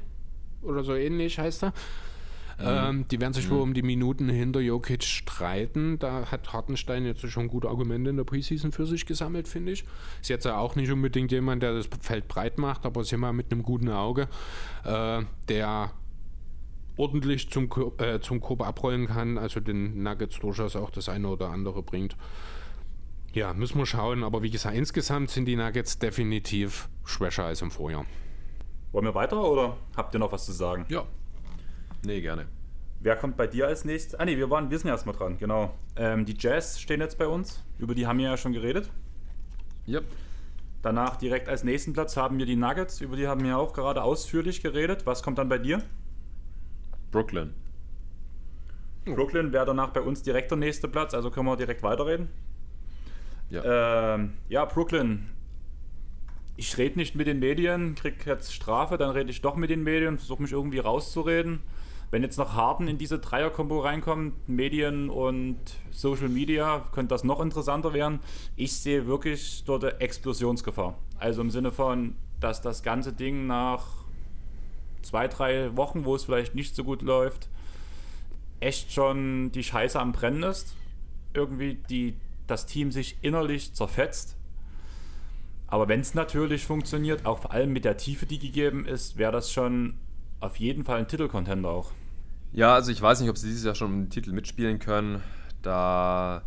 [0.62, 1.72] oder so ähnlich heißt er.
[2.58, 2.64] Mhm.
[2.64, 3.54] Ähm, die werden sich mhm.
[3.54, 5.98] wohl um die Minuten hinter Jokic streiten.
[5.98, 9.84] Da hat Hartenstein jetzt schon gute Argumente in der Preseason für sich gesammelt, finde ich.
[10.20, 13.52] Ist jetzt auch nicht unbedingt jemand, der das Feld breit macht, aber ist immer mit
[13.52, 14.28] einem guten Auge,
[14.84, 15.92] äh, der
[16.96, 17.68] ordentlich zum,
[17.98, 22.16] äh, zum Korb abrollen kann, also den Nuggets durchaus auch das eine oder andere bringt.
[23.34, 27.70] Ja, müssen wir schauen, aber wie gesagt, insgesamt sind die Nuggets definitiv schwächer als im
[27.70, 28.06] Vorjahr.
[28.92, 30.86] Wollen wir weiter oder habt ihr noch was zu sagen?
[30.88, 31.04] Ja.
[32.04, 32.46] Nee, gerne.
[33.00, 34.18] Wer kommt bei dir als nächstes?
[34.18, 35.74] Ah, nee, wir, waren, wir sind erstmal dran, genau.
[35.96, 37.62] Ähm, die Jazz stehen jetzt bei uns.
[37.78, 38.90] Über die haben wir ja schon geredet.
[39.86, 40.04] Yep.
[40.82, 43.00] Danach direkt als nächsten Platz haben wir die Nuggets.
[43.00, 45.04] Über die haben wir auch gerade ausführlich geredet.
[45.04, 45.82] Was kommt dann bei dir?
[47.10, 47.54] Brooklyn.
[49.04, 52.28] Brooklyn wäre danach bei uns direkt der nächste Platz, also können wir direkt weiterreden.
[53.50, 55.30] Ja, ähm, ja Brooklyn.
[56.58, 59.82] Ich rede nicht mit den Medien, krieg jetzt Strafe, dann rede ich doch mit den
[59.82, 61.60] Medien, versuche mich irgendwie rauszureden.
[62.10, 65.58] Wenn jetzt noch Harden in diese Dreier-Kombo reinkommt, Medien und
[65.90, 68.20] Social Media, könnte das noch interessanter werden.
[68.54, 70.96] Ich sehe wirklich dort eine Explosionsgefahr.
[71.18, 73.84] Also im Sinne von, dass das ganze Ding nach
[75.02, 77.48] zwei, drei Wochen, wo es vielleicht nicht so gut läuft,
[78.60, 80.74] echt schon die Scheiße am Brennen ist.
[81.34, 82.14] Irgendwie die,
[82.46, 84.35] das Team sich innerlich zerfetzt.
[85.76, 89.30] Aber wenn es natürlich funktioniert, auch vor allem mit der Tiefe, die gegeben ist, wäre
[89.30, 89.92] das schon
[90.40, 91.92] auf jeden Fall ein Titelcontender auch.
[92.54, 95.22] Ja, also ich weiß nicht, ob sie dieses Jahr schon um den Titel mitspielen können.
[95.60, 96.40] Da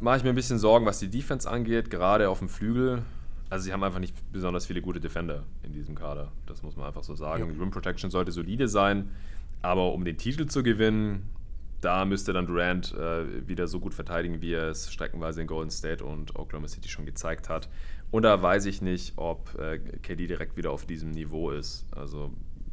[0.00, 3.04] mache ich mir ein bisschen Sorgen, was die Defense angeht, gerade auf dem Flügel.
[3.50, 6.32] Also sie haben einfach nicht besonders viele gute Defender in diesem Kader.
[6.46, 7.54] Das muss man einfach so sagen.
[7.54, 7.60] Ja.
[7.60, 9.10] Rim Protection sollte solide sein,
[9.62, 11.30] aber um den Titel zu gewinnen,
[11.80, 15.70] da müsste dann Durant äh, wieder so gut verteidigen, wie er es streckenweise in Golden
[15.70, 17.68] State und Oklahoma City schon gezeigt hat.
[18.10, 21.86] Und da weiß ich nicht, ob äh, KD direkt wieder auf diesem Niveau ist.
[21.92, 22.32] Also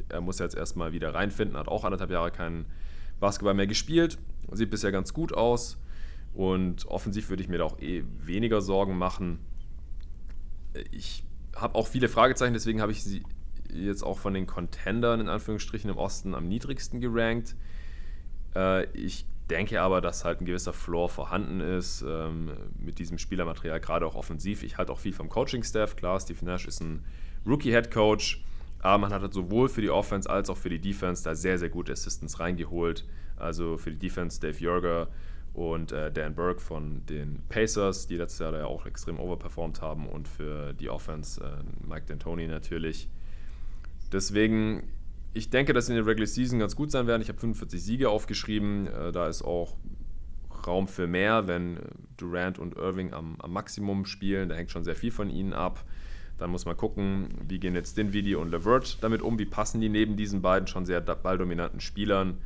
[0.09, 2.65] er muss jetzt erstmal wieder reinfinden, hat auch anderthalb Jahre keinen
[3.19, 4.17] Basketball mehr gespielt,
[4.51, 5.77] sieht bisher ganz gut aus.
[6.33, 9.39] Und offensiv würde ich mir da auch eh weniger Sorgen machen.
[10.91, 11.23] Ich
[11.55, 13.23] habe auch viele Fragezeichen, deswegen habe ich sie
[13.73, 17.55] jetzt auch von den Contendern in Anführungsstrichen im Osten am niedrigsten gerankt.
[18.55, 23.79] Äh, ich denke aber, dass halt ein gewisser Floor vorhanden ist ähm, mit diesem Spielermaterial,
[23.79, 24.63] gerade auch offensiv.
[24.63, 25.95] Ich halte auch viel vom Coaching-Staff.
[25.95, 27.03] Klar, Steve Nash ist ein
[27.45, 28.43] Rookie-Head-Coach,
[28.79, 31.59] aber man hat halt sowohl für die Offense als auch für die Defense da sehr,
[31.59, 33.05] sehr gute Assistants reingeholt.
[33.37, 35.09] Also für die Defense Dave Jörger
[35.53, 39.81] und äh, Dan Burke von den Pacers, die letztes Jahr da ja auch extrem overperformed
[39.81, 43.07] haben und für die Offense äh, Mike D'Antoni natürlich.
[44.11, 44.83] Deswegen,
[45.35, 47.21] ich denke, dass sie in der Regular Season ganz gut sein werden.
[47.21, 48.87] Ich habe 45 Siege aufgeschrieben.
[48.87, 49.75] Äh, da ist auch
[50.65, 51.77] Raum für mehr, wenn
[52.17, 54.49] Durant und Irving am, am, Maximum spielen.
[54.49, 55.83] Da hängt schon sehr viel von ihnen ab.
[56.37, 59.89] Dann muss man gucken, wie gehen jetzt Dinwiddie und Levert damit um, wie passen die
[59.89, 62.37] neben diesen beiden schon sehr balldominanten Spielern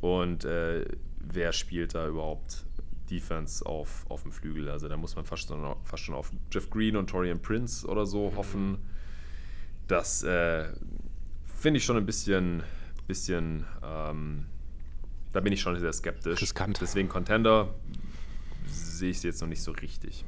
[0.00, 0.84] und äh,
[1.18, 2.64] wer spielt da überhaupt
[3.10, 4.68] Defense auf, auf dem Flügel.
[4.68, 8.06] Also da muss man fast schon, fast schon auf Jeff Green und Torian Prince oder
[8.06, 8.78] so hoffen.
[9.88, 10.68] Das äh,
[11.66, 12.62] finde ich schon ein bisschen,
[13.08, 14.46] bisschen ähm,
[15.32, 16.40] da bin ich schon sehr skeptisch.
[16.40, 16.80] Riskant.
[16.80, 17.74] Deswegen Contender
[18.68, 20.24] sehe ich es jetzt noch nicht so richtig.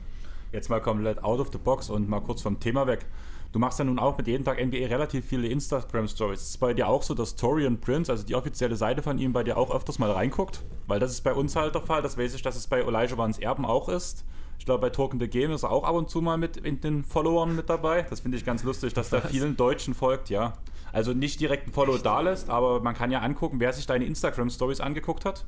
[0.51, 3.07] Jetzt mal komplett out of the box und mal kurz vom Thema weg.
[3.53, 6.41] Du machst ja nun auch mit jedem Tag NBA relativ viele Instagram-Stories.
[6.41, 9.33] Ist es bei dir auch so, dass Torian Prince, also die offizielle Seite von ihm,
[9.33, 10.65] bei dir auch öfters mal reinguckt?
[10.89, 12.03] Weil das ist bei uns halt der Fall.
[12.03, 14.25] Das weiß ich, dass es bei Elijah Vans Erben auch ist.
[14.59, 16.81] Ich glaube, bei Token the Game ist er auch ab und zu mal mit in
[16.81, 18.03] den Followern mit dabei.
[18.11, 20.55] Das finde ich ganz lustig, dass da vielen Deutschen folgt, ja.
[20.93, 24.05] Also nicht direkt ein Follow da lässt, aber man kann ja angucken, wer sich deine
[24.05, 25.45] Instagram-Stories angeguckt hat.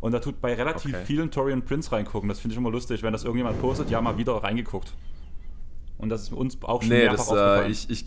[0.00, 1.04] Und da tut bei relativ okay.
[1.04, 2.28] vielen Torian Prince reingucken.
[2.28, 4.92] Das finde ich immer lustig, wenn das irgendjemand postet, ja, mal wieder reingeguckt.
[5.98, 7.66] Und das ist uns auch schon nee, mehrfach das, äh, aufgefallen.
[7.68, 8.04] Äh, ich, ich,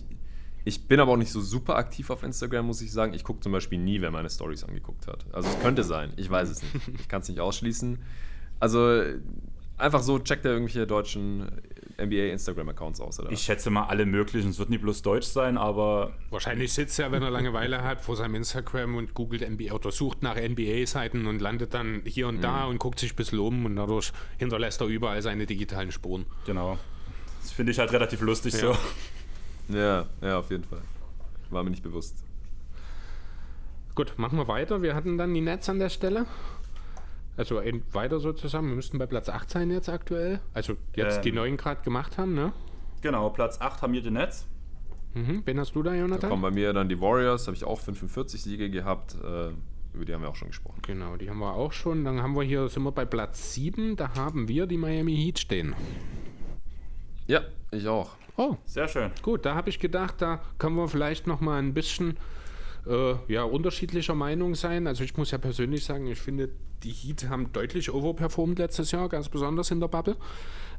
[0.65, 3.13] ich bin aber auch nicht so super aktiv auf Instagram, muss ich sagen.
[3.13, 5.25] Ich gucke zum Beispiel nie, wer meine Stories angeguckt hat.
[5.31, 6.75] Also es könnte sein, ich weiß es nicht.
[6.99, 7.99] Ich kann es nicht ausschließen.
[8.59, 9.03] Also
[9.77, 11.49] einfach so checkt er irgendwelche deutschen
[11.97, 13.31] NBA Instagram-Accounts aus, oder?
[13.31, 14.49] Ich schätze mal alle möglichen.
[14.49, 16.13] Es wird nicht bloß Deutsch sein, aber.
[16.29, 20.23] Wahrscheinlich sitzt er, wenn er Langeweile hat, vor seinem Instagram und googelt NBA oder sucht
[20.23, 22.71] nach NBA-Seiten und landet dann hier und da mhm.
[22.71, 26.25] und guckt sich ein bisschen um und dadurch hinterlässt er überall seine digitalen Spuren.
[26.45, 26.77] Genau.
[27.41, 28.59] Das finde ich halt relativ lustig ja.
[28.59, 28.77] so.
[29.69, 30.81] Ja, ja, auf jeden Fall.
[31.49, 32.23] War mir nicht bewusst.
[33.95, 34.81] Gut, machen wir weiter.
[34.81, 36.25] Wir hatten dann die Netz an der Stelle.
[37.37, 38.67] Also weiter sozusagen.
[38.67, 40.39] Wir müssten bei Platz 8 sein jetzt aktuell.
[40.53, 42.53] Also jetzt ähm, die neuen gerade gemacht haben, ne?
[43.01, 44.47] Genau, Platz 8 haben wir die Netz.
[45.13, 45.43] Mhm.
[45.45, 46.21] Wen hast du da, Jonathan?
[46.21, 49.15] Da kommen bei mir dann die Warriors, habe ich auch 45 Siege gehabt.
[49.15, 49.51] Äh,
[49.93, 50.81] über die haben wir auch schon gesprochen.
[50.81, 52.03] Genau, die haben wir auch schon.
[52.03, 55.39] Dann haben wir hier, sind wir bei Platz 7, da haben wir die Miami Heat
[55.39, 55.73] stehen.
[57.27, 57.41] Ja,
[57.71, 58.11] ich auch.
[58.37, 59.11] Oh, sehr schön.
[59.21, 62.17] Gut, da habe ich gedacht, da können wir vielleicht noch mal ein bisschen
[62.87, 64.87] äh, ja, unterschiedlicher Meinung sein.
[64.87, 66.49] Also ich muss ja persönlich sagen, ich finde,
[66.83, 70.15] die Heat haben deutlich overperformed letztes Jahr, ganz besonders in der Bubble.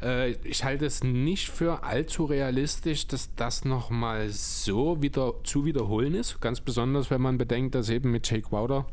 [0.03, 6.15] Äh, ich halte es nicht für allzu realistisch, dass das nochmal so wieder zu wiederholen
[6.15, 6.41] ist.
[6.41, 8.87] Ganz besonders, wenn man bedenkt, dass eben mit Jake Wouter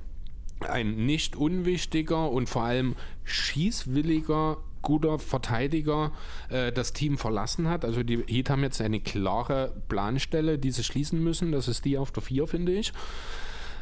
[0.62, 6.12] ein nicht unwichtiger und vor allem schießwilliger guter Verteidiger
[6.50, 7.84] äh, das Team verlassen hat.
[7.84, 11.52] Also die Heat haben jetzt eine klare Planstelle, die sie schließen müssen.
[11.52, 12.94] Das ist die auf der 4, finde ich.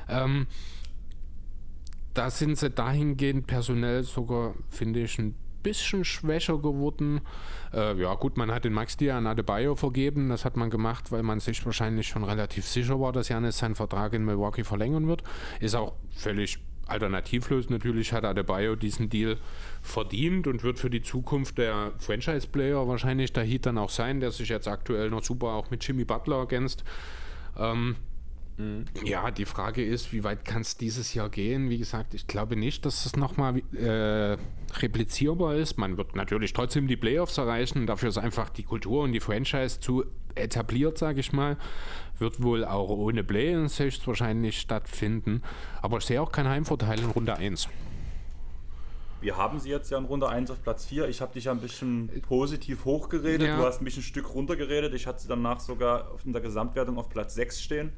[0.08, 0.48] Ähm,
[2.14, 7.22] da sind sie dahingehend personell sogar, finde ich, ein bisschen schwächer geworden.
[7.74, 10.30] Äh, ja, gut, man hat den Max Dia an Adebayo vergeben.
[10.30, 13.76] Das hat man gemacht, weil man sich wahrscheinlich schon relativ sicher war, dass Janis seinen
[13.76, 15.24] Vertrag in Milwaukee verlängern wird.
[15.60, 16.60] Ist auch völlig
[16.92, 17.70] alternativlos.
[17.70, 19.38] Natürlich hat Adebayo diesen Deal
[19.82, 24.32] verdient und wird für die Zukunft der Franchise-Player wahrscheinlich der Heat dann auch sein, der
[24.32, 26.84] sich jetzt aktuell noch super auch mit Jimmy Butler ergänzt.
[27.58, 27.96] Ähm,
[28.58, 28.86] mhm.
[29.04, 31.70] Ja, die Frage ist, wie weit kann es dieses Jahr gehen?
[31.70, 34.38] Wie gesagt, ich glaube nicht, dass es nochmal äh,
[34.80, 35.78] replizierbar ist.
[35.78, 37.88] Man wird natürlich trotzdem die Playoffs erreichen.
[37.88, 40.06] Dafür ist einfach die Kultur und die Franchise zu
[40.36, 41.58] etabliert, sage ich mal.
[42.22, 45.42] Wird wohl auch ohne Play-ins wahrscheinlich stattfinden.
[45.82, 47.68] Aber ich sehe auch keinen Heimvorteil in Runde 1.
[49.22, 51.10] Wir haben sie jetzt ja in Runde 1 auf Platz 4.
[51.10, 53.48] Ich habe dich ja ein bisschen positiv hochgeredet.
[53.48, 53.58] Ja.
[53.58, 54.94] Du hast mich ein Stück runtergeredet.
[54.94, 57.92] Ich hatte sie danach sogar in der Gesamtwertung auf Platz 6 stehen.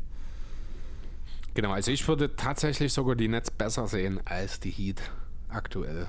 [1.53, 5.01] Genau, also ich würde tatsächlich sogar die Netz besser sehen als die Heat
[5.49, 6.07] aktuell.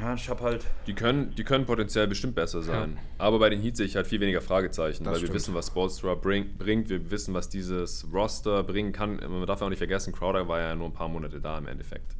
[0.00, 0.64] Ja, ich habe halt.
[0.86, 2.94] Die können, die können potenziell bestimmt besser sein.
[2.96, 3.02] Ja.
[3.18, 5.30] Aber bei den Heat sehe ich halt viel weniger Fragezeichen, das weil stimmt.
[5.32, 6.88] wir wissen, was Spolstra bring, bringt.
[6.88, 9.16] Wir wissen, was dieses Roster bringen kann.
[9.16, 12.16] Man darf auch nicht vergessen, Crowder war ja nur ein paar Monate da im Endeffekt.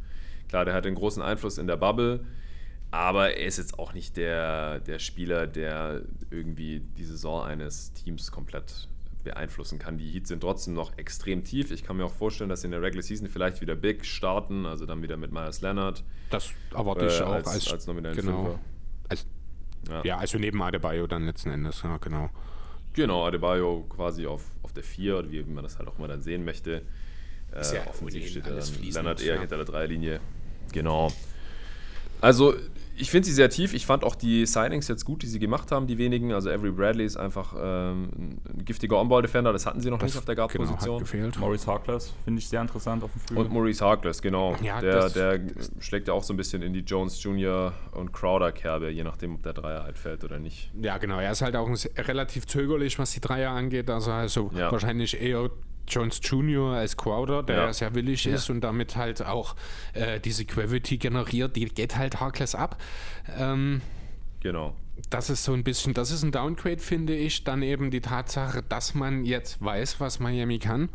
[0.49, 2.25] Klar, der hat einen großen Einfluss in der Bubble.
[2.91, 8.31] Aber er ist jetzt auch nicht der, der Spieler, der irgendwie die Saison eines Teams
[8.31, 8.86] komplett
[9.25, 9.99] beeinflussen kann.
[9.99, 11.70] Die Heats sind trotzdem noch extrem tief.
[11.70, 14.67] Ich kann mir auch vorstellen, dass sie in der Regular Season vielleicht wieder big starten,
[14.67, 16.05] also dann wieder mit Myers Leonard.
[16.31, 18.59] Das erwarte ich äh, auch als, als, als nominellen genau.
[19.09, 19.26] Als,
[19.89, 20.05] Ja.
[20.05, 20.18] ja.
[20.18, 22.31] also neben Adebayo dann letzten Endes, ja, genau.
[22.94, 26.20] Genau, Adebayo quasi auf, auf der 4 oder wie man das halt auch immer dann
[26.20, 26.83] sehen möchte.
[27.52, 29.41] Äh, Ist ja offensiv ohnehin steht er alles dann Leonard eher ja.
[29.41, 30.20] hinter der Dreierlinie.
[30.73, 31.12] Genau.
[32.20, 32.55] Also,
[32.97, 33.75] ich finde sie sehr tief.
[33.75, 36.33] Ich fand auch die Signings jetzt gut, die sie gemacht haben, die wenigen.
[36.33, 39.53] Also, Avery Bradley ist einfach ähm, ein giftiger On-Ball-Defender.
[39.53, 40.99] Das hatten sie noch nicht auf der genau, hat Guard-Position.
[41.01, 41.39] gefehlt.
[41.39, 43.45] Maurice Harkless finde ich sehr interessant auf dem Flügel.
[43.47, 44.57] Und Maurice Harkless, genau.
[44.62, 45.41] Ja, der, das- der
[45.81, 47.73] schlägt ja auch so ein bisschen in die Jones Jr.
[47.93, 50.71] und Crowder-Kerbe, je nachdem, ob der Dreier halt fällt oder nicht.
[50.81, 51.19] Ja, genau.
[51.19, 53.89] Er ist halt auch relativ zögerlich, was die Dreier angeht.
[53.91, 54.71] Also, also Ja.
[54.71, 55.51] wahrscheinlich eher
[55.89, 56.75] Jones Jr.
[56.75, 57.73] als Crowder, der Ja.
[57.73, 59.55] sehr willig ist und damit halt auch
[59.94, 61.57] äh, diese Gravity generiert.
[61.57, 62.81] Die geht halt Harkless ab.
[63.39, 63.81] Ähm,
[64.41, 64.75] Genau.
[65.09, 67.44] das ist so ein bisschen, das ist ein Downgrade, finde ich.
[67.44, 70.89] Dann eben die Tatsache, dass man jetzt weiß, was Miami kann.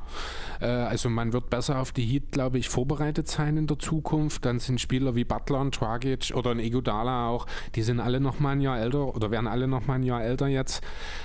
[0.59, 4.43] Äh, also man wird besser auf die Heat, glaube ich, vorbereitet sein in der Zukunft.
[4.45, 8.39] Dann sind Spieler wie Butler und Dragic oder ein Iguodala auch, die sind alle noch
[8.41, 10.83] mal ein Jahr älter oder werden alle noch mal ein Jahr älter jetzt.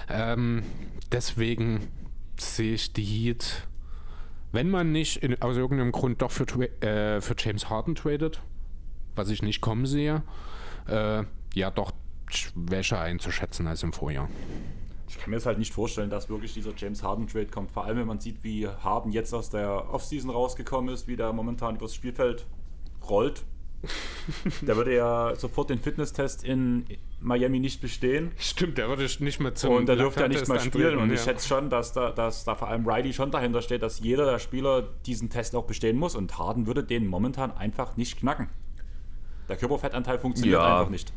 [0.08, 0.62] Ähm,
[1.10, 1.89] deswegen
[2.36, 3.67] sehe ich die Heat,
[4.52, 6.44] wenn man nicht in, aus irgendeinem Grund doch für,
[6.83, 8.43] äh, für James Harden tradet,
[9.15, 10.23] was ich nicht kommen sehe,
[10.89, 11.93] äh, ja doch
[12.28, 14.28] schwächer einzuschätzen als im Vorjahr.
[15.09, 17.70] Ich kann mir jetzt halt nicht vorstellen, dass wirklich dieser James Harden-Trade kommt.
[17.70, 21.33] Vor allem, wenn man sieht, wie Harden jetzt aus der Offseason rausgekommen ist, wie der
[21.35, 22.47] momentan übers Spielfeld
[23.07, 23.44] rollt.
[24.62, 26.86] der würde ja sofort den Fitnesstest in
[27.20, 28.33] Miami nicht bestehen.
[28.39, 30.99] Stimmt, der würde nicht mehr zum Und der dürfte ja nicht mal spielen.
[30.99, 31.25] Und ich ja.
[31.25, 34.39] schätze schon, dass da, dass da vor allem Riley schon dahinter steht, dass jeder der
[34.39, 36.15] Spieler diesen Test auch bestehen muss.
[36.15, 38.49] Und Harden würde den momentan einfach nicht knacken.
[39.49, 40.78] Der Körperfettanteil funktioniert Ja.
[40.78, 41.12] einfach nicht.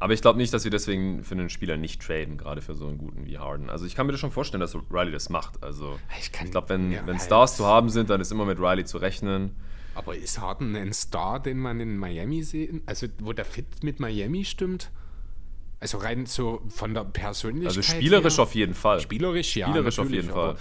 [0.00, 2.88] Aber ich glaube nicht, dass wir deswegen für einen Spieler nicht traden, gerade für so
[2.88, 3.70] einen guten wie Harden.
[3.70, 5.62] Also ich kann mir das schon vorstellen, dass Riley das macht.
[5.62, 7.22] Also Ich ich glaube, wenn, ja, wenn halt.
[7.24, 9.56] Stars zu haben sind, dann ist immer mit Riley zu rechnen.
[9.94, 12.82] Aber ist Harden ein Star, den man in Miami sieht?
[12.86, 14.90] Also wo der Fit mit Miami stimmt?
[15.80, 18.42] Also rein so von der Persönlichkeit Also spielerisch her?
[18.42, 19.00] auf jeden Fall.
[19.00, 19.68] Spielerisch, ja.
[19.68, 20.56] Spielerisch auf jeden Fall.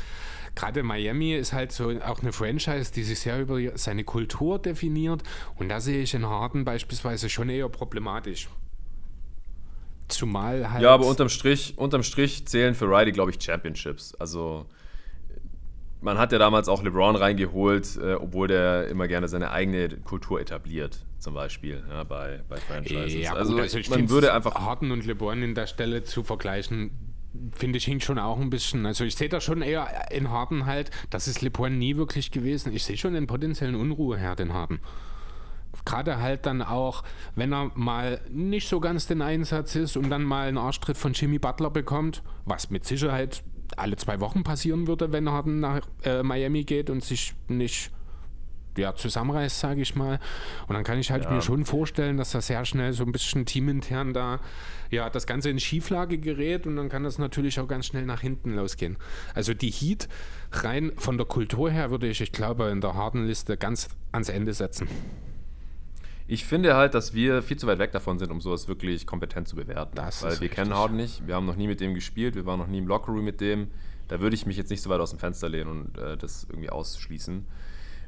[0.55, 5.23] Gerade Miami ist halt so auch eine Franchise, die sich sehr über seine Kultur definiert.
[5.55, 8.49] Und da sehe ich in Harden beispielsweise schon eher problematisch.
[10.09, 10.83] Zumal halt.
[10.83, 14.13] Ja, aber unterm Strich, unterm Strich zählen für Riley, glaube ich, Championships.
[14.15, 14.67] Also
[16.03, 20.39] man hat ja damals auch LeBron reingeholt, äh, obwohl der immer gerne seine eigene Kultur
[20.39, 23.13] etabliert, zum Beispiel ja, bei, bei Franchises.
[23.13, 26.23] Ja, also, gut, also ich man würde einfach Harden und LeBron in der Stelle zu
[26.23, 26.91] vergleichen,
[27.55, 28.85] finde ich hinkt schon auch ein bisschen.
[28.85, 32.73] Also ich sehe da schon eher in Harden halt, das ist LeBron nie wirklich gewesen.
[32.73, 34.79] Ich sehe schon den potenziellen Unruheherd in Harden.
[35.85, 37.03] Gerade halt dann auch,
[37.35, 41.13] wenn er mal nicht so ganz den Einsatz ist und dann mal einen Arschtritt von
[41.13, 43.43] Jimmy Butler bekommt, was mit Sicherheit
[43.77, 47.91] alle zwei Wochen passieren würde, wenn Harden nach äh, Miami geht und sich nicht
[48.75, 50.19] ja, zusammenreißt, sage ich mal.
[50.67, 51.31] Und dann kann ich halt Ja.
[51.31, 54.39] mir schon vorstellen, dass das sehr schnell so ein bisschen teamintern da,
[54.89, 58.21] ja, das Ganze in Schieflage gerät und dann kann das natürlich auch ganz schnell nach
[58.21, 58.97] hinten losgehen.
[59.35, 60.07] Also die Heat
[60.51, 64.29] rein von der Kultur her würde ich, ich glaube, in der harten Liste ganz ans
[64.29, 64.87] Ende setzen.
[66.27, 69.47] Ich finde halt, dass wir viel zu weit weg davon sind, um sowas wirklich kompetent
[69.47, 69.95] zu bewerten.
[69.95, 70.73] Das Weil wir kennen.
[70.73, 73.23] Harden nicht, wir haben noch nie mit dem gespielt, wir waren noch nie im Lockerroom
[73.23, 73.67] mit dem.
[74.07, 76.45] Da würde ich mich jetzt nicht so weit aus dem Fenster lehnen und äh, das
[76.49, 77.45] irgendwie ausschließen.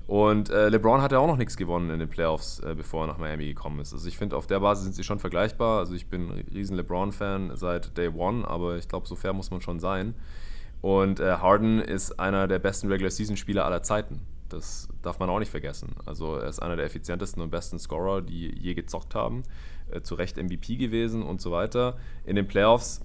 [0.07, 3.07] Und äh, LeBron hat ja auch noch nichts gewonnen in den Playoffs, äh, bevor er
[3.07, 3.91] nach Miami gekommen ist.
[3.91, 5.79] Also ich finde, auf der Basis sind sie schon vergleichbar.
[5.79, 9.49] Also ich bin ein riesen LeBron-Fan seit Day One, aber ich glaube, so fair muss
[9.49, 10.13] man schon sein.
[10.81, 14.21] Und äh, Harden ist einer der besten Regular-Season-Spieler aller Zeiten.
[14.49, 15.95] Das darf man auch nicht vergessen.
[16.05, 19.43] Also er ist einer der effizientesten und besten Scorer, die je gezockt haben.
[19.91, 21.97] Äh, zu Recht MVP gewesen und so weiter.
[22.25, 23.01] In den Playoffs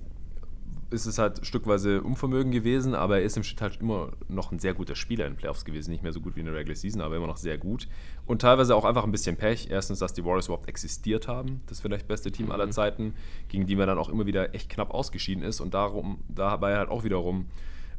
[0.90, 4.58] ist es halt stückweise Unvermögen gewesen, aber er ist im Schnitt halt immer noch ein
[4.58, 5.90] sehr guter Spieler in den Playoffs gewesen.
[5.92, 7.86] Nicht mehr so gut wie in der Regular Season, aber immer noch sehr gut.
[8.26, 9.68] Und teilweise auch einfach ein bisschen Pech.
[9.70, 11.60] Erstens, dass die Warriors überhaupt existiert haben.
[11.66, 13.14] Das vielleicht beste Team aller Zeiten,
[13.48, 15.60] gegen die man dann auch immer wieder echt knapp ausgeschieden ist.
[15.60, 17.46] Und darum, dabei halt auch wiederum,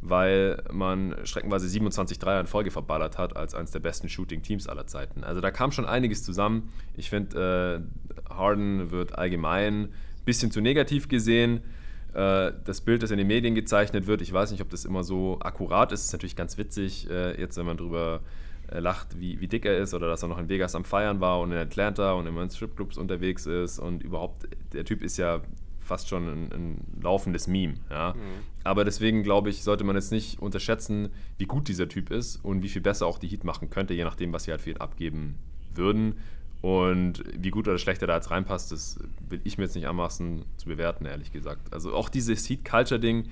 [0.02, 4.88] weil man streckenweise 27 Dreier in Folge verballert hat, als eines der besten Shooting-Teams aller
[4.88, 5.24] Zeiten.
[5.24, 6.70] Also da kam schon einiges zusammen.
[6.96, 7.84] Ich finde,
[8.30, 9.90] äh, Harden wird allgemein ein
[10.26, 11.62] bisschen zu negativ gesehen
[12.14, 15.04] äh, das Bild, das in den Medien gezeichnet wird, ich weiß nicht, ob das immer
[15.04, 16.06] so akkurat ist.
[16.06, 18.22] ist natürlich ganz witzig, äh, jetzt wenn man drüber
[18.70, 21.22] äh, lacht, wie, wie dick er ist oder dass er noch in Vegas am Feiern
[21.22, 25.18] war und in Atlanta und immer in Stripclubs unterwegs ist und überhaupt, der Typ ist
[25.18, 25.42] ja
[25.92, 27.74] fast schon ein, ein laufendes Meme.
[27.90, 28.16] Ja?
[28.64, 32.64] Aber deswegen glaube ich, sollte man jetzt nicht unterschätzen, wie gut dieser Typ ist und
[32.64, 34.78] wie viel besser auch die Heat machen könnte, je nachdem, was sie halt für ihn
[34.78, 35.36] abgeben
[35.76, 36.16] würden.
[36.62, 39.88] Und wie gut oder schlecht er da jetzt reinpasst, das will ich mir jetzt nicht
[39.90, 41.74] anmaßen zu bewerten, ehrlich gesagt.
[41.74, 43.28] Also auch dieses Heat-Culture-Ding,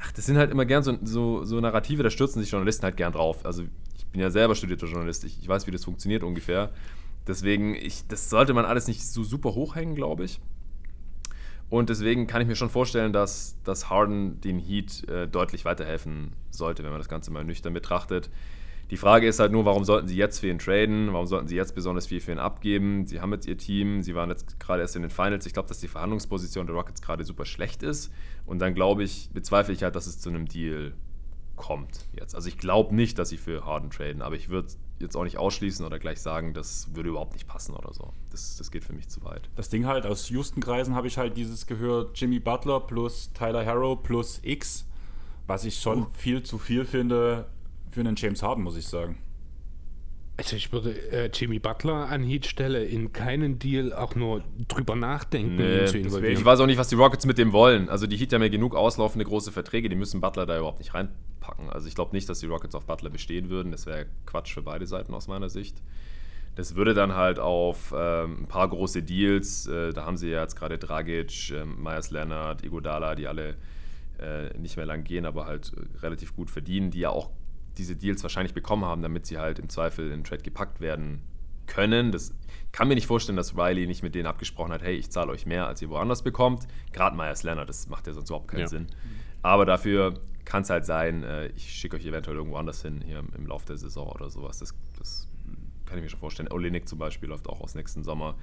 [0.00, 2.96] ach, das sind halt immer gern so, so, so, Narrative, da stürzen sich Journalisten halt
[2.96, 3.46] gern drauf.
[3.46, 3.62] Also
[3.96, 6.70] ich bin ja selber studierter Journalist, ich, ich weiß, wie das funktioniert ungefähr.
[7.28, 10.40] Deswegen, ich, das sollte man alles nicht so super hochhängen, glaube ich.
[11.74, 16.30] Und deswegen kann ich mir schon vorstellen, dass, dass Harden den Heat äh, deutlich weiterhelfen
[16.50, 18.30] sollte, wenn man das Ganze mal nüchtern betrachtet.
[18.92, 21.12] Die Frage ist halt nur, warum sollten sie jetzt für ihn traden?
[21.12, 23.08] Warum sollten sie jetzt besonders viel für ihn abgeben?
[23.08, 25.46] Sie haben jetzt ihr Team, sie waren jetzt gerade erst in den Finals.
[25.46, 28.12] Ich glaube, dass die Verhandlungsposition der Rockets gerade super schlecht ist.
[28.46, 30.92] Und dann glaube ich, bezweifle ich halt, dass es zu einem Deal
[31.56, 32.36] kommt jetzt.
[32.36, 34.68] Also ich glaube nicht, dass sie für Harden traden, aber ich würde
[35.00, 38.12] jetzt auch nicht ausschließen oder gleich sagen, das würde überhaupt nicht passen oder so.
[38.30, 39.48] Das, das geht für mich zu weit.
[39.56, 44.00] Das Ding halt, aus Houston-Kreisen habe ich halt dieses gehört, Jimmy Butler plus Tyler Harrow
[44.02, 44.86] plus X,
[45.46, 46.06] was ich schon oh.
[46.12, 47.46] viel zu viel finde
[47.90, 49.18] für einen James Harden, muss ich sagen.
[50.36, 54.96] Also ich würde äh, Jimmy Butler an Heat Stelle in keinen Deal auch nur drüber
[54.96, 56.34] nachdenken, nee, ihn zu involvieren.
[56.34, 57.88] Ich weiß auch nicht, was die Rockets mit dem wollen.
[57.88, 60.92] Also die Heat haben ja genug auslaufende große Verträge, die müssen Butler da überhaupt nicht
[61.44, 61.70] reinpacken.
[61.70, 63.72] Also ich glaube nicht, dass die Rockets auf Butler bestehen würden.
[63.72, 65.82] Das wäre Quatsch für beide Seiten aus meiner Sicht.
[66.56, 70.40] Das würde dann halt auf ähm, ein paar große Deals, äh, da haben sie ja
[70.40, 73.56] jetzt gerade Dragic, äh, Myers Leonard, Igodala, die alle
[74.20, 77.30] äh, nicht mehr lang gehen, aber halt äh, relativ gut verdienen, die ja auch
[77.76, 81.22] diese Deals wahrscheinlich bekommen haben, damit sie halt im Zweifel in Trade gepackt werden
[81.66, 82.12] können.
[82.12, 82.32] Das
[82.70, 85.46] kann mir nicht vorstellen, dass Riley nicht mit denen abgesprochen hat, hey, ich zahle euch
[85.46, 86.68] mehr, als ihr woanders bekommt.
[86.92, 88.68] Gerade Myers Leonard, das macht ja sonst überhaupt keinen ja.
[88.68, 88.86] Sinn.
[89.42, 93.22] Aber dafür kann es halt sein, äh, ich schicke euch eventuell irgendwo anders hin, hier
[93.36, 94.58] im Laufe der Saison oder sowas.
[94.58, 95.28] Das, das
[95.86, 96.50] kann ich mir schon vorstellen.
[96.50, 98.34] Olenek zum Beispiel läuft auch aus nächsten Sommer.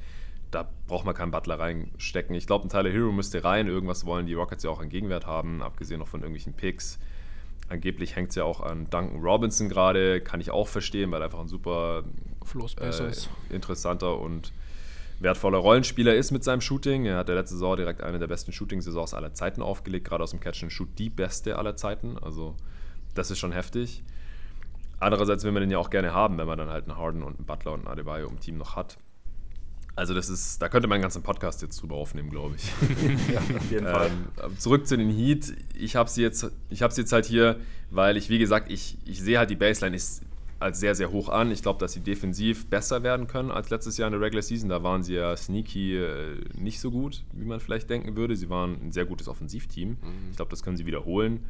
[0.51, 2.35] Da braucht man keinen Butler reinstecken.
[2.35, 3.67] Ich glaube, ein Tyler Hero müsste rein.
[3.67, 6.99] Irgendwas wollen die Rockets ja auch einen Gegenwert haben, abgesehen noch von irgendwelchen Picks.
[7.69, 11.25] Angeblich hängt es ja auch an Duncan Robinson gerade, kann ich auch verstehen, weil er
[11.25, 12.03] einfach ein super
[12.81, 13.13] äh,
[13.49, 14.51] interessanter und
[15.21, 17.05] wertvoller Rollenspieler ist mit seinem Shooting.
[17.05, 20.31] Er hat der letzte Saison direkt eine der besten Shooting-Saisons aller Zeiten aufgelegt, gerade aus
[20.31, 22.17] dem Catch and Shoot die beste aller Zeiten.
[22.17, 22.55] Also
[23.13, 24.03] das ist schon heftig.
[24.99, 27.37] Andererseits will man den ja auch gerne haben, wenn man dann halt einen Harden und
[27.37, 28.97] einen Butler und einen Adebayo im Team noch hat.
[29.95, 32.63] Also das ist, da könnte man einen ganzen Podcast jetzt drüber aufnehmen, glaube ich.
[33.33, 34.09] ja, auf jeden Fall.
[34.43, 35.53] Ähm, zurück zu den Heat.
[35.75, 37.57] Ich habe sie jetzt, ich habe sie jetzt halt hier,
[37.89, 40.23] weil ich wie gesagt, ich, ich sehe halt die Baseline ist
[40.61, 41.51] als sehr sehr hoch an.
[41.51, 44.69] Ich glaube, dass sie defensiv besser werden können als letztes Jahr in der Regular Season.
[44.69, 48.35] Da waren sie ja sneaky äh, nicht so gut, wie man vielleicht denken würde.
[48.35, 49.89] Sie waren ein sehr gutes Offensivteam.
[49.89, 49.97] Mhm.
[50.29, 51.45] Ich glaube, das können sie wiederholen.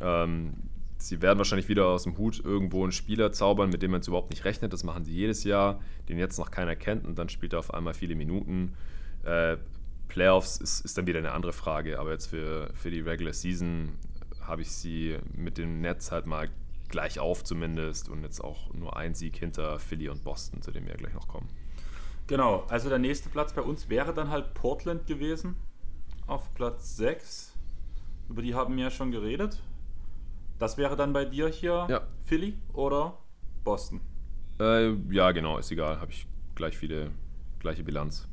[0.00, 0.54] Ähm,
[0.98, 4.30] sie werden wahrscheinlich wieder aus dem Hut irgendwo einen Spieler zaubern, mit dem man überhaupt
[4.30, 4.72] nicht rechnet.
[4.72, 7.74] Das machen sie jedes Jahr, den jetzt noch keiner kennt und dann spielt er auf
[7.74, 8.74] einmal viele Minuten.
[9.24, 9.56] Äh,
[10.06, 13.90] Playoffs ist, ist, dann wieder eine andere Frage, aber jetzt für, für die Regular Season
[14.40, 16.48] habe ich sie mit dem Netz halt mal
[16.90, 20.86] gleich auf zumindest und jetzt auch nur ein Sieg hinter Philly und Boston, zu dem
[20.86, 21.48] wir gleich noch kommen.
[22.26, 25.56] Genau, also der nächste Platz bei uns wäre dann halt Portland gewesen,
[26.26, 27.54] auf Platz 6.
[28.28, 29.60] Über die haben wir ja schon geredet.
[30.58, 32.02] Das wäre dann bei dir hier ja.
[32.24, 33.18] Philly oder
[33.64, 34.00] Boston?
[34.60, 36.00] Äh, ja, genau, ist egal.
[36.00, 37.10] Habe ich gleich viele,
[37.58, 38.28] gleiche Bilanz.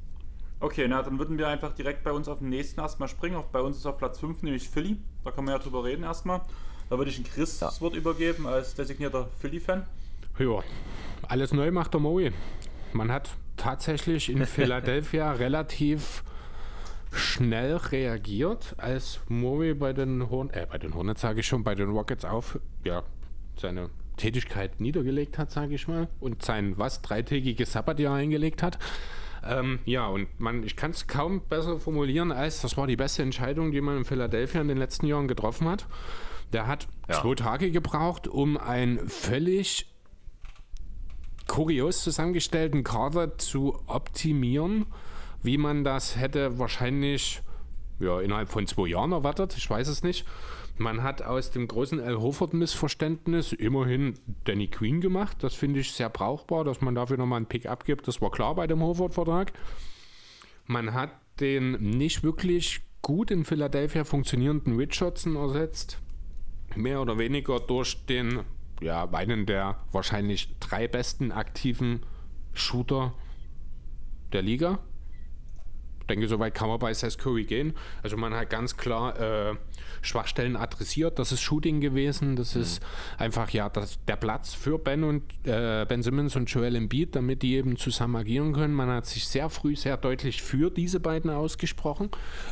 [0.60, 3.36] Okay, na dann würden wir einfach direkt bei uns auf den nächsten erstmal springen.
[3.36, 4.98] Auf, bei uns ist auf Platz 5 nämlich Philly.
[5.24, 6.42] Da können wir ja drüber reden erstmal.
[6.90, 7.68] Da würde ich den Chris ja.
[7.68, 9.86] das Wort übergeben als designierter Philly-Fan.
[10.40, 10.60] Ja,
[11.28, 12.32] alles neu macht der Moe.
[12.94, 16.24] Man hat tatsächlich in Philadelphia relativ
[17.12, 21.76] schnell reagiert, als Murray bei den, Horn äh, bei den Hornets, sage ich schon, bei
[21.76, 23.04] den Rockets auf, ja,
[23.56, 28.78] seine Tätigkeit niedergelegt hat, sage ich mal, und sein was dreitägiges Sabbatjahr eingelegt hat.
[29.46, 33.24] Ähm, ja, und man, ich kann es kaum besser formulieren, als das war die beste
[33.24, 35.86] Entscheidung, die man in Philadelphia in den letzten Jahren getroffen hat.
[36.54, 37.22] Der hat ja.
[37.22, 39.94] zwei Tage gebraucht, um einen völlig
[41.48, 44.86] kurios zusammengestellten Kader zu optimieren
[45.48, 47.42] wie man das hätte wahrscheinlich
[48.00, 49.56] ja, innerhalb von zwei Jahren erwartet.
[49.58, 50.26] Ich weiß es nicht.
[50.78, 55.38] Man hat aus dem großen Al Horford-Missverständnis immerhin Danny Queen gemacht.
[55.40, 58.08] Das finde ich sehr brauchbar, dass man dafür nochmal einen Pick abgibt.
[58.08, 59.54] Das war klar bei dem Horford-Vertrag.
[60.68, 61.10] Man hat
[61.40, 65.98] den nicht wirklich gut in Philadelphia funktionierenden Richardson ersetzt.
[66.78, 68.42] Mehr oder weniger durch den,
[68.82, 72.06] ja, einen der wahrscheinlich drei besten aktiven
[72.54, 73.14] Shooter
[74.32, 74.80] der Liga
[76.08, 77.74] denke, soweit kann man bei Seth Curry gehen.
[78.04, 79.56] Also man hat ganz klar äh,
[80.02, 81.20] Schwachstellen adressiert.
[81.20, 82.36] Das ist Shooting gewesen.
[82.36, 82.62] Das mhm.
[82.62, 82.82] ist
[83.18, 87.42] einfach ja das, der Platz für Ben und äh, Ben Simmons und Joel Embiid, damit
[87.42, 88.74] die eben zusammen agieren können.
[88.74, 92.10] Man hat sich sehr früh sehr deutlich für diese beiden ausgesprochen,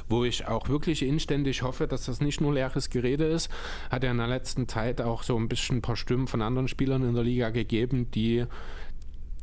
[0.10, 3.50] wo ich auch wirklich inständig hoffe, dass das nicht nur leeres Gerede ist.
[3.90, 6.68] Hat er in der letzten Zeit auch so ein bisschen ein paar Stimmen von anderen
[6.68, 8.46] Spielern in der Liga gegeben, die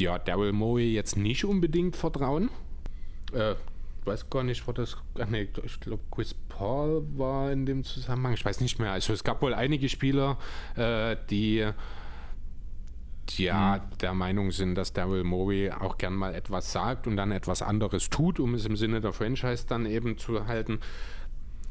[0.01, 2.51] ja, Daryl Morey jetzt nicht unbedingt vertrauen.
[3.33, 3.55] Äh,
[4.07, 4.97] weiß gar nicht, war das.
[5.19, 8.35] Ach nee, ich glaube, Chris Paul war in dem Zusammenhang.
[8.35, 8.93] Ich weiß nicht mehr.
[8.93, 10.39] Also es gab wohl einige Spieler,
[10.77, 11.73] äh, die
[13.37, 13.99] ja mhm.
[13.99, 18.11] der Meinung sind, dass Daryl Morey auch gern mal etwas sagt und dann etwas anderes
[18.11, 20.81] tut, um es im Sinne der Franchise dann eben zu halten.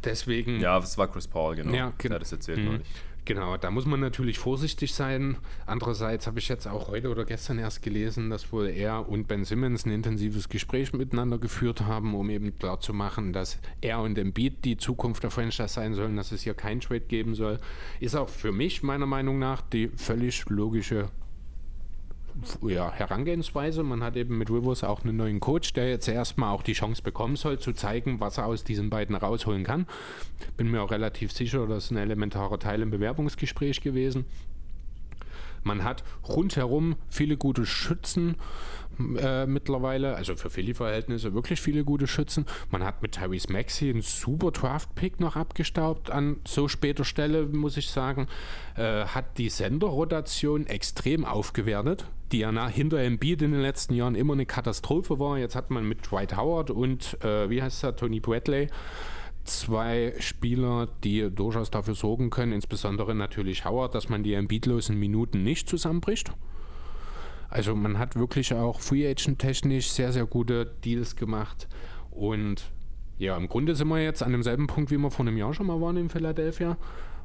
[0.03, 0.59] Deswegen.
[0.59, 1.73] Ja, es war Chris Paul, genau.
[1.73, 2.09] Ja, genau.
[2.09, 2.65] Der hat es erzählt mhm.
[2.65, 2.87] neulich.
[3.23, 5.37] Genau, da muss man natürlich vorsichtig sein.
[5.67, 9.43] Andererseits habe ich jetzt auch heute oder gestern erst gelesen, dass wohl er und Ben
[9.43, 14.77] Simmons ein intensives Gespräch miteinander geführt haben, um eben klarzumachen, dass er und Embiid die
[14.77, 17.59] Zukunft der Franchise sein sollen, dass es hier kein Trade geben soll.
[17.99, 21.09] Ist auch für mich meiner Meinung nach die völlig logische
[22.65, 23.83] ja, Herangehensweise.
[23.83, 27.01] Man hat eben mit Rivers auch einen neuen Coach, der jetzt erstmal auch die Chance
[27.01, 29.87] bekommen soll, zu zeigen, was er aus diesen beiden rausholen kann.
[30.57, 34.25] Bin mir auch relativ sicher, das ist ein elementarer Teil im Bewerbungsgespräch gewesen.
[35.63, 38.35] Man hat rundherum viele gute Schützen
[39.17, 42.45] äh, mittlerweile, also für Philly-Verhältnisse wirklich viele gute Schützen.
[42.69, 47.77] Man hat mit Tyrese Maxey einen super Draft-Pick noch abgestaubt an so später Stelle, muss
[47.77, 48.27] ich sagen.
[48.75, 54.15] Äh, hat die Senderrotation extrem aufgewertet, die ja nach, hinter Embiid in den letzten Jahren
[54.15, 55.37] immer eine Katastrophe war.
[55.37, 58.67] Jetzt hat man mit Dwight Howard und, äh, wie heißt er, Tony Bradley,
[59.43, 65.43] zwei Spieler, die durchaus dafür sorgen können, insbesondere natürlich Howard, dass man die Embiidlosen Minuten
[65.43, 66.31] nicht zusammenbricht.
[67.49, 71.67] Also man hat wirklich auch Free Agent technisch sehr, sehr gute Deals gemacht.
[72.09, 72.71] Und
[73.17, 75.67] ja, im Grunde sind wir jetzt an demselben Punkt, wie wir vor einem Jahr schon
[75.67, 76.77] mal waren in Philadelphia.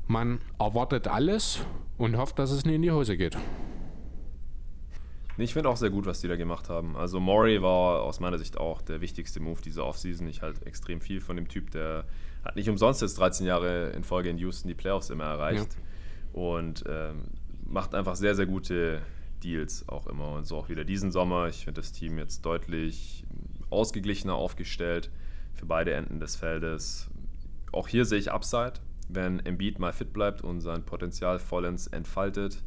[0.08, 1.60] Man erwartet alles
[1.96, 3.36] und hofft, dass es nie in die Hose geht.
[5.38, 6.96] Ich finde auch sehr gut, was die da gemacht haben.
[6.96, 10.26] Also Maury war aus meiner Sicht auch der wichtigste Move dieser Offseason.
[10.28, 12.04] Ich halte extrem viel von dem Typ, der
[12.42, 15.74] hat nicht umsonst jetzt 13 Jahre in Folge in Houston die Playoffs immer erreicht.
[15.74, 16.40] Ja.
[16.40, 17.24] Und ähm,
[17.66, 19.02] macht einfach sehr, sehr gute
[19.42, 20.32] Deals auch immer.
[20.32, 21.48] Und so auch wieder diesen Sommer.
[21.48, 23.24] Ich finde das Team jetzt deutlich
[23.68, 25.10] ausgeglichener aufgestellt
[25.54, 27.08] für beide Enden des Feldes.
[27.72, 28.74] Auch hier sehe ich Upside,
[29.08, 32.62] wenn Embiid mal fit bleibt und sein Potenzial vollends entfaltet.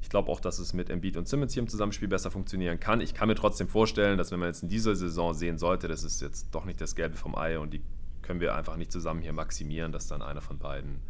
[0.00, 3.00] Ich glaube auch, dass es mit Embiid und Simmons hier im Zusammenspiel besser funktionieren kann.
[3.00, 6.04] Ich kann mir trotzdem vorstellen, dass wenn man jetzt in dieser Saison sehen sollte, das
[6.04, 7.82] ist jetzt doch nicht das Gelbe vom Ei und die
[8.22, 11.00] können wir einfach nicht zusammen hier maximieren, dass dann einer von beiden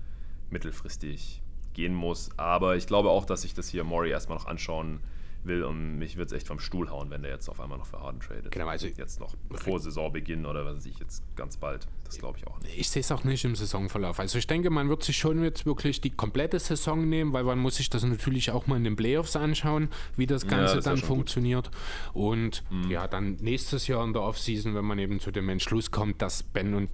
[0.50, 1.42] mittelfristig
[1.75, 2.31] gehen muss.
[2.36, 5.00] Aber ich glaube auch, dass sich das hier Maury erstmal noch anschauen
[5.49, 7.86] will und mich wird es echt vom Stuhl hauen, wenn der jetzt auf einmal noch
[7.86, 8.51] für Harden tradet.
[8.51, 11.86] Genau, also jetzt noch vor Saisonbeginn oder was weiß ich jetzt ganz bald.
[12.05, 12.78] Das glaube ich auch nicht.
[12.78, 14.20] Ich sehe es auch nicht im Saisonverlauf.
[14.20, 17.59] Also ich denke, man wird sich schon jetzt wirklich die komplette Saison nehmen, weil man
[17.59, 20.85] muss sich das natürlich auch mal in den Playoffs anschauen, wie das Ganze ja, das
[20.85, 21.70] dann funktioniert.
[22.12, 22.23] Gut.
[22.23, 22.91] Und mhm.
[22.91, 26.43] ja, dann nächstes Jahr in der Offseason, wenn man eben zu dem Entschluss kommt, dass
[26.43, 26.91] Ben und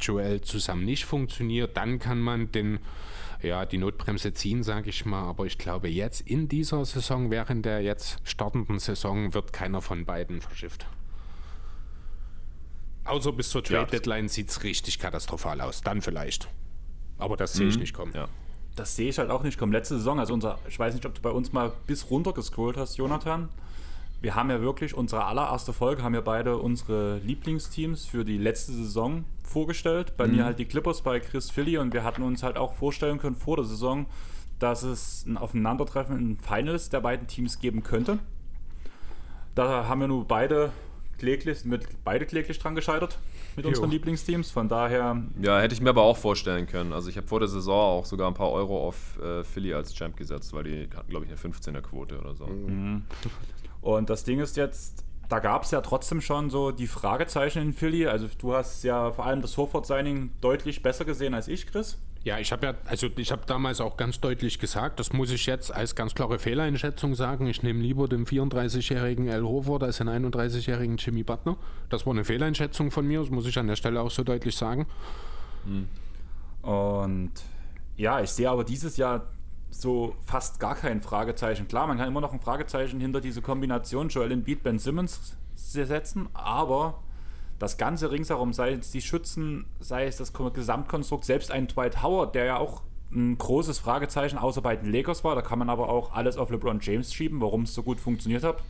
[0.00, 2.78] Joel zusammen nicht funktioniert, dann kann man den
[3.46, 5.24] ja, die Notbremse ziehen, sage ich mal.
[5.24, 10.04] Aber ich glaube, jetzt in dieser Saison, während der jetzt startenden Saison, wird keiner von
[10.04, 10.86] beiden verschifft.
[13.04, 15.80] Außer bis zur Trade Deadline sieht es richtig katastrophal aus.
[15.82, 16.48] Dann vielleicht.
[17.18, 17.80] Aber das sehe ich mhm.
[17.80, 18.12] nicht kommen.
[18.14, 18.28] Ja.
[18.74, 19.72] Das sehe ich halt auch nicht kommen.
[19.72, 22.76] Letzte Saison, also unser, ich weiß nicht, ob du bei uns mal bis runter gescrollt
[22.76, 23.48] hast, Jonathan
[24.26, 28.72] wir haben ja wirklich unsere allererste Folge, haben ja beide unsere Lieblingsteams für die letzte
[28.72, 30.16] Saison vorgestellt.
[30.16, 30.34] Bei mhm.
[30.34, 33.36] mir halt die Clippers, bei Chris Philly und wir hatten uns halt auch vorstellen können
[33.36, 34.06] vor der Saison,
[34.58, 38.18] dass es ein Aufeinandertreffen in Finals der beiden Teams geben könnte.
[39.54, 40.72] Da haben wir nur beide
[41.18, 43.20] kläglich, mit beide kläglich dran gescheitert
[43.56, 43.70] mit jo.
[43.70, 44.50] unseren Lieblingsteams.
[44.50, 45.22] Von daher.
[45.40, 46.92] Ja, hätte ich mir aber auch vorstellen können.
[46.92, 49.94] Also ich habe vor der Saison auch sogar ein paar Euro auf äh, Philly als
[49.94, 52.46] Champ gesetzt, weil die hatten, glaube ich, eine 15er Quote oder so.
[52.46, 53.04] Mhm.
[53.86, 57.72] Und das Ding ist jetzt, da gab es ja trotzdem schon so die Fragezeichen in
[57.72, 58.08] Philly.
[58.08, 61.96] Also du hast ja vor allem das Horford-Signing deutlich besser gesehen als ich, Chris.
[62.24, 65.46] Ja, ich habe ja, also ich habe damals auch ganz deutlich gesagt, das muss ich
[65.46, 67.46] jetzt als ganz klare Fehleinschätzung sagen.
[67.46, 71.56] Ich nehme lieber den 34-jährigen Al Horford als den 31-jährigen Jimmy Butler.
[71.88, 74.56] Das war eine Fehleinschätzung von mir, das muss ich an der Stelle auch so deutlich
[74.56, 74.88] sagen.
[75.64, 75.88] Hm.
[76.68, 77.30] Und
[77.96, 79.28] ja, ich sehe aber dieses Jahr
[79.70, 81.68] so fast gar kein Fragezeichen.
[81.68, 86.28] Klar, man kann immer noch ein Fragezeichen hinter diese Kombination Joel Embiid, Ben Simmons setzen,
[86.32, 87.02] aber
[87.58, 92.34] das ganze ringsherum, sei es die Schützen, sei es das Gesamtkonstrukt, selbst ein Dwight Howard,
[92.34, 95.88] der ja auch ein großes Fragezeichen außer bei den Lakers war, da kann man aber
[95.88, 98.62] auch alles auf LeBron James schieben, warum es so gut funktioniert hat.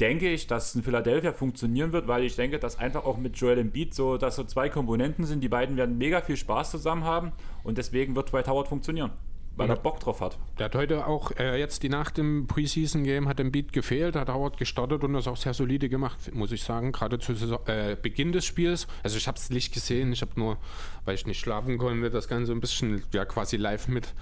[0.00, 3.36] Denke ich, dass es in Philadelphia funktionieren wird, weil ich denke, dass einfach auch mit
[3.36, 5.40] Joel Embiid so, dass so zwei Komponenten sind.
[5.40, 7.32] Die beiden werden mega viel Spaß zusammen haben
[7.64, 9.10] und deswegen wird Dwight Howard funktionieren
[9.58, 10.38] weil er Bock drauf hat.
[10.58, 14.28] Der hat heute auch äh, jetzt die Nacht im Preseason-Game hat dem Beat gefehlt, hat
[14.28, 17.96] Howard gestartet und das auch sehr solide gemacht, muss ich sagen, gerade zu Saison, äh,
[18.00, 18.86] Beginn des Spiels.
[19.02, 20.58] Also ich habe es nicht gesehen, ich habe nur,
[21.04, 24.14] weil ich nicht schlafen konnte, das Ganze ein bisschen ja quasi live mit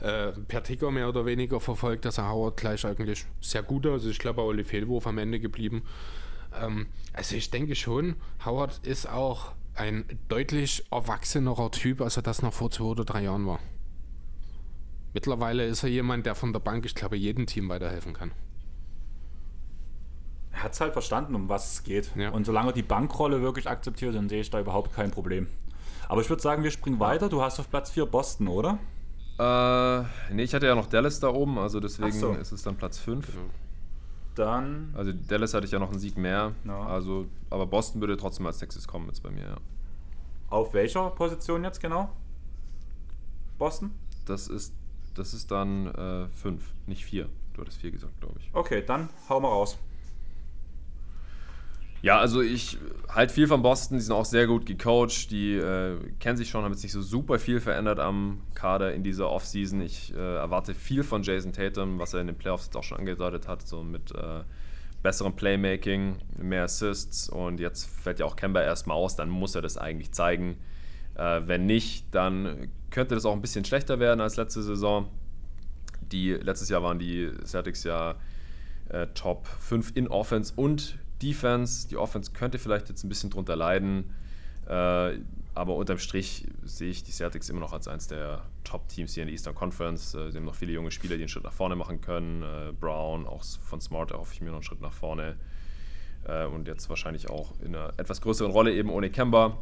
[0.00, 4.10] äh, per Ticker mehr oder weniger verfolgt, dass er Howard gleich eigentlich sehr gut Also
[4.10, 5.82] ich glaube, Oli Fehlwurf am Ende geblieben.
[6.60, 12.42] Ähm, also ich denke schon, Howard ist auch ein deutlich erwachsenerer Typ, als er das
[12.42, 13.60] noch vor zwei oder drei Jahren war.
[15.14, 18.32] Mittlerweile ist er jemand, der von der Bank, ich glaube, jedem Team weiterhelfen kann.
[20.52, 22.14] Er hat es halt verstanden, um was es geht.
[22.16, 22.30] Ja.
[22.30, 25.46] Und solange er die Bankrolle wirklich akzeptiert, dann sehe ich da überhaupt kein Problem.
[26.08, 27.28] Aber ich würde sagen, wir springen weiter.
[27.28, 28.78] Du hast auf Platz 4 Boston, oder?
[29.38, 32.32] Äh, nee, ich hatte ja noch Dallas da oben, also deswegen so.
[32.32, 33.26] ist es dann Platz 5.
[33.26, 33.46] Genau.
[34.34, 34.92] Dann.
[34.94, 36.52] Also Dallas hatte ich ja noch einen Sieg mehr.
[36.64, 36.86] Ja.
[36.86, 39.56] Also, aber Boston würde trotzdem als nächstes kommen jetzt bei mir, ja.
[40.48, 42.10] Auf welcher Position jetzt genau?
[43.58, 43.90] Boston?
[44.26, 44.74] Das ist,
[45.14, 47.28] das ist dann 5, äh, nicht 4.
[47.54, 48.48] Du hattest 4 gesagt, glaube ich.
[48.52, 49.78] Okay, dann hau mal raus.
[52.02, 53.96] Ja, also ich halte viel von Boston.
[53.96, 55.30] Die sind auch sehr gut gecoacht.
[55.30, 59.04] Die äh, kennen sich schon, haben jetzt nicht so super viel verändert am Kader in
[59.04, 59.80] dieser Offseason.
[59.80, 62.98] Ich äh, erwarte viel von Jason Tatum, was er in den Playoffs jetzt auch schon
[62.98, 64.40] angedeutet hat, so mit äh,
[65.04, 67.28] besserem Playmaking, mehr Assists.
[67.28, 70.56] Und jetzt fällt ja auch Kemba erstmal aus, dann muss er das eigentlich zeigen.
[71.14, 75.08] Äh, wenn nicht, dann könnte das auch ein bisschen schlechter werden als letzte Saison.
[76.12, 78.14] Die, letztes Jahr waren die Celtics ja
[78.88, 81.88] äh, Top 5 in Offense und Defense.
[81.88, 84.12] Die Offense könnte vielleicht jetzt ein bisschen drunter leiden.
[84.68, 85.18] Äh,
[85.54, 89.26] aber unterm Strich sehe ich die Celtics immer noch als eines der Top-Teams hier in
[89.26, 90.14] der Eastern Conference.
[90.14, 92.42] Äh, sie haben noch viele junge Spieler, die einen Schritt nach vorne machen können.
[92.42, 95.36] Äh, Brown, auch von Smart erhoffe ich mir noch einen Schritt nach vorne.
[96.24, 99.58] Äh, und jetzt wahrscheinlich auch in einer etwas größeren Rolle eben ohne Kemba.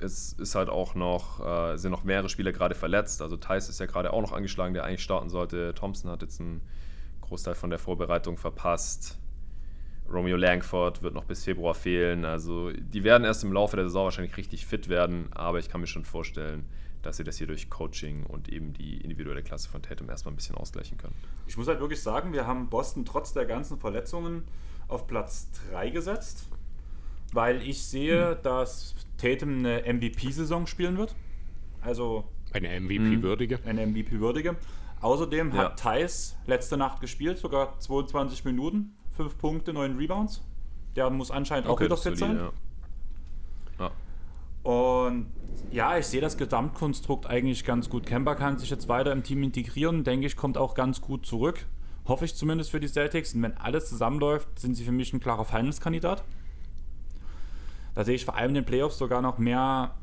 [0.00, 3.22] Es ist halt auch noch, äh, sind noch mehrere Spieler gerade verletzt.
[3.22, 5.74] Also Thais ist ja gerade auch noch angeschlagen, der eigentlich starten sollte.
[5.74, 6.60] Thompson hat jetzt einen
[7.20, 9.18] Großteil von der Vorbereitung verpasst.
[10.12, 12.24] Romeo Langford wird noch bis Februar fehlen.
[12.24, 15.80] Also die werden erst im Laufe der Saison wahrscheinlich richtig fit werden, aber ich kann
[15.80, 16.68] mir schon vorstellen,
[17.02, 20.36] dass sie das hier durch Coaching und eben die individuelle Klasse von Tatum erstmal ein
[20.36, 21.14] bisschen ausgleichen können.
[21.46, 24.44] Ich muss halt wirklich sagen, wir haben Boston trotz der ganzen Verletzungen
[24.88, 26.46] auf Platz 3 gesetzt,
[27.32, 28.42] weil ich sehe, hm.
[28.42, 31.14] dass Tatum eine MVP-Saison spielen wird.
[31.80, 33.58] Also eine MVP-würdige.
[33.66, 34.56] Eine MVP-würdige.
[35.00, 35.56] Außerdem ja.
[35.56, 40.42] hat Thais letzte Nacht gespielt, sogar 22 Minuten 5 Punkte, 9 Rebounds.
[40.96, 42.36] Der muss anscheinend okay, auch wieder fit sein.
[42.36, 42.52] Ja.
[43.80, 44.70] Ja.
[44.70, 45.26] Und
[45.70, 48.06] ja, ich sehe das Gesamtkonstrukt eigentlich ganz gut.
[48.06, 51.66] Kemba kann sich jetzt weiter im Team integrieren, denke ich, kommt auch ganz gut zurück.
[52.06, 53.34] Hoffe ich zumindest für die Celtics.
[53.34, 56.22] Und wenn alles zusammenläuft, sind sie für mich ein klarer Finals-Kandidat.
[57.94, 59.94] Da sehe ich vor allem in den Playoffs sogar noch mehr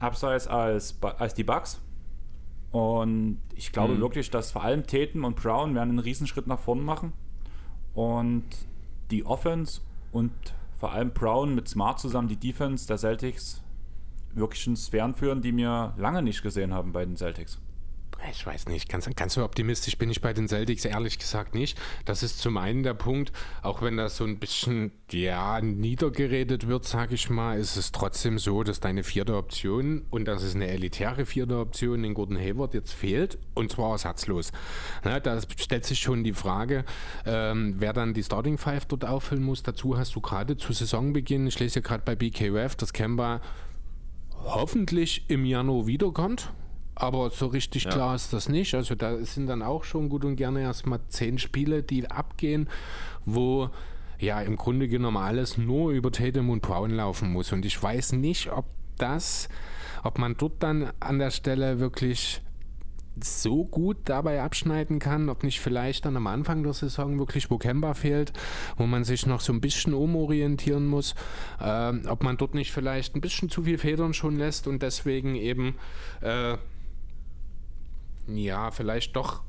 [0.00, 1.80] Upsides als, als die Bucks.
[2.70, 4.00] Und ich glaube mhm.
[4.00, 7.12] wirklich, dass vor allem Tatum und Brown werden einen Riesenschritt nach vorne machen.
[7.94, 8.44] Und
[9.10, 9.80] die Offense
[10.12, 10.32] und
[10.78, 13.62] vor allem Brown mit Smart zusammen die Defense der Celtics
[14.34, 17.60] wirklich in Sphären führen, die wir lange nicht gesehen haben bei den Celtics.
[18.30, 21.78] Ich weiß nicht, ganz, ganz so optimistisch bin ich bei den Celtics ehrlich gesagt nicht.
[22.04, 23.32] Das ist zum einen der Punkt,
[23.62, 28.38] auch wenn das so ein bisschen ja, niedergeredet wird, sage ich mal, ist es trotzdem
[28.38, 32.74] so, dass deine vierte Option, und das ist eine elitäre vierte Option, in Gordon Hayward
[32.74, 34.50] jetzt fehlt, und zwar ersatzlos.
[35.04, 36.84] Ja, da stellt sich schon die Frage,
[37.24, 39.62] ähm, wer dann die Starting Five dort auffüllen muss.
[39.62, 43.40] Dazu hast du gerade zu Saisonbeginn, ich lese ja gerade bei BKWF, dass Kemba
[44.44, 46.52] hoffentlich im Januar wiederkommt
[46.98, 47.90] aber so richtig ja.
[47.90, 48.74] klar ist das nicht.
[48.74, 52.68] Also da sind dann auch schon gut und gerne erstmal zehn Spiele, die abgehen,
[53.24, 53.70] wo
[54.18, 57.52] ja im Grunde genommen alles nur über Tatum und Brown laufen muss.
[57.52, 59.48] Und ich weiß nicht, ob das,
[60.02, 62.42] ob man dort dann an der Stelle wirklich
[63.24, 67.58] so gut dabei abschneiden kann, ob nicht vielleicht dann am Anfang der Saison wirklich wo
[67.58, 68.32] Kemba fehlt,
[68.76, 71.14] wo man sich noch so ein bisschen umorientieren muss,
[71.60, 75.34] äh, ob man dort nicht vielleicht ein bisschen zu viel Federn schon lässt und deswegen
[75.34, 75.76] eben
[76.20, 76.56] äh,
[78.28, 79.42] ja, vielleicht doch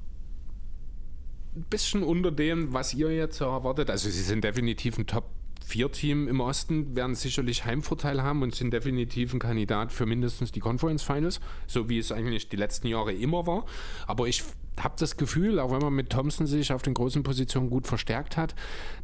[1.55, 3.89] ein bisschen unter dem, was ihr jetzt erwartet.
[3.89, 5.25] Also sie sind definitiv ein Top
[5.65, 10.51] 4 Team im Osten, werden sicherlich Heimvorteil haben und sind definitiv ein Kandidat für mindestens
[10.51, 13.65] die Conference Finals, so wie es eigentlich die letzten Jahre immer war.
[14.07, 14.43] Aber ich
[14.79, 18.37] habe das Gefühl, auch wenn man mit Thompson sich auf den großen Positionen gut verstärkt
[18.37, 18.55] hat,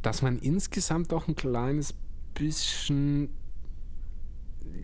[0.01, 1.93] dass man insgesamt doch ein kleines
[2.33, 3.29] bisschen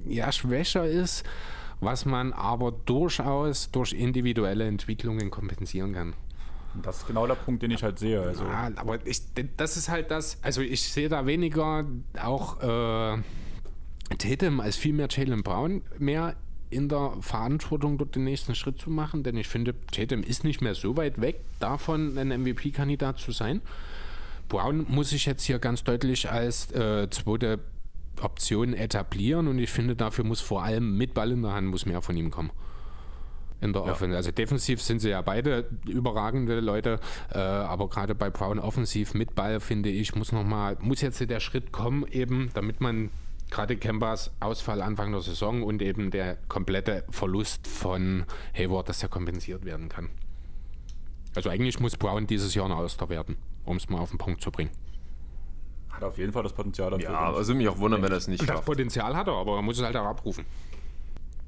[0.07, 1.23] ja, schwächer ist
[1.81, 6.13] was man aber durchaus durch individuelle Entwicklungen kompensieren kann.
[6.81, 8.21] Das ist genau der Punkt, den ich halt sehe.
[8.21, 8.45] Also.
[8.45, 9.21] Ja, aber ich,
[9.57, 11.85] das ist halt das, also ich sehe da weniger
[12.21, 13.17] auch äh,
[14.17, 16.35] Tatum als viel mehr Jalen Brown mehr
[16.69, 20.61] in der Verantwortung, dort den nächsten Schritt zu machen, denn ich finde, Tatum ist nicht
[20.61, 23.61] mehr so weit weg davon, ein MVP-Kandidat zu sein.
[24.47, 27.59] Brown muss sich jetzt hier ganz deutlich als äh, zweite
[28.21, 31.85] Optionen etablieren und ich finde, dafür muss vor allem mit Ball in der Hand muss
[31.85, 32.51] mehr von ihm kommen.
[33.63, 33.91] in der Ja.
[33.91, 34.17] Offense.
[34.17, 36.99] Also defensiv sind sie ja beide überragende Leute,
[37.31, 41.19] äh, aber gerade bei Brown offensiv mit Ball, finde ich, muss noch mal, muss jetzt
[41.19, 43.11] der Schritt kommen, eben, damit man
[43.51, 48.25] gerade Kembas Ausfall Anfang der Saison und eben der komplette Verlust von
[48.57, 50.09] Hayward, dass der kompensiert werden kann.
[51.35, 54.41] Also eigentlich muss Brown dieses Jahr ein Auster werden, um es mal auf den Punkt
[54.41, 54.71] zu bringen.
[56.01, 57.11] Hat auf jeden Fall das Potenzial dafür.
[57.11, 58.65] Ja, aber es würde mich auch wundern, wenn er es nicht Das schafft.
[58.65, 60.45] Potenzial hat er, aber er muss es halt auch abrufen.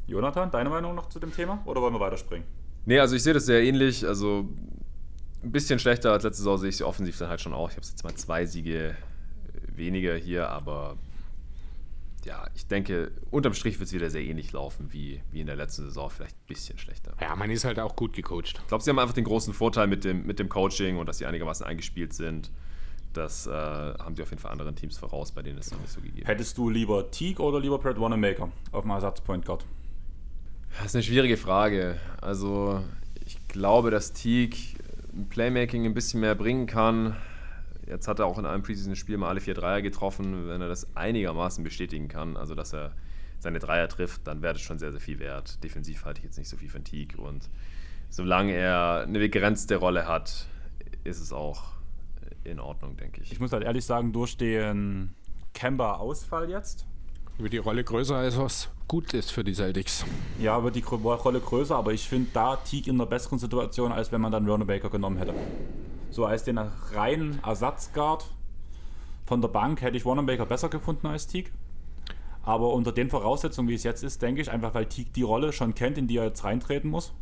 [0.06, 1.61] Jonathan, deine Meinung noch zu dem Thema?
[1.65, 2.45] Oder wollen wir weiterspringen?
[2.85, 4.06] Nee, also ich sehe das sehr ähnlich.
[4.06, 4.48] Also
[5.41, 7.69] ein bisschen schlechter als letzte Saison sehe ich sie offensiv dann halt schon auch.
[7.69, 8.95] Ich habe jetzt mal zwei Siege
[9.75, 10.98] weniger hier, aber
[12.25, 15.56] ja, ich denke, unterm Strich wird es wieder sehr ähnlich laufen wie, wie in der
[15.56, 17.15] letzten Saison, vielleicht ein bisschen schlechter.
[17.19, 18.59] Ja, man ist halt auch gut gecoacht.
[18.59, 21.17] Ich glaube, sie haben einfach den großen Vorteil mit dem, mit dem Coaching und dass
[21.17, 22.51] sie einigermaßen eingespielt sind.
[23.14, 25.92] Das äh, haben sie auf jeden Fall anderen Teams voraus, bei denen es noch nicht
[25.92, 26.25] so gegeben.
[26.25, 29.66] Hättest du lieber Teague oder lieber Brad Wanamaker auf dem Ersatzpoint Guard?
[30.77, 32.00] Das ist eine schwierige Frage.
[32.22, 32.83] Also,
[33.25, 34.58] ich glaube, dass Teague
[35.14, 37.16] im Playmaking ein bisschen mehr bringen kann.
[37.88, 40.48] Jetzt hat er auch in einem Preseason-Spiel mal alle vier Dreier getroffen.
[40.48, 42.93] Wenn er das einigermaßen bestätigen kann, also dass er
[43.40, 45.64] seine Dreier trifft, dann wäre das schon sehr, sehr viel wert.
[45.64, 47.22] Defensiv halte ich jetzt nicht so viel von Teague.
[47.22, 47.50] Und
[48.09, 50.48] solange er eine begrenzte Rolle hat,
[51.03, 51.74] ist es auch
[52.45, 53.31] in Ordnung, denke ich.
[53.31, 55.13] Ich muss halt ehrlich sagen, durch den
[55.53, 56.85] Kemba-Ausfall jetzt,
[57.38, 60.05] Wird die Rolle größer, als was gut ist für die Celtics.
[60.39, 64.11] ja, wird die Rolle größer, aber ich finde da Teague in einer besseren Situation, als
[64.11, 65.33] wenn man dann Wanamaker genommen hätte.
[66.11, 68.25] So als den reinen Ersatzguard
[69.25, 71.51] von der Bank hätte ich Wanamaker besser gefunden als Teague.
[72.43, 75.53] Aber unter den Voraussetzungen, wie es jetzt ist, denke ich, einfach weil Teague die Rolle
[75.53, 77.13] schon kennt, in die er jetzt reintreten muss,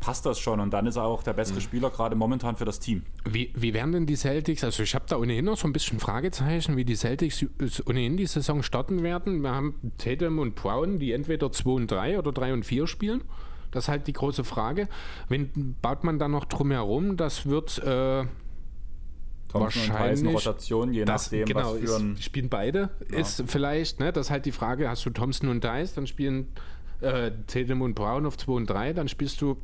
[0.00, 0.58] passt das schon.
[0.60, 3.02] Und dann ist er auch der bessere Spieler, gerade momentan für das Team.
[3.24, 6.00] Wie, wie werden denn die Celtics, also ich habe da ohnehin noch so ein bisschen
[6.00, 7.44] Fragezeichen, wie die Celtics
[7.86, 9.42] ohnehin die Saison starten werden.
[9.42, 13.22] Wir haben Tatum und Brown, die entweder 2 und 3 oder 3 und 4 spielen.
[13.70, 14.88] Das ist halt die große Frage.
[15.28, 17.16] Wen baut man da noch drumherum?
[17.16, 18.24] Das wird äh,
[19.50, 22.14] Thompson Wahrscheinlich, Rotation, je das, nachdem, genau, was für ein...
[22.14, 22.90] ist, spielen beide.
[23.08, 26.48] Ist vielleicht, ne, das ist halt die Frage, hast du Thompson und Dice, dann spielen
[27.00, 29.56] äh, Tatum und Brown auf 2 und 3, dann spielst du,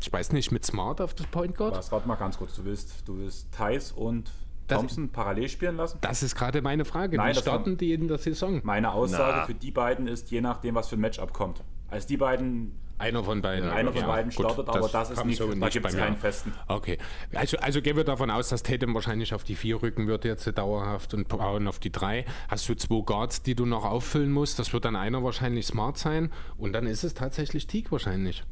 [0.00, 1.76] ich weiß nicht, mit Smart auf das Point Guard.
[1.76, 2.54] Was, warte mal ganz kurz.
[2.56, 4.30] Du willst, du willst Thais und
[4.66, 5.98] Das- Thompson parallel spielen lassen?
[6.00, 7.16] Das ist gerade meine Frage.
[7.16, 8.60] Nein, Wie das starten die in der Saison?
[8.64, 9.46] Meine Aussage Na.
[9.46, 11.62] für die beiden ist, je nachdem, was für ein Matchup kommt.
[11.88, 13.68] Als die beiden, Einer von beiden.
[13.70, 15.96] einer von Ja, beiden gut, startet, aber das ist kam nicht, so da gibt es
[15.96, 16.52] keinen festen.
[16.68, 16.98] Okay,
[17.34, 20.46] also, also gehen wir davon aus, dass Tatum wahrscheinlich auf die 4 rücken wird jetzt
[20.56, 22.24] dauerhaft und Brown auf die 3.
[22.48, 25.98] Hast du zwei Guards, die du noch auffüllen musst, das wird dann einer wahrscheinlich smart
[25.98, 28.44] sein und dann ist es tatsächlich Teague wahrscheinlich.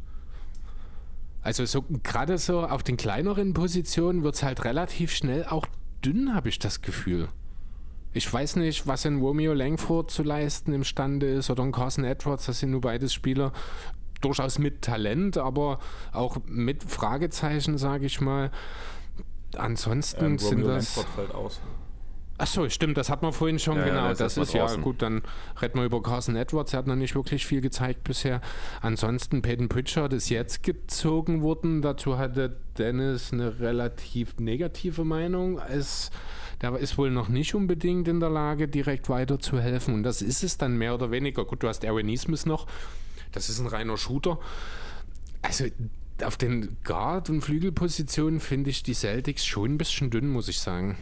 [1.42, 5.66] Also so gerade so auf den kleineren Positionen wird es halt relativ schnell auch
[6.04, 7.28] dünn, habe ich das Gefühl.
[8.14, 12.46] Ich weiß nicht, was ein Romeo Langford zu leisten imstande ist oder ein Carson Edwards,
[12.46, 13.52] das sind nur beides Spieler
[14.20, 15.80] durchaus mit Talent, aber
[16.12, 18.50] auch mit Fragezeichen, sage ich mal.
[19.56, 20.96] Ansonsten Ähm, sind das.
[20.96, 21.60] Langford fällt aus.
[22.42, 24.10] Achso, stimmt, das hat man vorhin schon, Ja, ja, genau.
[24.10, 25.22] ist das ist ja gut, dann
[25.60, 28.40] reden wir über Carson Edwards, er hat noch nicht wirklich viel gezeigt bisher.
[28.80, 31.82] Ansonsten Peyton Pritchard ist jetzt gezogen worden.
[31.82, 35.60] Dazu hatte Dennis eine relativ negative Meinung.
[35.60, 36.10] Es,
[36.60, 39.94] der ist wohl noch nicht unbedingt in der Lage, direkt weiterzuhelfen.
[39.94, 41.44] Und das ist es dann mehr oder weniger.
[41.44, 42.66] Gut, du hast Aaron Neesmith noch.
[43.30, 44.40] Das ist ein reiner Shooter.
[45.42, 45.66] Also
[46.24, 50.58] auf den Guard- und Flügelpositionen finde ich die Celtics schon ein bisschen dünn, muss ich
[50.58, 50.98] sagen.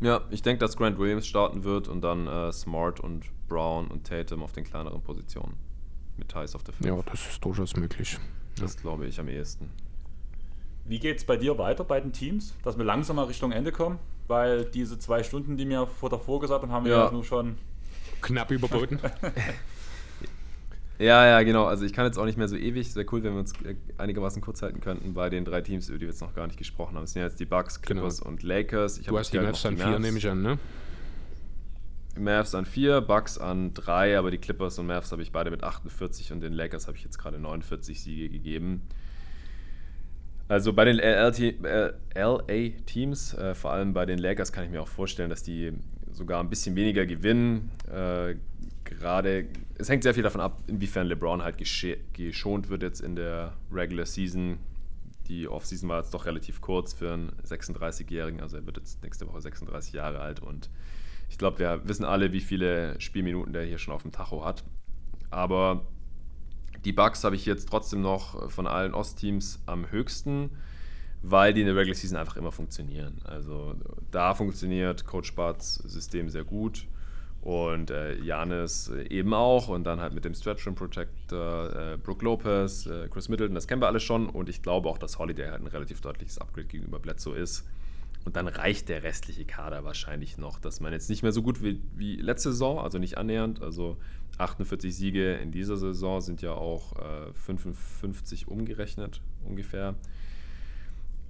[0.00, 4.06] Ja, ich denke, dass Grant Williams starten wird und dann äh, Smart und Brown und
[4.06, 5.54] Tatum auf den kleineren Positionen.
[6.16, 6.86] Mit Thais auf der 5.
[6.88, 8.18] Ja, das ist durchaus möglich.
[8.60, 9.70] Das glaube ich am ehesten.
[10.84, 13.72] Wie geht es bei dir weiter bei den Teams, dass wir langsam mal Richtung Ende
[13.72, 13.98] kommen?
[14.26, 17.04] Weil diese zwei Stunden, die mir vor davor gesagt haben, haben wir Ja.
[17.06, 17.56] ja nur schon.
[18.20, 18.98] Knapp überboten.
[20.98, 21.64] Ja, ja, genau.
[21.64, 22.92] Also ich kann jetzt auch nicht mehr so ewig.
[22.92, 25.98] Sehr cool, wenn wir uns äh, einigermaßen kurz halten könnten bei den drei Teams, über
[25.98, 27.04] die wir jetzt noch gar nicht gesprochen haben.
[27.04, 28.98] Es sind ja jetzt die Bucks, Clippers und Lakers.
[28.98, 30.58] Ich Du hast die Mavs an vier, nehme ich an, ne?
[32.18, 35.62] Mavs an 4, Bucks an 3, aber die Clippers und Mavs habe ich beide mit
[35.62, 38.82] 48 und den Lakers habe ich jetzt gerade 49 Siege gegeben.
[40.48, 44.82] Also bei den LT äh, LA-Teams, äh, vor allem bei den Lakers, kann ich mir
[44.82, 45.72] auch vorstellen, dass die
[46.10, 47.70] sogar ein bisschen weniger gewinnen.
[47.86, 48.34] Äh,
[48.88, 53.54] gerade, es hängt sehr viel davon ab, inwiefern LeBron halt geschont wird jetzt in der
[53.70, 54.58] Regular Season.
[55.28, 59.26] Die Offseason war jetzt doch relativ kurz für einen 36-Jährigen, also er wird jetzt nächste
[59.28, 60.70] Woche 36 Jahre alt und
[61.28, 64.64] ich glaube, wir wissen alle, wie viele Spielminuten der hier schon auf dem Tacho hat.
[65.30, 65.84] Aber
[66.86, 70.50] die Bucks habe ich jetzt trotzdem noch von allen Ostteams am höchsten,
[71.22, 73.20] weil die in der Regular Season einfach immer funktionieren.
[73.24, 73.74] Also
[74.10, 76.86] da funktioniert Coach Barts System sehr gut
[77.42, 79.68] Und äh, Janis äh, eben auch.
[79.68, 83.66] Und dann halt mit dem Stretch Rim Protector, äh, Brooke Lopez, äh, Chris Middleton, das
[83.68, 84.28] kennen wir alle schon.
[84.28, 87.64] Und ich glaube auch, dass Holiday halt ein relativ deutliches Upgrade gegenüber Bledsoe ist.
[88.24, 91.62] Und dann reicht der restliche Kader wahrscheinlich noch, dass man jetzt nicht mehr so gut
[91.62, 93.62] wie, wie letzte Saison, also nicht annähernd.
[93.62, 93.96] Also
[94.36, 99.94] 48 Siege in dieser Saison sind ja auch äh, 55 umgerechnet ungefähr.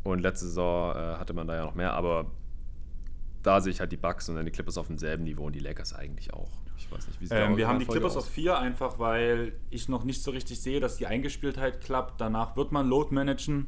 [0.02, 2.30] Und letzte Saison äh, hatte man da ja noch mehr, aber
[3.42, 5.60] da sehe ich halt die Bucks und dann die Clippers auf demselben Niveau und die
[5.60, 6.50] Lakers eigentlich auch.
[6.76, 8.24] Ich weiß nicht, wie ähm, Wir haben die Clippers aus?
[8.24, 12.20] auf 4 einfach, weil ich noch nicht so richtig sehe, dass die Eingespieltheit klappt.
[12.20, 13.66] Danach wird man Load managen.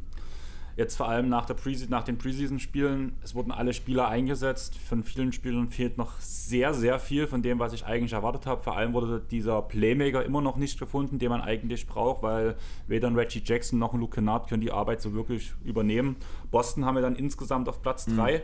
[0.76, 1.56] Jetzt vor allem nach, der
[1.88, 4.76] nach den Preseason-Spielen, es wurden alle Spieler eingesetzt.
[4.76, 8.62] Von vielen Spielern fehlt noch sehr, sehr viel von dem, was ich eigentlich erwartet habe.
[8.62, 13.08] Vor allem wurde dieser Playmaker immer noch nicht gefunden, den man eigentlich braucht, weil weder
[13.08, 16.16] ein Reggie Jackson noch ein Luke Kennard können die Arbeit so wirklich übernehmen.
[16.50, 18.38] Boston haben wir dann insgesamt auf Platz 3.
[18.38, 18.42] Mhm.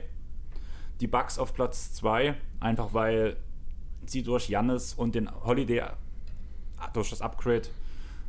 [1.01, 3.37] Die Bucks auf Platz 2, einfach weil
[4.07, 5.83] sie durch Jannis und den Holiday
[6.93, 7.69] durch das Upgrade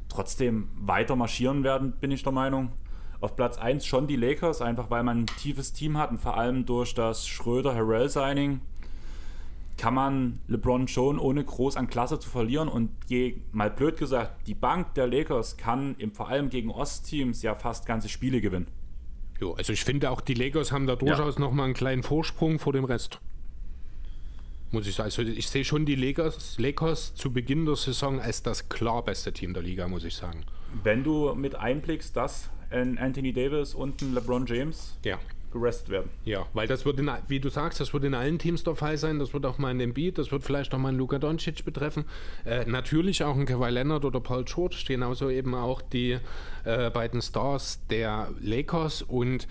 [0.10, 2.72] trotzdem weiter marschieren werden, bin ich der Meinung.
[3.20, 6.38] Auf Platz 1 schon die Lakers, einfach weil man ein tiefes Team hat und vor
[6.38, 8.62] allem durch das Schröder-Harrell-Signing
[9.78, 14.48] kann man LeBron schon ohne groß an Klasse zu verlieren und je, mal blöd gesagt,
[14.48, 18.68] die Bank der Lakers kann im, vor allem gegen Ostteams ja fast ganze Spiele gewinnen.
[19.40, 21.42] Jo, also ich finde auch die Lakers haben da durchaus ja.
[21.42, 23.20] nochmal einen kleinen Vorsprung vor dem Rest.
[24.72, 25.06] Muss ich sagen.
[25.06, 29.32] Also ich sehe schon die Lakers, Lakers zu Beginn der Saison als das klar beste
[29.32, 30.44] Team der Liga, muss ich sagen.
[30.84, 35.20] Wenn du mit einblickst, dass ein Anthony Davis und ein LeBron James ja.
[35.52, 36.10] Gerestet werden.
[36.26, 38.98] Ja, weil das wird, in, wie du sagst, das wird in allen Teams der Fall
[38.98, 39.20] sein.
[39.20, 41.64] Das wird auch mal in dem Beat, das wird vielleicht auch mal einen Luka Doncic
[41.66, 42.06] betreffen.
[42.46, 46.18] Äh, natürlich auch ein Kawhi Leonard oder Paul George, genauso eben auch die
[46.64, 49.48] äh, beiden Stars der Lakers und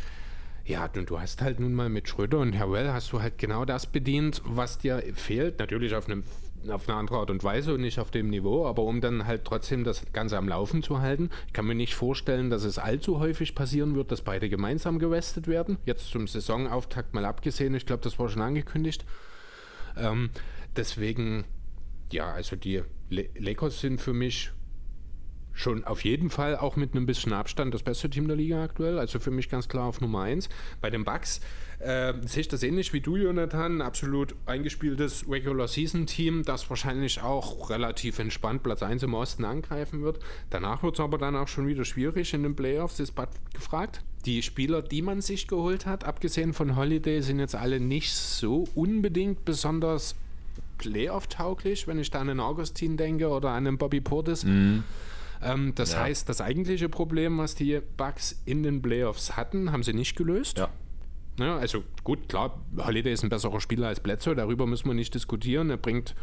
[0.66, 3.65] ja, du, du hast halt nun mal mit Schröder und Herwell hast du halt genau
[3.65, 5.60] das bedient, was dir fehlt.
[5.60, 6.25] Natürlich auf einem
[6.70, 9.44] auf eine andere Art und Weise und nicht auf dem Niveau, aber um dann halt
[9.44, 11.30] trotzdem das Ganze am Laufen zu halten.
[11.46, 15.46] Ich kann mir nicht vorstellen, dass es allzu häufig passieren wird, dass beide gemeinsam gewestet
[15.46, 15.78] werden.
[15.84, 19.04] Jetzt zum Saisonauftakt mal abgesehen, ich glaube, das war schon angekündigt.
[19.96, 20.30] Ähm,
[20.76, 21.44] deswegen,
[22.10, 24.52] ja, also die Lakers sind für mich
[25.52, 28.98] schon auf jeden Fall auch mit einem bisschen Abstand das beste Team der Liga aktuell.
[28.98, 30.48] Also für mich ganz klar auf Nummer 1.
[30.80, 31.40] Bei den Bucks
[31.78, 33.82] äh, sehe ich das ähnlich wie du, Jonathan.
[33.82, 40.20] Absolut eingespieltes Regular-Season-Team, das wahrscheinlich auch relativ entspannt Platz 1 im Osten angreifen wird.
[40.50, 44.02] Danach wird es aber dann auch schon wieder schwierig in den Playoffs, ist Bad gefragt.
[44.24, 48.64] Die Spieler, die man sich geholt hat, abgesehen von Holiday, sind jetzt alle nicht so
[48.74, 50.16] unbedingt besonders
[50.78, 54.44] Playoff-tauglich, wenn ich da an einen Augustin denke oder an einen Bobby Portis.
[54.44, 54.84] Mhm.
[55.42, 56.00] Ähm, das ja.
[56.00, 60.58] heißt, das eigentliche Problem, was die Bugs in den Playoffs hatten, haben sie nicht gelöst.
[60.58, 60.68] Ja.
[61.39, 65.15] Ja, also gut, klar, Holiday ist ein besserer Spieler als Bledsoe, darüber müssen wir nicht
[65.15, 65.68] diskutieren.
[65.70, 66.15] Er bringt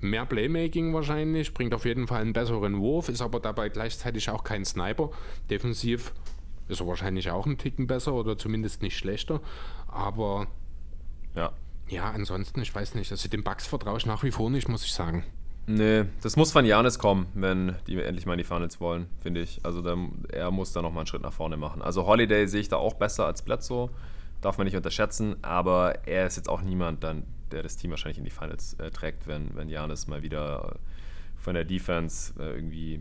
[0.00, 4.44] mehr Playmaking wahrscheinlich, bringt auf jeden Fall einen besseren Wurf, ist aber dabei gleichzeitig auch
[4.44, 5.10] kein Sniper.
[5.50, 6.12] Defensiv
[6.68, 9.40] ist er wahrscheinlich auch ein Ticken besser oder zumindest nicht schlechter.
[9.88, 10.46] Aber
[11.34, 11.52] ja,
[11.88, 14.84] ja ansonsten, ich weiß nicht, also den Bugs vertraue ich nach wie vor nicht, muss
[14.84, 15.24] ich sagen.
[15.66, 19.40] Nee, das muss von Janis kommen, wenn die endlich mal in die Finals wollen, finde
[19.40, 19.60] ich.
[19.62, 19.96] Also der,
[20.30, 21.80] er muss da nochmal einen Schritt nach vorne machen.
[21.80, 23.88] Also Holiday sehe ich da auch besser als Bledsoe,
[24.44, 28.18] darf man nicht unterschätzen, aber er ist jetzt auch niemand, dann, der das Team wahrscheinlich
[28.18, 30.76] in die Finals äh, trägt, wenn, wenn Janis mal wieder
[31.38, 33.00] von der Defense äh, irgendwie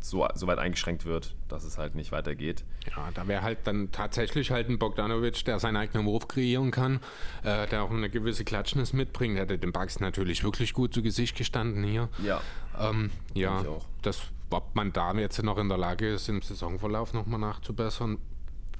[0.00, 2.64] so, so weit eingeschränkt wird, dass es halt nicht weitergeht.
[2.94, 7.00] Ja, da wäre halt dann tatsächlich halt ein Bogdanovic, der seinen eigenen Wurf kreieren kann,
[7.42, 9.36] äh, der auch eine gewisse Klatschnis mitbringt.
[9.36, 12.08] Der hätte den Bugs natürlich wirklich gut zu Gesicht gestanden hier.
[12.22, 12.40] Ja.
[12.78, 13.64] Ähm, ja,
[14.02, 18.18] das, ob man da jetzt noch in der Lage ist, im Saisonverlauf nochmal nachzubessern,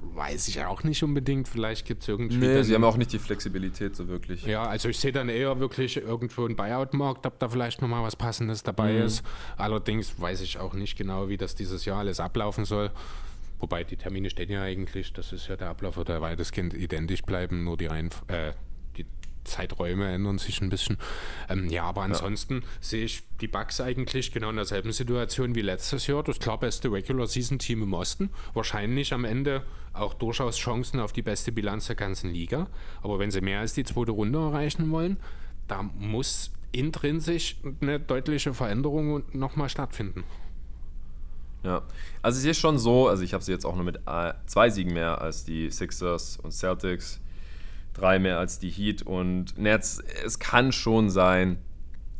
[0.01, 1.49] weiß ich auch nicht unbedingt.
[1.49, 2.37] Vielleicht gibt es irgendwie.
[2.37, 4.45] Nee, sie haben auch nicht die Flexibilität so wirklich.
[4.45, 8.17] Ja, also ich sehe dann eher wirklich irgendwo einen Buyout-Markt, ob da vielleicht nochmal was
[8.17, 9.03] Passendes dabei mhm.
[9.03, 9.25] ist.
[9.57, 12.91] Allerdings weiß ich auch nicht genau, wie das dieses Jahr alles ablaufen soll.
[13.59, 17.23] Wobei die Termine stehen ja eigentlich, das ist ja der Ablauf, wird ja weitestgehend identisch
[17.23, 18.53] bleiben, nur die Reihen, äh,
[19.47, 20.99] Zeiträume ändern sich ein bisschen.
[21.49, 22.69] Ähm, ja, aber ansonsten ja.
[22.81, 26.23] sehe ich die Bugs eigentlich genau in derselben Situation wie letztes Jahr.
[26.23, 28.31] Das klar beste Regular Season Team im Osten.
[28.55, 32.69] Wahrscheinlich am Ende auch durchaus Chancen auf die beste Bilanz der ganzen Liga.
[33.03, 35.17] Aber wenn sie mehr als die zweite Runde erreichen wollen,
[35.69, 40.25] da muss intrinsisch eine deutliche Veränderung nochmal stattfinden.
[41.63, 41.83] Ja,
[42.23, 44.71] also es ist schon so, also ich habe sie jetzt auch nur mit äh, zwei
[44.71, 47.21] Siegen mehr als die Sixers und Celtics
[47.97, 50.03] drei mehr als die Heat und Nets.
[50.25, 51.59] Es kann schon sein,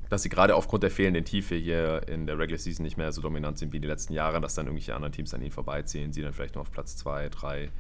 [0.09, 3.21] dass sie gerade aufgrund der fehlenden Tiefe hier in der Regular Season nicht mehr so
[3.21, 6.13] dominant sind wie in den letzten Jahren, dass dann irgendwelche anderen Teams an ihnen vorbeiziehen,
[6.13, 7.71] sie dann vielleicht noch auf Platz 2, 3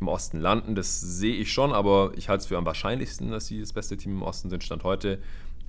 [0.00, 0.74] im Osten landen.
[0.74, 3.96] Das sehe ich schon, aber ich halte es für am wahrscheinlichsten, dass sie das beste
[3.96, 5.18] Team im Osten sind, Stand heute.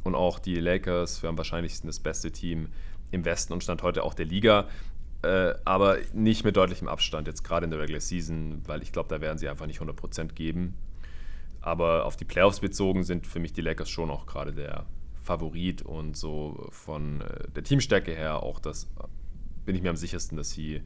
[0.04, 2.68] und auch die Lakers für am wahrscheinlichsten das beste Team
[3.12, 4.68] im Westen und Stand heute auch der Liga.
[5.22, 9.08] Äh, aber nicht mit deutlichem Abstand, jetzt gerade in der Regular Season, weil ich glaube,
[9.08, 10.76] da werden sie einfach nicht 100% geben.
[11.64, 14.86] Aber auf die Playoffs bezogen sind für mich die Lakers schon auch gerade der
[15.22, 18.90] Favorit und so von äh, der Teamstärke her auch das,
[19.66, 20.82] bin ich mir am sichersten, dass sie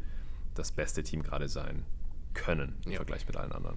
[0.54, 1.84] das beste Team gerade sein
[2.36, 2.98] können im ja.
[2.98, 3.76] Vergleich mit allen anderen.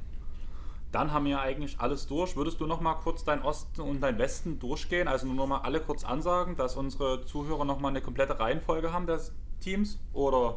[0.93, 2.37] Dann haben wir eigentlich alles durch.
[2.37, 5.09] Würdest du noch mal kurz dein Osten und dein Westen durchgehen?
[5.09, 8.93] Also nur noch mal alle kurz ansagen, dass unsere Zuhörer noch mal eine komplette Reihenfolge
[8.93, 9.21] haben der
[9.61, 9.99] Teams?
[10.13, 10.57] Oder?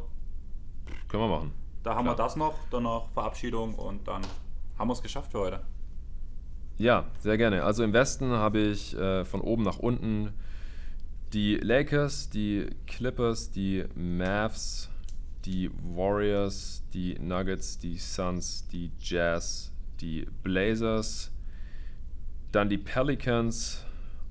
[1.07, 1.51] Können wir machen.
[1.83, 2.17] Da haben Klar.
[2.17, 4.23] wir das noch, danach Verabschiedung und dann
[4.77, 5.61] haben wir es geschafft für heute.
[6.77, 7.63] Ja, sehr gerne.
[7.63, 10.33] Also im Westen habe ich äh, von oben nach unten
[11.33, 14.89] die Lakers, die Clippers, die Mavs,
[15.45, 21.31] die Warriors, die Nuggets, die Suns, die Jazz, die Blazers,
[22.51, 23.83] dann die Pelicans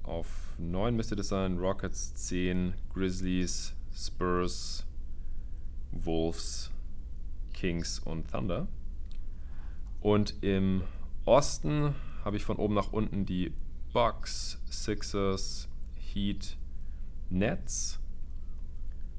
[0.05, 4.85] auf 9 müsste das sein, Rockets 10, Grizzlies, Spurs,
[5.91, 6.71] Wolves,
[7.53, 8.69] Kings und Thunder.
[10.01, 10.83] Und im
[11.25, 11.95] Osten
[12.25, 13.53] habe ich von oben nach unten die
[13.93, 15.69] Bucks, Sixers,
[16.13, 16.57] Heat,
[17.31, 17.99] Nets.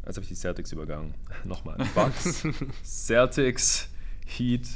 [0.06, 1.14] Jetzt habe ich die Celtics übergangen.
[1.44, 1.78] Nochmal.
[1.96, 2.44] Bucks,
[2.84, 3.90] Celtics,
[4.26, 4.68] Heat,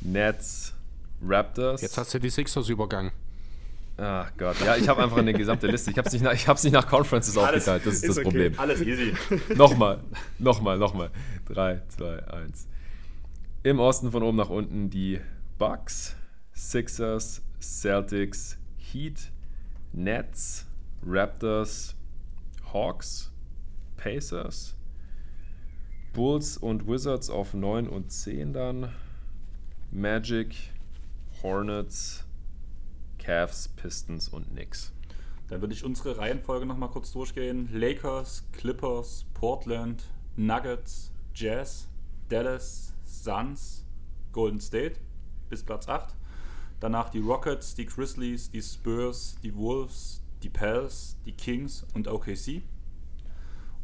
[0.00, 0.74] Nets,
[1.22, 1.82] Raptors.
[1.82, 3.12] Jetzt hast du die Sixers übergangen.
[3.98, 5.90] Ach Gott, ja, ich habe einfach eine gesamte Liste.
[5.90, 8.24] Ich habe es nicht, nach, nicht nach Conferences Alles aufgeteilt, das ist, ist das okay.
[8.24, 8.58] Problem.
[8.58, 9.14] Alles easy.
[9.54, 10.00] nochmal,
[10.38, 11.10] nochmal, nochmal.
[11.46, 12.66] 3, 2, 1.
[13.62, 15.20] Im Osten von oben nach unten die
[15.58, 16.14] Bucks,
[16.52, 19.30] Sixers, Celtics, Heat,
[19.92, 20.66] Nets,
[21.04, 21.94] Raptors,
[22.72, 23.30] Hawks,
[23.96, 24.74] Pacers,
[26.12, 28.92] Bulls und Wizards auf 9 und 10 dann,
[29.90, 30.54] Magic,
[31.42, 32.24] Hornets,
[33.18, 34.92] Cavs, Pistons und Knicks.
[35.48, 37.68] Dann würde ich unsere Reihenfolge nochmal kurz durchgehen.
[37.72, 40.04] Lakers, Clippers, Portland,
[40.36, 41.88] Nuggets, Jazz,
[42.28, 43.84] Dallas, Suns,
[44.32, 44.96] Golden State
[45.48, 46.15] bis Platz 8.
[46.80, 52.62] Danach die Rockets, die Grizzlies, die Spurs, die Wolves, die Pels, die Kings und OKC.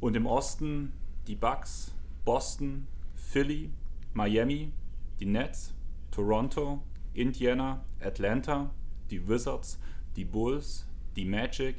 [0.00, 0.92] Und im Osten
[1.26, 1.92] die Bucks,
[2.24, 3.70] Boston, Philly,
[4.12, 4.72] Miami,
[5.20, 5.72] die Nets,
[6.10, 6.82] Toronto,
[7.14, 8.70] Indiana, Atlanta,
[9.10, 9.78] die Wizards,
[10.16, 11.76] die Bulls, die Magic,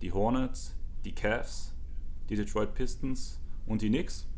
[0.00, 1.74] die Hornets, die Cavs,
[2.28, 4.28] die Detroit Pistons und die Knicks.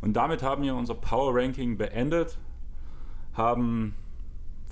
[0.00, 2.36] Und damit haben wir unser Power Ranking beendet,
[3.34, 3.94] haben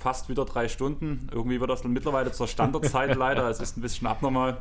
[0.01, 1.27] fast wieder drei Stunden.
[1.31, 3.49] Irgendwie wird das dann mittlerweile zur Standardzeit leider.
[3.49, 4.57] Es ist ein bisschen abnormal.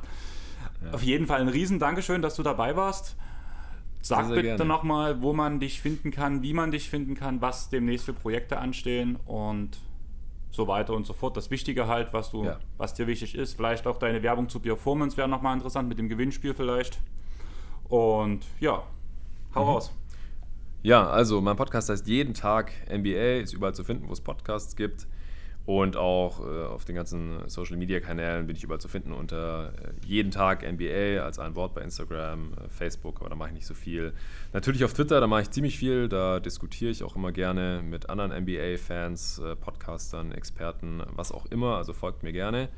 [0.84, 0.92] Ja.
[0.92, 3.16] Auf jeden Fall ein riesen Dankeschön, dass du dabei warst.
[4.02, 7.42] Sag sehr, sehr bitte nochmal, wo man dich finden kann, wie man dich finden kann,
[7.42, 9.78] was demnächst für Projekte anstehen und
[10.50, 11.36] so weiter und so fort.
[11.36, 12.58] Das Wichtige halt, was du, ja.
[12.78, 13.54] was dir wichtig ist.
[13.54, 16.98] Vielleicht auch deine Werbung zu Performance wäre nochmal interessant, mit dem Gewinnspiel vielleicht.
[17.88, 18.82] Und ja,
[19.54, 19.70] hau mhm.
[19.70, 19.92] raus.
[20.82, 24.76] Ja, also mein Podcast heißt jeden Tag NBA, ist überall zu finden, wo es Podcasts
[24.76, 25.06] gibt.
[25.70, 29.68] Und auch äh, auf den ganzen Social Media Kanälen bin ich überall zu finden unter
[29.68, 33.54] äh, jeden Tag NBA als ein Wort bei Instagram, äh, Facebook, aber da mache ich
[33.54, 34.12] nicht so viel.
[34.52, 38.10] Natürlich auf Twitter, da mache ich ziemlich viel, da diskutiere ich auch immer gerne mit
[38.10, 42.68] anderen NBA-Fans, äh, Podcastern, Experten, was auch immer, also folgt mir gerne.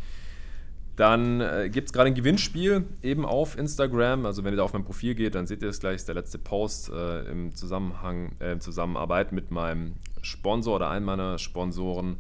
[0.95, 4.27] Dann äh, gibt es gerade ein Gewinnspiel eben auf Instagram.
[4.27, 6.15] Also wenn ihr da auf mein Profil geht, dann seht ihr es gleich, ist der
[6.15, 12.19] letzte Post äh, im Zusammenhang, äh, in Zusammenarbeit mit meinem Sponsor oder einem meiner Sponsoren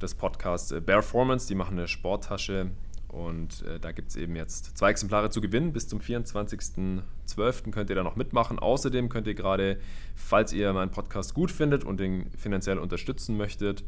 [0.00, 1.46] des Podcasts äh, Bearformance.
[1.46, 2.70] Die machen eine Sporttasche
[3.08, 5.72] und äh, da gibt es eben jetzt zwei Exemplare zu gewinnen.
[5.72, 7.70] Bis zum 24.12.
[7.70, 8.58] könnt ihr da noch mitmachen.
[8.58, 9.80] Außerdem könnt ihr gerade,
[10.14, 13.84] falls ihr meinen Podcast gut findet und den finanziell unterstützen möchtet,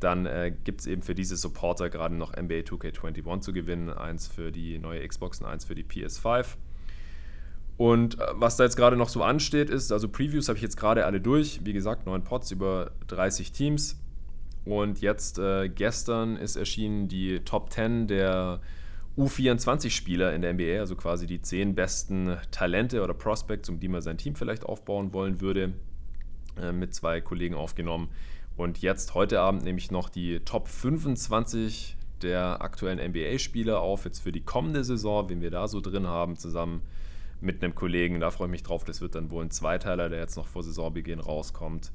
[0.00, 3.90] dann äh, gibt es eben für diese Supporter gerade noch NBA 2K21 zu gewinnen.
[3.90, 6.46] Eins für die neue Xbox und eins für die PS5.
[7.76, 10.76] Und äh, was da jetzt gerade noch so ansteht, ist, also Previews habe ich jetzt
[10.76, 11.60] gerade alle durch.
[11.64, 13.98] Wie gesagt, neun Pods über 30 Teams.
[14.64, 18.60] Und jetzt äh, gestern ist erschienen die Top 10 der
[19.16, 24.02] U24-Spieler in der NBA, also quasi die 10 besten Talente oder Prospects, um die man
[24.02, 25.74] sein Team vielleicht aufbauen wollen würde,
[26.60, 28.08] äh, mit zwei Kollegen aufgenommen.
[28.56, 34.20] Und jetzt heute Abend nehme ich noch die Top 25 der aktuellen NBA-Spieler auf, jetzt
[34.20, 36.82] für die kommende Saison, wen wir da so drin haben, zusammen
[37.40, 38.20] mit einem Kollegen.
[38.20, 38.84] Da freue ich mich drauf.
[38.84, 41.92] Das wird dann wohl ein Zweiteiler, der jetzt noch vor Saisonbeginn rauskommt.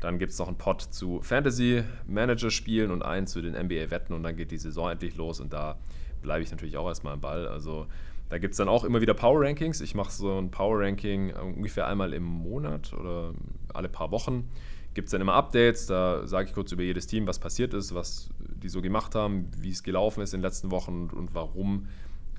[0.00, 4.36] Dann gibt es noch einen Pod zu Fantasy-Manager-Spielen und einen zu den NBA-Wetten und dann
[4.36, 5.78] geht die Saison endlich los und da
[6.22, 7.46] bleibe ich natürlich auch erstmal im Ball.
[7.46, 7.86] Also
[8.30, 9.80] da gibt es dann auch immer wieder Power-Rankings.
[9.80, 13.32] Ich mache so ein Power-Ranking ungefähr einmal im Monat oder
[13.74, 14.48] alle paar Wochen.
[14.94, 17.94] Gibt es dann immer Updates, da sage ich kurz über jedes Team, was passiert ist,
[17.94, 21.86] was die so gemacht haben, wie es gelaufen ist in den letzten Wochen und warum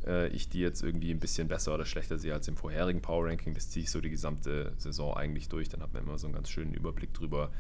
[0.06, 3.28] äh, ich die jetzt irgendwie ein bisschen besser oder schlechter sehe als im vorherigen Power
[3.28, 3.54] Ranking.
[3.54, 5.70] Das ziehe ich so die gesamte Saison eigentlich durch.
[5.70, 7.52] Dann hat man immer so einen ganz schönen Überblick drüber,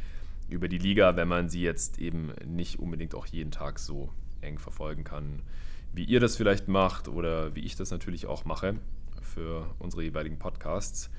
[0.49, 4.09] über die Liga, wenn man sie jetzt eben nicht unbedingt auch jeden Tag so
[4.41, 5.41] eng verfolgen kann,
[5.93, 8.75] wie ihr das vielleicht macht oder wie ich das natürlich auch mache
[9.21, 11.09] für unsere jeweiligen Podcasts.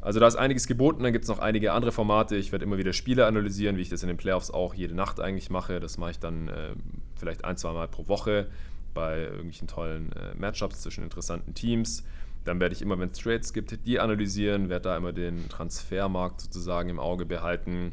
[0.00, 2.34] Also da ist einiges geboten, dann gibt es noch einige andere Formate.
[2.34, 5.20] Ich werde immer wieder Spiele analysieren, wie ich das in den Playoffs auch jede Nacht
[5.20, 5.78] eigentlich mache.
[5.78, 6.74] Das mache ich dann äh,
[7.14, 8.48] vielleicht ein, zwei Mal pro Woche
[8.94, 12.04] bei irgendwelchen tollen äh, Matchups zwischen interessanten Teams.
[12.44, 16.40] Dann werde ich immer, wenn es Trades gibt, die analysieren, werde da immer den Transfermarkt
[16.40, 17.92] sozusagen im Auge behalten.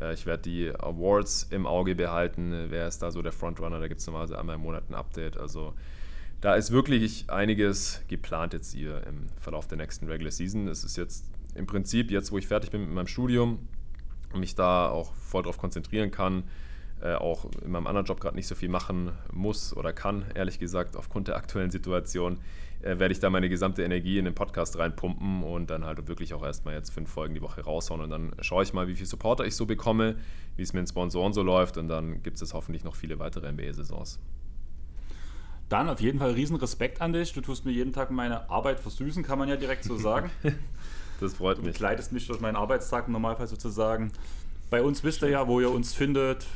[0.00, 2.66] Äh, ich werde die Awards im Auge behalten.
[2.68, 3.80] Wer ist da so der Frontrunner?
[3.80, 5.36] Da gibt es normalerweise einmal im Monat ein Update.
[5.36, 5.74] Also
[6.40, 10.68] da ist wirklich einiges geplant jetzt hier im Verlauf der nächsten Regular Season.
[10.68, 13.68] Es ist jetzt im Prinzip, jetzt wo ich fertig bin mit meinem Studium
[14.32, 16.44] und mich da auch voll drauf konzentrieren kann,
[17.02, 20.58] äh, auch in meinem anderen Job gerade nicht so viel machen muss oder kann, ehrlich
[20.58, 22.38] gesagt, aufgrund der aktuellen Situation,
[22.82, 26.34] äh, werde ich da meine gesamte Energie in den Podcast reinpumpen und dann halt wirklich
[26.34, 29.06] auch erstmal jetzt fünf Folgen die Woche raushauen und dann schaue ich mal, wie viel
[29.06, 30.16] Supporter ich so bekomme,
[30.56, 33.50] wie es mit den Sponsoren so läuft und dann gibt es hoffentlich noch viele weitere
[33.50, 34.18] NBA-Saisons.
[35.70, 37.32] Dann auf jeden Fall riesen Respekt an dich.
[37.32, 40.30] Du tust mir jeden Tag meine Arbeit versüßen, kann man ja direkt so sagen.
[41.20, 41.66] das freut mich.
[41.66, 44.10] Du begleitest mich durch meinen Arbeitstag im Normalfall sozusagen.
[44.68, 46.46] Bei uns wisst ihr ja, wo ihr uns findet.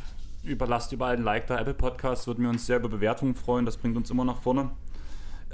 [0.44, 1.58] Überlasst überall ein Like da.
[1.58, 3.64] Apple Podcast würden wir uns sehr über Bewertungen freuen.
[3.64, 4.70] Das bringt uns immer nach vorne.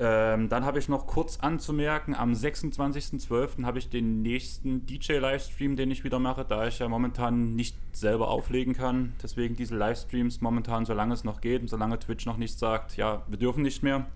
[0.03, 3.65] Ähm, dann habe ich noch kurz anzumerken, am 26.12.
[3.65, 8.29] habe ich den nächsten DJ-Livestream, den ich wieder mache, da ich ja momentan nicht selber
[8.29, 9.13] auflegen kann.
[9.23, 13.23] Deswegen diese Livestreams momentan, solange es noch geht und solange Twitch noch nicht sagt, ja,
[13.29, 14.07] wir dürfen nicht mehr.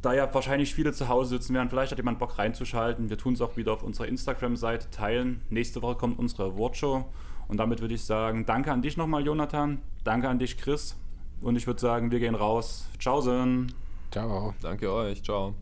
[0.00, 3.10] Da ja wahrscheinlich viele zu Hause sitzen werden, vielleicht hat jemand Bock reinzuschalten.
[3.10, 5.40] Wir tun es auch wieder auf unserer Instagram-Seite teilen.
[5.50, 7.04] Nächste Woche kommt unsere Awardshow.
[7.48, 9.80] Und damit würde ich sagen, danke an dich nochmal, Jonathan.
[10.04, 10.96] Danke an dich, Chris.
[11.40, 12.86] Und ich würde sagen, wir gehen raus.
[12.98, 13.72] Ciao, Sinn.
[14.10, 14.54] Ciao.
[14.60, 15.22] Danke euch.
[15.22, 15.54] Ciao.